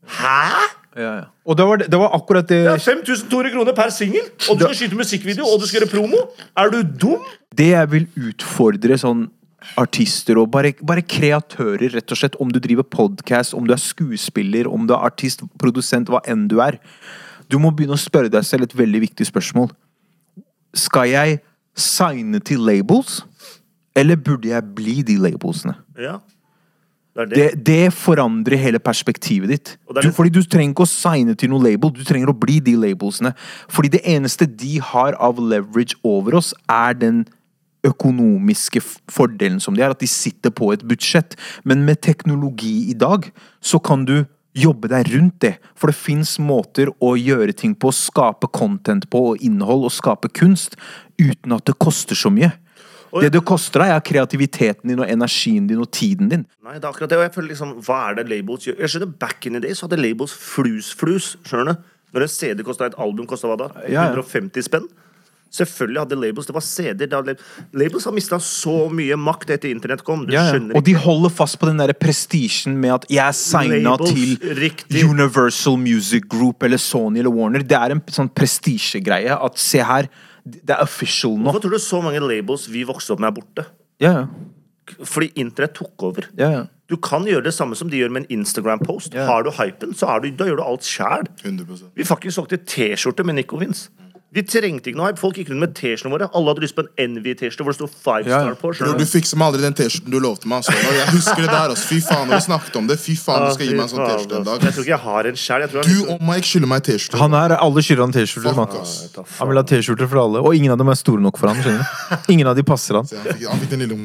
Hæ?! 0.07 0.71
Ja, 0.95 1.11
ja. 1.19 1.23
Og 1.45 1.57
det 1.59 1.65
var, 1.67 1.77
det 1.83 1.97
var 1.99 2.13
akkurat 2.15 2.47
det 2.47 2.61
Det 2.63 2.71
er 2.71 2.79
5200 2.79 3.51
kroner 3.51 3.73
per 3.75 3.89
singel! 3.91 4.29
Og 4.49 4.57
du 4.57 4.63
skal 4.63 4.75
skyte 4.79 4.95
musikkvideo, 4.95 5.43
og 5.43 5.59
du 5.59 5.67
skal 5.67 5.81
gjøre 5.83 5.91
promo! 5.91 6.21
Er 6.55 6.69
du 6.71 6.83
dum? 6.83 7.25
Det 7.55 7.67
jeg 7.73 7.89
vil 7.91 8.05
utfordre 8.29 8.95
sånn 9.01 9.25
artister 9.81 10.37
og 10.39 10.51
bare, 10.53 10.71
bare 10.85 11.01
kreatører, 11.03 11.89
rett 11.97 12.13
og 12.13 12.19
slett, 12.19 12.35
om 12.39 12.51
du 12.53 12.59
driver 12.63 12.85
podcast, 12.87 13.53
om 13.57 13.65
du 13.67 13.73
er 13.75 13.81
skuespiller, 13.81 14.69
om 14.71 14.85
du 14.87 14.93
er 14.95 15.03
artist, 15.09 15.41
produsent, 15.59 16.07
hva 16.07 16.21
enn 16.31 16.45
du 16.47 16.61
er. 16.63 16.77
Du 17.51 17.57
må 17.59 17.73
begynne 17.75 17.97
å 17.97 17.99
spørre 17.99 18.31
deg 18.31 18.45
selv 18.47 18.69
et 18.69 18.77
veldig 18.77 19.01
viktig 19.09 19.27
spørsmål. 19.27 19.73
Skal 20.75 21.09
jeg 21.09 21.39
signe 21.75 22.39
til 22.39 22.63
labels, 22.63 23.23
eller 23.95 24.19
burde 24.19 24.51
jeg 24.51 24.75
bli 24.75 25.01
de 25.07 25.17
labelsene? 25.19 25.75
Ja. 25.99 26.19
Det 27.15 27.29
det. 27.29 27.35
Det, 27.35 27.65
det 27.65 27.93
forandrer 27.93 28.57
hele 28.59 28.79
perspektivet 28.79 29.49
ditt. 29.49 29.77
Du, 30.03 30.11
fordi 30.11 30.33
du 30.35 30.41
trenger 30.43 30.73
ikke 30.73 30.83
å 30.83 30.89
signe 30.89 31.35
til 31.39 31.53
noen 31.53 31.63
label, 31.63 31.93
du 31.95 32.03
trenger 32.03 32.27
å 32.27 32.35
bli 32.35 32.59
de 32.59 32.75
labelsene. 32.75 33.31
Fordi 33.71 33.93
det 33.93 34.01
eneste 34.03 34.45
de 34.45 34.81
har 34.83 35.15
av 35.23 35.39
leverage 35.39 35.95
over 36.03 36.35
oss, 36.41 36.51
er 36.67 36.97
den 36.99 37.23
økonomiske 37.85 38.81
fordelen 39.11 39.61
som 39.63 39.75
de 39.77 39.83
har, 39.85 39.93
at 39.95 40.01
de 40.01 40.09
sitter 40.09 40.51
på 40.51 40.73
et 40.73 40.83
budsjett. 40.83 41.37
Men 41.63 41.85
med 41.87 42.01
teknologi 42.03 42.89
i 42.91 42.97
dag, 42.97 43.29
så 43.61 43.79
kan 43.79 44.03
du 44.05 44.25
jobbe 44.55 44.89
deg 44.91 45.09
rundt 45.13 45.39
det. 45.43 45.55
For 45.77 45.91
det 45.91 45.99
fins 45.99 46.37
måter 46.41 46.91
å 47.03 47.15
gjøre 47.19 47.55
ting 47.57 47.75
på, 47.75 47.91
skape 47.95 48.49
content 48.55 49.07
på 49.11 49.21
og 49.31 49.43
innhold 49.45 49.87
og 49.89 49.95
skape 49.95 50.31
kunst, 50.35 50.77
uten 51.19 51.55
at 51.55 51.65
det 51.67 51.77
koster 51.81 52.17
så 52.17 52.31
mye. 52.33 52.53
Det 53.15 53.29
det 53.31 53.45
koster 53.47 53.79
deg, 53.79 53.93
er 53.95 54.03
kreativiteten 54.03 54.91
din 54.91 54.99
og 54.99 55.07
energien 55.07 55.69
din 55.69 55.79
og 55.79 55.87
tiden 55.95 56.27
din. 56.31 56.43
Nei, 56.65 56.75
det 56.75 56.83
er 56.83 56.89
akkurat 56.89 57.11
det. 57.11 57.19
Og 57.21 57.23
jeg 57.23 57.33
føler 57.37 57.53
liksom, 57.53 57.73
hva 57.87 57.99
er 58.09 58.17
det 58.19 58.25
labels 58.27 58.67
gjør? 58.67 58.81
Jeg 58.83 58.91
skjønner 58.91 59.13
Back 59.21 59.47
in 59.47 59.55
the 59.55 59.61
day 59.63 59.77
så 59.77 59.87
hadde 59.87 60.01
labels 60.01 60.33
flus-flus. 60.35 61.35
Skjønner 61.47 61.71
du? 61.71 61.91
Når 62.15 62.25
en 62.25 62.31
CD 62.31 62.63
kosta 62.67 62.89
et 62.89 62.97
album, 62.99 63.27
kosta 63.27 63.47
hva 63.47 63.57
da? 63.59 63.69
Ja, 63.85 64.09
ja. 64.09 64.09
150 64.11 64.67
spenn? 64.67 64.89
Selvfølgelig 65.55 66.01
hadde 66.03 66.17
labels 66.19 66.47
Det 66.49 66.55
var 66.55 66.65
CD-er. 66.65 67.35
labels 67.73 68.05
har 68.07 68.15
mista 68.15 68.39
så 68.43 68.75
mye 68.91 69.15
makt 69.19 69.53
etter 69.55 69.71
internett 69.71 70.03
kom. 70.03 70.25
Du 70.25 70.33
Ja, 70.33 70.47
ja. 70.53 70.59
Og 70.75 70.83
de 70.83 70.95
holder 70.99 71.31
fast 71.33 71.59
på 71.61 71.69
den 71.69 71.79
der 71.79 71.93
prestisjen 71.93 72.77
med 72.77 72.93
at 72.93 73.05
'jeg 73.09 73.27
er 73.27 73.31
signa 73.31 73.97
til 73.97 74.37
riktig. 74.59 75.03
Universal 75.05 75.77
Music 75.77 76.23
Group 76.29 76.63
eller 76.63 76.77
Sony 76.77 77.19
eller 77.19 77.31
Warner'. 77.31 77.63
Det 77.67 77.77
er 77.77 77.91
en 77.91 78.01
sånn 78.01 78.29
prestisjegreie. 78.29 79.31
At 79.45 79.57
se 79.59 79.79
her, 79.79 80.07
det 80.45 80.69
er 80.69 80.81
official 80.81 81.37
nå. 81.37 81.51
Hvorfor 81.51 81.61
tror 81.61 81.71
du 81.71 81.79
så 81.79 82.01
mange 82.03 82.19
labels 82.19 82.67
vi 82.67 82.83
vokste 82.83 83.11
opp 83.13 83.19
med, 83.19 83.27
er 83.27 83.41
borte? 83.41 83.65
Ja, 83.99 84.11
ja. 84.11 84.25
Fordi 85.03 85.31
internett 85.35 85.73
tok 85.73 86.03
over. 86.03 86.27
ja, 86.37 86.49
ja. 86.51 86.63
Du 86.87 86.97
kan 86.97 87.25
gjøre 87.25 87.43
det 87.47 87.53
samme 87.53 87.75
som 87.75 87.89
de 87.89 87.97
gjør 87.97 88.11
med 88.11 88.25
en 88.29 88.39
Instagram-post. 88.39 89.15
Ja. 89.15 89.25
Har 89.25 89.41
du 89.41 89.49
hypen, 89.49 89.95
så 89.97 90.05
er 90.05 90.19
du, 90.21 90.29
da 90.37 90.45
gjør 90.45 90.57
du 90.57 90.63
alt 90.63 90.85
sjæl. 90.85 91.25
100% 91.43 91.89
Vi 91.95 92.03
faktisk 92.03 92.35
solgte 92.35 92.57
T-skjorte 92.61 93.25
med 93.25 93.39
Nico 93.39 93.57
Vince. 93.57 93.89
Vi 94.35 94.43
trengte 94.43 94.91
ikke 94.91 94.99
noe 94.99 95.07
hype. 95.07 95.19
Folk 95.21 95.37
gikk 95.39 95.47
rundt 95.53 95.63
med 95.63 95.73
T-skjortene 95.77 96.11
våre. 96.11 96.25
Alle 96.35 96.51
hadde 96.51 96.63
lyst 96.65 96.75
på 96.75 96.83
en 96.83 96.89
Envy-T-skjorte 97.05 97.63
hvor 97.63 97.71
det 97.71 97.77
sto 97.77 97.87
Five 97.87 98.27
Ja. 98.27 98.41
Star 98.43 98.57
på. 98.59 98.71
Bror, 98.75 98.97
du 98.99 99.05
fikk 99.07 99.23
fikser 99.23 99.39
meg 99.39 99.53
aldri 99.53 99.63
den 99.63 99.77
T-skjorten 99.79 100.11
du 100.11 100.17
lovte 100.19 100.49
meg. 100.51 100.59
Altså. 100.59 100.75
Jeg 100.75 101.05
husker 101.13 101.39
det 101.39 101.47
der. 101.53 101.71
Altså. 101.71 101.85
Fy 101.87 101.99
faen, 102.03 102.25
når 102.27 102.41
vi 102.41 102.45
snakket 102.49 102.79
om 102.81 102.89
det. 102.89 102.97
Fy 102.99 103.15
faen, 103.15 103.45
du 103.45 103.55
skal 103.55 103.69
gi 103.69 103.77
meg 103.77 103.85
en 103.85 103.91
sånn 103.93 104.03
T-skjorte 104.03 104.39
en 104.41 104.47
dag. 104.49 104.65
Jeg 104.67 104.75
tror 104.75 104.87
ikke 104.87 104.93
jeg 104.93 105.03
har 105.05 105.29
en 105.31 105.39
sjæl. 105.45 105.65
Du 105.71 106.11
og 106.17 106.25
Mike 106.27 106.49
skylder 106.49 106.71
meg 106.73 106.83
T-skjorte. 106.89 107.21
Han 107.23 107.37
er 107.39 107.55
alle 107.55 107.85
skylder 107.87 108.03
han 108.03 108.17
T-skjorter. 108.17 109.25
Han 109.39 109.51
vil 109.53 109.61
ha 109.61 109.65
T-skjorter 109.71 110.11
for 110.11 110.23
alle, 110.25 110.43
og 110.43 110.59
ingen 110.59 110.75
av 110.75 110.83
dem 110.83 110.91
er 110.91 110.99
store 110.99 111.23
nok 111.23 111.39
for 111.39 111.53
han, 111.53 111.63
skjønner 111.63 111.87
du. 111.87 112.27
Ingen 112.35 112.51
av 112.51 112.59
de 112.59 112.67
passer 112.67 112.99
han. 112.99 113.07
Han 113.07 113.23
fikk, 113.31 113.47
han 113.47 113.63
fikk 113.63 113.71
den 113.71 113.85
lille 113.85 113.97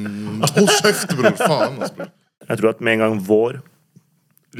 Hold 0.54 0.72
kjeft, 0.78 1.14
bror. 1.18 1.34
Faen, 1.42 1.78
altså, 1.82 1.94
bror. 1.98 2.14
Jeg 2.46 2.62
tror 2.62 2.70
at 2.70 2.80
med 2.86 2.96
en 2.96 3.02
gang 3.04 3.20
vår 3.26 3.60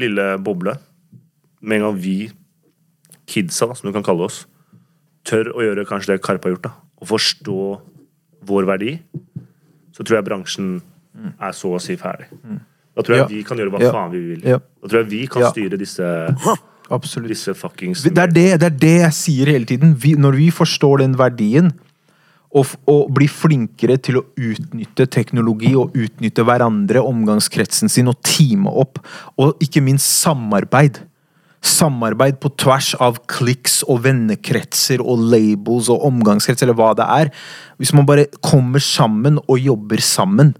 lille 0.03 0.27
boble, 0.43 0.75
med 1.61 1.79
en 1.79 1.87
gang 1.87 1.99
vi 2.03 2.15
kidsa, 3.31 3.71
som 3.75 3.87
du 3.87 3.93
kan 3.95 4.03
kalle 4.05 4.27
oss, 4.27 4.43
tør 5.27 5.51
å 5.53 5.61
gjøre 5.65 5.85
kanskje 5.89 6.13
det 6.15 6.21
Karpe 6.25 6.49
har 6.49 6.55
gjort, 6.55 6.63
da, 6.69 6.71
og 7.01 7.07
forstå 7.11 7.57
vår 8.49 8.65
verdi, 8.65 8.95
så 9.93 10.03
tror 10.03 10.17
jeg 10.19 10.25
bransjen 10.27 10.69
er 11.39 11.51
så 11.53 11.75
å 11.77 11.81
si 11.81 11.95
ferdig. 11.99 12.27
Da 12.95 13.03
tror 13.03 13.15
jeg 13.15 13.21
Ja. 13.21 13.27
vi 13.27 13.43
kan 13.43 13.57
gjøre 13.57 13.71
hva 13.71 13.81
Ja. 13.81 13.91
faen 13.91 14.11
vi 14.11 14.19
vil. 14.35 14.41
Ja. 14.43 14.57
Da 14.81 14.87
tror 14.87 15.03
jeg 15.03 15.09
vi 15.09 15.27
kan 15.27 15.43
styre 15.51 15.77
disse, 15.77 16.01
Absolutt. 16.89 17.29
disse 17.29 17.53
fuckings 17.53 18.03
Det 18.03 18.17
er 18.17 18.27
det, 18.27 18.59
det 18.59 18.63
er 18.67 18.77
det 18.77 18.97
jeg 19.01 19.11
sier 19.13 19.45
hele 19.47 19.65
tiden. 19.65 19.93
Vi, 19.95 20.15
når 20.15 20.35
vi 20.35 20.49
forstår 20.51 20.99
den 20.99 21.15
verdien, 21.15 21.71
og, 22.53 22.67
og 22.85 23.13
blir 23.15 23.29
flinkere 23.29 23.95
til 24.01 24.15
å 24.19 24.25
utnytte 24.35 25.05
teknologi 25.09 25.73
og 25.75 25.93
utnytte 25.95 26.43
hverandre, 26.43 26.99
omgangskretsen 26.99 27.89
sin, 27.89 28.09
og 28.11 28.17
teame 28.21 28.67
opp, 28.67 28.99
og 29.39 29.55
ikke 29.63 29.81
minst 29.81 30.05
samarbeid. 30.21 30.99
Samarbeid 31.61 32.39
på 32.41 32.49
tvers 32.57 32.95
av 32.97 33.19
kliks 33.29 33.81
og 33.85 34.01
vennekretser 34.07 35.03
og 35.03 35.21
labels 35.33 35.91
og 35.93 36.07
omgangskrets, 36.09 36.63
eller 36.65 36.77
hva 36.77 36.91
det 36.97 37.05
er. 37.05 37.29
Hvis 37.77 37.93
man 37.93 38.07
bare 38.09 38.25
kommer 38.41 38.81
sammen 38.81 39.37
og 39.45 39.61
jobber 39.61 40.01
sammen, 40.01 40.55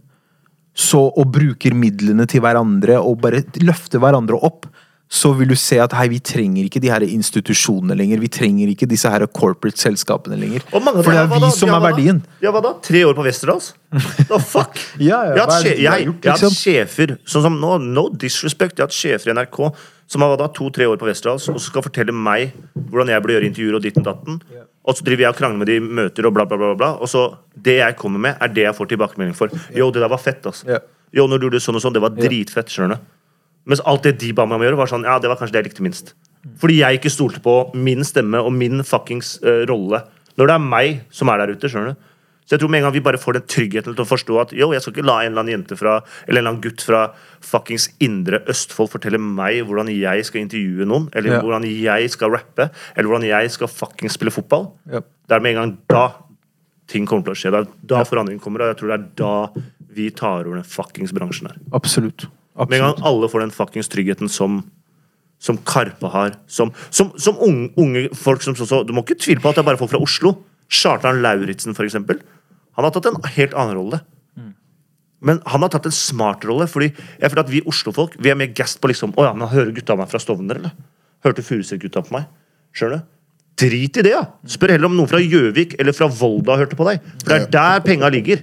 så, 0.77 1.01
og 1.09 1.33
bruker 1.33 1.73
midlene 1.75 2.27
til 2.29 2.43
hverandre 2.45 3.01
og 3.01 3.19
bare 3.25 3.41
løfter 3.59 3.99
hverandre 3.99 4.37
opp, 4.39 4.69
så 5.11 5.33
vil 5.35 5.49
du 5.51 5.57
se 5.59 5.75
at 5.83 5.91
hei, 5.97 6.05
vi 6.07 6.21
trenger 6.23 6.69
ikke 6.69 6.79
de 6.79 6.87
her 6.87 7.03
institusjonene 7.03 7.97
lenger. 7.99 8.21
Vi 8.23 8.29
trenger 8.31 8.69
ikke 8.71 8.87
disse 8.87 9.09
her 9.11 9.25
corporate 9.27 9.81
selskapene 9.81 10.37
lenger. 10.39 10.63
Mange 10.71 11.03
For 11.03 11.11
det 11.11 11.25
er 11.25 11.27
vi 11.33 11.39
da? 11.43 11.49
som 11.51 11.67
er 11.67 11.75
da? 11.75 11.89
verdien. 11.89 12.21
Ja, 12.39 12.53
hva 12.55 12.61
da? 12.63 12.71
Tre 12.85 13.01
år 13.09 13.17
på 13.17 13.25
Westerdals? 13.27 13.73
The 13.91 14.39
fuck? 14.39 14.79
Ja, 15.01 15.19
ja, 15.27 15.33
jeg 15.35 15.41
har 15.41 15.51
hatt, 15.51 15.57
har 15.57 15.67
jeg, 15.67 15.89
har 15.89 16.05
hatt 16.07 16.29
liksom? 16.29 16.55
sjefer 16.55 17.17
sånn 17.27 17.43
som 17.49 17.59
nå, 17.59 17.73
no 17.91 18.05
disrespect, 18.23 18.77
jeg 18.79 18.85
har 18.85 18.87
hatt 18.87 18.95
sjefer 18.95 19.33
i 19.33 19.35
NRK 19.35 19.59
som 20.11 20.25
har 20.25 20.35
da, 20.39 20.49
to-tre 20.51 20.87
år 20.91 20.99
på 20.99 21.07
Westerdals 21.07 21.47
og 21.53 21.61
skal 21.63 21.85
fortelle 21.85 22.11
meg 22.11 22.51
hvordan 22.75 23.13
jeg 23.13 23.23
burde 23.23 23.37
gjøre 23.37 23.47
intervjuer 23.47 23.77
og 23.77 23.85
ditten 23.85 24.03
datten. 24.03 24.41
Og 24.81 24.97
så 24.97 25.05
driver 25.07 25.27
jeg 25.27 25.31
og 25.31 25.37
krangler 25.37 25.61
med 25.61 25.69
de 25.69 25.77
i 25.79 25.83
møter 26.01 26.27
og 26.27 26.33
bla, 26.35 26.43
bla, 26.49 26.57
bla. 26.59 26.71
bla 26.75 26.89
Og 26.99 27.07
så 27.07 27.29
det 27.55 27.77
jeg 27.79 27.95
kommer 27.99 28.19
med, 28.25 28.35
er 28.41 28.51
det 28.51 28.65
jeg 28.65 28.75
får 28.75 28.91
tilbakemelding 28.91 29.37
for. 29.37 29.53
Yo, 29.77 29.87
det 29.93 30.03
der 30.03 30.11
var 30.11 30.19
fett, 30.19 30.43
altså. 30.49 30.67
Jo, 30.67 30.81
Yo, 31.15 31.27
når 31.27 31.39
du 31.39 31.47
gjorde 31.47 31.63
sånn 31.63 31.79
og 31.79 31.83
sånn, 31.83 31.95
det 31.95 32.03
var 32.03 32.15
dritfett, 32.15 32.71
skjønner 32.71 32.99
du. 32.99 33.07
Mens 33.71 33.83
alt 33.87 34.07
det 34.07 34.15
de 34.19 34.31
ba 34.35 34.47
meg 34.47 34.57
om 34.57 34.63
å 34.63 34.67
gjøre, 34.67 34.79
var 34.79 34.89
sånn 34.89 35.07
Ja, 35.07 35.19
det 35.21 35.29
var 35.29 35.39
kanskje 35.39 35.55
det 35.55 35.61
jeg 35.61 35.69
likte 35.69 35.85
minst. 35.85 36.13
Fordi 36.59 36.79
jeg 36.79 36.97
ikke 36.97 37.13
stolte 37.13 37.41
på 37.45 37.55
min 37.77 38.03
stemme 38.07 38.41
og 38.41 38.51
min 38.55 38.81
fuckings 38.87 39.35
uh, 39.45 39.61
rolle. 39.69 40.01
Når 40.39 40.49
det 40.49 40.55
er 40.55 40.65
meg 40.65 41.03
som 41.13 41.29
er 41.29 41.43
der 41.43 41.53
ute, 41.53 41.69
skjønner 41.69 41.93
du. 41.93 42.07
Så 42.51 42.57
jeg 42.57 42.65
tror 42.65 42.71
med 42.73 42.81
en 42.81 42.83
gang 42.89 42.95
vi 42.97 43.03
bare 43.05 43.19
får 43.21 43.37
den 43.37 43.43
tryggheten 43.47 43.93
til 43.95 44.03
å 44.03 44.09
forstå 44.09 44.39
at 44.41 44.49
yo, 44.51 44.73
jeg 44.75 44.83
skal 44.83 44.91
ikke 44.91 45.05
la 45.07 45.13
en 45.21 45.29
eller 45.29 45.39
annen 45.45 45.53
jente 45.53 45.77
fra 45.79 45.93
Eller 46.25 46.41
en 46.41 46.41
eller 46.41 46.49
annen 46.49 46.63
gutt 46.65 46.83
fra 46.83 47.03
fuckings 47.47 47.85
indre 48.03 48.41
Østfold 48.51 48.89
fortelle 48.91 49.21
meg 49.23 49.61
hvordan 49.69 49.87
jeg 49.93 50.25
skal 50.27 50.41
intervjue 50.41 50.83
noen, 50.89 51.05
eller 51.15 51.37
Ja. 51.37 51.39
hvordan 51.39 51.63
jeg 51.63 52.09
skal 52.11 52.33
rappe, 52.35 52.67
eller 52.97 53.07
hvordan 53.07 53.27
jeg 53.29 53.53
skal 53.55 53.71
fuckings 53.71 54.19
spille 54.19 54.35
fotball. 54.35 54.67
Ja. 54.91 54.99
Det 54.99 55.37
er 55.37 55.39
med 55.39 55.55
en 55.55 55.61
gang 55.61 55.77
da 55.87 56.03
ting 56.91 57.07
kommer 57.07 57.23
til 57.23 57.31
å 57.31 57.39
skje. 57.39 57.51
Det 57.55 57.61
er 57.63 57.71
da 57.87 58.03
forandringen 58.03 58.43
kommer, 58.43 58.65
og 58.65 58.75
jeg 58.75 58.81
tror 58.81 58.91
det 58.91 58.99
er 58.99 59.07
da 59.15 59.61
vi 59.95 60.09
tar 60.11 60.43
over 60.43 60.59
den 60.59 60.67
fuckings 60.67 61.15
bransjen 61.15 61.47
her. 61.47 61.57
Absolutt. 61.71 62.27
Med 62.67 62.81
en 62.81 62.91
gang 62.91 63.01
alle 63.07 63.31
får 63.31 63.45
den 63.47 63.55
fuckings 63.55 63.87
tryggheten 63.87 64.27
som 64.27 64.65
som 65.41 65.57
Karpe 65.57 66.05
har. 66.13 66.35
Som, 66.45 66.69
som, 66.91 67.13
som 67.17 67.39
unge, 67.41 67.71
unge 67.81 68.09
folk 68.13 68.43
som 68.45 68.53
så, 68.53 68.67
så, 68.69 68.83
Du 68.85 68.93
må 68.93 69.01
ikke 69.01 69.17
tvile 69.23 69.41
på 69.41 69.49
at 69.49 69.57
det 69.57 69.63
er 69.63 69.69
bare 69.71 69.79
folk 69.79 69.89
fra 69.89 70.01
Oslo. 70.03 70.35
Kjartan 70.69 71.23
Lauritzen, 71.23 71.73
for 71.73 71.87
eksempel. 71.87 72.19
Han 72.77 72.87
har 72.87 72.95
tatt 72.95 73.09
en 73.11 73.19
helt 73.35 73.53
annen 73.57 73.77
rolle. 73.77 74.01
Men 75.21 75.37
han 75.45 75.61
har 75.61 75.69
tatt 75.69 75.85
en 75.85 75.93
smart 75.93 76.45
rolle. 76.49 76.65
Fordi 76.71 76.89
jeg 76.91 77.29
føler 77.29 77.43
at 77.43 77.51
vi 77.51 77.63
Oslo-folk 77.69 78.15
Vi 78.17 78.31
er 78.31 78.37
mer 78.39 78.49
gassed 78.57 78.81
på 78.81 78.89
liksom 78.89 79.13
Å 79.13 79.27
ja, 79.27 79.33
men 79.37 79.51
hører 79.51 79.73
gutta 79.75 79.97
meg 79.99 80.09
fra 80.09 80.21
Stovner, 80.21 80.57
eller? 80.57 80.73
Hørte 81.21 81.45
Furuset-gutta 81.45 82.01
på 82.07 82.15
meg? 82.15 82.25
Skjønner 82.73 83.03
du? 83.03 83.09
Drit 83.61 83.99
i 83.99 84.05
det, 84.07 84.15
ja! 84.15 84.23
Spør 84.49 84.73
heller 84.73 84.89
om 84.89 84.95
noen 84.97 85.11
fra 85.11 85.19
Gjøvik 85.21 85.75
eller 85.77 85.93
fra 85.93 86.07
Volda 86.09 86.55
hørte 86.57 86.77
på 86.79 86.87
deg. 86.87 87.03
Det 87.21 87.35
er 87.35 87.45
der 87.53 87.83
penga 87.85 88.09
ligger. 88.09 88.41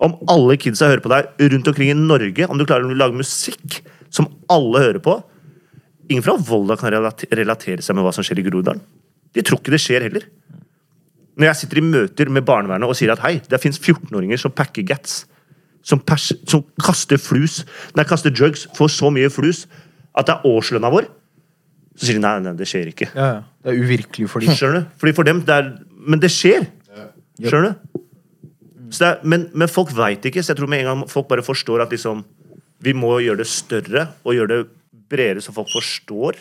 Om 0.00 0.18
alle 0.32 0.56
kidsa 0.60 0.90
hører 0.90 1.04
på 1.04 1.12
deg 1.12 1.50
rundt 1.54 1.68
omkring 1.70 1.92
i 1.92 1.96
Norge, 1.96 2.48
om 2.48 2.60
du 2.60 2.66
klarer 2.66 2.88
å 2.88 2.96
lage 2.96 3.16
musikk 3.16 3.80
som 4.12 4.28
alle 4.52 4.82
hører 4.82 5.02
på 5.04 5.20
Ingen 6.10 6.24
fra 6.26 6.34
Volda 6.42 6.74
kan 6.74 6.90
relatere 6.90 7.84
seg 7.86 7.94
med 7.94 8.02
hva 8.02 8.10
som 8.10 8.24
skjer 8.26 8.40
i 8.42 8.42
Groruddalen. 8.42 8.80
De 9.30 9.44
tror 9.46 9.60
ikke 9.60 9.70
det 9.70 9.78
skjer 9.78 10.02
heller. 10.08 10.24
Når 11.38 11.50
jeg 11.50 11.60
sitter 11.60 11.80
i 11.80 11.84
møter 11.86 12.32
med 12.32 12.46
barnevernet 12.48 12.90
og 12.90 12.96
sier 12.98 13.12
at 13.14 13.22
hei, 13.24 13.38
det 13.50 13.60
fins 13.62 13.78
14-åringer 13.78 14.40
som 14.40 14.54
packer 14.54 14.86
gats, 14.88 15.24
som, 15.86 16.00
pers 16.02 16.30
som 16.50 16.64
kaster 16.82 17.20
flus, 17.20 17.62
nei, 17.96 18.04
kaster 18.08 18.34
drugs, 18.34 18.66
får 18.76 18.92
så 18.96 19.12
mye 19.14 19.30
flus 19.32 19.64
at 20.18 20.26
det 20.28 20.34
er 20.36 20.50
årslønna 20.50 20.90
vår, 20.92 21.06
så 21.96 22.08
sier 22.08 22.18
de 22.18 22.24
nei, 22.24 22.34
nei, 22.44 22.56
det 22.58 22.68
skjer 22.68 22.90
ikke. 22.90 23.10
Ja, 23.14 23.28
ja. 23.36 23.40
Det 23.60 23.72
er 23.72 23.80
uvirkelig 23.84 24.28
for 24.32 24.42
dem. 24.42 24.56
Skjønner 24.56 24.82
du? 24.82 24.92
Fordi 25.00 25.14
for 25.16 25.28
dem, 25.28 25.42
det 25.44 25.56
er 25.56 25.72
Men 26.00 26.20
det 26.22 26.30
skjer! 26.32 26.64
Skjønner 27.40 27.74
du? 27.74 28.00
Så 28.90 29.02
det 29.02 29.08
er, 29.08 29.18
men, 29.28 29.46
men 29.54 29.70
folk 29.70 29.92
veit 29.94 30.24
ikke, 30.26 30.42
så 30.42 30.52
jeg 30.52 30.60
tror 30.60 30.70
med 30.72 30.82
en 30.82 30.88
gang 30.88 31.02
folk 31.10 31.28
bare 31.30 31.44
forstår 31.46 31.84
at 31.84 31.92
liksom 31.94 32.24
Vi 32.82 32.94
må 32.96 33.12
gjøre 33.20 33.42
det 33.42 33.46
større 33.52 34.06
og 34.24 34.34
gjøre 34.34 34.50
det 34.54 34.60
bredere, 35.10 35.42
så 35.44 35.52
folk 35.52 35.68
forstår. 35.72 36.40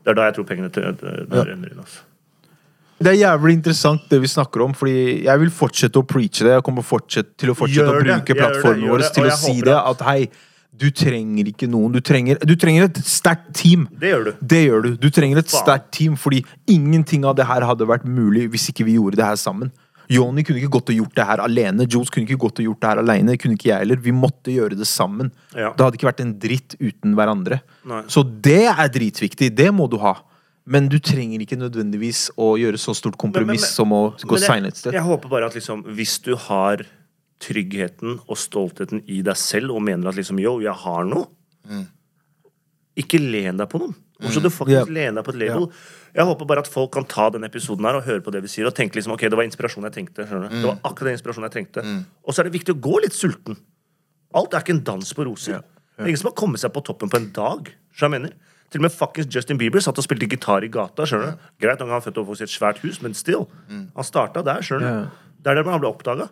Det 0.00 0.12
er 0.12 0.16
da 0.16 0.28
jeg 0.28 0.38
tror 0.38 0.46
pengene 0.48 0.70
til, 0.72 0.86
til, 0.96 1.26
til 1.28 1.48
renner 1.50 1.74
inn. 1.74 1.82
Det 2.98 3.12
er 3.12 3.18
jævlig 3.20 3.52
interessant 3.58 4.06
det 4.08 4.18
vi 4.22 4.28
snakker 4.30 4.62
om, 4.64 4.72
fordi 4.76 5.24
jeg 5.26 5.40
vil 5.42 5.50
fortsette 5.52 6.00
å 6.00 6.06
preache 6.08 6.46
det. 6.46 6.54
Jeg 6.56 6.64
kommer 6.64 6.82
fortsette 6.86 7.34
til 7.36 7.52
å 7.52 7.56
fortsette 7.58 7.84
Gjør 7.84 7.98
å 8.00 8.04
bruke 8.06 8.32
det, 8.32 8.36
plattformen 8.40 8.88
vår 8.88 9.04
til 9.12 9.24
å 9.28 9.32
si 9.36 9.60
det 9.60 9.76
at- 9.76 10.00
hei, 10.08 10.28
du 10.76 10.90
trenger 10.90 11.44
ikke 11.48 11.68
noen. 11.68 11.92
Du 11.92 12.00
trenger, 12.00 12.38
du 12.44 12.54
trenger 12.56 12.84
et 12.84 12.96
sterkt 13.04 13.52
team. 13.54 13.88
Det 13.92 14.10
gjør 14.12 14.24
du. 14.24 14.32
Det 14.46 14.62
gjør 14.68 14.82
du. 14.82 14.96
Du 14.96 15.10
trenger 15.10 15.38
et 15.38 15.48
sterkt 15.48 15.90
team, 15.92 16.16
fordi 16.16 16.44
ingenting 16.68 17.24
av 17.24 17.36
det 17.36 17.46
her 17.46 17.60
hadde 17.62 17.86
vært 17.88 18.04
mulig 18.04 18.48
hvis 18.50 18.68
ikke 18.72 18.84
vi 18.84 18.96
gjorde 18.98 19.16
det 19.16 19.24
her 19.24 19.36
sammen. 19.36 19.70
Joni 20.08 20.44
kunne 20.44 20.60
ikke 20.60 20.70
gått 20.70 20.90
og 20.92 20.96
gjort 21.00 21.14
det 21.16 21.26
her 21.26 21.38
alene. 21.42 21.86
Jules 21.88 22.08
kunne 22.10 22.26
ikke 22.28 22.38
gått 22.38 22.60
og 22.60 22.66
gjort 22.68 22.80
det 22.80 22.88
her 22.92 22.98
alene. 23.02 23.36
Kunne 23.36 23.56
ikke 23.56 23.72
jeg 23.72 23.78
heller. 23.82 23.96
Vi 23.96 24.12
måtte 24.12 24.52
gjøre 24.54 24.76
det 24.78 24.86
sammen. 24.86 25.32
Ja. 25.54 25.72
Det 25.72 25.82
hadde 25.82 25.98
ikke 25.98 26.12
vært 26.12 26.20
en 26.22 26.34
dritt 26.38 26.76
uten 26.78 27.16
hverandre. 27.16 27.60
Nei. 27.84 28.02
Så 28.06 28.22
det 28.22 28.66
er 28.70 28.88
dritviktig. 28.88 29.54
Det 29.54 29.72
må 29.74 29.88
du 29.90 29.98
ha. 29.98 30.14
Men 30.66 30.88
du 30.90 30.98
trenger 30.98 31.42
ikke 31.42 31.58
nødvendigvis 31.60 32.26
å 32.42 32.54
gjøre 32.58 32.78
så 32.82 32.94
stort 32.98 33.16
kompromiss 33.20 33.62
Men- 33.62 33.68
men- 33.68 33.74
som 33.76 33.92
å 33.94 34.02
gå 34.18 34.38
seine 34.42 34.68
et 34.68 34.76
sted. 34.76 34.92
jeg 34.92 35.02
håper 35.02 35.28
bare 35.28 35.46
at 35.46 35.54
liksom, 35.54 35.84
hvis 35.84 36.18
du 36.22 36.34
har 36.34 36.84
tryggheten 37.38 38.20
og 38.26 38.36
stoltheten 38.36 39.02
i 39.06 39.22
deg 39.22 39.36
selv 39.36 39.76
og 39.76 39.82
mener 39.82 40.08
at 40.08 40.16
liksom, 40.16 40.40
yo, 40.40 40.58
jeg 40.60 40.74
har 40.74 41.04
noe 41.04 41.28
Ikke 42.96 43.20
len 43.20 43.58
deg 43.58 43.68
på 43.68 43.78
noen. 43.78 43.94
Hvorfor 44.16 44.32
skal 44.32 44.42
du 44.42 44.48
faktisk 44.48 44.88
yeah. 44.88 44.88
lene 44.88 45.16
deg 45.16 45.24
på 45.26 45.32
et 45.34 45.36
label? 45.36 45.66
Jeg 46.16 46.24
håper 46.24 46.46
bare 46.46 46.62
at 46.64 46.68
folk 46.72 46.92
kan 46.92 47.04
ta 47.04 47.28
den 47.28 47.44
episoden 47.44 47.84
her 47.84 47.98
og 47.98 48.06
høre 48.06 48.22
på 48.24 48.32
det 48.32 48.40
vi 48.40 48.48
sier, 48.48 48.64
og 48.64 48.72
tenke 48.72 48.96
liksom, 48.96 49.12
ok, 49.12 49.20
det 49.28 49.36
var 49.36 49.44
inspirasjon 49.44 49.84
jeg 49.84 49.92
tenkte. 49.92 50.24
Mm. 50.24 50.48
Det 50.48 50.64
var 50.64 50.78
akkurat 50.80 51.10
den 51.10 51.18
inspirasjonen 51.18 51.50
jeg 51.50 51.56
trengte. 51.58 51.84
Og 52.24 52.32
så 52.32 52.40
er 52.40 52.48
det 52.48 52.54
viktig 52.56 52.72
å 52.72 52.80
gå 52.80 53.02
litt 53.04 53.12
sulten. 53.12 53.58
Alt 54.32 54.56
er 54.56 54.64
ikke 54.64 54.78
en 54.78 54.84
dans 54.88 55.12
på 55.12 55.26
roser. 55.28 55.60
Det 55.60 56.06
er 56.06 56.08
ingen 56.08 56.22
som 56.22 56.30
har 56.30 56.38
kommet 56.40 56.62
seg 56.64 56.72
på 56.72 56.80
toppen 56.88 57.12
på 57.12 57.20
en 57.20 57.28
dag. 57.36 57.68
Så 57.92 58.08
jeg 58.08 58.14
mener. 58.16 58.32
Til 58.70 58.80
og 58.80 58.86
med 58.88 58.94
fuckings 58.94 59.28
Justin 59.32 59.58
Bieber 59.60 59.82
satt 59.84 59.98
og 59.98 60.04
spilte 60.04 60.28
gitar 60.30 60.64
i 60.66 60.70
gata. 60.72 61.06
skjønner 61.06 61.36
du? 61.36 61.44
Greit 61.62 61.78
nok 61.78 61.92
han 61.92 62.00
har 62.00 62.04
født 62.04 62.18
i 62.40 62.42
et 62.46 62.52
svært 62.52 62.80
hus, 62.82 63.00
men 63.02 63.14
still. 63.14 63.46
Han 63.70 64.04
starta 64.04 64.42
der. 64.42 64.62
skjønner 64.62 64.86
du? 64.86 64.92
Ja. 65.06 65.32
Det 65.42 65.52
er 65.52 65.60
der 65.62 65.70
han 65.70 65.80
ble 65.80 65.92
oppdaga. 65.92 66.28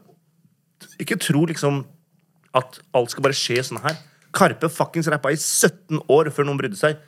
Ikke 0.98 1.18
tro 1.20 1.44
liksom 1.46 1.84
at 2.54 2.80
alt 2.94 3.10
skal 3.10 3.22
bare 3.26 3.38
skje 3.38 3.62
sånn 3.62 3.82
her. 3.84 3.98
Karpe 4.34 4.70
fuckings 4.70 5.08
rappa 5.10 5.30
i 5.30 5.38
17 5.38 6.02
år 6.10 6.30
før 6.34 6.48
noen 6.48 6.58
brydde 6.58 6.78
seg. 6.78 6.98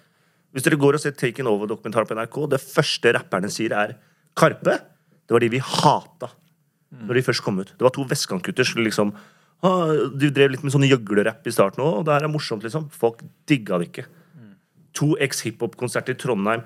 Hvis 0.55 0.65
dere 0.65 0.79
går 0.81 0.97
og 0.97 1.03
ser 1.03 1.15
Taken 1.19 1.49
Over-dokumentar 1.51 2.07
på 2.09 2.17
NRK, 2.17 2.37
det 2.55 2.63
første 2.63 3.13
rapperne 3.19 3.51
sier, 3.53 3.75
er 3.75 3.97
Karpe. 4.39 4.79
Det 5.27 5.35
var 5.35 5.43
de 5.43 5.51
vi 5.53 5.63
hata 5.63 6.31
når 6.97 7.19
de 7.19 7.25
først 7.27 7.43
kom 7.45 7.59
ut. 7.61 7.73
Det 7.75 7.83
var 7.85 7.93
to 7.95 8.05
vestkantgutter 8.09 8.65
som 8.65 8.85
liksom 8.85 9.11
ah, 9.67 9.91
De 10.17 10.31
drev 10.31 10.53
litt 10.55 10.63
med 10.65 10.73
sånne 10.73 10.89
gjøglerapp 10.89 11.47
i 11.47 11.55
starten 11.55 11.83
òg, 11.85 11.99
og 12.01 12.07
det 12.07 12.15
her 12.15 12.29
er 12.29 12.33
morsomt, 12.33 12.65
liksom. 12.65 12.87
Folk 12.95 13.25
digga 13.51 13.81
det 13.83 13.91
ikke. 13.91 14.07
To 15.01 15.13
eks-hiphop-konserter 15.23 16.17
i 16.17 16.21
Trondheim. 16.21 16.65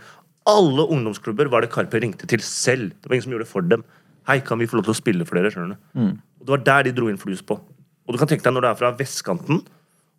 Alle 0.49 0.87
ungdomsklubber 0.89 1.51
var 1.53 1.65
det 1.65 1.73
Karpe 1.75 2.01
ringte 2.03 2.29
til 2.31 2.43
selv. 2.45 2.95
Det 3.01 3.11
var 3.11 3.19
ingen 3.19 3.27
som 3.29 3.35
gjorde 3.35 3.47
det 3.47 3.53
for 3.53 3.67
dem. 3.67 3.85
Hei, 4.29 4.41
kan 4.45 4.61
vi 4.61 4.69
få 4.71 4.79
lov 4.79 4.87
til 4.89 4.95
å 4.95 5.01
spille 5.01 5.27
for 5.29 5.39
dere? 5.39 5.53
skjønner 5.53 5.77
du? 5.77 6.01
Og 6.41 6.47
Det 6.47 6.55
var 6.55 6.65
der 6.69 6.89
de 6.89 6.97
dro 6.97 7.11
inn 7.11 7.21
flus 7.21 7.43
på. 7.43 7.59
Og 7.59 8.15
du 8.15 8.19
kan 8.19 8.29
tenke 8.31 8.43
deg 8.47 8.55
når 8.57 8.65
du 8.65 8.69
er 8.71 8.79
fra 8.81 8.91
vestkanten, 8.97 9.63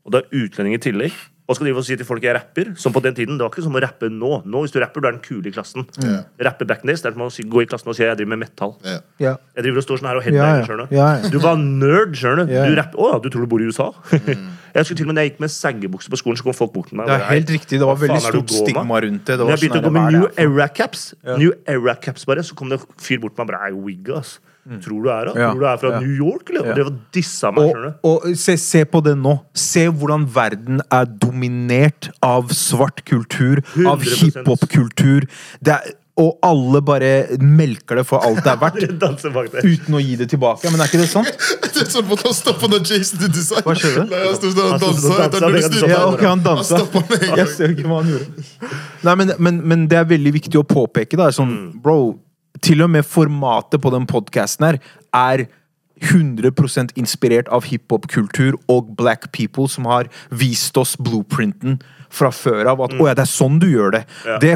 og 0.06 0.13
du 0.13 0.17
er 0.21 0.30
utlending 0.32 0.78
i 0.78 0.82
tillegg, 0.82 1.15
Hva 1.50 1.56
skal 1.58 1.67
du 1.67 1.80
si 1.84 1.95
til 2.00 2.08
folk 2.08 2.24
jeg 2.24 2.32
rapper, 2.32 2.69
som 2.80 2.93
på 2.95 3.02
den 3.04 3.15
tiden, 3.17 3.36
det 3.36 3.43
var 3.43 3.52
ikke 3.52 3.63
som 3.65 3.74
å 3.76 3.80
rappe 3.84 4.08
nå. 4.08 4.30
Nå, 4.47 4.60
hvis 4.63 4.71
du 4.71 4.78
rapper, 4.80 5.04
du 5.04 5.08
er 5.10 5.17
den 5.17 5.24
kule 5.26 5.50
i 5.50 5.52
klassen. 5.52 5.84
Yeah. 6.00 6.21
Rappe 6.47 6.63
back 6.69 6.86
days, 6.88 7.02
det 7.04 7.10
er 7.10 7.17
som 7.17 7.26
å 7.26 7.28
gå 7.28 7.63
i 7.65 7.67
klassen 7.67 7.91
og 7.91 7.97
si 7.97 8.06
jeg 8.06 8.15
driver 8.15 8.32
med 8.32 8.39
metal. 8.45 8.78
Yeah. 8.86 9.02
Yeah. 9.19 9.41
Jeg 9.58 9.65
driver 9.65 9.82
og 9.82 9.84
står 9.84 10.00
sånn 10.00 10.08
her 10.08 10.19
og 10.21 10.24
hender 10.24 10.45
headbanger, 10.45 10.69
skjønner 10.69 11.26
du? 11.28 11.34
Du 11.34 11.39
var 11.43 11.60
nerd, 11.60 12.15
skjønner 12.15 12.47
du? 12.47 12.54
Du 12.56 12.78
rapper, 12.80 13.02
å 13.04 13.10
ja, 13.12 13.19
du 13.19 13.28
tror 13.34 13.43
du 13.43 13.52
bor 13.52 13.65
i 13.65 13.67
USA? 13.67 13.89
jeg 14.73 14.81
husker 14.81 14.95
til 14.95 15.05
og 15.05 15.07
med 15.12 15.15
når 15.15 15.21
jeg 15.25 15.31
gikk 15.31 15.39
med 15.43 15.49
saggebukse 15.49 16.10
på 16.10 16.19
skolen, 16.21 16.38
så 16.38 16.43
kom 16.43 16.53
folk 16.53 16.73
bort 16.73 16.88
til 16.89 16.97
meg. 16.97 17.07
Det 17.07 17.15
er 17.17 17.25
helt 17.31 17.49
riktig. 17.57 17.79
Det 17.79 17.88
var 17.88 17.95
veldig 17.95 18.21
stort 18.21 18.47
du 18.47 18.53
går 18.53 18.62
med?» 18.62 18.67
stigma 18.67 19.01
rundt 19.05 19.25
det. 19.27 19.38
det 19.38 19.39
Når 19.45 19.49
jeg 19.55 19.60
begynte 19.65 19.81
sånn 19.81 19.84
å 19.84 19.91
gå 19.91 19.97
med 19.97 20.13
New 20.13 20.23
er 20.23 20.29
det 20.29 20.38
her 20.38 20.45
for 20.45 20.51
noe? 20.51 20.62
Era 20.62 20.67
Caps, 20.67 21.03
New 21.38 21.51
Era 21.67 21.95
Caps 21.95 22.25
bare, 22.25 22.43
så 22.43 22.55
kom 22.55 22.69
det 22.69 22.79
en 22.79 22.88
fyr 22.97 23.19
bort 23.19 23.36
til 23.36 23.43
meg 23.43 23.49
og 23.49 23.53
bare 23.53 23.67
Er 23.71 23.75
wig, 23.86 24.10
ass. 24.15 24.39
Tror 24.62 25.01
du 25.01 25.10
er 25.10 25.25
da? 25.25 25.31
Mm. 25.34 25.39
Ja, 25.41 25.47
Tror 25.49 25.60
du 25.60 25.65
er 25.65 25.77
fra 25.81 25.89
ja. 25.95 25.99
New 25.99 26.12
York, 26.21 26.49
eller? 26.51 26.65
Ja. 26.65 26.69
Og 26.69 26.75
det 26.77 26.84
var 26.86 26.97
dissa 27.17 27.49
meg, 27.51 27.71
skjønner 27.71 27.93
Og, 28.05 28.21
du? 28.21 28.29
og 28.29 28.38
se, 28.38 28.55
se 28.62 28.84
på 28.86 29.01
det 29.03 29.15
nå. 29.17 29.34
Se 29.57 29.88
hvordan 29.89 30.27
verden 30.36 30.81
er 30.93 31.05
dominert 31.23 32.12
av 32.21 32.51
svart 32.53 33.01
kultur, 33.10 33.63
av 33.89 34.03
100%. 34.05 34.21
hiphop-kultur. 34.45 35.25
Det 35.65 35.73
er- 35.73 35.97
Og 36.21 36.36
alle 36.45 36.81
bare 36.86 37.12
melker 37.41 38.01
det 38.01 38.05
for 38.10 38.21
alt 38.25 38.43
det 38.45 38.51
er 38.51 38.60
verdt, 38.62 39.63
uten 39.73 39.97
å 39.97 40.01
gi 40.03 40.17
det 40.19 40.27
tilbake. 40.34 40.69
Men 40.69 40.84
er 40.84 40.91
ikke 40.91 41.01
det 41.01 41.10
sant? 41.12 41.31
Det 41.71 41.88
er 41.88 41.89
sånn 41.89 42.12
at 42.13 42.23
han 42.27 42.34
stoppa 42.36 42.67
når 42.69 42.81
Jason 42.86 43.21
did 43.21 43.31
design. 43.34 43.63
Hva 43.65 43.73
skjedde? 43.79 44.03
Nei, 44.12 44.19
han 44.27 44.36
stod 44.38 44.51
sånn 44.53 44.67
Han 44.67 44.73
og 44.75 45.55
dansa. 45.55 45.88
Ja, 45.89 46.01
ok, 46.05 46.19
han 46.21 46.29
Han 46.29 46.43
dansa. 46.45 46.81
Jeg 47.39 47.47
ser 47.55 47.73
ikke 47.73 47.88
hva 47.89 48.01
han 48.03 48.12
gjorde. 48.12 48.71
Nei, 49.07 49.15
men, 49.21 49.31
men, 49.41 49.62
men 49.71 49.88
det 49.89 49.97
er 49.97 50.10
veldig 50.12 50.34
viktig 50.36 50.60
å 50.62 50.65
påpeke. 50.67 51.17
Da. 51.17 51.31
Sånn, 51.34 51.51
Mm. 51.51 51.81
Bro, 51.81 51.97
til 52.63 52.84
og 52.86 52.91
med 52.93 53.07
formatet 53.07 53.81
på 53.81 53.91
den 53.93 54.05
podkasten 54.10 54.67
her 54.67 54.77
er 55.17 55.47
100% 56.01 56.95
inspirert 56.97 57.49
av 57.53 57.67
hiphop-kultur 57.69 58.57
og 58.71 58.93
black 58.97 59.29
people 59.36 59.67
som 59.69 59.86
har 59.89 60.10
vist 60.34 60.77
oss 60.81 60.95
blueprinten 60.97 61.79
fra 62.12 62.32
før 62.36 62.74
av. 62.74 62.82
At 62.86 62.95
'å 62.95 63.08
ja, 63.08 63.15
det 63.17 63.26
er 63.26 63.32
sånn 63.32 63.60
du 63.62 63.67
gjør 63.71 63.95
det'. 63.97 64.06
Ja. 64.26 64.38
det 64.39 64.52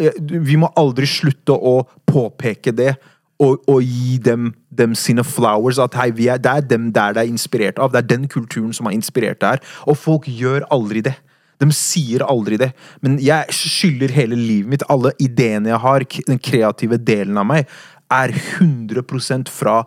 jeg, 0.00 0.12
vi 0.20 0.56
må 0.56 0.70
aldri 0.76 1.06
slutte 1.06 1.56
å 1.56 1.86
påpeke 2.06 2.74
det. 2.76 2.96
Og, 3.40 3.56
og 3.72 3.80
gi 3.80 4.18
dem, 4.18 4.52
dem 4.68 4.94
sine 4.94 5.24
flowers. 5.24 5.78
At 5.80 5.94
hei, 5.96 6.10
vi 6.12 6.28
er, 6.28 6.36
det 6.36 6.50
er 6.50 6.60
dem 6.60 6.92
der 6.92 7.14
det 7.16 7.24
er 7.24 7.32
inspirert 7.32 7.78
av. 7.78 7.92
Det 7.92 8.02
er 8.02 8.16
den 8.16 8.28
kulturen 8.28 8.72
som 8.76 8.86
har 8.86 8.92
inspirert 8.92 9.40
det 9.40 9.48
her. 9.48 9.60
Og 9.88 9.96
folk 9.96 10.28
gjør 10.28 10.66
aldri 10.70 11.00
det. 11.00 11.16
De 11.60 11.68
sier 11.72 12.24
aldri 12.24 12.58
det. 12.60 12.72
Men 13.00 13.18
jeg 13.20 13.52
skylder 13.52 14.12
hele 14.12 14.36
livet 14.36 14.68
mitt, 14.68 14.84
alle 14.88 15.12
ideene 15.20 15.72
jeg 15.72 15.80
har, 15.80 16.04
den 16.26 16.38
kreative 16.40 16.96
delen 17.00 17.40
av 17.40 17.48
meg, 17.48 17.66
er 18.10 18.32
100 18.32 19.48
fra 19.48 19.84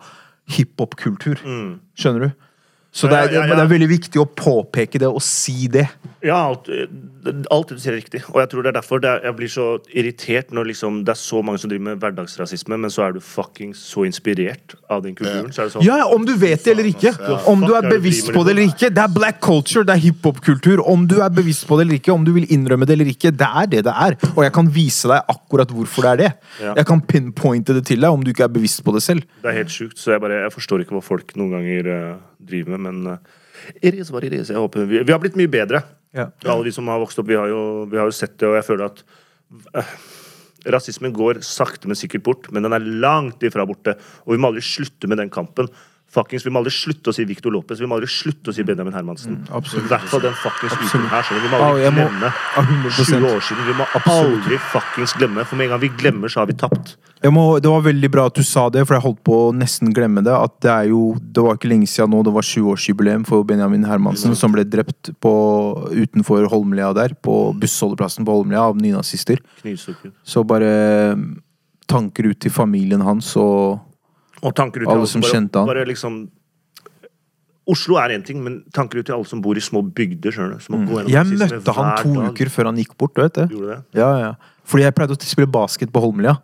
hiphop-kultur. 0.50 1.42
Skjønner 1.98 2.26
du? 2.28 2.44
Så 2.94 3.08
det 3.10 3.18
er, 3.18 3.32
Ja, 3.32 3.40
ja, 3.40 3.46
ja. 3.50 3.54
det 3.58 3.62
er 3.64 3.70
veldig 3.72 3.90
viktig 3.90 4.20
å 4.22 4.28
påpeke 4.38 5.00
det 5.02 5.08
og 5.10 5.22
si 5.24 5.66
det. 5.66 5.88
Ja, 6.24 6.38
alt, 6.46 6.68
alt 7.52 7.68
det 7.68 7.76
du 7.76 7.80
sier 7.82 7.92
er 7.92 7.98
riktig. 7.98 8.22
Og 8.30 8.38
jeg 8.40 8.48
tror 8.52 8.64
det 8.64 8.70
er 8.70 8.76
derfor 8.78 9.00
det 9.02 9.10
er, 9.10 9.24
jeg 9.26 9.36
blir 9.36 9.50
så 9.50 9.66
irritert 9.92 10.54
når 10.54 10.70
liksom, 10.70 11.00
det 11.04 11.12
er 11.12 11.18
så 11.20 11.42
mange 11.44 11.60
som 11.60 11.72
driver 11.72 11.88
med 11.90 11.98
hverdagsrasisme, 12.00 12.78
men 12.80 12.92
så 12.92 13.08
er 13.08 13.16
du 13.16 13.20
fuckings 13.20 13.82
så 13.90 14.06
inspirert 14.08 14.76
av 14.88 15.02
den 15.04 15.16
kulturen. 15.18 15.50
Så 15.52 15.64
er 15.64 15.68
det 15.68 15.74
sånn 15.74 15.84
Ja, 15.84 15.98
ja, 16.00 16.06
Om 16.14 16.24
du 16.28 16.32
vet 16.38 16.64
det 16.64 16.72
eller 16.76 16.88
ikke. 16.88 17.12
Ja. 17.18 17.40
Om 17.50 17.66
du 17.66 17.74
er 17.74 17.84
er 17.84 17.90
bevisst 17.98 18.30
på 18.32 18.44
det 18.46 18.54
eller 18.54 18.68
ikke. 18.70 18.90
Det 18.94 19.02
er 19.04 19.12
black 19.12 19.40
culture, 19.44 19.84
det 19.84 19.96
er 19.96 20.02
hiphop-kultur. 20.06 20.84
Om 20.94 21.06
du 21.10 21.18
er 21.24 21.32
bevisst 21.34 21.66
på 21.68 21.78
det 21.78 21.88
eller 21.88 21.98
ikke, 22.00 22.14
om 22.14 22.24
du 22.24 22.32
vil 22.36 22.46
innrømme 22.48 22.88
det 22.88 22.96
eller 22.96 23.10
ikke, 23.12 23.34
det 23.34 23.48
er 23.48 23.70
det 23.74 23.84
det 23.88 23.96
er. 24.06 24.16
Og 24.34 24.44
jeg 24.46 24.54
kan 24.56 24.70
vise 24.74 25.10
deg 25.10 25.34
akkurat 25.34 25.74
hvorfor 25.74 26.06
det 26.06 26.12
er 26.12 26.22
det. 26.22 26.30
Ja. 26.62 26.76
Jeg 26.78 26.88
kan 26.88 27.02
pinpointe 27.04 27.76
det 27.76 27.84
til 27.90 28.00
deg 28.00 28.14
om 28.14 28.24
du 28.24 28.32
ikke 28.32 28.46
er 28.48 28.54
bevisst 28.54 28.84
på 28.86 28.94
det 28.96 29.02
selv. 29.04 29.26
Det 29.42 29.50
er 29.50 29.58
helt 29.60 29.74
sjukt, 29.74 29.98
så 30.00 30.14
jeg, 30.14 30.24
bare, 30.24 30.40
jeg 30.46 30.54
forstår 30.54 30.84
ikke 30.84 30.96
hva 30.96 31.04
folk 31.04 31.36
noen 31.36 31.58
ganger 31.58 31.90
uh, 31.90 32.14
driver 32.44 32.76
med, 32.76 32.83
men 32.84 33.02
uh, 33.08 33.18
it 33.80 33.96
is 33.96 34.12
what 34.14 34.26
it 34.26 34.34
is. 34.36 34.52
Jeg 34.52 34.60
håper 34.60 34.88
vi, 34.88 35.02
vi 35.02 35.14
har 35.14 35.22
blitt 35.22 35.38
mye 35.40 35.50
bedre. 35.50 35.82
Ja. 36.14 36.28
Alle 36.46 36.68
vi 36.68 36.74
som 36.74 36.88
har 36.92 37.00
vokst 37.02 37.18
opp, 37.18 37.28
vi 37.30 37.38
har 37.38 37.50
jo, 37.50 37.62
vi 37.90 37.98
har 37.98 38.06
jo 38.10 38.14
sett 38.14 38.36
det, 38.38 38.46
og 38.46 38.58
jeg 38.58 38.66
føler 38.68 38.86
at 38.86 39.02
eh, 39.80 39.94
rasismen 40.70 41.14
går 41.14 41.40
sakte, 41.46 41.90
men 41.90 41.98
sikkert 41.98 42.24
bort, 42.26 42.46
men 42.54 42.66
den 42.66 42.76
er 42.76 42.86
langt 43.02 43.42
ifra 43.46 43.66
borte, 43.66 43.96
og 44.24 44.36
vi 44.36 44.38
må 44.40 44.52
aldri 44.52 44.62
slutte 44.64 45.10
med 45.10 45.18
den 45.22 45.32
kampen. 45.34 45.70
Fuckings, 46.14 46.44
Vi 46.46 46.50
må 46.54 46.60
aldri 46.62 46.70
slutte 46.74 47.10
å 47.10 47.14
si 47.16 47.24
Victor 47.26 47.50
Lopez, 47.50 47.80
vi 47.82 47.86
må 47.90 47.96
aldri 47.98 48.06
slutte 48.10 48.52
å 48.52 48.54
si 48.54 48.62
Benjamin 48.62 48.94
Hermansen. 48.94 49.40
absolutt. 49.50 49.86
I 49.86 49.88
hvert 49.94 50.08
fall 50.12 50.20
den 50.22 50.36
fuckings 50.38 50.76
uken 50.78 51.08
her. 51.10 51.22
skjønner. 51.26 51.42
Vi 51.42 51.50
må 51.50 51.58
aldri 51.58 51.90
må- 51.90 52.04
glemme 52.08 52.30
ja, 52.30 52.62
100%. 52.62 53.18
20 53.18 53.26
år 53.34 53.40
siden. 53.48 53.66
Vi 53.66 53.74
må 53.80 53.86
aldri 54.04 54.58
fuckings 54.70 55.12
glemme, 55.18 55.44
for 55.44 55.56
med 55.56 55.66
en 55.66 55.74
gang 55.74 55.80
vi 55.80 55.88
glemmer, 55.98 56.28
så 56.30 56.40
har 56.44 56.46
vi 56.46 56.54
tapt. 56.54 56.94
Må, 57.24 57.58
det 57.58 57.70
var 57.72 57.80
veldig 57.80 58.10
bra 58.12 58.26
at 58.26 58.34
du 58.36 58.42
sa 58.44 58.68
det, 58.68 58.82
for 58.86 58.94
jeg 58.98 59.02
holdt 59.02 59.22
på 59.24 59.36
å 59.48 59.52
nesten 59.56 59.94
glemme 59.96 60.22
det. 60.22 60.32
At 60.34 60.60
det 60.60 60.70
er 60.70 60.88
jo 60.90 61.14
Det 61.18 61.42
var 61.42 61.56
ikke 61.56 61.70
lenge 61.70 61.88
siden 61.88 62.10
nå, 62.12 62.22
det 62.22 62.32
var 62.34 62.42
20-årsjubileum 62.42 63.24
for 63.26 63.42
Benjamin 63.48 63.84
Hermansen, 63.88 64.36
som 64.36 64.52
ble 64.52 64.62
drept 64.64 65.10
på, 65.20 65.32
utenfor 65.90 66.46
Holmlia 66.52 66.92
der, 66.94 67.14
på 67.16 67.54
bussholdeplassen 67.58 68.24
på 68.26 68.36
Holmlia, 68.36 68.60
av 68.68 68.76
nynazister. 68.76 69.40
Så 70.24 70.44
bare 70.46 71.14
mm, 71.16 71.42
tanker 71.88 72.28
ut 72.30 72.38
til 72.40 72.50
familien 72.54 73.00
hans 73.00 73.34
og 73.40 73.80
Og 74.44 74.54
tanker 74.56 74.84
ut 74.84 74.88
til 74.88 74.94
Alle 74.98 75.10
som 75.10 75.22
bare, 75.24 75.32
kjente 75.32 75.60
han. 75.60 75.68
Bare 75.70 75.84
liksom 75.88 76.24
Oslo 77.64 77.96
er 77.96 78.12
én 78.12 78.24
ting, 78.24 78.42
men 78.44 78.58
tanker 78.76 79.00
ut 79.00 79.06
til 79.08 79.14
alle 79.16 79.24
som 79.24 79.40
bor 79.40 79.56
i 79.56 79.62
små 79.64 79.80
bygder. 79.96 80.34
skjønner 80.36 80.58
du, 80.58 80.60
som 80.60 80.74
må 80.76 80.82
gå 80.84 80.98
Mm. 81.04 81.08
Jeg 81.08 81.24
møtte 81.32 81.72
han 81.72 82.02
to 82.02 82.12
dag. 82.12 82.32
uker 82.34 82.50
før 82.52 82.68
han 82.68 82.76
gikk 82.76 82.96
bort, 83.00 83.14
du 83.14 83.22
vet 83.22 83.32
det? 83.38 83.46
Gjorde 83.50 83.70
det? 83.70 83.78
Ja, 83.96 84.10
ja. 84.20 84.34
Fordi 84.64 84.84
jeg 84.84 84.94
pleide 84.94 85.16
å 85.16 85.20
spille 85.20 85.48
basket 85.48 85.92
på 85.92 86.02
Holmlia, 86.04 86.36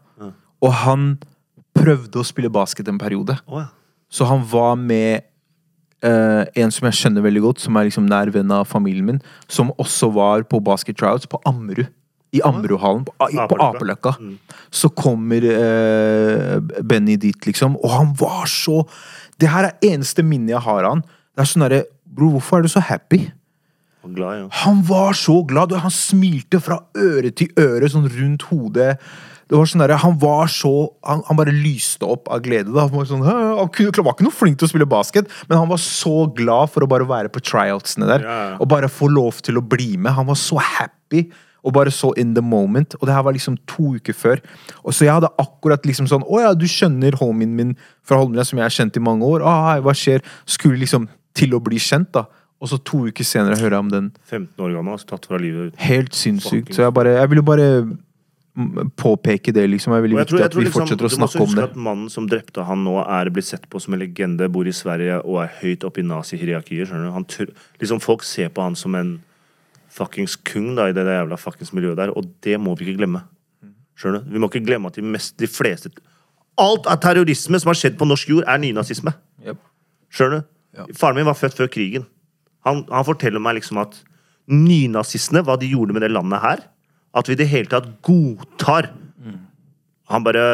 og 0.62 0.72
han 0.72 1.18
prøvde 1.76 2.16
å 2.20 2.24
spille 2.24 2.48
basket 2.48 2.88
en 2.88 2.98
periode. 2.98 3.36
Oh, 3.46 3.61
ja. 3.61 3.68
Så 4.11 4.24
han 4.24 4.44
var 4.44 4.76
med 4.76 5.26
Uh, 6.01 6.46
en 6.57 6.70
som 6.72 6.86
jeg 6.88 6.96
skjønner 6.96 7.20
veldig 7.20 7.40
godt, 7.44 7.61
som 7.61 7.76
er 7.76 7.84
liksom 7.84 8.07
nær 8.09 8.30
venn 8.32 8.51
av 8.51 8.64
familien 8.64 9.05
min, 9.05 9.18
som 9.53 9.68
også 9.76 10.09
var 10.14 10.46
på 10.48 10.57
basket 10.64 10.96
tryouts 10.96 11.28
på 11.28 11.36
Ammerud. 11.44 11.90
I 12.31 12.43
Ammerudhallen, 12.47 13.05
på, 13.09 13.14
på 13.18 13.57
Apeløkka. 13.59 14.12
Apeløkka. 14.12 14.12
Så 14.70 14.93
kommer 14.95 15.43
eh, 15.51 16.61
Benny 16.87 17.16
dit, 17.18 17.49
liksom, 17.49 17.74
og 17.81 17.91
han 17.91 18.12
var 18.20 18.47
så 18.51 18.85
Det 19.41 19.51
her 19.51 19.70
er 19.70 19.89
eneste 19.91 20.22
minnet 20.22 20.55
jeg 20.55 20.62
har 20.66 20.85
av 20.85 20.99
han. 20.99 21.03
Det 21.35 21.43
er 21.43 21.51
sånn 21.51 21.66
derre 21.66 21.85
Bro, 22.11 22.33
hvorfor 22.35 22.59
er 22.59 22.66
du 22.66 22.70
så 22.72 22.83
happy? 22.83 23.24
Og 24.03 24.14
glad, 24.16 24.39
ja. 24.39 24.47
Han 24.64 24.81
var 24.89 25.14
så 25.18 25.41
glad, 25.47 25.74
han 25.78 25.93
smilte 25.95 26.59
fra 26.62 26.81
øre 26.99 27.31
til 27.37 27.53
øre, 27.61 27.91
sånn 27.93 28.09
rundt 28.11 28.47
hodet. 28.51 28.97
Det 29.51 29.59
var 29.59 29.66
sånn 29.66 29.83
der, 29.83 29.97
Han 29.99 30.16
var 30.22 30.47
så 30.47 30.93
Han, 31.03 31.24
han 31.26 31.39
bare 31.39 31.53
lyste 31.55 32.07
opp 32.07 32.28
av 32.31 32.43
glede. 32.45 32.70
da 32.70 32.87
Han 32.87 32.95
var, 32.95 33.07
sånn, 33.11 33.24
han 33.26 33.57
var 33.59 34.14
ikke 34.14 34.26
noe 34.26 34.35
flink 34.35 34.61
til 34.61 34.68
å 34.68 34.72
spille 34.72 34.89
basket, 34.89 35.31
men 35.49 35.59
han 35.59 35.70
var 35.70 35.81
så 35.83 36.28
glad 36.37 36.70
for 36.70 36.87
å 36.87 36.91
bare 36.91 37.09
være 37.09 37.33
på 37.35 37.43
tryoutsene 37.43 38.09
der. 38.11 38.26
Ja, 38.26 38.41
ja. 38.53 38.59
Og 38.62 38.70
bare 38.70 38.91
få 38.91 39.11
lov 39.11 39.43
til 39.43 39.59
å 39.59 39.64
bli 39.66 39.97
med. 39.99 40.14
Han 40.18 40.31
var 40.31 40.39
så 40.39 40.61
happy. 40.62 41.26
Og 41.65 41.75
bare 41.77 41.93
så 41.93 42.13
in 42.17 42.35
the 42.35 42.43
moment. 42.43 42.95
Og 43.01 43.07
det 43.07 43.15
her 43.15 43.25
var 43.27 43.37
liksom 43.37 43.59
to 43.69 43.95
uker 43.99 44.17
før. 44.17 44.43
Og 44.85 44.95
Så 44.95 45.05
jeg 45.05 45.15
hadde 45.15 45.33
akkurat 45.39 45.85
liksom 45.87 46.09
sånn 46.09 46.25
Å 46.25 46.41
ja, 46.41 46.53
du 46.55 46.67
skjønner 46.67 47.19
homien 47.21 47.55
min 47.57 47.77
fra 48.07 48.17
Holmlia, 48.21 48.45
som 48.45 48.59
jeg 48.59 48.65
har 48.65 48.77
kjent 48.77 48.97
i 48.97 49.05
mange 49.05 49.27
år. 49.27 49.45
Ah, 49.45 49.79
hva 49.81 49.95
skjer? 49.97 50.25
Skulle 50.47 50.81
liksom 50.81 51.09
til 51.37 51.55
å 51.55 51.63
bli 51.63 51.79
kjent, 51.79 52.13
da. 52.17 52.27
Og 52.61 52.69
så 52.69 52.77
to 52.85 53.07
uker 53.09 53.25
senere 53.25 53.57
hører 53.57 53.79
jeg 53.79 53.87
om 53.87 53.91
den 53.93 54.13
15 54.29 54.61
år 54.61 54.75
gammel, 54.77 54.93
altså, 54.93 55.15
tatt 55.15 55.27
fra 55.31 55.39
livet. 55.41 55.73
Helt 55.81 56.17
sinnssykt. 56.17 56.75
Så 56.77 56.85
jeg 56.85 56.95
bare 56.97 57.17
Jeg 57.17 57.31
ville 57.31 57.45
bare 57.45 57.69
påpeke 58.97 59.53
det, 59.53 59.67
liksom. 59.71 59.95
Det 59.95 59.99
er 59.99 60.05
veldig 60.05 60.19
jeg 60.19 60.29
tror, 60.29 60.39
viktig 60.39 60.51
at 60.51 60.57
vi 60.57 60.65
liksom, 60.67 60.81
fortsetter 60.81 61.07
å 61.07 61.13
snakke 61.15 61.41
om 61.41 61.55
det. 61.55 61.55
Du 61.55 61.57
må 61.57 61.63
huske 61.63 61.71
at 61.71 61.85
Mannen 61.87 62.13
som 62.13 62.29
drepte 62.29 62.67
han 62.67 62.85
nå, 62.85 62.97
er 63.05 63.31
blitt 63.33 63.49
sett 63.49 63.65
på 63.71 63.81
som 63.81 63.95
en 63.97 64.03
legende, 64.03 64.49
bor 64.53 64.69
i 64.69 64.75
Sverige 64.75 65.21
og 65.23 65.41
er 65.45 65.53
høyt 65.63 65.87
oppe 65.89 66.03
i 66.03 66.07
nazihierarkiet. 66.07 66.91
skjønner 66.91 67.47
du? 67.47 67.65
Liksom 67.81 68.03
Folk 68.05 68.27
ser 68.27 68.51
på 68.53 68.65
han 68.67 68.77
som 68.77 68.95
en 68.99 69.21
fuckings 69.91 70.36
kung 70.47 70.72
da, 70.78 70.88
i 70.88 70.95
det 70.97 71.05
jævla 71.07 71.38
fuckings 71.41 71.74
miljøet 71.76 71.99
der, 71.99 72.12
og 72.16 72.28
det 72.45 72.57
må 72.62 72.76
vi 72.78 72.88
ikke 72.88 73.03
glemme. 73.03 73.24
Skjønner 73.99 74.22
du? 74.22 74.30
Vi 74.32 74.41
må 74.41 74.49
ikke 74.51 74.64
glemme 74.64 74.88
at 74.88 74.97
de, 74.97 75.05
mest, 75.05 75.36
de 75.41 75.49
fleste 75.51 75.93
Alt 76.61 76.88
av 76.91 76.99
terrorisme 77.01 77.57
som 77.61 77.70
har 77.70 77.78
skjedd 77.78 77.95
på 77.97 78.05
norsk 78.05 78.28
jord, 78.28 78.45
er 78.45 78.59
nynazisme. 78.61 79.14
Yep. 79.47 79.61
Skjønner 80.12 80.43
du? 80.43 80.49
Ja. 80.76 80.84
Faren 80.99 81.16
min 81.16 81.28
var 81.28 81.38
født 81.38 81.57
før 81.57 81.70
krigen. 81.72 82.05
Han, 82.66 82.82
han 82.91 83.07
forteller 83.07 83.41
meg 83.41 83.57
liksom 83.59 83.80
at 83.80 83.97
nynazistene, 84.51 85.45
hva 85.47 85.57
de 85.61 85.70
gjorde 85.70 85.97
med 85.97 86.05
det 86.05 86.11
landet 86.12 86.43
her 86.43 86.64
At 87.16 87.28
vi 87.28 87.36
i 87.36 87.38
det 87.38 87.49
hele 87.49 87.70
tatt 87.70 87.86
godtar 88.05 88.91
Han 90.11 90.26
bare 90.26 90.45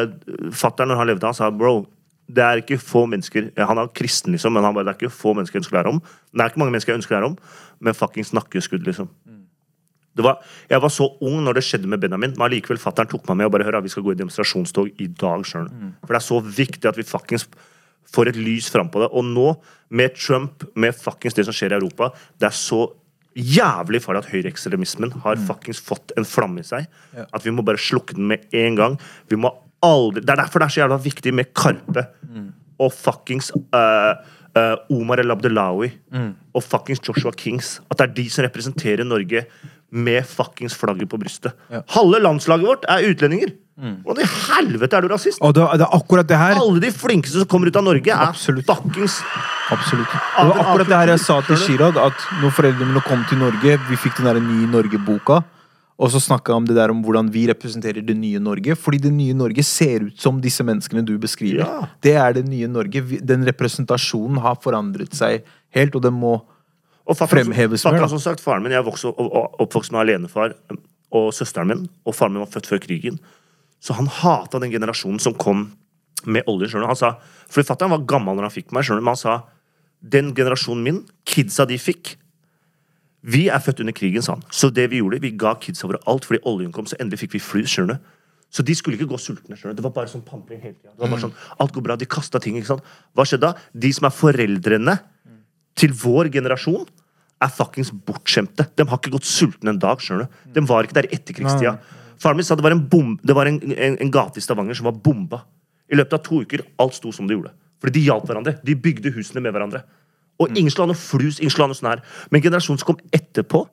Fatter'n, 0.52 0.92
når 0.92 1.00
han 1.00 1.08
levde, 1.10 1.26
han 1.26 1.36
sa 1.36 1.50
bro 1.50 1.80
det 2.26 2.42
er 2.42 2.58
ikke 2.58 2.78
få 2.82 3.04
mennesker 3.06 3.52
Han 3.68 3.78
er 3.78 3.92
kristen, 3.94 4.32
liksom, 4.34 4.56
men 4.56 4.64
han 4.66 4.74
bare, 4.74 4.88
det 4.88 4.96
er 4.96 4.98
ikke 4.98 5.14
få 5.14 5.30
mennesker 5.36 5.58
jeg 5.58 5.62
ønsker 5.62 5.76
å 5.76 5.78
lære 5.78 5.92
om. 5.94 6.00
Det 6.34 6.42
er 6.42 6.50
ikke 6.50 6.58
mange 6.58 6.74
mennesker 6.74 6.92
jeg 6.92 6.98
ønsker 6.98 7.14
å 7.14 7.18
lære 7.20 7.28
om, 7.30 7.36
men 7.86 7.94
fuckings 7.94 8.32
nakkeskudd, 8.34 8.82
liksom. 8.82 9.06
Det 10.16 10.24
var, 10.24 10.42
jeg 10.70 10.82
var 10.82 10.92
så 10.92 11.08
ung 11.20 11.42
når 11.44 11.58
det 11.58 11.64
skjedde 11.66 11.90
med 11.92 12.00
Benjamin, 12.02 12.34
men 12.36 12.46
allikevel 12.48 12.80
fatter'n 12.80 13.08
tok 13.10 13.26
meg 13.30 13.42
med 13.42 13.50
og 13.50 13.56
bare 13.56 13.68
hør, 13.68 13.80
vi 13.84 13.92
skal 13.92 14.04
gå 14.06 14.14
i 14.14 14.20
demonstrasjonstog 14.20 14.92
i 15.02 15.08
dag. 15.12 15.44
sjøl. 15.44 15.68
du. 15.68 15.88
For 16.04 16.16
det 16.16 16.20
er 16.22 16.28
så 16.28 16.42
viktig 16.60 16.88
at 16.88 17.00
vi 17.00 17.06
fuckings 17.06 17.48
får 18.12 18.30
et 18.30 18.38
lys 18.38 18.70
fram 18.72 18.88
på 18.92 19.02
det. 19.02 19.10
Og 19.12 19.26
nå, 19.26 19.50
med 19.90 20.14
Trump, 20.16 20.64
med 20.74 20.96
fuckings 20.96 21.36
det 21.36 21.46
som 21.48 21.56
skjer 21.56 21.74
i 21.74 21.80
Europa, 21.80 22.12
det 22.40 22.48
er 22.48 22.56
så 22.56 22.86
jævlig 23.36 24.00
farlig 24.00 24.22
at 24.24 24.30
høyreekstremismen 24.32 25.12
har 25.24 25.40
fuckings 25.48 25.82
fått 25.84 26.14
en 26.16 26.24
flamme 26.24 26.62
i 26.62 26.66
seg. 26.66 26.88
At 27.26 27.44
vi 27.44 27.52
må 27.52 27.64
bare 27.66 27.80
slukke 27.80 28.16
den 28.16 28.30
med 28.30 28.46
en 28.56 28.78
gang. 28.78 28.96
Vi 29.28 29.36
må 29.36 29.52
aldri 29.84 30.22
Det 30.24 30.32
er 30.32 30.40
derfor 30.40 30.62
det 30.62 30.66
er 30.66 30.74
så 30.74 30.80
jævla 30.80 30.96
viktig 31.04 31.34
med 31.36 31.52
Karpe 31.54 32.06
og 32.80 32.92
fuckings 32.92 33.50
uh, 33.76 34.16
uh, 34.56 34.76
Omar 34.92 35.20
El 35.20 35.30
Abdelawi 35.30 35.90
og 36.54 36.62
fuckings 36.64 37.00
Joshua 37.04 37.32
Kings. 37.36 37.80
At 37.90 37.98
det 37.98 38.08
er 38.08 38.14
de 38.16 38.28
som 38.30 38.44
representerer 38.44 39.04
Norge 39.04 39.44
med 39.90 40.26
fuckings 40.26 40.74
flagget 40.76 41.10
på 41.10 41.20
brystet. 41.20 41.54
Halve 41.94 42.20
landslaget 42.22 42.66
vårt 42.66 42.88
er 42.90 43.06
utlendinger! 43.10 43.54
Hvordan 43.76 44.24
i 44.24 44.28
helvete 44.48 44.96
er 44.96 45.04
du 45.04 45.10
rasist? 45.12 45.40
Og 45.44 45.52
det, 45.52 45.64
det 45.76 45.84
er 45.84 45.96
akkurat 45.98 46.28
det 46.28 46.36
her. 46.40 46.54
Alle 46.56 46.80
de 46.80 46.88
flinkeste 46.96 47.42
som 47.42 47.48
kommer 47.50 47.68
ut 47.68 47.76
av 47.76 47.84
Norge, 47.84 48.08
er 48.08 48.30
Absolutt. 48.30 48.64
fuckings 48.70 49.18
Absolutt. 49.74 50.08
Det 50.08 50.46
var 50.48 50.62
akkurat 50.62 50.88
det 50.88 51.00
her 51.02 51.12
jeg 51.12 51.22
sa 51.26 51.36
til 51.44 51.60
Chirag, 51.60 51.98
at 52.00 52.24
når 52.40 52.54
foreldrene 52.56 52.94
mine 52.94 53.02
kom 53.04 53.26
til 53.28 53.42
Norge, 53.42 53.76
vi 53.90 53.98
fikk 54.00 54.16
den 54.20 54.30
der 54.30 54.40
Nye 54.40 54.70
Norge-boka, 54.70 55.42
og 55.96 56.12
så 56.12 56.20
snakka 56.20 56.54
om 56.56 56.64
det 56.68 56.76
der 56.76 56.92
om 56.92 57.02
hvordan 57.04 57.28
vi 57.32 57.46
representerer 57.50 58.04
det 58.04 58.16
nye 58.20 58.40
Norge. 58.40 58.74
Fordi 58.76 58.98
det 59.06 59.12
nye 59.16 59.36
Norge 59.36 59.64
ser 59.64 60.04
ut 60.10 60.20
som 60.20 60.42
disse 60.44 60.64
menneskene 60.64 61.04
du 61.04 61.14
beskriver. 61.20 61.62
Ja. 61.64 61.86
Det 62.04 62.12
er 62.20 62.36
det 62.36 62.44
nye 62.48 62.68
Norge. 62.68 63.00
Den 63.24 63.46
representasjonen 63.48 64.42
har 64.44 64.58
forandret 64.60 65.16
seg 65.16 65.46
helt, 65.76 65.96
og 65.96 66.04
den 66.04 66.16
må 66.20 66.34
Og 67.06 67.14
fatteren, 67.16 67.52
fatteren, 67.54 68.08
som 68.10 68.18
sagt, 68.18 68.40
faren 68.42 68.62
min, 68.64 68.72
Jeg 68.72 68.82
opp- 68.82 69.60
oppvokst 69.62 69.92
med 69.92 70.00
alenefar 70.02 70.54
og 71.12 71.32
søsteren 71.32 71.68
min, 71.70 71.88
og 72.04 72.14
faren 72.14 72.32
min 72.34 72.42
var 72.42 72.50
født 72.50 72.66
før 72.66 72.80
krigen. 72.82 73.20
Så 73.80 73.94
han 73.94 74.06
hata 74.10 74.58
den 74.58 74.72
generasjonen 74.72 75.20
som 75.20 75.34
kom 75.34 75.72
med 76.26 76.42
olje. 76.48 76.68
skjønner. 76.72 76.86
Han 76.90 76.96
sa, 76.96 77.12
fordi 77.48 77.66
Fattern 77.68 77.90
var 77.90 77.98
gammel 78.08 78.34
når 78.34 78.48
han 78.48 78.50
fikk 78.56 78.72
meg, 78.72 78.82
skjønner 78.84 79.02
men 79.04 79.14
han 79.14 79.16
sa 79.16 79.42
den 80.02 80.34
generasjonen 80.34 80.82
min, 80.82 81.04
kidsa 81.24 81.66
de 81.66 81.78
fikk 81.78 82.16
Vi 83.26 83.48
er 83.50 83.58
født 83.58 83.80
under 83.80 83.92
krigen, 83.92 84.22
sa 84.22 84.34
han. 84.36 84.42
Så 84.54 84.68
det 84.70 84.90
vi 84.90 85.00
gjorde, 85.00 85.18
vi 85.20 85.30
ga 85.34 85.54
kidsa 85.58 85.88
våre 85.88 85.98
alt 86.06 86.24
fordi 86.24 86.38
oljen 86.46 86.70
kom, 86.72 86.86
så 86.86 86.94
endelig 87.00 87.18
fikk 87.24 87.32
vi 87.34 87.40
fly. 87.42 87.62
skjønner. 87.66 87.98
Så 88.54 88.62
de 88.62 88.74
skulle 88.74 88.94
ikke 88.96 89.08
gå 89.10 89.18
sultne. 89.18 89.56
skjønner. 89.56 89.74
Det 89.74 89.82
var 89.82 89.90
bare 89.90 90.06
sånn 90.06 90.22
pampring 90.22 90.60
hele 90.62 90.74
tida. 90.74 90.92
Det 90.94 91.00
var 91.00 91.08
bare 91.08 91.20
sånn, 91.24 91.34
alt 91.58 91.72
går 91.72 91.82
bra, 91.82 91.96
De 91.96 92.06
kasta 92.06 92.38
ting. 92.38 92.54
ikke 92.56 92.66
sant? 92.66 92.82
Hva 93.16 93.24
skjedde 93.26 93.40
da? 93.40 93.54
De 93.74 93.90
som 93.92 94.06
er 94.06 94.10
foreldrene 94.14 94.98
til 95.74 95.90
vår 95.90 96.30
generasjon 96.30 96.86
er 97.42 97.52
fuckings 97.52 97.92
bortskjemte. 98.06 98.68
De 98.76 98.86
har 98.88 99.00
ikke 99.00 99.12
gått 99.16 99.28
sultne 99.28 99.74
en 99.74 99.80
dag. 99.80 100.00
skjønner 100.00 100.26
du? 100.26 100.40
De 100.54 100.64
var 100.68 100.86
ikke 100.86 100.98
der 101.00 101.08
i 101.10 101.14
etterkrigstida. 101.18 101.76
Faren 102.22 102.38
min 102.38 102.46
sa 102.48 102.56
det 102.56 102.64
var 102.64 102.72
en, 102.72 102.86
bom, 102.88 103.14
det 103.22 103.36
var 103.36 103.48
en, 103.50 103.60
en, 103.60 103.98
en 104.00 104.12
gate 104.12 104.40
i 104.40 104.44
Stavanger 104.44 104.78
som 104.78 104.88
var 104.88 104.96
bomba. 105.04 105.42
I 105.92 105.98
løpet 105.98 106.16
av 106.16 106.24
to 106.24 106.40
uker 106.42 106.64
alt 106.82 106.96
sto 106.96 107.12
som 107.12 107.28
det 107.28 107.36
gjorde. 107.36 107.52
Fordi 107.82 107.98
de 107.98 108.06
hjalp 108.08 108.24
hverandre. 108.28 108.56
De 108.64 108.76
bygde 108.86 109.12
husene 109.14 109.42
med 109.44 109.52
hverandre. 109.54 109.84
Og 110.40 110.52
ingen 110.52 110.72
skulle 110.72 110.88
ha 110.88 110.92
noe 110.94 111.00
flus. 111.00 111.40
ingen 111.40 111.52
skulle 111.52 111.68
ha 111.68 111.72
noe 111.72 111.78
sånn 111.78 111.92
her. 111.92 112.04
Men 112.32 112.44
generasjonen 112.44 112.80
som 112.80 112.92
kom 112.92 113.02
etterpå, 113.14 113.66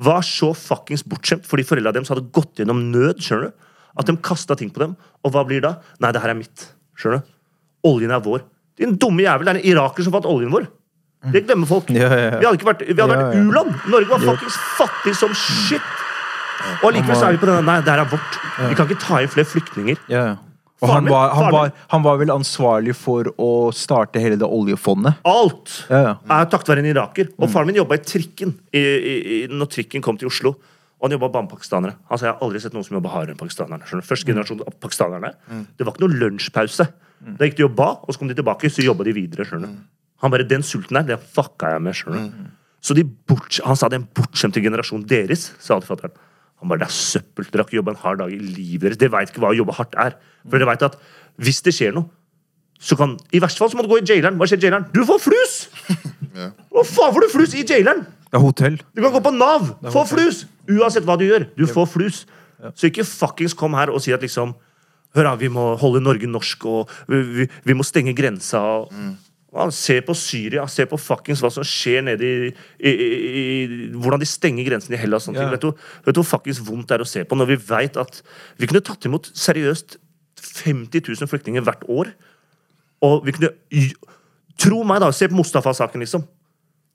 var 0.00 0.22
så 0.24 0.52
fuckings 0.56 1.02
bortskjemt 1.04 1.44
fordi 1.44 1.64
foreldra 1.66 1.92
deres 1.92 2.08
hadde 2.08 2.30
gått 2.32 2.62
gjennom 2.62 2.78
nød. 2.92 3.20
skjønner 3.20 3.50
du? 3.50 3.66
At 3.98 4.08
de 4.08 4.16
kasta 4.22 4.56
ting 4.56 4.70
på 4.72 4.82
dem. 4.82 4.94
Og 5.26 5.34
hva 5.34 5.44
blir 5.46 5.62
da? 5.64 5.76
Nei, 6.00 6.12
det 6.14 6.22
her 6.22 6.32
er 6.32 6.38
mitt. 6.38 6.66
skjønner 6.96 7.20
du? 7.20 7.34
Oljen 7.90 8.14
er 8.14 8.22
vår. 8.24 8.44
Din 8.80 8.96
dumme 9.00 9.24
jævel, 9.24 9.46
det 9.46 9.52
er 9.52 9.60
en 9.60 9.70
iraker 9.72 10.06
som 10.06 10.14
fant 10.14 10.28
oljen 10.28 10.52
vår. 10.52 10.68
Det 11.32 11.42
glemmer 11.46 11.68
folk. 11.68 11.90
Vi 11.92 12.00
hadde 12.00 12.52
ikke 12.56 12.68
vært, 12.70 12.84
vi 12.88 12.96
hadde 12.96 13.16
vært 13.16 13.34
u-land. 13.36 13.74
Norge 13.92 14.08
var 14.14 14.22
fuckings 14.24 14.56
fattig 14.78 15.12
som 15.18 15.34
shit. 15.36 15.90
Og 16.82 16.86
allikevel 16.90 17.24
er 17.26 17.34
vi 17.36 17.40
på 17.40 17.48
denne 17.48 17.64
Nei, 17.64 17.80
det 17.84 17.92
her 17.92 18.02
er 18.04 18.08
vårt. 18.08 18.38
Vi 18.68 18.76
kan 18.78 18.88
ikke 18.88 19.00
ta 19.00 19.20
inn 19.24 19.32
flere 19.32 19.48
flyktninger. 19.48 20.00
Ja, 20.12 20.22
ja. 20.32 20.38
Og 20.80 20.88
han 20.88 21.04
var, 21.12 21.34
han, 21.36 21.52
var, 21.52 21.72
han 21.92 22.04
var 22.06 22.16
vel 22.22 22.30
ansvarlig 22.32 22.94
for 22.96 23.28
å 23.36 23.48
starte 23.76 24.20
hele 24.22 24.38
det 24.40 24.48
oljefondet. 24.48 25.18
Alt 25.28 25.74
Ja, 25.90 25.98
ja. 26.06 26.14
er 26.24 26.46
takket 26.48 26.72
være 26.72 26.80
en 26.80 26.88
iraker. 26.88 27.28
Og 27.36 27.52
faren 27.52 27.68
min 27.68 27.76
jobba 27.76 27.98
i 27.98 28.04
trikken 28.04 28.54
i, 28.72 28.80
i, 28.80 29.14
i, 29.20 29.40
når 29.52 29.68
trikken 29.76 30.00
kom 30.04 30.16
til 30.20 30.30
Oslo. 30.32 30.54
Og 31.00 31.04
han 31.08 31.16
jobba 31.18 31.28
bare 31.34 31.44
med 31.44 31.52
pakistanere. 31.52 31.98
Altså, 32.08 32.26
jeg 32.26 32.32
har 32.32 32.40
aldri 32.46 32.64
sett 32.64 32.72
noen 32.76 32.86
som 32.88 32.96
jobba 32.96 33.12
hardere 33.12 33.36
enn 33.36 33.40
pakistanerne. 33.40 33.84
Første 34.08 34.32
generasjon 34.32 34.64
av 34.64 34.74
pakistanerne. 34.80 35.34
Det 35.76 35.84
var 35.84 35.92
ikke 35.96 36.06
noen 36.06 36.18
lunsjpause. 36.24 36.88
Da 37.36 37.44
gikk 37.48 37.60
de 37.60 37.68
og 37.68 37.76
ba, 37.76 37.90
og 38.00 38.12
så 38.16 38.20
kom 38.22 38.32
de 38.32 38.36
tilbake, 38.40 38.72
så 38.72 38.84
jobba 38.84 39.04
de 39.04 39.12
videre. 39.16 39.44
skjønner? 39.48 39.76
Han 40.22 40.30
bare, 40.32 40.44
Den 40.48 40.62
sulten 40.66 40.98
der, 40.98 41.06
den 41.14 41.18
fucka 41.36 41.74
jeg 41.74 41.82
med. 41.82 41.96
skjønner 41.96 42.26
du? 42.28 42.48
Så 42.80 42.94
de 42.96 43.04
bort, 43.04 43.60
Han 43.64 43.76
sa 43.76 43.88
den 43.92 44.06
bortskjemte 44.16 44.60
generasjonen 44.64 45.06
deres, 45.08 45.50
sa 45.60 45.74
han 45.76 45.82
til 45.84 45.90
fatter'n. 45.94 46.14
Han 46.60 46.68
bare, 46.68 46.82
det 46.82 46.88
er 46.88 46.96
søppel. 46.96 47.46
Dere 47.48 47.62
har 47.62 47.68
ikke 47.68 47.78
jobba 47.80 47.92
en 47.94 48.00
hard 48.02 48.18
dag 48.20 48.32
i 48.32 48.38
livet 48.40 48.82
deres. 48.90 48.98
Dere 49.00 49.12
veit 49.14 49.30
ikke 49.32 49.40
hva 49.40 49.52
å 49.54 49.56
jobbe 49.56 49.76
hardt 49.78 49.96
er. 50.00 50.16
For 50.48 50.58
dere 50.60 50.68
vet 50.68 50.82
at 50.90 50.96
hvis 51.40 51.62
det 51.64 51.72
skjer 51.76 51.94
noe, 51.96 52.08
så 52.80 52.96
kan 52.96 53.18
I 53.36 53.40
verste 53.40 53.60
fall 53.60 53.68
så 53.72 53.76
må 53.76 53.84
du 53.84 53.90
gå 53.92 53.98
i 54.00 54.04
jaileren. 54.08 54.38
Hva 54.40 54.48
skjer 54.48 54.60
i 54.60 54.66
jaileren? 54.68 54.86
Du 54.92 55.02
får 55.08 55.20
flus! 55.28 55.58
Ja. 56.30 56.44
Hva 56.70 56.84
faen 56.86 57.10
får 57.10 57.24
du 57.24 57.32
flus 57.32 57.54
i 57.58 57.64
jaileren? 57.66 58.04
Det 58.30 58.36
er 58.38 58.42
hotell. 58.44 58.76
Du 58.94 59.00
kan 59.02 59.10
gå 59.10 59.18
på 59.24 59.32
Nav! 59.34 59.64
Få 59.90 60.04
flus! 60.06 60.44
Uansett 60.70 61.02
hva 61.08 61.16
du 61.18 61.24
gjør. 61.26 61.48
Du 61.58 61.64
får 61.66 61.88
flus. 61.90 62.20
Så 62.78 62.86
ikke 62.86 63.02
fuckings 63.02 63.56
kom 63.58 63.74
her 63.74 63.90
og 63.90 63.98
si 64.04 64.12
at 64.14 64.22
liksom 64.22 64.52
Hør 65.18 65.26
da, 65.26 65.32
vi 65.40 65.48
må 65.50 65.72
holde 65.80 65.98
Norge 66.06 66.28
norsk, 66.30 66.64
og 66.70 66.92
vi, 67.10 67.18
vi, 67.40 67.46
vi 67.66 67.74
må 67.74 67.82
stenge 67.82 68.12
grensa. 68.14 68.60
Og, 68.84 68.92
Ja, 69.50 69.64
se 69.74 69.96
på 70.06 70.14
Syria, 70.14 70.62
se 70.70 70.84
på 70.86 70.98
fuckings 71.00 71.40
hva 71.42 71.48
som 71.50 71.64
skjer 71.66 72.04
nede 72.06 72.22
i, 72.22 72.50
i, 72.86 72.90
i, 72.90 73.08
i 73.26 73.88
Hvordan 73.98 74.22
de 74.22 74.28
stenger 74.30 74.68
grensen 74.68 74.94
i 74.94 75.00
Hellas. 75.00 75.26
Sånne 75.26 75.42
Ja. 75.42 75.48
ting. 75.58 75.72
Vet, 76.06 76.14
du, 76.14 76.20
hvor 76.20 76.28
fuckings 76.36 76.60
vondt 76.62 76.86
det 76.92 77.00
er 77.00 77.02
å 77.02 77.08
se 77.08 77.24
på 77.26 77.34
når 77.38 77.50
vi 77.50 77.56
veit 77.70 77.98
at 77.98 78.20
vi 78.60 78.68
kunne 78.70 78.84
tatt 78.86 79.08
imot 79.10 79.26
seriøst 79.34 79.98
50 80.38 81.02
000 81.02 81.26
flyktninger 81.32 81.66
hvert 81.66 81.82
år? 81.90 82.12
Og 83.02 83.26
vi 83.26 83.34
kunne 83.36 83.50
Tro 84.60 84.82
meg, 84.84 85.00
da. 85.00 85.08
Se 85.16 85.24
på 85.30 85.38
Mustafa-saken, 85.38 86.02
liksom. 86.04 86.22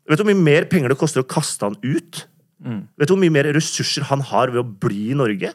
Vet 0.05 0.19
du 0.19 0.23
hvor 0.23 0.29
mye 0.29 0.37
mer 0.45 0.67
penger 0.69 0.91
det 0.93 0.99
koster 1.01 1.23
å 1.23 1.27
kaste 1.27 1.65
han 1.65 1.75
ut? 1.81 2.19
Vet 2.61 3.09
du 3.09 3.15
hvor 3.15 3.21
mye 3.23 3.33
mer 3.33 3.47
ressurser 3.55 4.05
han 4.11 4.21
har 4.21 4.51
ved 4.53 4.61
å 4.61 4.67
bli 4.85 5.07
i 5.11 5.17
Norge? 5.17 5.49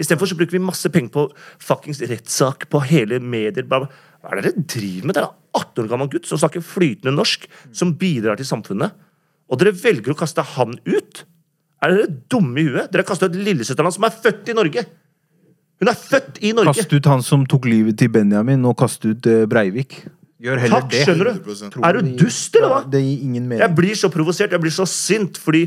Istedenfor 0.00 0.28
så 0.28 0.36
bruker 0.36 0.56
vi 0.56 0.60
masse 0.64 0.88
penger 0.92 1.12
på 1.14 1.24
fuckings 1.62 2.00
rettssak, 2.04 2.68
på 2.72 2.82
hele 2.88 3.18
medier. 3.20 3.64
bla, 3.68 3.80
bla. 3.84 3.88
Hva 4.22 4.32
er 4.34 4.40
det 4.40 4.50
dere 4.50 4.64
driver 4.74 5.06
med? 5.08 5.14
Det 5.16 5.22
er 5.22 5.28
en 5.28 5.62
18 5.62 5.82
år 5.84 5.90
gammel 5.92 6.10
gutt 6.12 6.26
som 6.28 6.40
snakker 6.40 6.64
flytende 6.64 7.14
norsk, 7.14 7.44
som 7.72 7.92
bidrar 7.98 8.38
til 8.40 8.48
samfunnet. 8.48 8.96
Og 9.48 9.60
dere 9.60 9.72
velger 9.78 10.12
å 10.12 10.18
kaste 10.18 10.44
han 10.56 10.74
ut? 10.84 11.24
Er 11.84 11.94
dere 11.94 12.08
dumme 12.30 12.58
i 12.60 12.66
huet? 12.66 12.90
Dere 12.90 13.04
har 13.04 13.08
kastet 13.08 13.34
ut 13.36 13.38
lillesøsteren 13.46 13.86
hans, 13.86 13.98
som 14.00 14.06
er 14.08 14.16
født 14.24 14.50
i 14.50 14.56
Norge. 14.58 14.84
Hun 15.78 15.90
er 15.92 15.98
født 15.98 16.40
i 16.42 16.52
Norge. 16.56 16.74
Kast 16.74 16.92
ut 16.92 17.06
han 17.06 17.22
som 17.22 17.44
tok 17.46 17.68
livet 17.70 17.98
til 18.00 18.10
Benjamin, 18.10 18.64
og 18.66 18.74
kast 18.80 19.06
ut 19.06 19.28
eh, 19.30 19.44
Breivik. 19.50 20.00
Gjør 20.42 20.60
heller 20.62 20.82
Takk, 20.82 20.90
det. 20.90 21.02
skjønner 21.06 21.30
du? 21.30 21.38
100%. 21.50 21.78
Er 21.86 21.96
du 21.98 22.10
dust, 22.18 22.56
eller 22.58 22.72
hva? 22.72 22.80
Ja, 22.84 22.90
Det 22.94 23.02
gir 23.02 23.22
ingen 23.28 23.46
mening. 23.46 23.62
Jeg 23.62 23.74
blir 23.78 23.94
så 23.98 24.10
provosert, 24.14 24.54
jeg 24.54 24.62
blir 24.62 24.74
så 24.74 24.86
sint, 24.90 25.38
fordi 25.42 25.64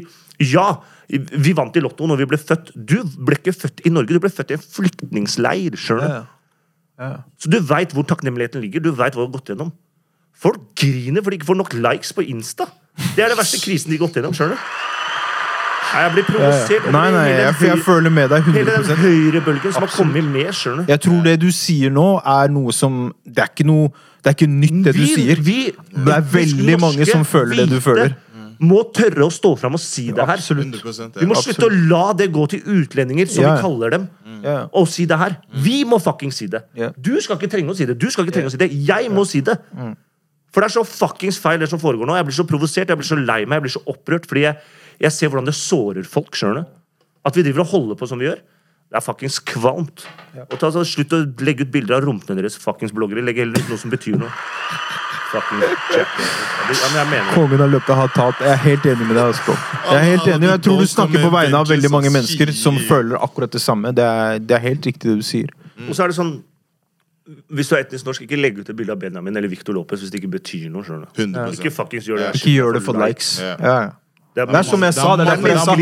ja, 0.51 0.67
vi 1.11 1.51
vant 1.55 1.75
i 1.75 1.83
Lotto 1.83 2.07
når 2.07 2.21
vi 2.23 2.27
ble 2.31 2.39
født. 2.39 2.71
Du 2.75 2.97
ble 3.19 3.39
ikke 3.39 3.55
født 3.55 3.83
i 3.87 3.91
Norge, 3.91 4.15
du 4.15 4.23
ble 4.23 4.31
født 4.31 4.51
i 4.53 4.59
en 4.59 4.63
flyktningsleir. 4.63 5.75
skjønner 5.79 6.03
du? 6.03 6.11
Ja, 6.11 6.21
ja. 6.21 6.40
Så 7.41 7.49
du 7.49 7.59
veit 7.65 7.93
hvor 7.95 8.03
takknemligheten 8.07 8.61
ligger. 8.61 8.83
Du 8.85 8.91
vet 8.91 9.13
hva 9.15 9.21
du 9.23 9.25
har 9.27 9.33
gått 9.39 9.49
gjennom. 9.53 9.71
Folk 10.41 10.61
griner 10.79 11.21
fordi 11.21 11.37
de 11.37 11.41
ikke 11.41 11.49
får 11.51 11.57
nok 11.59 11.73
likes 11.73 12.13
på 12.17 12.23
Insta. 12.29 12.65
Det 13.15 13.23
er 13.25 13.29
det 13.33 13.37
verste 13.39 13.59
krisen 13.61 13.91
de 13.91 13.97
har 13.97 14.05
gått 14.07 14.17
gjennom. 14.19 14.33
skjønner 14.37 14.57
du? 14.57 14.71
Nei, 15.91 16.01
Jeg 16.05 16.11
blir 16.15 16.23
provosert. 16.23 16.85
Nei, 16.95 17.07
nei, 17.11 17.23
jeg, 17.35 17.55
jeg 17.67 17.79
føler 17.83 18.13
med 18.15 18.29
deg 18.31 18.45
Hele 18.47 18.77
den 18.77 18.85
100 18.85 18.95
høyrebølgen 19.01 19.73
som 19.75 19.83
har 19.83 19.91
kommet 19.91 20.23
med. 20.31 20.53
skjønner? 20.55 20.85
Jeg 20.87 21.01
tror 21.03 21.19
det 21.25 21.33
du 21.41 21.49
sier 21.51 21.91
nå, 21.91 22.05
er 22.23 22.47
noe 22.53 22.71
som 22.75 23.01
Det 23.25 23.43
er 23.43 23.49
ikke 23.51 23.65
noe 23.67 23.89
Det 24.23 24.31
er 24.31 24.37
ikke 24.37 24.47
nytt, 24.53 24.77
det 24.85 24.93
du 24.95 25.05
sier. 25.09 25.41
vi- 25.41 25.73
Det 25.91 26.13
er 26.15 26.21
veldig 26.21 26.77
mange 26.79 27.05
som 27.09 27.25
føler 27.25 27.55
det 27.65 27.69
du 27.73 27.79
føler. 27.81 28.15
Må 28.61 28.83
tørre 28.93 29.25
å 29.25 29.31
stå 29.33 29.55
fram 29.57 29.73
og 29.73 29.81
si 29.81 30.11
det 30.13 30.21
her. 30.21 30.37
Absolutt. 30.37 31.15
Vi 31.17 31.25
må 31.25 31.33
slutte 31.39 31.65
å 31.65 31.71
la 31.89 32.13
det 32.13 32.27
gå 32.33 32.43
til 32.51 32.61
utlendinger, 32.61 33.25
som 33.31 33.43
vi 33.47 33.61
kaller 33.63 33.89
dem, 33.95 34.09
Ja. 34.43 34.67
og 34.73 34.87
si 34.87 35.05
det 35.09 35.17
her. 35.17 35.37
Vi 35.51 35.83
må 35.83 35.97
fucking 36.01 36.31
si 36.31 36.45
det. 36.47 36.63
Du 37.01 37.15
skal 37.21 37.37
ikke 37.37 37.49
trenge 37.49 37.73
å 37.73 37.75
si 37.75 37.85
det. 37.89 37.97
Du 37.97 38.09
skal 38.13 38.25
ikke 38.25 38.33
trenge 38.37 38.51
å 38.51 38.53
si 38.53 38.57
det. 38.61 38.69
Jeg 38.71 39.09
må 39.09 39.25
si 39.25 39.41
det. 39.41 39.57
For 40.51 40.61
det 40.61 40.67
er 40.67 40.75
så 40.81 40.85
fuckings 40.85 41.39
feil, 41.39 41.59
det 41.59 41.69
som 41.71 41.79
foregår 41.79 42.05
nå. 42.05 42.13
Jeg 42.19 42.25
blir 42.27 42.35
så 42.35 42.43
provosert, 42.45 42.89
jeg 42.91 42.97
blir 42.99 43.07
så 43.07 43.15
lei 43.17 43.45
meg, 43.45 43.61
jeg 43.61 43.65
blir 43.65 43.71
så 43.79 43.83
opprørt, 43.87 44.25
fordi 44.27 44.41
jeg, 44.43 44.57
jeg 44.99 45.11
ser 45.15 45.29
hvordan 45.31 45.45
det 45.47 45.55
sårer 45.55 46.03
folk. 46.05 46.35
skjønner 46.35 46.65
du? 46.65 46.65
At 47.25 47.33
vi 47.37 47.43
driver 47.45 47.61
og 47.63 47.67
holder 47.71 47.95
på 47.95 48.07
som 48.09 48.19
vi 48.19 48.25
gjør. 48.27 48.41
Det 48.91 48.97
er 48.99 49.05
fuckings 49.05 49.39
kvalmt. 49.39 50.03
Og 50.51 50.57
ta, 50.59 50.69
så, 50.69 50.83
Slutt 50.83 51.13
å 51.15 51.21
legge 51.39 51.63
ut 51.63 51.71
bilder 51.71 51.95
av 51.95 52.03
rumpene 52.03 52.35
deres, 52.41 52.57
fuckings 52.59 52.91
bloggere. 52.91 53.23
Legg 53.23 53.37
heller 53.39 53.55
ut 53.57 53.69
noe 53.71 53.79
som 53.79 53.89
betyr 53.93 54.17
noe. 54.19 54.27
Kongen 57.33 57.61
av 57.63 57.71
Løkka 57.71 57.95
har 57.97 58.11
talt. 58.15 58.41
Jeg 58.43 58.51
er 58.51 58.61
helt 58.65 58.85
enig 58.91 59.07
med 59.07 59.15
deg. 59.17 59.31
Asko. 59.31 59.55
Jeg 59.87 59.97
er 59.97 60.05
helt 60.09 60.27
enig, 60.27 60.47
og 60.47 60.51
jeg 60.53 60.61
tror 60.67 60.79
du 60.81 60.91
snakker 60.91 61.25
på 61.25 61.31
vegne 61.33 61.61
av 61.61 61.71
veldig 61.71 61.91
mange 61.93 62.11
mennesker 62.13 62.53
som 62.55 62.77
føler 62.87 63.19
akkurat 63.21 63.51
det 63.55 63.61
samme. 63.63 63.93
Det 63.95 64.05
er, 64.05 64.39
det 64.39 64.57
er 64.57 64.63
helt 64.69 64.85
riktig 64.91 65.11
det 65.11 65.17
du 65.21 65.25
sier. 65.25 65.51
Og 65.87 65.95
så 65.97 66.05
er 66.05 66.11
det 66.13 66.17
sånn 66.19 66.33
Hvis 67.53 67.69
du 67.69 67.75
er 67.77 67.83
etnisk 67.85 68.05
norsk, 68.05 68.23
ikke 68.25 68.37
legg 68.39 68.57
ut 68.59 68.69
et 68.69 68.75
bilde 68.75 68.91
av 68.91 68.99
Benjamin 68.99 69.37
eller 69.39 69.47
Victor 69.47 69.73
Lopez 69.77 70.01
hvis 70.01 70.11
det 70.11 70.19
ikke 70.19 70.33
betyr 70.39 70.69
noe. 70.73 70.83
100%. 70.83 71.53
Ikke 71.55 71.71
fuckings 71.71 72.09
gjør 72.09 72.17
det. 72.25 72.31
Ikke 72.41 72.51
gjør 72.57 72.75
det 72.75 72.81
for 72.83 72.97
likes. 72.99 73.35
Ja, 73.39 73.55
ja. 73.61 73.75
Det 74.31 74.41
er, 74.41 74.47
Det 74.47 74.55
er 74.55 74.63
som 74.63 74.83
jeg 74.85 74.95
sa. 74.95 75.15
Det 75.19 75.25
er 75.25 75.29
derfor 75.33 75.51
jeg 75.51 75.59
sa 75.59 75.73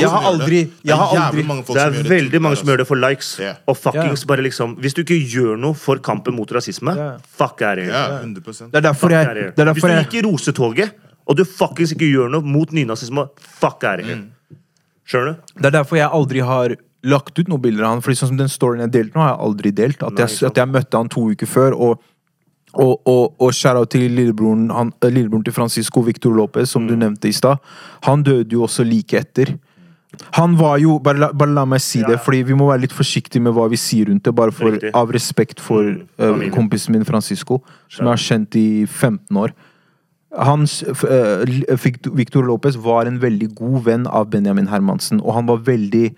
Jeg 0.00 0.10
har 0.12 0.26
aldri 0.28 0.58
Det 0.64 0.90
Jeg 0.90 0.96
har 1.00 1.14
aldri 1.16 1.44
det 1.74 1.84
er 1.84 2.08
veldig 2.08 2.40
mange 2.42 2.58
som 2.60 2.68
gjør 2.68 2.82
det 2.82 2.86
for 2.88 3.00
likes. 3.00 3.30
Og 3.66 3.78
fuckings 3.80 4.26
bare 4.28 4.44
liksom 4.44 4.76
Hvis 4.76 4.96
du 4.96 5.00
ikke 5.04 5.16
gjør 5.16 5.56
noe 5.60 5.74
for 5.74 6.02
kampen 6.04 6.36
mot 6.36 6.52
rasisme, 6.52 6.92
fuck 7.24 7.62
er 7.62 7.80
det. 7.80 7.88
Det 7.88 8.80
er 8.82 8.86
derfor 8.90 9.10
jeg, 9.10 9.52
Hvis 9.56 9.82
du 9.82 9.94
gikk 9.96 10.14
i 10.20 10.24
rosetoget, 10.28 10.94
og 11.24 11.36
du 11.36 11.44
fuckings 11.48 11.94
ikke 11.96 12.10
gjør 12.10 12.28
noe 12.28 12.44
mot 12.44 12.72
nynazisme, 12.76 13.28
fuck 13.40 13.84
er 13.88 14.02
det. 14.02 14.18
Mm. 14.18 14.58
Skjønner 15.08 15.32
du? 15.32 15.54
Det 15.56 15.70
er 15.70 15.76
derfor 15.78 15.96
jeg 15.96 16.12
aldri 16.12 16.44
har 16.44 16.76
lagt 17.04 17.38
ut 17.38 17.48
noen 17.48 17.60
bilder 17.60 17.86
av 17.86 17.96
han. 17.96 18.02
Fordi 18.04 18.18
sånn 18.20 18.32
som 18.34 18.40
Den 18.40 18.52
storyen 18.52 18.84
jeg 18.86 18.92
delte 18.92 19.16
nå, 19.16 19.24
har 19.24 19.34
jeg 19.34 19.46
aldri 19.48 19.72
delt. 19.76 20.04
At 20.04 20.20
jeg, 20.20 20.40
at 20.48 20.60
jeg 20.60 20.72
møtte 20.72 21.00
han 21.00 21.12
to 21.12 21.24
uker 21.32 21.48
før, 21.48 21.76
og 21.76 22.04
og, 22.74 23.00
og, 23.06 23.34
og 23.40 23.52
shout-out 23.54 23.90
til 23.90 24.10
lillebroren, 24.10 24.70
han, 24.70 24.92
eh, 25.02 25.10
lillebroren 25.10 25.44
til 25.44 25.52
Francisco, 25.54 26.00
Victor 26.00 26.34
Lopez, 26.34 26.68
som 26.68 26.82
Mm. 26.82 26.88
du 26.88 26.96
nevnte 26.96 27.28
i 27.28 27.32
stad. 27.32 27.56
Han 28.02 28.22
døde 28.22 28.50
jo 28.52 28.62
også 28.66 28.84
like 28.84 29.16
etter. 29.18 29.54
Han 30.34 30.56
var 30.56 30.76
jo 30.78 30.98
Bare 31.02 31.18
la, 31.18 31.32
bare 31.32 31.50
la 31.54 31.64
meg 31.64 31.80
si 31.80 31.98
Ja, 32.00 32.06
det, 32.12 32.20
fordi 32.22 32.42
vi 32.46 32.54
må 32.54 32.68
være 32.70 32.80
litt 32.84 32.92
forsiktige 32.92 33.42
med 33.42 33.52
hva 33.56 33.68
vi 33.68 33.76
sier 33.76 34.06
rundt 34.06 34.22
det. 34.22 34.34
Bare 34.34 34.52
for, 34.52 34.78
av 34.94 35.10
respekt 35.10 35.58
for 35.60 35.82
Mm, 35.82 36.06
eh, 36.18 36.50
kompisen 36.50 36.92
min 36.92 37.04
Francisco, 37.04 37.62
som 37.88 38.06
jeg 38.06 38.12
har 38.12 38.16
kjent 38.16 38.54
i 38.56 38.86
15 38.86 39.36
år. 39.36 39.50
Hans, 40.36 40.82
eh, 40.82 41.44
Victor- 42.14 42.46
Lopez 42.46 42.76
var 42.76 43.06
en 43.06 43.18
veldig 43.20 43.54
god 43.54 43.84
venn 43.84 44.06
av 44.06 44.30
Benjamin 44.30 44.66
Hermansen, 44.68 45.20
og 45.20 45.34
han 45.34 45.46
var 45.46 45.58
veldig 45.58 46.14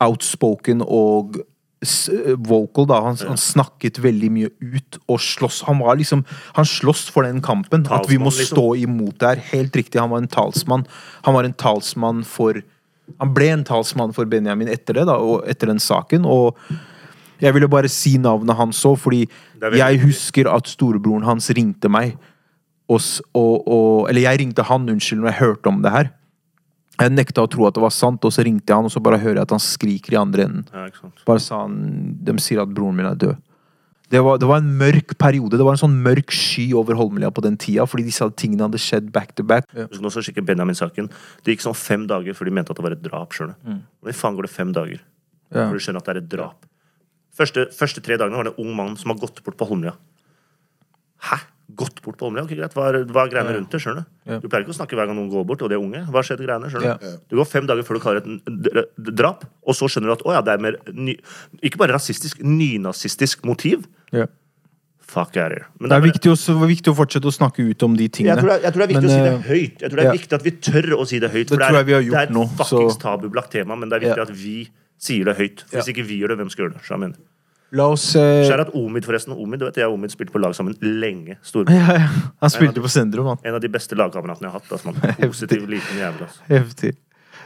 outspoken 0.00 0.82
og 0.86 1.38
vocal, 2.42 2.86
da. 2.90 3.00
Han, 3.04 3.16
han 3.28 3.38
snakket 3.38 4.00
veldig 4.02 4.30
mye 4.34 4.50
ut 4.58 4.98
og 5.06 5.20
sloss. 5.22 5.62
Han 5.68 5.78
var 5.78 5.98
liksom 6.00 6.24
Han 6.56 6.66
sloss 6.66 7.06
for 7.10 7.22
den 7.22 7.40
kampen. 7.40 7.86
at 7.90 8.08
vi 8.10 8.18
må 8.18 8.32
liksom. 8.32 8.56
stå 8.56 8.66
imot 8.82 9.18
der. 9.20 9.38
Helt 9.52 9.76
riktig, 9.76 10.00
han 10.00 10.10
var 10.10 10.18
en 10.18 10.28
talsmann. 10.28 10.86
Han 11.22 11.34
var 11.34 11.44
en 11.44 11.54
talsmann 11.54 12.24
for 12.24 12.62
Han 13.20 13.32
ble 13.32 13.48
en 13.48 13.64
talsmann 13.64 14.12
for 14.12 14.26
Benjamin 14.26 14.68
etter 14.68 14.98
det, 14.98 15.06
da, 15.08 15.16
og 15.16 15.46
etter 15.48 15.70
den 15.70 15.78
saken. 15.80 16.26
Og 16.28 16.58
jeg 17.40 17.54
ville 17.54 17.68
bare 17.70 17.88
si 17.88 18.18
navnet 18.18 18.58
hans 18.58 18.82
òg, 18.84 18.98
fordi 18.98 19.22
jeg 19.78 20.00
husker 20.02 20.50
at 20.50 20.68
storebroren 20.68 21.24
hans 21.24 21.48
ringte 21.56 21.88
meg. 21.88 22.18
Og, 22.88 23.00
og, 23.36 23.68
og, 23.68 24.08
eller 24.10 24.26
jeg 24.26 24.40
ringte 24.42 24.66
han, 24.66 24.88
unnskyld, 24.88 25.22
når 25.22 25.30
jeg 25.30 25.40
hørte 25.40 25.72
om 25.72 25.82
det 25.84 25.92
her. 25.92 26.10
Jeg 26.98 27.14
nekta 27.14 27.44
å 27.44 27.50
tro 27.50 27.66
at 27.68 27.76
det 27.76 27.82
var 27.82 27.94
sant, 27.94 28.24
og 28.26 28.32
så 28.34 28.42
ringte 28.42 28.72
jeg 28.72 28.74
han, 28.78 28.88
og 28.88 28.90
så 28.90 29.02
bare 29.02 29.20
hører 29.22 29.38
jeg 29.38 29.46
at 29.46 29.54
han 29.54 29.62
skriker 29.62 30.16
i 30.16 30.18
andre 30.18 30.48
enden. 30.48 30.64
Ja. 30.74 31.10
Bare 31.28 31.42
sa 31.42 31.60
han 31.62 31.76
De 32.26 32.34
sier 32.42 32.58
at 32.62 32.72
broren 32.74 32.96
min 32.98 33.06
er 33.06 33.18
død. 33.18 33.36
Det 34.08 34.22
var, 34.24 34.38
det 34.40 34.48
var 34.48 34.62
en 34.62 34.70
mørk 34.80 35.12
periode. 35.20 35.58
Det 35.60 35.64
var 35.66 35.76
en 35.76 35.82
sånn 35.82 35.98
mørk 36.00 36.32
sky 36.32 36.70
over 36.80 36.96
Holmlia 36.96 37.28
på 37.34 37.42
den 37.44 37.58
tida, 37.60 37.84
fordi 37.84 38.06
disse 38.06 38.24
tingene 38.40 38.64
hadde 38.64 38.80
skjedd 38.80 39.10
back 39.12 39.34
to 39.36 39.44
back. 39.44 39.68
Du 39.68 39.98
skal 39.98 40.08
også 40.08 40.24
sjekke 40.24 40.44
Benjamin-saken. 40.48 41.10
Det 41.44 41.52
gikk 41.52 41.66
sånn 41.66 41.76
fem 41.76 42.06
dager 42.08 42.36
før 42.36 42.48
de 42.48 42.54
mente 42.56 42.72
at 42.72 42.80
det 42.80 42.86
var 42.86 42.96
et 42.96 43.04
drap. 43.04 43.36
skjønner 43.36 43.58
mm. 43.60 43.82
Hvordan 44.00 44.18
faen 44.22 44.38
går 44.38 44.48
det 44.48 44.52
fem 44.54 44.72
dager 44.72 44.98
Ja. 45.52 45.68
før 45.68 45.76
du 45.76 45.84
skjønner 45.84 46.00
at 46.00 46.08
det 46.08 46.14
er 46.14 46.22
et 46.22 46.32
drap? 46.32 46.66
Første, 47.38 47.66
første 47.76 48.02
tre 48.02 48.16
dagene 48.18 48.40
var 48.40 48.48
det 48.48 48.54
en 48.56 48.64
ung 48.64 48.72
mann 48.74 48.96
som 48.96 49.12
har 49.12 49.20
gått 49.20 49.44
bort 49.44 49.60
på 49.60 49.68
Holmlia. 49.68 49.92
Hæ? 51.28 51.38
Gått 51.76 52.00
bort 52.00 52.16
på 52.16 52.26
området. 52.30 52.46
Okay, 52.46 52.56
greit. 52.56 52.72
Hva 52.72 52.86
er, 52.88 53.04
hva 53.04 53.26
er 53.26 53.32
greiene 53.32 53.52
rundt 53.58 53.70
det? 53.74 53.80
skjønner 53.82 54.06
Du 54.24 54.32
Ja. 54.32 54.38
Du 54.40 54.48
pleier 54.48 54.64
ikke 54.64 54.72
å 54.72 54.78
snakke 54.78 54.96
hver 54.96 55.06
gang 55.10 55.16
noen 55.18 55.28
går 55.28 55.44
bort, 55.44 55.60
og 55.62 55.68
de 55.68 55.76
er 55.76 55.82
unge. 55.82 56.00
Hva 56.08 56.22
skjedde 56.24 56.46
greiene? 56.46 56.70
skjønner 56.72 56.96
Ja. 56.96 57.16
Du 57.28 57.36
Du 57.36 57.36
går 57.36 57.46
fem 57.46 57.66
dager 57.68 57.84
før 57.84 57.98
du 57.98 58.00
kaller 58.00 58.20
det 58.24 58.76
et 58.76 59.14
drap, 59.14 59.44
og 59.66 59.74
så 59.76 59.84
skjønner 59.84 60.08
du 60.08 60.12
at 60.16 60.24
å 60.24 60.32
ja, 60.32 60.40
det 60.40 60.54
er 60.54 60.62
mer 60.64 60.78
ny, 60.92 61.18
ikke 61.62 61.76
bare 61.76 61.92
rasistisk, 61.92 62.40
nynazistisk 62.40 63.44
motiv. 63.44 63.84
Ja. 64.12 64.26
fuck 65.08 65.36
out 65.36 65.52
here. 65.52 65.66
Men 65.80 65.88
Det 65.88 65.96
er 65.96 66.00
bare- 66.00 66.12
viktig, 66.12 66.30
også, 66.32 66.52
viktig 66.68 66.92
å 66.92 66.96
fortsette 66.96 67.24
å 67.24 67.32
snakke 67.32 67.64
ut 67.64 67.82
om 67.82 67.96
de 67.96 68.04
jeg 68.04 68.12
tingene. 68.12 68.36
tror, 68.36 68.48
det 68.48 68.58
er, 68.58 68.62
jeg 68.64 68.72
tror 68.72 68.80
det 68.80 68.88
er 68.88 68.92
viktig 68.92 69.08
Men, 69.08 69.10
å 69.10 69.16
si 69.16 69.24
det 69.24 69.32
eh, 69.32 69.48
høyt. 69.48 69.80
Jeg 69.80 69.90
tror 69.90 69.96
det 69.96 70.04
er 70.04 70.12
ja. 70.12 70.18
viktig 70.18 70.32
at 70.32 70.42
vi 70.42 70.50
tør 70.50 70.88
å 70.98 71.06
si 71.08 71.18
det 71.18 71.30
høyt. 71.32 71.48
Det 71.48 71.48
for 71.48 71.56
det, 71.56 71.68
jeg 71.68 71.86
vi 71.86 72.10
det 72.10 72.18
er 72.18 72.28
et 72.28 72.56
fuckings 72.60 72.98
tabubelagt 72.98 73.50
tema, 73.50 73.76
men 73.76 73.88
det 73.88 73.96
er 74.02 74.06
viktig 74.08 74.22
at 74.22 74.30
vi 74.36 74.68
sier 74.98 75.24
det 75.24 75.36
høyt. 75.38 75.64
Hvis 75.72 75.88
ikke 75.88 76.04
vi 76.04 76.20
gjør 76.20 76.28
det, 76.28 76.38
hvem 76.42 76.50
skal 76.50 76.68
gjøre 76.68 77.08
det? 77.08 77.16
La 77.76 77.88
oss 77.92 78.14
uh... 78.16 78.22
Kjære 78.46 78.68
at 78.68 78.70
Omid, 78.78 79.04
forresten. 79.04 79.34
Omid, 79.36 79.60
du 79.60 79.66
vet, 79.66 79.80
jeg 79.82 79.88
og 79.90 79.98
Omid 79.98 80.14
spilte 80.14 80.32
på 80.32 80.40
lag 80.40 80.54
sammen 80.56 80.76
lenge. 80.80 81.36
Stor. 81.44 81.68
ja, 81.72 81.98
ja. 81.98 82.06
Han 82.40 82.52
spilte 82.54 82.80
på 82.84 82.88
Sendrum, 82.92 83.34
han. 83.34 83.42
En 83.44 83.58
av 83.58 83.60
de 83.64 83.68
beste 83.72 83.98
lagkameratene 83.98 84.48
jeg 84.48 84.54
har 84.54 84.62
hatt. 84.62 84.72
Altså, 84.72 84.88
man. 84.94 85.18
Positiv 85.20 85.68
liten 85.68 86.00
jævel. 86.00 86.24
Altså. 86.28 86.48
Heftig. 86.48 86.94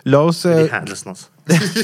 La 0.04 0.18
oss, 0.26 0.42
De 0.42 0.64
eh, 0.66 0.74
altså. 0.74 1.28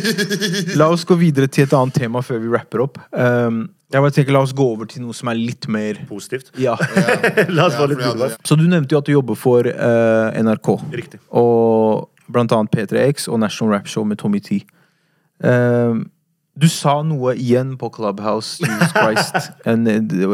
la 0.81 0.89
oss 0.91 1.05
gå 1.07 1.15
videre 1.21 1.47
til 1.47 1.69
et 1.69 1.75
annet 1.77 1.95
tema 1.95 2.23
før 2.25 2.41
vi 2.43 2.51
rapper 2.51 2.83
opp. 2.83 2.99
Um, 3.13 3.69
jeg 3.89 4.05
bare 4.05 4.15
tenker 4.15 4.35
La 4.35 4.43
oss 4.45 4.53
gå 4.57 4.65
over 4.75 4.89
til 4.91 5.05
noe 5.05 5.17
som 5.17 5.31
er 5.31 5.39
litt 5.39 5.69
mer 5.71 6.01
Positivt. 6.09 6.51
Ja. 6.61 6.75
La 7.57 7.69
oss 7.69 7.79
Ja, 7.79 7.87
litt 7.89 8.03
ja. 8.03 8.31
Så 8.45 8.59
du 8.59 8.67
nevnte 8.69 8.97
jo 8.97 9.01
at 9.01 9.07
du 9.07 9.15
jobber 9.15 9.39
for 9.39 9.67
uh, 9.71 10.35
NRK. 10.35 10.73
Riktig. 10.99 11.23
Og 11.31 12.09
blant 12.29 12.53
annet 12.53 12.75
P3X 12.75 13.31
og 13.33 13.41
National 13.41 13.77
Rap 13.77 13.89
Show 13.89 14.05
med 14.05 14.21
Tommy 14.21 14.43
T. 14.45 14.61
Um, 15.39 16.09
du 16.59 16.67
sa 16.73 16.99
noe 17.07 17.37
igjen 17.39 17.77
på 17.79 17.91
Clubhouse, 17.95 18.59
Jesus 18.65 18.93
Christ. 18.97 19.53
En, 19.69 19.87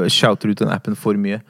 shouter 0.08 0.52
ut 0.52 0.60
den 0.62 0.72
appen 0.72 0.96
for 0.96 1.18
mye. 1.20 1.42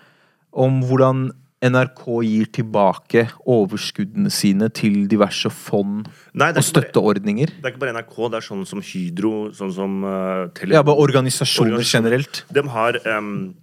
Om 0.54 0.82
hvordan 0.88 1.28
NRK 1.64 2.02
gir 2.26 2.48
tilbake 2.52 3.22
overskuddene 3.48 4.28
sine 4.32 4.68
til 4.76 5.06
diverse 5.08 5.48
fond 5.48 6.08
Nei, 6.36 6.50
og 6.52 6.64
støtteordninger? 6.66 7.54
bare, 7.54 7.62
det 7.62 7.70
er 7.70 7.72
ikke 7.72 7.82
bare 7.86 7.94
NRK, 7.96 8.16
det 8.34 8.40
er 8.40 8.46
sånn 8.50 8.66
som 8.68 8.82
Hydro, 8.84 9.30
sånn 9.56 9.72
som 9.72 9.94
uh, 10.04 10.50
Ja, 10.68 10.82
bare 10.84 11.00
organisasjoner 11.00 11.72
Organisasjoner. 11.78 12.10
generelt. 12.12 12.42
De 12.52 12.66
har 12.74 12.98
um, 13.16 13.54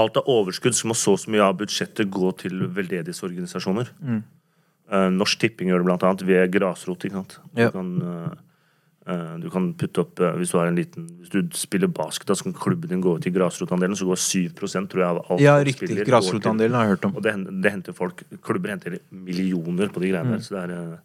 alt 0.00 0.16
av 0.22 0.30
overskudd, 0.30 0.74
så 0.78 0.88
må 0.88 0.96
så 0.96 1.18
så 1.20 1.30
mye 1.34 1.44
av 1.44 1.58
budsjettet 1.60 2.08
gå 2.10 2.32
til 2.40 2.64
veldedighetsorganisasjoner. 2.78 3.92
Uh, 4.04 5.08
Norsk 5.12 5.44
Tipping 5.44 5.68
gjør 5.68 5.84
det 5.84 5.88
blant 5.90 6.08
annet 6.08 6.24
ved 6.28 6.48
grasrot. 6.56 7.04
ikke 7.04 7.20
sant? 7.20 7.38
Ja. 7.52 7.68
Du, 7.68 7.76
kan, 7.76 7.92
eh, 8.00 8.32
du 9.06 9.50
kan 9.52 9.74
putte 9.76 10.00
opp 10.00 10.20
eh, 10.20 10.32
Hvis 10.40 10.50
du 10.50 10.56
har 10.58 10.66
en 10.70 10.76
liten 10.78 11.04
Hvis 11.20 11.28
du 11.28 11.42
spiller 11.52 11.88
basket, 11.92 12.26
da, 12.26 12.32
så 12.34 12.44
kan 12.46 12.54
klubben 12.56 12.88
din 12.88 13.02
gå 13.04 13.16
ut 13.18 13.26
i 13.26 13.30
grasrotandelen. 13.30 13.94
Så 13.96 14.06
går 14.08 14.16
7% 14.16 14.88
tror 14.88 15.02
jeg 15.02 15.08
av 15.10 15.18
alt 15.30 15.40
Ja, 15.44 15.56
riktig. 15.60 15.88
spiller, 15.90 16.04
Grasrotandelen 16.08 16.72
har 16.74 16.86
jeg 16.86 16.94
hørt 16.96 17.04
om. 17.04 17.16
Og 17.16 17.22
det, 17.22 17.34
det 17.62 17.70
henter 17.74 17.92
folk 17.92 18.22
Klubber 18.42 18.70
henter 18.72 18.98
millioner 19.12 19.88
på 19.92 20.00
de 20.00 20.08
greiene 20.08 20.24
Mm. 20.24 20.38
der. 20.38 20.40
Så 20.40 20.54
det 20.56 20.62
er, 20.64 20.72
eh, 20.94 20.98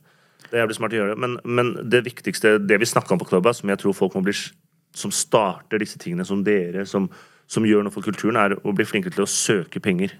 det 0.49 0.53
er 0.57 0.63
jævlig 0.65 0.75
smart 0.79 0.91
å 0.95 0.99
gjøre 1.01 1.09
det. 1.15 1.17
Men, 1.19 1.37
men 1.43 1.89
det 1.89 2.03
viktigste, 2.05 2.55
det 2.65 2.79
vi 2.79 2.85
snakka 2.85 3.11
om 3.11 3.19
på 3.19 3.27
klubba, 3.29 3.51
som 3.53 3.67
jeg 3.69 3.77
tror 3.83 3.93
folk 3.93 4.15
må 4.15 4.23
bli 4.23 4.33
Som 4.95 5.11
starter 5.11 5.77
disse 5.77 5.99
tingene, 5.99 6.25
som 6.25 6.41
dere, 6.43 6.85
som, 6.87 7.09
som 7.47 7.63
gjør 7.63 7.83
noe 7.83 7.91
for 7.93 8.01
kulturen, 8.01 8.35
er 8.41 8.55
å 8.65 8.71
bli 8.73 8.83
flinkere 8.85 9.13
til 9.13 9.21
å 9.23 9.29
søke 9.29 9.79
penger. 9.79 10.15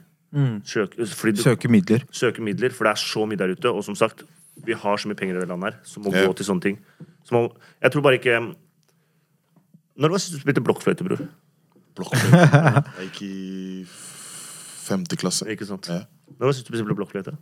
Søke, 0.64 1.08
fordi 1.10 1.32
du, 1.34 1.42
Mm. 1.42 1.48
Søke 1.56 1.70
midler. 1.72 2.04
søke 2.12 2.40
midler, 2.44 2.70
for 2.72 2.84
det 2.86 2.92
er 2.92 3.02
så 3.02 3.26
mye 3.26 3.38
der 3.40 3.50
ute. 3.56 3.66
Og 3.74 3.84
som 3.84 3.96
sagt, 3.96 4.22
vi 4.64 4.74
har 4.74 4.98
så 4.98 5.08
mye 5.10 5.16
penger 5.18 5.38
i 5.38 5.40
det 5.40 5.48
landet 5.50 5.74
her 5.74 5.80
som 5.84 6.04
må 6.04 6.14
Ja. 6.14 6.28
gå 6.28 6.36
til 6.36 6.46
sånne 6.46 6.62
ting. 6.62 6.78
Så 7.28 7.36
må, 7.36 7.44
jeg 7.84 7.92
tror 7.94 8.02
bare 8.06 8.18
ikke 8.20 8.36
Når 10.00 10.10
var 10.14 10.22
det 10.22 10.32
du 10.34 10.40
spilte 10.40 10.64
blokkfløyte, 10.64 11.06
bror? 11.08 11.24
Blokkfløyte. 12.00 12.84
Jeg 13.00 13.10
gikk 13.10 13.22
i 13.28 13.86
femte 14.90 15.18
klasse. 15.20 15.48
Ikke 15.52 15.68
sant? 15.68 15.90
Ja. 15.92 16.04
Når 16.40 16.46
var 16.48 16.54
det 16.56 16.64
du 16.64 16.70
spilte 16.78 16.96
blokkfløyte? 16.98 17.34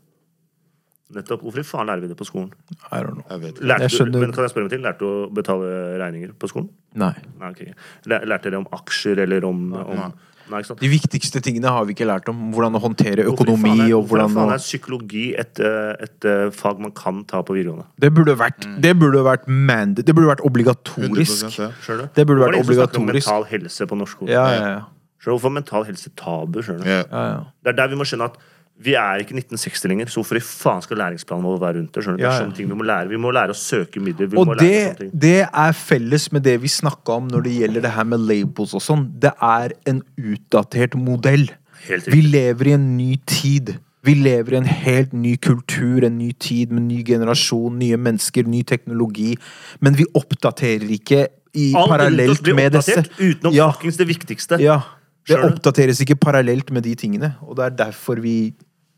Nettopp. 1.15 1.43
Hvorfor 1.45 1.61
i 1.61 1.63
faen 1.63 1.88
lærer 1.88 2.01
vi 2.03 2.09
det 2.11 2.17
på 2.19 2.25
skolen? 2.28 2.49
I 2.91 2.97
don't 2.99 3.13
know. 3.15 3.23
Jeg 3.32 3.39
vet 3.45 3.53
ikke. 3.53 3.67
Lærte 3.69 3.88
Jeg 3.88 4.07
du, 4.11 4.17
men 4.19 4.34
kan 4.36 4.43
jeg 4.43 4.51
spørre 4.51 4.65
meg 4.67 4.73
til. 4.73 4.82
Lærte 4.84 4.99
du 5.05 5.07
å 5.07 5.30
betale 5.38 5.69
regninger 6.01 6.34
på 6.41 6.49
skolen? 6.51 6.67
Nei. 6.99 7.13
Nei, 7.39 7.51
okay. 7.53 7.75
Lær- 8.11 8.25
Lærte 8.28 8.49
dere 8.51 8.59
om 8.59 8.67
aksjer 8.75 9.21
eller 9.23 9.45
om, 9.47 9.61
om 9.78 10.01
Nei. 10.47 10.57
Nei, 10.57 10.61
ikke 10.63 10.69
sant? 10.71 10.79
De 10.81 10.89
viktigste 10.89 11.41
tingene 11.43 11.71
har 11.73 11.85
vi 11.85 11.93
ikke 11.95 12.07
lært 12.07 12.29
om. 12.31 12.47
Hvordan 12.55 12.77
å 12.79 12.81
håndtere 12.81 13.25
økonomi 13.27 13.73
er- 13.75 13.93
og 13.95 14.07
hvorfor 14.07 14.17
hvordan 14.17 14.35
faen 14.37 14.53
er 14.53 14.61
psykologi 14.63 15.25
et, 15.37 15.59
eh, 15.59 15.93
et 16.07 16.25
eh, 16.25 16.49
fag 16.51 16.79
man 16.79 16.91
kan 16.91 17.23
ta 17.25 17.41
på 17.43 17.53
videregående? 17.57 17.85
Det 17.99 18.13
burde 18.13 18.35
vært, 18.39 18.67
det 18.81 18.93
burde 18.99 19.23
vært 19.27 19.47
mand... 19.47 20.03
Det 20.03 20.15
burde 20.15 20.27
vært 20.31 20.43
100%, 20.43 20.49
obligatorisk. 20.51 21.57
ja. 21.59 21.71
Det 22.15 22.27
burde 22.27 22.45
vært 22.45 22.61
obligatorisk. 22.63 23.27
om. 23.27 23.41
Mental 23.43 23.49
helse 23.51 23.87
på 23.87 23.97
norsk 23.99 24.17
skole. 24.17 24.31
Ja, 24.31 24.45
ja, 24.51 24.69
ja. 24.77 24.83
Hvorfor 25.27 25.51
mental 25.51 25.83
helse 25.83 26.09
tabu? 26.15 26.61
Skjønner 26.63 26.83
du? 26.83 26.89
Ja. 26.89 27.03
ja, 27.11 27.23
ja. 27.33 27.39
Det 27.63 27.73
er 27.73 27.81
der 27.81 27.89
vi 27.91 27.99
må 27.99 28.05
skjønne 28.07 28.29
at 28.31 28.37
vi 28.80 28.93
er 28.93 29.23
ikke 29.23 29.34
1960 29.34 29.88
lenger, 29.89 30.05
så 30.11 30.19
hvorfor 30.21 30.38
i 30.38 30.43
faen 30.45 30.84
skal 30.86 30.99
læringsplanen 31.01 31.43
vår 31.47 31.59
være 31.63 31.78
rundt 31.80 31.93
det? 31.95 32.03
Skjønner 32.05 32.17
du? 32.19 32.23
Ja, 32.23 32.30
Det 32.30 32.36
er 32.38 32.43
sånne 32.45 32.55
ting 32.59 32.67
vi 32.69 32.75
må 32.78 32.86
lære. 32.86 33.09
Vi 33.09 33.17
må 33.17 33.32
lære 33.34 33.55
å 33.55 33.57
søke 33.57 33.99
midler. 34.03 34.28
Vi 34.30 34.38
Og 34.38 34.45
må 34.47 34.55
det, 34.59 34.67
lære 34.67 34.84
sånne 34.91 34.99
ting. 34.99 35.11
det 35.19 35.49
er 35.49 35.71
felles 35.73 36.32
med 36.32 36.43
det 36.43 36.61
vi 36.61 36.67
snakka 36.67 37.15
om 37.17 37.28
når 37.28 37.43
det 37.47 37.55
gjelder 37.57 37.82
det 37.88 37.91
her 37.95 38.03
med 38.05 38.19
labels 38.19 38.73
og 38.78 38.82
sånn. 38.86 39.07
Det 39.19 39.32
er 39.41 39.73
en 39.88 40.03
utdatert 40.17 40.95
modell. 40.95 41.49
Helt 41.88 42.05
Vi 42.07 42.21
lever 42.21 42.67
i 42.67 42.71
en 42.78 42.97
ny 42.97 43.15
tid. 43.25 43.80
Vi 44.03 44.13
lever 44.13 44.53
i 44.53 44.57
en 44.57 44.69
helt 44.69 45.11
ny 45.13 45.36
kultur, 45.38 46.03
en 46.05 46.17
ny 46.17 46.32
tid 46.39 46.71
med 46.71 46.84
ny 46.88 47.03
generasjon, 47.03 47.78
nye 47.80 47.97
mennesker, 47.97 48.45
ny 48.47 48.61
teknologi. 48.63 49.36
Men 49.82 49.95
vi 49.95 50.05
oppdaterer 50.15 50.86
ikke 50.99 51.28
i 51.57 51.73
Alt 51.75 51.89
parallelt 51.89 52.43
blir 52.43 52.55
med 52.55 52.71
disse. 52.78 53.03
utenom 53.17 53.53
Ja. 53.53 53.71
det 53.82 54.07
viktigste. 54.07 54.59
Ja. 54.61 54.82
Det 55.28 55.38
oppdateres 55.43 55.99
ikke 55.99 56.15
parallelt 56.15 56.71
med 56.71 56.84
de 56.84 56.95
tingene. 56.95 57.36
Og 57.41 57.57
det 57.57 57.65
er 57.65 57.86
derfor 57.86 58.21
vi 58.21 58.53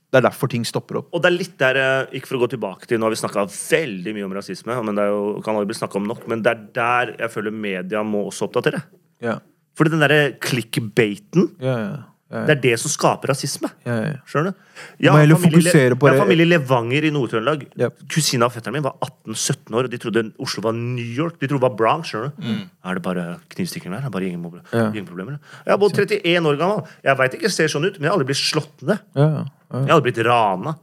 Det 0.10 0.18
er 0.18 0.26
derfor 0.26 0.50
ting 0.50 0.64
stopper 0.66 1.04
opp. 1.04 1.10
Og 1.14 1.22
det 1.22 1.30
er 1.30 1.36
litt 1.36 1.58
der, 1.62 1.78
eh, 1.78 2.18
ikke 2.18 2.32
for 2.32 2.40
å 2.40 2.44
gå 2.44 2.52
tilbake 2.56 2.90
til 2.90 2.98
Nå 2.98 3.06
har 3.06 3.14
vi 3.14 3.22
snakka 3.22 3.46
veldig 3.46 4.14
mye 4.16 4.26
om 4.26 4.34
rasisme, 4.34 4.78
men 4.86 4.98
det 4.98 5.06
er 5.06 5.14
jo, 5.14 5.42
kan 5.46 5.54
aldri 5.54 5.70
bli 5.70 5.78
snakket 5.78 6.02
om 6.02 6.08
nok, 6.10 6.28
men 6.32 6.42
det 6.46 6.54
er 6.56 6.64
der 6.74 7.12
jeg 7.20 7.34
føler 7.36 7.54
media 7.54 8.02
må 8.04 8.26
også 8.26 8.50
oppdatere. 8.50 8.82
Ja. 9.22 9.38
Fordi 9.78 9.94
den 9.94 10.02
derre 10.04 10.34
clickbaiten, 10.42 11.52
ja, 11.62 11.76
ja, 11.78 12.00
det 12.30 12.54
er 12.54 12.60
det 12.62 12.72
som 12.80 12.92
skaper 12.94 13.32
rasisme. 13.32 13.72
ja, 13.88 13.94
ja. 14.06 14.18
Skjønner 14.30 14.52
du? 14.54 14.58
Ja, 15.02 15.14
familie, 15.36 15.96
på 15.98 16.08
har 16.08 16.18
familie 16.20 16.46
Levanger 16.46 17.04
i 17.08 17.10
Nord-Trøndelag. 17.12 17.64
Ja. 17.76 17.90
Kusina 18.08 18.46
av 18.46 18.54
fetteren 18.54 18.74
min 18.78 18.84
var 18.86 18.94
18-17 19.02 19.74
år, 19.74 19.88
og 19.88 19.90
de 19.90 19.98
trodde 19.98 20.24
Oslo 20.40 20.62
var 20.62 20.74
New 20.78 21.04
York. 21.18 21.40
De 21.42 21.48
trodde 21.50 21.60
det 21.64 21.68
var 21.70 21.76
Bronx. 21.76 22.12
skjønner 22.12 22.32
du? 22.38 22.52
Er 22.86 22.94
det 23.00 23.04
bare 23.04 23.26
knivstikking 23.50 23.92
der? 23.92 24.00
Er 24.06 24.10
det 24.10 24.12
bare 24.14 24.30
Mm. 24.30 24.62
Ja. 24.72 24.92
gjengproblemer? 24.94 25.40
Jeg 25.66 25.72
har 25.74 25.78
bodd 25.82 25.94
31 25.98 26.46
år 26.46 26.58
gammel. 26.62 26.86
Jeg 27.04 27.18
veit 27.18 27.34
ikke 27.34 27.50
jeg 27.50 27.52
ser 27.52 27.68
sånn 27.68 27.86
ut, 27.90 27.98
men 28.00 28.04
jeg 28.06 28.12
har 28.12 28.18
aldri 28.20 28.30
blitt 28.30 28.44
slått 28.46 28.82
ned. 28.86 29.00
ja, 29.16 29.28
ja. 29.30 29.46
Jeg 29.74 29.88
har 29.90 29.98
aldri 30.00 30.12
blitt 30.12 30.26
rana. 30.26 30.76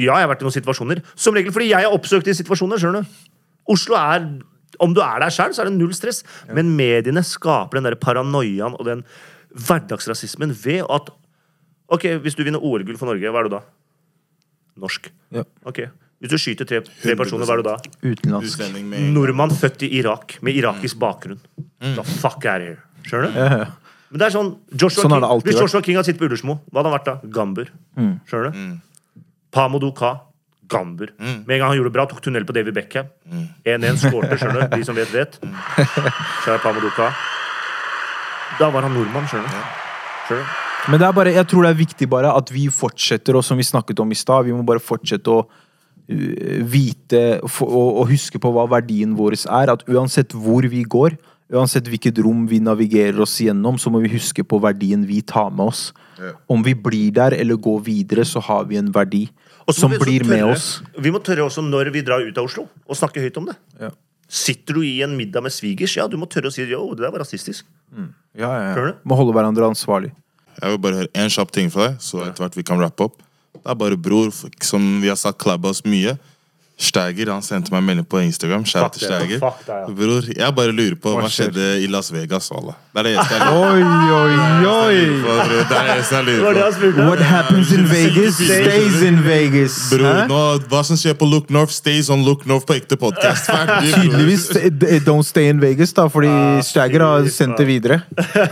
Ja, 0.00 0.14
jeg 0.16 0.24
har 0.24 0.30
vært 0.34 0.40
i 0.40 0.46
noen 0.48 0.56
situasjoner. 0.56 1.02
Som 1.14 1.34
regel 1.36 1.52
fordi 1.52 1.68
jeg 1.68 1.84
har 1.84 1.92
oppsøkt 1.92 2.24
de 2.24 2.32
situasjoner. 2.32 2.80
skjønner 2.80 3.04
du? 3.04 3.08
Oslo 3.68 3.94
er 3.96 4.40
Om 4.80 4.94
du 4.94 5.00
er 5.02 5.18
der 5.20 5.28
sjøl, 5.28 5.52
så 5.52 5.60
er 5.60 5.64
det 5.68 5.74
null 5.76 5.92
stress. 5.92 6.22
Men 6.54 6.70
mediene 6.74 7.20
skaper 7.26 7.76
den 7.76 7.82
der 7.84 7.96
paranoiaen 8.00 8.72
og 8.78 8.86
den 8.86 9.02
hverdagsrasismen 9.54 10.54
ved 10.64 10.84
at 10.88 11.10
Ok, 11.90 12.04
hvis 12.22 12.36
du 12.38 12.44
vinner 12.46 12.62
OL-gull 12.62 12.94
for 13.00 13.10
Norge, 13.10 13.26
hva 13.34 13.40
er 13.40 13.48
du 13.48 13.54
da? 13.56 13.58
Norsk. 14.78 15.08
Ja. 15.34 15.42
Ok. 15.66 15.80
Hvis 16.22 16.30
du 16.30 16.36
skyter 16.38 16.68
tre, 16.68 16.78
tre 16.86 17.16
personer, 17.18 17.48
hva 17.48 17.56
er 17.56 17.62
du 17.62 17.66
da? 17.66 17.74
Utenlandsk. 18.12 18.62
Nordmann 19.10 19.50
født 19.50 19.82
i 19.88 19.88
Irak, 19.98 20.36
med 20.46 20.54
irakisk 20.54 21.00
bakgrunn. 21.02 21.40
The 21.82 22.04
fuck 22.04 22.44
out 22.46 22.62
here? 22.62 22.76
Skjønner 23.08 23.32
du? 23.32 23.40
Ja, 23.40 23.48
ja. 23.64 23.66
Men 24.10 24.22
det 24.22 24.26
er 24.28 24.34
sånn 24.36 24.52
Joshua 24.74 25.02
Sånn 25.02 25.12
King, 25.16 25.22
det 25.24 25.30
Hvis 25.48 25.56
vært. 25.56 25.64
Joshua 25.64 25.82
King 25.86 25.98
hadde 25.98 26.08
sittet 26.12 26.22
på 26.22 26.28
Ullersmo, 26.28 26.56
hva 26.70 26.78
hadde 26.80 26.90
han 26.92 26.96
vært 26.98 27.08
da? 27.10 27.16
Gambur. 27.40 27.74
Skjønner 28.30 28.54
du? 28.54 29.24
Pamodo 29.54 29.90
Ka. 29.98 30.12
Gambur. 30.70 31.10
Med 31.18 31.50
en 31.50 31.58
gang 31.58 31.68
han 31.72 31.78
gjorde 31.80 31.90
det 31.90 31.96
bra, 31.98 32.06
tok 32.06 32.22
tunnel 32.22 32.46
på 32.46 32.54
David 32.54 32.78
Beckham. 32.78 33.10
1-1 33.66 33.98
skårte, 34.04 34.38
skjønner 34.38 34.68
du. 34.68 34.78
De 34.78 34.86
som 34.86 34.94
vet, 34.98 35.10
vet. 35.10 35.40
Kjære 35.42 36.60
Pamodo 36.62 36.94
Ka. 36.94 37.10
Da 38.60 38.68
var 38.72 38.84
han 38.84 38.92
nordmann, 38.92 39.28
skjønner 39.30 39.48
du. 40.28 40.44
Men 40.90 41.00
det 41.00 41.08
er 41.08 41.16
bare, 41.16 41.32
jeg 41.34 41.48
tror 41.50 41.66
det 41.66 41.72
er 41.72 41.80
viktig 41.80 42.08
bare 42.10 42.30
at 42.36 42.52
vi 42.52 42.68
fortsetter, 42.72 43.36
og 43.36 43.44
som 43.44 43.58
vi 43.60 43.66
snakket 43.66 44.00
om 44.00 44.12
i 44.12 44.18
stad, 44.18 44.46
vi 44.46 44.54
må 44.54 44.62
bare 44.66 44.82
fortsette 44.82 45.32
å 45.32 45.42
uh, 45.44 46.60
vite 46.70 47.24
og, 47.44 47.58
og 47.66 48.06
huske 48.12 48.40
på 48.40 48.52
hva 48.54 48.66
verdien 48.70 49.16
vår 49.18 49.38
er. 49.42 49.72
At 49.74 49.84
uansett 49.88 50.36
hvor 50.36 50.68
vi 50.70 50.84
går, 50.84 51.16
uansett 51.52 51.88
hvilket 51.90 52.20
rom 52.24 52.46
vi 52.50 52.60
navigerer 52.64 53.20
oss 53.24 53.38
gjennom, 53.42 53.80
så 53.80 53.92
må 53.92 54.02
vi 54.04 54.12
huske 54.14 54.44
på 54.46 54.60
verdien 54.62 55.04
vi 55.08 55.20
tar 55.20 55.50
med 55.50 55.72
oss. 55.72 55.90
Ja. 56.20 56.34
Om 56.52 56.64
vi 56.66 56.76
blir 56.76 57.16
der 57.16 57.36
eller 57.36 57.60
går 57.60 57.80
videre, 57.88 58.28
så 58.28 58.42
har 58.44 58.68
vi 58.68 58.80
en 58.80 58.92
verdi 58.94 59.26
som 59.72 59.92
vi 59.92 60.00
blir 60.00 60.24
med 60.28 60.44
oss. 60.50 60.80
Vi 60.98 61.12
må 61.12 61.20
tørre 61.24 61.48
også 61.48 61.64
når 61.64 61.92
vi 61.94 62.04
drar 62.06 62.24
ut 62.24 62.38
av 62.38 62.48
Oslo, 62.48 62.68
å 62.86 62.96
snakke 62.96 63.22
høyt 63.24 63.40
om 63.40 63.48
det. 63.50 63.56
Ja. 63.80 63.92
Sitter 64.30 64.78
du 64.78 64.84
i 64.86 65.00
en 65.02 65.16
middag 65.18 65.42
med 65.42 65.54
svigers, 65.54 65.96
ja, 65.98 66.06
du 66.06 66.16
må 66.20 66.28
tørre 66.30 66.52
å 66.52 66.54
si 66.54 66.62
jo, 66.62 66.84
det 66.94 67.02
der 67.02 67.10
var 67.10 67.24
rasistisk. 67.24 67.66
Ja, 68.38 68.50
ja, 68.54 68.68
ja. 68.70 68.92
Må 69.02 69.18
holde 69.18 69.34
hverandre 69.34 69.66
ansvarlig. 69.66 70.12
Jeg 70.60 70.74
vil 70.74 70.82
bare 70.82 71.00
høre 71.00 71.10
en 71.18 71.32
kjapp 71.32 71.50
ting 71.54 71.70
fra 71.72 71.88
deg, 71.88 72.02
så 72.04 72.22
etter 72.26 72.44
hvert 72.44 72.58
vi 72.58 72.66
kan 72.66 72.78
rappe 72.82 73.08
opp. 73.08 73.18
Det 73.56 73.66
er 73.66 73.78
bare 73.80 73.98
bror, 73.98 74.30
som 74.64 74.84
vi 75.02 75.10
har 75.10 75.18
sagt 75.18 75.42
oss 75.46 75.82
mye. 75.84 76.14
Steiger 76.80 77.28
han 77.28 77.42
sendte 77.44 77.68
meg 77.74 77.82
en 77.82 77.88
melding 77.90 78.06
på 78.08 78.22
Instagram. 78.24 78.62
Fuck 78.64 78.94
det, 78.96 79.02
Steiger. 79.04 79.40
fuck 79.42 79.58
det, 79.66 79.74
ja. 79.82 79.88
Bror, 79.98 80.28
jeg 80.32 80.54
bare 80.56 80.72
lurer 80.72 80.94
på 80.96 81.12
Hva 81.12 81.26
hva 81.26 81.28
skjedde 81.28 81.66
i 81.84 81.88
Las 81.92 82.08
Vegas. 82.14 82.48
Alle. 82.56 82.72
Det 82.94 83.02
er 83.02 83.06
det 83.06 83.12
eneste 83.14 83.36
jeg 83.36 83.58
Oi, 83.60 83.82
oi, 83.84 84.38
oi! 84.70 84.94
lurer 85.04 85.20
på. 85.20 85.34
bror. 85.34 85.50
Det 85.50 85.76
er 85.76 85.84
det 85.84 85.92
eneste 85.94 86.16
jeg 86.16 86.24
lurer 86.30 86.96
på. 86.96 87.04
What 87.10 87.20
happens 87.28 87.72
in 87.76 87.84
Vegas 87.90 88.40
stays 88.40 89.02
in 89.10 89.20
Vegas. 89.26 89.76
Bror, 89.92 90.22
nå, 90.32 90.40
hva 90.72 90.80
som 90.88 90.98
skjer 91.02 91.18
på 91.20 91.28
Look 91.28 91.52
North, 91.52 91.74
stays 91.76 92.08
on 92.10 92.24
Look 92.24 92.46
North 92.48 92.64
på 92.70 92.78
ekte 92.80 92.96
podkast. 93.00 93.52
Tydeligvis 93.84 94.48
eh, 94.56 94.98
don't 95.04 95.28
stay 95.28 95.52
in 95.52 95.60
Vegas, 95.62 95.92
da, 95.96 96.08
fordi 96.10 96.32
Steiger 96.66 97.04
har 97.04 97.28
sendt 97.30 97.60
det 97.60 97.68
videre. 97.68 98.00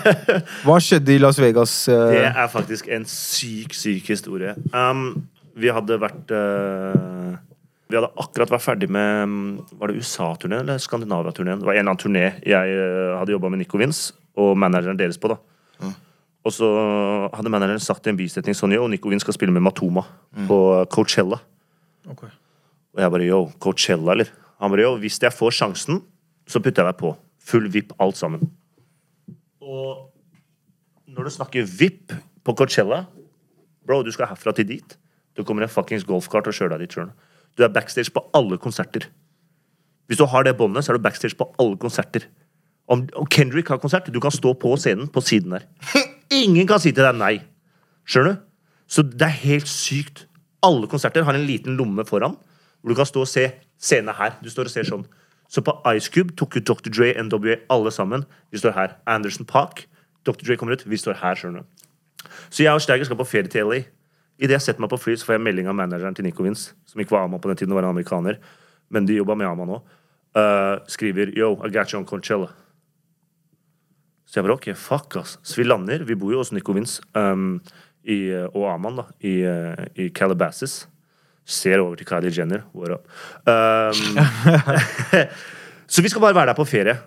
Hva 0.68 0.76
skjedde 0.85 1.16
i 1.16 1.18
Las 1.22 1.41
Vegas? 1.41 1.72
eh? 1.89 2.05
Det 2.12 2.24
er 2.29 2.53
faktisk 2.53 2.93
en 2.93 3.09
syk, 3.09 3.72
syk 3.74 4.12
historie. 4.12 4.53
Um, 4.76 5.09
vi 5.59 5.72
hadde 5.74 5.97
vært 6.05 6.31
eh, 6.37 7.39
Vi 7.89 7.97
hadde 7.97 8.11
akkurat 8.20 8.51
vært 8.53 8.64
ferdig 8.64 8.89
med 8.93 9.22
um, 9.24 9.36
Var 9.80 9.91
det 9.91 10.03
USA-turneen 10.03 10.61
eller 10.61 10.80
Skandinavia-turneen? 10.82 11.62
Det 11.62 11.68
var 11.68 11.76
en 11.76 11.80
eller 11.80 11.95
annen 11.95 12.03
turné 12.03 12.24
jeg 12.45 12.74
eh, 12.74 13.14
hadde 13.16 13.32
jobba 13.32 13.51
med 13.53 13.62
Nico 13.62 13.80
Vince 13.80 14.12
og 14.39 14.53
manageren 14.61 14.99
deres 14.99 15.18
på. 15.18 15.30
da 15.32 15.39
Og 16.47 16.55
så 16.55 16.68
hadde 17.34 17.53
manageren 17.53 17.82
sagt 17.82 18.07
i 18.07 18.12
en 18.12 18.18
bisetning 18.18 18.57
sånn 18.57 18.76
Yo, 18.76 18.84
Nico 18.93 19.11
Vince 19.11 19.24
skal 19.26 19.39
spille 19.39 19.55
med 19.55 19.64
Matoma 19.64 20.05
på 20.49 20.59
Coachella. 20.93 21.41
Og 22.95 23.03
jeg 23.03 23.12
bare 23.14 23.26
yo, 23.26 23.41
Coachella, 23.61 24.14
eller? 24.14 24.30
Han 24.62 24.72
bare 24.72 24.84
yo, 24.86 24.93
hvis 25.03 25.18
jeg 25.22 25.34
får 25.34 25.57
sjansen, 25.59 26.01
så 26.49 26.62
putter 26.62 26.84
jeg 26.84 26.93
deg 26.95 27.01
på. 27.01 27.12
Full 27.51 27.68
VIP, 27.72 27.93
alt 28.03 28.16
sammen. 28.20 28.47
Og 29.61 30.09
når 31.09 31.28
du 31.28 31.34
snakker 31.34 31.68
VIP 31.68 32.14
på 32.45 32.55
Coachella 32.57 33.05
Bro, 33.89 34.03
du 34.05 34.12
skal 34.12 34.28
herfra 34.28 34.53
til 34.53 34.66
dit. 34.68 34.99
Du 35.36 35.45
kommer 35.49 35.64
en 35.64 35.72
fuckings 35.72 36.05
golfkart 36.05 36.49
og 36.51 36.57
kjører 36.57 36.76
deg 36.76 36.84
dit 36.84 36.97
sjøl. 36.99 37.09
Du 37.59 37.64
er 37.66 37.72
backstage 37.74 38.12
på 38.14 38.22
alle 38.34 38.59
konserter. 38.62 39.09
Hvis 40.06 40.20
du 40.20 40.24
har 40.30 40.46
det 40.46 40.56
båndet, 40.56 40.84
så 40.84 40.92
er 40.92 40.96
du 40.96 41.02
backstage 41.02 41.36
på 41.36 41.50
alle 41.59 41.76
konserter. 41.76 42.28
Om, 42.88 43.09
Kendrick 43.30 43.68
har 43.68 43.80
konsert, 43.82 44.09
du 44.09 44.20
kan 44.20 44.32
stå 44.32 44.54
på 44.54 44.76
scenen 44.80 45.11
på 45.12 45.20
siden 45.20 45.56
der. 45.56 45.66
Ingen 46.42 46.66
kan 46.66 46.80
si 46.80 46.92
til 46.92 47.04
deg 47.04 47.18
nei. 47.18 47.34
Skjønner 48.09 48.38
du? 48.38 48.44
Så 48.88 49.04
det 49.04 49.26
er 49.26 49.42
helt 49.42 49.68
sykt. 49.68 50.24
Alle 50.64 50.88
konserter 50.88 51.26
har 51.26 51.36
en 51.36 51.44
liten 51.46 51.76
lomme 51.76 52.06
foran, 52.09 52.38
hvor 52.80 52.94
du 52.94 52.96
kan 52.96 53.09
stå 53.09 53.26
og 53.26 53.28
se 53.28 53.50
scenen 53.78 54.16
her. 54.16 54.38
Du 54.40 54.48
står 54.50 54.70
og 54.70 54.72
ser 54.72 54.88
sånn. 54.88 55.04
Så 55.48 55.61
på 55.64 55.74
Ice 55.96 56.12
Cube 56.12 56.34
tok 56.36 56.56
jo 56.56 56.64
Dr. 56.70 56.92
Dre, 56.92 57.12
NWA, 57.20 57.59
alle 57.72 57.92
sammen. 57.92 58.24
Vi 58.52 58.61
står 58.62 58.76
her. 58.76 58.96
Anderson 59.09 59.48
Park. 59.48 59.86
Dr. 60.24 60.44
Dre 60.46 60.56
kommer 60.56 60.76
ut. 60.76 60.86
Vi 60.88 60.96
står 61.00 61.20
her, 61.20 61.36
skjønner 61.36 61.64
du. 61.64 61.86
Så 62.48 62.64
jeg 62.64 62.72
og 62.72 62.82
Steiger 62.84 63.09
skal 63.09 63.20
på 63.20 63.28
ferie 63.28 63.52
til 63.52 63.68
LA. 63.68 63.82
Idet 64.39 64.55
jeg 64.59 64.66
setter 64.68 64.84
meg 64.84 64.93
på 64.93 65.01
fly, 65.03 65.16
så 65.18 65.26
får 65.26 65.39
jeg 65.39 65.45
melding 65.49 65.68
av 65.70 65.76
manageren 65.78 66.14
til 66.14 66.26
Nico 66.26 66.47
Vince, 66.47 66.76
som 66.86 67.03
ikke 67.03 67.16
var 67.16 67.26
Ama 67.26 67.41
på 67.43 67.51
den 67.51 67.59
tiden, 67.59 67.74
var 67.74 67.86
en 67.86 67.91
amerikaner, 67.91 68.39
men 68.95 69.09
de 69.09 69.18
jobba 69.18 69.34
med 69.39 69.51
Ama 69.51 69.66
nå. 69.66 69.82
Uh, 70.36 70.78
skriver 70.86 71.32
Yo, 71.34 71.57
I 71.64 71.72
got 71.74 71.93
you 71.93 71.99
on 71.99 72.07
Coachella. 72.07 72.53
Så 74.28 74.39
jeg 74.39 74.45
bare 74.45 74.59
OK, 74.59 74.68
fuck, 74.76 75.16
ass. 75.16 75.39
Så 75.43 75.59
vi 75.59 75.64
lander. 75.64 76.05
Vi 76.05 76.16
bor 76.18 76.34
jo 76.34 76.43
hos 76.43 76.53
Nico 76.53 76.74
Vince 76.76 77.01
um, 77.16 77.57
i, 78.05 78.28
og 78.53 78.66
Aman 78.74 79.01
da, 79.01 79.07
i, 79.24 79.39
eh, 79.49 79.84
i 80.05 80.09
Calabasas. 80.14 80.82
Ser 81.49 81.80
over 81.80 81.97
til 81.97 82.09
Kylie 82.09 82.32
Jenner. 82.36 82.66
What 82.76 82.93
up? 82.93 83.09
Um, 83.49 84.20
så 85.93 86.05
vi 86.05 86.12
skal 86.12 86.20
bare 86.20 86.36
være 86.36 86.53
der 86.53 86.59
på 86.59 86.68
ferie. 86.68 86.99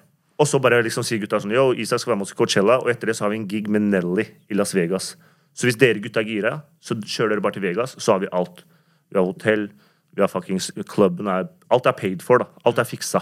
Og 0.42 0.50
så 0.50 0.58
bare 0.58 0.82
liksom 0.82 1.06
sier 1.06 1.22
gutta 1.22 1.38
sånn 1.44 1.54
Yo, 1.54 1.70
Isak 1.78 2.02
skal 2.02 2.16
være 2.16 2.24
med 2.24 2.26
oss 2.26 2.34
i 2.34 2.40
Coachella, 2.40 2.80
og 2.82 2.90
etter 2.90 3.12
det 3.12 3.18
så 3.20 3.28
har 3.28 3.36
vi 3.36 3.38
en 3.44 3.50
gig 3.50 3.70
med 3.70 3.86
Nelly 3.92 4.26
i 4.50 4.58
Las 4.58 4.74
Vegas. 4.74 5.14
Så 5.54 5.70
hvis 5.70 5.78
dere 5.78 6.02
gutta 6.02 6.24
er 6.24 6.30
gira, 6.32 6.56
så 6.82 6.98
kjører 6.98 7.36
dere 7.36 7.46
bare 7.46 7.58
til 7.58 7.66
Vegas, 7.66 7.96
så 8.02 8.16
har 8.16 8.24
vi 8.24 8.32
alt. 8.36 8.64
Vi 9.12 9.20
har 9.20 9.28
hotell, 9.28 9.70
vi 10.16 10.24
har 10.24 10.32
fuckings 10.32 10.72
klubben 10.90 11.30
er 11.32 11.50
Alt 11.72 11.88
er 11.88 11.96
paid 11.96 12.24
for, 12.26 12.42
da. 12.42 12.50
Alt 12.68 12.82
er 12.82 12.88
fiksa. 12.90 13.22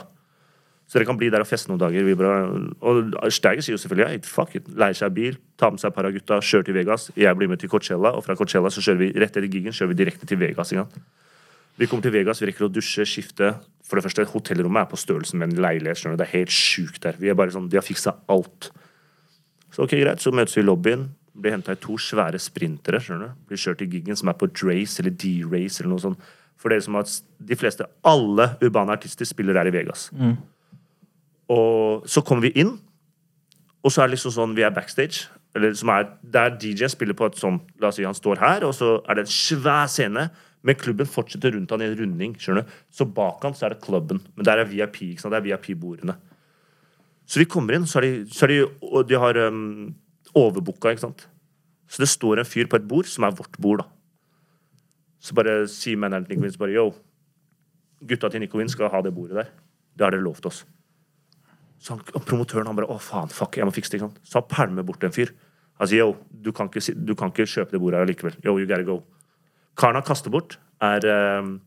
Så 0.89 0.97
dere 0.97 1.05
kan 1.05 1.19
bli 1.19 1.27
der 1.29 1.43
og 1.43 1.45
feste 1.45 1.69
noen 1.69 1.77
dager. 1.83 2.07
Bare, 2.17 2.37
og 2.81 3.33
Steiger 3.33 3.61
sier 3.61 3.75
jo 3.75 3.81
selvfølgelig 3.81 4.07
hey, 4.09 4.21
fuck 4.25 4.55
it, 4.57 4.71
leier 4.73 4.97
seg 4.97 5.13
bil, 5.13 5.37
tar 5.61 5.69
med 5.75 5.81
seg 5.83 5.91
et 5.91 5.97
par 5.99 6.07
av 6.09 6.15
gutta, 6.15 6.39
kjører 6.41 6.65
til 6.65 6.77
Vegas. 6.79 7.11
Jeg 7.13 7.37
blir 7.37 7.51
med 7.51 7.61
til 7.61 7.69
Coachella, 7.69 8.15
og 8.17 8.25
fra 8.25 8.33
Coachella 8.39 8.71
så 8.73 8.81
kjører 8.81 9.03
vi 9.03 9.09
rett 9.13 9.37
etter 9.37 9.45
gigen 9.45 9.75
kjører 9.75 9.91
vi 9.91 9.99
direkte 9.99 10.29
til 10.29 10.41
Vegas. 10.41 10.73
Ikke? 10.73 11.03
Vi 11.77 11.87
kommer 11.91 12.07
til 12.07 12.15
Vegas, 12.15 12.41
vi 12.41 12.49
rekker 12.49 12.65
å 12.65 12.71
dusje, 12.73 13.05
skifte. 13.05 13.51
For 13.85 13.99
det 13.99 14.07
første, 14.07 14.25
Hotellrommet 14.33 14.87
er 14.87 14.89
på 14.89 14.97
størrelsen 14.97 15.37
med 15.39 15.53
en 15.53 15.61
leilighet. 15.61 16.09
Det 16.17 16.25
er 16.25 16.33
helt 16.33 16.57
sjukt 16.57 17.03
der. 17.05 17.21
Vi 17.21 17.29
er 17.29 17.37
bare 17.37 17.53
sånn, 17.53 17.69
de 17.69 17.77
har 17.77 17.85
fiksa 17.85 18.17
alt. 18.33 18.71
Så 19.69 19.85
ok, 19.85 19.93
greit, 20.01 20.25
så 20.25 20.33
møtes 20.33 20.57
vi 20.57 20.65
i 20.65 20.67
lobbyen. 20.67 21.05
Blir 21.39 21.55
henta 21.55 21.71
i 21.75 21.79
to 21.79 21.95
svære 21.97 22.39
sprintere. 22.41 22.99
skjønner 22.99 23.31
du. 23.31 23.39
Blir 23.47 23.57
kjørt 23.61 23.79
til 23.81 23.89
gigen, 23.89 24.15
som 24.19 24.29
er 24.29 24.37
på 24.39 24.47
Drace 24.51 24.99
eller 25.01 25.11
D-Race 25.15 25.79
eller 25.81 25.93
noe 25.93 26.03
sånt. 26.03 26.19
For 26.59 26.69
dere 26.69 26.83
som 26.83 26.97
har 26.99 27.05
De 27.47 27.55
fleste, 27.55 27.85
alle 28.03 28.49
urbane 28.61 28.91
artister 28.91 29.25
spiller 29.25 29.53
der 29.53 29.67
i 29.67 29.71
Vegas. 29.71 30.09
Og 31.49 32.03
så 32.09 32.21
kommer 32.21 32.49
vi 32.49 32.51
inn, 32.61 32.75
og 33.83 33.91
så 33.91 34.03
er 34.03 34.09
det 34.09 34.17
liksom 34.17 34.33
sånn 34.35 34.55
Vi 34.57 34.65
er 34.67 34.75
backstage. 34.75 35.29
Eller 35.55 35.73
som 35.73 35.89
er 35.89 36.09
Der 36.21 36.51
DJ-en 36.59 36.91
spiller 36.91 37.15
på 37.17 37.25
et 37.25 37.39
sånn 37.39 37.59
La 37.81 37.87
oss 37.89 37.95
si 37.97 38.03
han 38.05 38.13
står 38.13 38.37
her, 38.43 38.65
og 38.67 38.75
så 38.77 38.99
er 39.07 39.15
det 39.15 39.25
en 39.25 39.33
svær 39.33 39.87
scene. 39.89 40.29
Men 40.61 40.75
klubben 40.75 41.07
fortsetter 41.07 41.53
rundt 41.55 41.71
han 41.71 41.81
i 41.81 41.85
en 41.87 41.95
runding. 41.95 42.33
skjønner 42.35 42.65
du? 42.67 42.73
Så 42.91 43.05
bak 43.07 43.41
han 43.43 43.53
så 43.55 43.65
er 43.65 43.69
det 43.73 43.81
klubben. 43.81 44.19
Men 44.35 44.45
der 44.45 44.59
er 44.59 44.65
VIP. 44.67 45.01
ikke 45.13 45.21
sant? 45.21 45.31
Det 45.31 45.39
er 45.39 45.47
VIP-bordene. 45.47 46.17
Så 47.25 47.39
vi 47.39 47.45
kommer 47.45 47.77
inn, 47.77 47.85
så 47.87 47.99
er 47.99 48.01
de, 48.01 48.25
så 48.27 48.43
er 48.43 48.47
de, 48.51 48.57
og 48.81 49.07
de 49.07 49.15
har 49.21 49.37
um, 49.47 49.93
overbooka, 50.37 50.91
ikke 50.93 51.07
sant. 51.07 51.27
Så 51.89 52.03
det 52.03 52.09
står 52.11 52.41
en 52.41 52.47
fyr 52.47 52.69
på 52.69 52.77
et 52.77 52.87
bord, 52.87 53.07
som 53.09 53.25
er 53.25 53.35
vårt 53.35 53.57
bord, 53.61 53.83
da. 53.83 53.87
Så 55.19 55.35
bare 55.35 55.63
sier 55.67 55.99
manageren 55.99 56.29
til 56.29 56.39
Nico 56.39 56.61
bare 56.61 56.75
yo, 56.75 56.89
gutta 58.07 58.29
til 58.31 58.43
Nico 58.43 58.61
skal 58.71 58.91
ha 58.93 59.01
det 59.03 59.13
bordet 59.13 59.35
der. 59.35 59.49
Det 59.97 60.05
har 60.05 60.11
dere 60.15 60.23
lovt 60.23 60.45
oss. 60.45 60.63
Så 61.79 61.95
han, 61.95 62.03
og 62.15 62.25
promotøren 62.27 62.67
han 62.67 62.75
bare 62.75 62.91
å 62.91 62.99
faen, 62.99 63.31
fuck, 63.31 63.57
jeg 63.57 63.67
må 63.67 63.73
fikse 63.75 63.91
det. 63.91 63.99
ikke 63.99 64.09
sant? 64.09 64.19
Så 64.23 64.39
han 64.39 64.49
pælmer 64.51 64.87
bort 64.87 65.03
en 65.03 65.15
fyr. 65.15 65.33
Han 65.79 65.87
sier 65.87 66.03
yo, 66.03 66.15
du 66.31 66.51
kan 66.55 66.67
ikke, 66.67 66.93
du 66.95 67.15
kan 67.15 67.31
ikke 67.31 67.47
kjøpe 67.47 67.75
det 67.75 67.81
bordet 67.83 67.99
her 68.01 68.09
likevel. 68.09 68.35
Yo, 68.43 68.57
you 68.59 68.67
gotta 68.67 68.87
go. 68.87 69.01
Karen 69.79 69.99
han 69.99 70.07
kaster 70.07 70.31
bort, 70.31 70.57
er 70.83 71.05
um, 71.39 71.59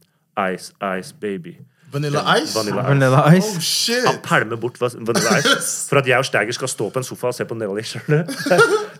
Ice 0.52 0.72
Ice 0.98 1.16
Baby. 1.20 1.56
Vanilla 1.92 2.22
Ice? 2.40 2.54
Vanilla 2.56 2.82
Ice. 2.82 2.88
Vanilla 2.88 3.22
Oh, 3.28 3.60
shit! 3.60 4.06
Han 4.06 4.18
pælmer 4.24 4.56
bort 4.56 4.80
Vanilla 4.80 5.38
Ice 5.38 5.68
for 5.90 6.00
at 6.00 6.08
jeg 6.08 6.18
og 6.18 6.24
Stæger 6.24 6.52
skal 6.56 6.68
stå 6.68 6.88
på 6.90 7.02
en 7.02 7.04
sofa 7.04 7.26
og 7.30 7.34
se 7.36 7.44
på 7.44 7.54
Nelly. 7.58 7.84
skjønner 7.84 8.24
du? 8.24 8.34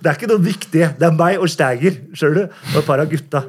Det 0.03 0.11
er 0.11 0.17
ikke 0.19 0.31
noe 0.31 0.43
viktig. 0.45 0.85
Det 1.01 1.09
er 1.09 1.17
meg 1.17 1.41
og 1.41 1.49
Stæger 1.51 1.97
skjønner 2.15 2.35
du? 2.43 2.57
og 2.75 2.81
et 2.83 2.89
par 2.89 3.01
av 3.03 3.09
gutta. 3.11 3.45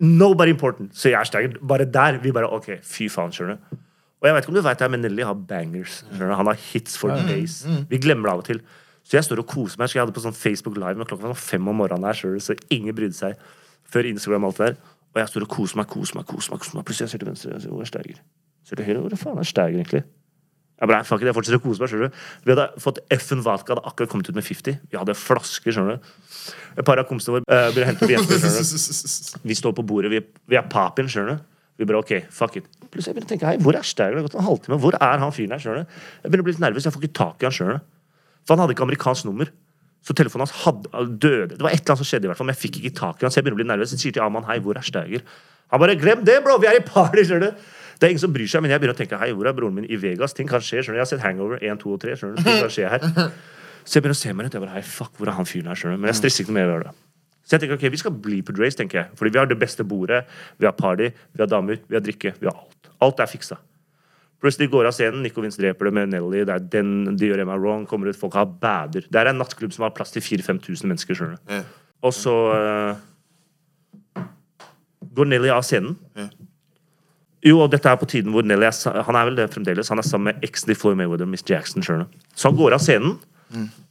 Nobody 0.00 0.52
important. 0.56 0.90
Så 0.96 1.08
jeg 1.12 1.20
og 1.20 1.26
Stæger 1.30 1.58
bare 1.62 1.84
der. 1.84 2.18
Vi 2.22 2.32
bare 2.32 2.50
OK, 2.52 2.72
fy 2.82 3.08
faen, 3.12 3.32
skjønner 3.32 3.56
du. 3.60 3.76
Og 4.22 4.28
jeg 4.28 4.34
vet 4.34 4.44
ikke 4.46 4.52
om 4.54 4.58
du 4.58 4.62
vet 4.64 4.80
det, 4.82 4.90
men 4.90 5.04
Nelly 5.04 5.22
har 5.28 5.34
bangers. 5.34 6.00
skjønner 6.10 6.32
du? 6.34 6.36
Han 6.40 6.50
har 6.50 6.58
hits 6.72 6.98
for 6.98 7.14
days. 7.28 7.60
Vi 7.90 8.00
glemmer 8.02 8.28
det 8.28 8.32
av 8.34 8.42
og 8.42 8.48
til. 8.50 8.60
Så 9.06 9.14
jeg 9.20 9.24
står 9.28 9.44
og 9.44 9.46
koser 9.46 9.78
meg. 9.78 9.88
Så 9.88 9.98
jeg 9.98 10.02
hadde 10.02 10.16
på 10.16 10.24
sånn 10.24 10.34
Facebook 10.34 10.80
Live 10.80 10.98
men 10.98 11.06
klokka 11.06 11.30
var 11.30 11.38
fem 11.38 11.68
om 11.70 11.78
morgenen 11.78 12.08
her, 12.08 12.18
skjønner 12.18 12.40
du, 12.40 12.46
så 12.48 12.56
ingen 12.74 12.96
brydde 12.96 13.14
seg 13.14 13.38
før 13.86 14.08
Instagram 14.10 14.48
og 14.48 14.50
alt 14.50 14.58
det 14.58 14.66
der. 14.72 14.80
Og 15.14 15.22
jeg 15.22 15.30
står 15.32 15.46
og 15.46 15.52
koser 15.54 15.78
meg, 15.78 15.86
koser 15.86 16.18
meg, 16.18 16.26
koser 16.26 16.52
meg. 16.52 16.64
koser 16.64 16.76
meg. 16.80 16.88
Plutselig 16.88 17.06
jeg 17.06 17.14
ser 17.14 17.22
til 17.22 17.30
venstre, 17.30 17.54
jeg 17.54 18.45
ser, 18.66 18.78
du 18.78 18.84
er 18.84 18.90
høyre, 18.90 19.02
hvor 19.06 19.20
faen 19.20 19.40
er 19.42 19.48
Steiger 19.48 19.80
egentlig? 19.80 20.04
Jeg 20.76 20.90
bare, 20.90 21.04
fuck 21.08 21.22
it, 21.22 21.30
jeg 21.30 21.36
fortsetter 21.38 21.56
å 21.56 21.64
kose 21.64 21.80
meg, 21.80 21.88
skjønner 21.88 22.10
du. 22.10 22.16
Vi 22.44 22.52
hadde 22.52 22.66
fått 22.84 22.98
FN 23.16 23.40
Vodka, 23.44 23.72
hadde 23.72 23.88
akkurat 23.88 24.10
kommet 24.12 24.28
ut 24.28 24.36
med 24.36 24.44
50. 24.44 24.80
Vi 24.92 24.98
hadde 25.00 25.14
flasker, 25.16 25.72
skjønner 25.72 25.96
du. 25.96 26.10
Et 26.76 26.84
par 26.84 27.00
av 27.00 27.06
kompisene 27.08 27.38
våre 27.38 27.46
uh, 27.48 27.70
blir 27.72 27.88
hentet 27.88 28.04
opp 28.04 28.12
hjemme, 28.12 28.28
skjønner 28.28 28.58
du. 28.60 29.38
Vi 29.48 29.56
står 29.56 29.76
på 29.78 29.84
bordet, 29.88 30.10
vi, 30.12 30.20
vi 30.52 30.58
er 30.60 30.66
papin, 30.68 31.08
skjønner 31.08 31.38
du. 31.38 31.46
Vi 31.80 31.88
bare, 31.88 32.02
ok, 32.04 32.28
fuck 32.32 32.58
it. 32.60 32.68
Plutselig 32.90 33.08
jeg 33.08 33.16
begynner 33.16 33.28
å 33.28 33.32
tenke, 33.32 33.48
hei, 33.48 33.56
hvor 33.64 33.78
er 33.78 33.88
Steiger? 33.88 34.18
Det 34.18 34.20
har 34.20 34.28
gått 34.28 34.36
en 34.36 34.48
halvtime. 34.50 34.78
Hvor 34.84 34.98
er 35.00 35.24
han 35.24 35.32
fyren 35.36 35.56
her, 35.56 35.64
skjønner 35.64 35.80
du? 35.80 35.96
Jeg 36.20 36.28
begynner 36.28 36.44
å 36.44 36.48
bli 36.50 36.56
litt 36.56 36.64
nervøs, 36.66 36.88
jeg 36.88 36.96
får 36.96 37.06
ikke 37.06 37.18
tak 37.22 37.40
i 37.40 37.48
han, 37.48 37.56
skjønner. 37.56 37.80
For 38.44 38.56
han 38.56 38.64
hadde 38.64 38.76
ikke 38.76 38.86
amerikansk 38.86 39.28
nummer. 39.28 39.50
Så 40.04 40.14
telefonen 40.16 40.44
hans 40.44 40.54
hadde, 40.62 40.92
døde. 41.16 41.56
Det 41.56 41.64
var 41.64 41.72
et 41.72 41.80
eller 41.80 41.96
annet 41.96 42.04
som 42.04 42.08
skjedde, 42.08 42.28
i 42.28 42.30
hvert 42.30 42.40
fall, 42.40 42.48
men 42.48 42.56
jeg 42.56 42.62
fikk 42.62 42.80
ikke 42.82 42.94
tak 43.00 43.20
i 43.20 43.26
han. 43.26 43.32
Så 43.32 43.40
jeg 43.40 43.46
begynner 43.48 43.58
å 43.58 43.64
bli 43.64 43.68
nervøs. 43.72 43.96
Jeg 43.96 44.04
sier 44.04 44.16
til 44.16 44.24
Aman, 44.24 44.44
hei, 44.48 44.60
hvor 44.64 44.78
er 44.78 44.86
Steiger? 44.86 45.24
Han 45.74 45.82
bare, 45.82 45.96
glem 45.98 46.22
det, 46.24 46.36
bro! 46.44 46.60
Vi 46.62 46.68
er 46.70 46.78
i 46.78 46.84
party, 46.86 47.24
skjønner 47.26 47.50
du. 47.50 47.66
Det 47.96 48.06
er 48.06 48.12
ingen 48.12 48.22
som 48.22 48.32
bryr 48.34 48.48
seg, 48.50 48.62
men 48.64 48.72
jeg 48.72 48.82
begynner 48.82 48.96
å 48.96 48.98
tenke, 48.98 49.18
hei, 49.20 49.30
hvor 49.32 49.48
er 49.48 49.56
broren 49.56 49.76
min 49.78 49.88
i 49.88 49.96
Vegas? 50.00 50.36
Ting 50.36 50.48
kan 50.50 50.60
skje, 50.60 50.82
skjønner 50.84 50.98
du. 50.98 51.00
Jeg 51.00 51.06
har 51.06 51.12
sett 51.14 51.24
Hangover 51.24 51.62
1, 51.62 51.80
2 51.80 51.94
og 51.94 52.02
3, 52.02 52.16
skjønner 52.20 52.36
du. 52.36 52.44
Ting 52.44 52.60
kan 52.60 52.72
skje 52.74 52.90
her. 52.92 53.06
Så 53.86 53.96
jeg 53.96 54.04
begynner 54.04 54.16
å 54.16 54.20
se 54.20 54.32
meg 54.34 54.46
rundt. 54.46 54.56
Jeg 54.58 54.64
bare, 54.66 54.74
hei, 54.76 54.82
fuck, 54.84 55.12
hvor 55.16 55.30
er 55.30 55.36
han 55.38 55.48
fyren 55.48 55.70
her, 55.70 55.78
skjønner 55.80 55.96
du. 55.96 56.02
Men 56.02 56.12
jeg 56.12 56.18
stresser 56.20 56.44
ikke 56.44 56.52
noe 56.52 56.58
mer 56.58 56.72
over 56.74 56.88
det. 56.88 56.94
Så 57.46 57.54
jeg 57.54 57.62
tenker, 57.62 57.78
ok, 57.78 57.86
vi 57.94 58.00
skal 58.02 58.14
bli 58.26 58.40
på 58.42 58.52
Drace, 58.56 58.76
tenker 58.80 58.98
jeg. 58.98 59.10
Fordi 59.16 59.32
vi 59.32 59.38
har 59.38 59.48
det 59.48 59.58
beste 59.60 59.86
bordet, 59.86 60.24
vi 60.58 60.66
har 60.66 60.74
party, 60.76 61.12
vi 61.32 61.44
har 61.44 61.48
damer, 61.48 61.78
vi 61.86 61.96
har 61.96 62.02
drikke, 62.02 62.34
vi 62.40 62.50
har 62.50 62.58
alt. 62.58 62.90
Alt 63.06 63.22
er 63.22 63.30
fiksa. 63.30 63.60
Plutselig 64.42 64.68
går 64.72 64.88
av 64.90 64.96
scenen, 64.96 65.22
Nico 65.24 65.40
Vince 65.44 65.62
dreper 65.62 65.88
det 65.88 65.92
med 65.96 66.10
Nelly, 66.12 66.42
det 66.44 66.52
er 66.52 66.64
den, 66.74 66.90
de 67.16 67.30
gjør 67.30 67.44
Emma 67.44 67.54
Wrong, 67.56 67.86
kommer 67.88 68.10
ut, 68.10 68.18
folk 68.18 68.34
har 68.36 68.50
bader. 68.50 69.06
Det 69.08 69.20
er 69.20 69.30
en 69.30 69.38
nattklubb 69.40 69.72
som 69.72 69.86
har 69.86 69.94
plass 69.96 70.12
til 70.12 70.24
4000-5000 70.26 70.90
mennesker, 70.90 71.16
skjønner 71.16 71.38
du. 71.38 71.54
Ja. 71.54 71.62
Og 72.04 72.12
så 72.12 72.34
uh, 72.52 74.24
går 75.16 75.30
Nelly 75.30 75.54
av 75.54 75.64
scenen. 75.64 75.94
Ja. 76.18 76.26
Jo, 77.46 77.60
og 77.62 77.70
dette 77.70 77.88
er 77.90 77.98
på 78.00 78.08
tiden 78.10 78.34
hvor 78.34 78.46
Nelly 78.46 78.66
er, 78.66 79.02
han 79.06 79.18
er 79.18 79.28
vel 79.28 79.38
det 79.38 79.46
fremdeles, 79.54 79.90
han 79.92 80.02
er 80.02 80.06
sammen 80.06 80.32
med 80.32 80.46
eksen 80.46 80.72
til 80.72 80.78
Floyd 80.78 80.98
Mayweather, 80.98 81.28
Miss 81.30 81.46
Jackson, 81.46 81.84
skjønner. 81.86 82.08
Så 82.34 82.50
han 82.50 82.58
går 82.58 82.74
av 82.74 82.82
scenen, 82.82 83.18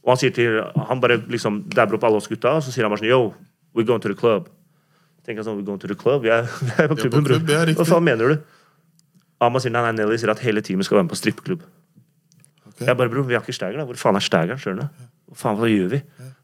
og 0.04 0.12
han 0.12 0.20
sier 0.20 0.34
til, 0.36 0.60
han 0.90 1.00
bare 1.00 1.16
liksom 1.32 1.62
dabber 1.72 1.96
opp 1.96 2.04
alle 2.08 2.20
oss 2.20 2.28
gutta, 2.28 2.58
og 2.58 2.66
så 2.66 2.74
sier 2.74 2.84
han 2.84 2.92
bare 2.92 3.00
sånn, 3.00 3.10
yo, 3.10 3.32
we're 3.76 3.88
going 3.88 4.02
to 4.04 4.12
the 4.12 4.18
club. 4.18 4.50
Tenker 5.26 5.46
sånn, 5.46 5.56
we're 5.58 5.66
going 5.66 5.80
to 5.82 5.88
the 5.90 5.96
club? 5.98 6.22
Vi 6.26 6.34
er, 6.34 6.44
vi 6.66 6.76
er 6.84 6.92
på 6.92 6.98
klubben, 7.00 7.24
bror. 7.26 7.72
Hva 7.78 7.88
faen 7.88 8.04
mener 8.06 8.34
du? 8.34 8.44
Ama 9.46 9.60
sier 9.60 9.72
nei, 9.72 9.82
nei, 9.88 9.96
Nelly 9.98 10.20
sier 10.20 10.32
at 10.32 10.44
hele 10.44 10.62
teamet 10.64 10.88
skal 10.88 11.00
være 11.00 11.08
med 11.08 11.14
på 11.14 11.20
strippeklubb. 11.20 11.64
Jeg 12.76 12.92
bare, 12.96 13.08
bro, 13.08 13.24
vi 13.24 13.36
har 13.36 13.44
ikke 13.44 13.56
Stæger, 13.56 13.80
da. 13.80 13.88
Hvor 13.88 13.96
faen 14.00 14.18
er 14.18 14.24
Stægeren? 14.24 14.60
Skjønner 14.60 14.84
du? 14.84 15.08
Hva 15.32 15.40
faen, 15.40 15.58
hva 15.60 15.68
gjør 15.70 15.90
vi? 15.96 16.00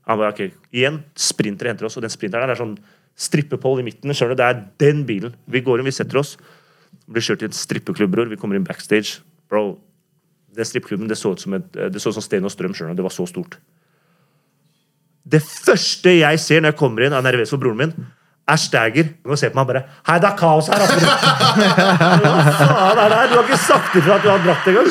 Han 0.08 0.18
bare, 0.18 0.32
ok, 0.32 0.58
igjen, 0.74 0.98
sprinter 1.28 1.68
henter 1.70 1.88
oss, 1.88 1.96
og 2.00 2.04
den 2.04 2.12
sprinteren 2.12 2.48
der 2.48 2.54
er 2.54 2.60
sånn 2.60 2.74
strippepoll 3.20 3.82
i 3.82 3.86
midten. 3.86 4.12
skjønner 4.16 4.36
du? 4.36 4.40
Det 4.40 4.48
er 4.48 4.62
den 4.82 5.04
bilen. 5.08 5.36
Vi 5.52 5.60
går 5.64 5.80
inn, 5.80 5.88
vi 5.88 5.94
setter 5.94 6.20
oss. 6.20 6.34
Blir 7.11 7.24
kjørt 7.24 7.42
til 7.42 7.50
en 7.50 7.57
strippeklubb, 7.57 8.12
bror. 8.14 8.30
Vi 8.30 8.38
kommer 8.40 8.59
inn 8.59 8.66
backstage. 8.66 9.20
Bro, 9.50 9.76
den 10.57 10.68
strippeklubben, 10.68 11.09
det 11.11 11.18
så 11.18 11.32
ut 11.32 11.42
som, 11.42 11.55
et, 11.57 11.68
det 11.72 12.00
så 12.03 12.12
ut 12.12 12.18
som 12.18 12.24
Sten 12.24 12.46
og 12.46 12.53
Strøm, 12.53 12.74
sjøl. 12.76 12.92
Det 12.96 13.05
var 13.05 13.14
så 13.14 13.26
stort. 13.28 13.59
Det 15.22 15.40
første 15.42 16.16
jeg 16.18 16.40
ser 16.42 16.62
når 16.62 16.72
jeg 16.72 16.80
kommer 16.80 17.07
inn, 17.07 17.14
er 17.16 17.24
nervøs 17.24 17.53
for 17.55 17.62
broren 17.62 17.78
min, 17.78 17.92
er 18.48 18.59
Steiger. 18.59 19.12
Han 19.28 19.38
ser 19.38 19.53
på 19.53 19.61
meg 19.61 19.68
bare 19.68 19.84
Hei, 20.09 20.16
det 20.22 20.28
er 20.28 20.38
kaos 20.38 20.70
her! 20.72 20.82
Altså. 20.82 21.12
Faen 22.72 22.98
er 22.98 23.12
det 23.12 23.18
her? 23.20 23.28
Du 23.30 23.36
har 23.36 23.44
ikke 23.46 23.61
sagt 23.62 24.00
ifra 24.00 24.16
at 24.18 24.24
du 24.24 24.32
har 24.32 24.42
dratt 24.42 24.66
engang! 24.72 24.90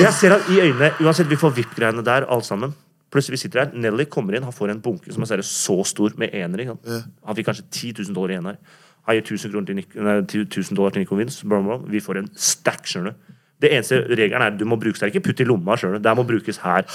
Jeg 0.00 0.14
ser 0.16 0.36
at 0.36 0.46
i 0.52 0.60
øynene 0.62 0.92
Uansett, 1.02 1.28
vi 1.30 1.40
får 1.40 1.56
VIP-greiene 1.58 2.06
der, 2.06 2.28
alle 2.30 2.46
sammen. 2.46 2.76
Plutselig 3.10 3.34
vi 3.34 3.42
sitter 3.42 3.64
her, 3.64 3.74
Nelly 3.74 4.06
kommer 4.06 4.38
inn, 4.38 4.46
han 4.46 4.54
får 4.54 4.70
en 4.70 4.82
bunke 4.84 5.10
som 5.12 5.26
er 5.26 5.42
så 5.46 5.80
stor, 5.88 6.14
med 6.20 6.30
enere. 6.38 6.76
Han 6.78 7.36
fikk 7.36 7.50
kanskje 7.50 7.66
10 7.66 8.04
000 8.06 8.14
dollar 8.14 8.36
igjen 8.36 8.50
her. 8.52 8.60
Han 9.08 9.16
gir 9.16 9.24
1000, 9.24 9.66
til 9.66 9.76
Nick, 9.78 9.94
nei, 9.96 10.16
1000 10.22 10.76
dollar 10.76 10.94
til 10.94 11.02
Nico 11.04 11.16
Vince. 11.18 11.46
Vi 11.90 12.00
får 12.04 12.20
en 12.20 12.30
stack, 12.36 12.86
skjønner 12.86 13.14
du. 13.14 13.36
Det 13.60 13.72
eneste 13.76 14.00
regelen 14.08 14.42
er 14.42 14.56
du 14.56 14.64
må 14.64 14.76
brukes 14.80 15.00
der. 15.00 15.12
Ikke 15.12 15.24
putt 15.28 15.40
i 15.40 15.46
lomma, 15.48 15.76
skjønner 15.76 16.00
du. 16.00 16.04
Det 16.06 16.16
må 16.16 16.24
brukes 16.28 16.60
her. 16.64 16.86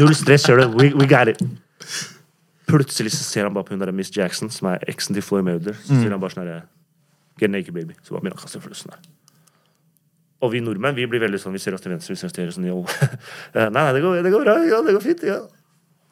Null 0.00 0.14
stress, 0.16 0.46
skjønner 0.46 0.70
du. 0.70 0.78
We, 0.80 0.90
we 0.96 1.08
got 1.08 1.28
it. 1.32 1.42
Plutselig 2.70 3.12
så 3.12 3.24
ser 3.26 3.48
han 3.48 3.54
bare 3.54 3.66
på 3.68 3.74
hun 3.74 3.82
der 3.82 3.92
Miss 3.92 4.12
Jackson, 4.16 4.50
som 4.50 4.70
er 4.70 4.84
eksen 4.88 5.16
til 5.16 5.24
Floyd 5.26 5.44
Mauder. 5.48 5.76
Så 5.84 5.96
sier 5.96 6.12
han 6.12 6.22
bare 6.22 6.36
sånn 6.36 6.46
herre 6.46 6.60
Get 7.40 7.50
naked, 7.50 7.72
baby. 7.72 7.96
Så 8.04 8.12
bare 8.12 8.20
begynner 8.20 8.36
han 8.36 8.44
å 8.44 8.46
kaste 8.46 8.60
flussen 8.60 8.92
der. 8.92 9.00
Og 10.44 10.52
vi 10.54 10.60
nordmenn 10.64 10.96
vi 10.96 11.06
blir 11.08 11.20
veldig 11.20 11.40
sånn, 11.40 11.56
vi 11.56 11.60
ser 11.60 11.76
oss 11.76 11.84
til 11.84 11.92
venstre, 11.92 12.14
vi 12.14 12.20
ser 12.20 12.28
oss 12.30 12.36
til 12.36 12.46
høyre 12.46 12.54
sånn, 12.56 12.68
jo. 12.68 12.82
nei, 13.56 13.68
nei, 13.76 13.86
det 13.96 14.02
går, 14.04 14.20
det 14.24 14.32
går 14.32 14.44
bra, 14.44 14.54
ja, 14.64 14.80
det 14.84 14.94
går 14.96 15.04
fint. 15.04 15.24
ja. 15.28 15.40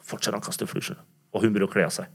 Fortsetter 0.08 0.36
han 0.36 0.44
å 0.44 0.46
kaste 0.48 0.68
flusjer. 0.68 0.98
Og 1.32 1.44
hun 1.44 1.52
begynner 1.52 1.68
å 1.68 1.72
kle 1.72 1.84
av 1.88 1.94
seg. 1.94 2.08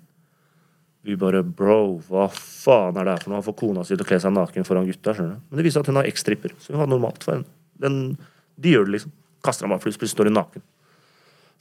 Vi 1.03 1.17
bare 1.19 1.43
Bro, 1.43 1.99
hva 2.07 2.29
faen 2.31 2.95
er 2.95 3.07
det 3.07 3.17
her 3.17 3.23
for 3.25 3.33
noe? 3.33 3.41
Han 3.41 3.47
får 3.49 3.57
kona 3.59 3.83
si 3.83 3.97
til 3.97 4.05
å 4.05 4.07
kle 4.07 4.21
seg 4.23 4.31
naken 4.35 4.67
foran 4.67 4.85
gutta. 4.87 5.15
skjønner 5.15 5.35
du? 5.35 5.41
Men 5.49 5.59
det 5.59 5.65
viser 5.65 5.79
seg 5.81 5.83
at 5.83 5.91
hun 5.91 5.99
har 5.99 6.11
X-stripper, 6.13 6.53
Så 6.63 6.71
hun 6.71 6.79
har 6.79 6.87
normalt 6.91 7.25
for 7.25 7.35
henne. 7.35 7.49
Den, 7.83 7.97
de 8.55 8.77
gjør 8.77 8.87
det, 8.87 8.99
liksom. 8.99 9.11
Kaster 9.43 9.67
han 9.67 9.73
bare 9.75 9.83
flus, 9.83 9.97
plutselig 9.99 10.15
står 10.15 10.31
hun 10.31 10.39
naken. 10.39 10.63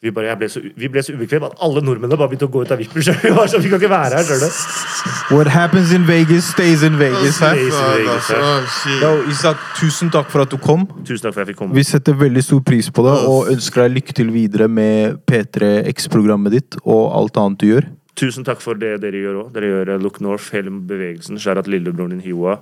Vi, 0.02 0.10
bare, 0.10 0.32
jeg 0.32 0.38
ble 0.40 0.46
så, 0.50 0.60
vi 0.82 0.88
ble 0.90 1.02
så 1.06 1.12
ubekvemme 1.14 1.46
at 1.46 1.60
alle 1.62 1.78
nordmennene 1.82 2.18
bare 2.18 2.32
begynte 2.32 2.48
å 2.48 2.50
gå 2.50 2.64
ut 2.66 2.72
av 2.74 2.80
vippen. 2.82 3.04
Vi 3.22 3.30
var 3.36 3.46
sånn, 3.50 3.62
vi 3.62 3.70
kan 3.70 3.78
ikke 3.78 3.90
være 3.92 4.18
her, 4.18 4.24
skjønner 4.26 4.50
du? 4.50 5.36
What 5.36 5.50
happens 5.54 5.92
in 5.94 6.02
Vegas 6.08 6.48
stays 6.50 6.82
in 6.82 6.98
Vegas. 6.98 7.38
Her. 7.38 7.54
Stays 7.54 7.76
in 7.78 8.00
Vegas, 8.00 8.30
her. 8.34 8.42
Oh. 8.42 8.96
Yo, 8.98 9.12
Isak, 9.30 9.62
tusen 9.78 10.10
takk 10.10 10.26
for 10.32 10.42
at 10.42 10.50
du 10.50 10.58
kom. 10.58 10.88
Tusen 11.06 11.22
takk 11.22 11.36
for 11.36 11.44
at 11.44 11.44
jeg 11.44 11.52
fikk 11.52 11.60
komme. 11.62 11.78
Vi 11.78 11.86
setter 11.86 12.18
veldig 12.18 12.42
stor 12.42 12.64
pris 12.66 12.90
på 12.90 13.06
det 13.06 13.14
og 13.30 13.52
ønsker 13.54 13.84
deg 13.84 13.94
lykke 14.00 14.16
til 14.18 14.34
videre 14.34 14.66
med 14.66 15.20
P3X-programmet 15.30 16.58
ditt 16.58 16.78
og 16.82 17.04
alt 17.22 17.38
annet 17.38 17.62
du 17.62 17.68
gjør. 17.70 17.86
Tusen 18.16 18.44
takk 18.44 18.60
for 18.60 18.76
det 18.76 18.98
dere 19.02 19.22
gjør 19.22 19.40
òg. 19.46 19.52
Dere 19.54 19.72
gjør 19.72 19.94
eh, 19.94 20.02
Look 20.02 20.20
North, 20.20 20.50
hele 20.52 20.70
bevegelsen. 20.70 21.40
Skjærat 21.40 21.70
lillebroren 21.70 22.12
din 22.16 22.24
Hiwa. 22.26 22.58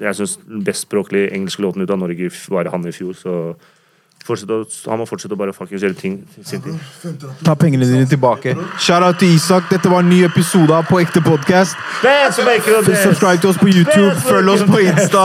Jeg 0.00 0.16
syns 0.16 0.36
den 0.36 0.64
best 0.64 0.66
bestspråklige 0.66 1.32
engelske 1.36 1.62
låten 1.62 1.82
ut 1.82 1.90
av 1.90 1.98
Norge 2.00 2.30
var 2.48 2.70
han 2.72 2.86
i 2.88 2.92
fjor, 2.92 3.12
så 3.12 3.34
fortsett 4.24 4.50
å, 4.52 4.58
han 4.88 5.00
må 5.00 5.06
fortsette 5.08 5.36
å 5.36 5.38
bare 5.40 5.52
fuckings 5.52 5.84
gjøre 5.84 5.96
ting 5.96 6.16
sin 6.44 6.62
ting. 6.64 6.78
Ta 7.44 7.54
pengene 7.58 7.88
dine 7.88 8.08
tilbake. 8.08 8.54
Shout 8.78 9.04
out 9.04 9.20
til 9.20 9.34
Isak. 9.36 9.68
Dette 9.72 9.92
var 9.92 10.04
en 10.04 10.10
ny 10.12 10.22
episode 10.24 10.72
av 10.76 10.88
På 10.88 11.00
ekte 11.00 11.20
podkast. 11.24 11.76
Subscribe 12.00 13.40
til 13.40 13.52
oss 13.52 13.60
på 13.60 13.68
YouTube, 13.68 14.12
følg 14.24 14.54
oss 14.56 14.66
på 14.68 14.82
Insta. 14.84 15.24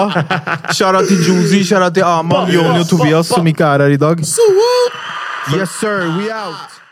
Shout 0.75 0.95
out 0.95 1.11
til 1.11 1.23
Josie, 1.23 1.63
shout 1.63 1.83
out 1.83 1.95
til 1.95 2.07
Aman, 2.07 2.51
Joni 2.51 2.79
og 2.83 2.89
Tobias, 2.89 3.31
som 3.31 3.47
ikke 3.47 3.67
er 3.67 3.87
her 3.87 3.95
i 3.95 4.01
dag. 4.01 4.23
Yes, 5.55 5.69
sir. 5.79 6.09
We 6.17 6.31
out. 6.31 6.84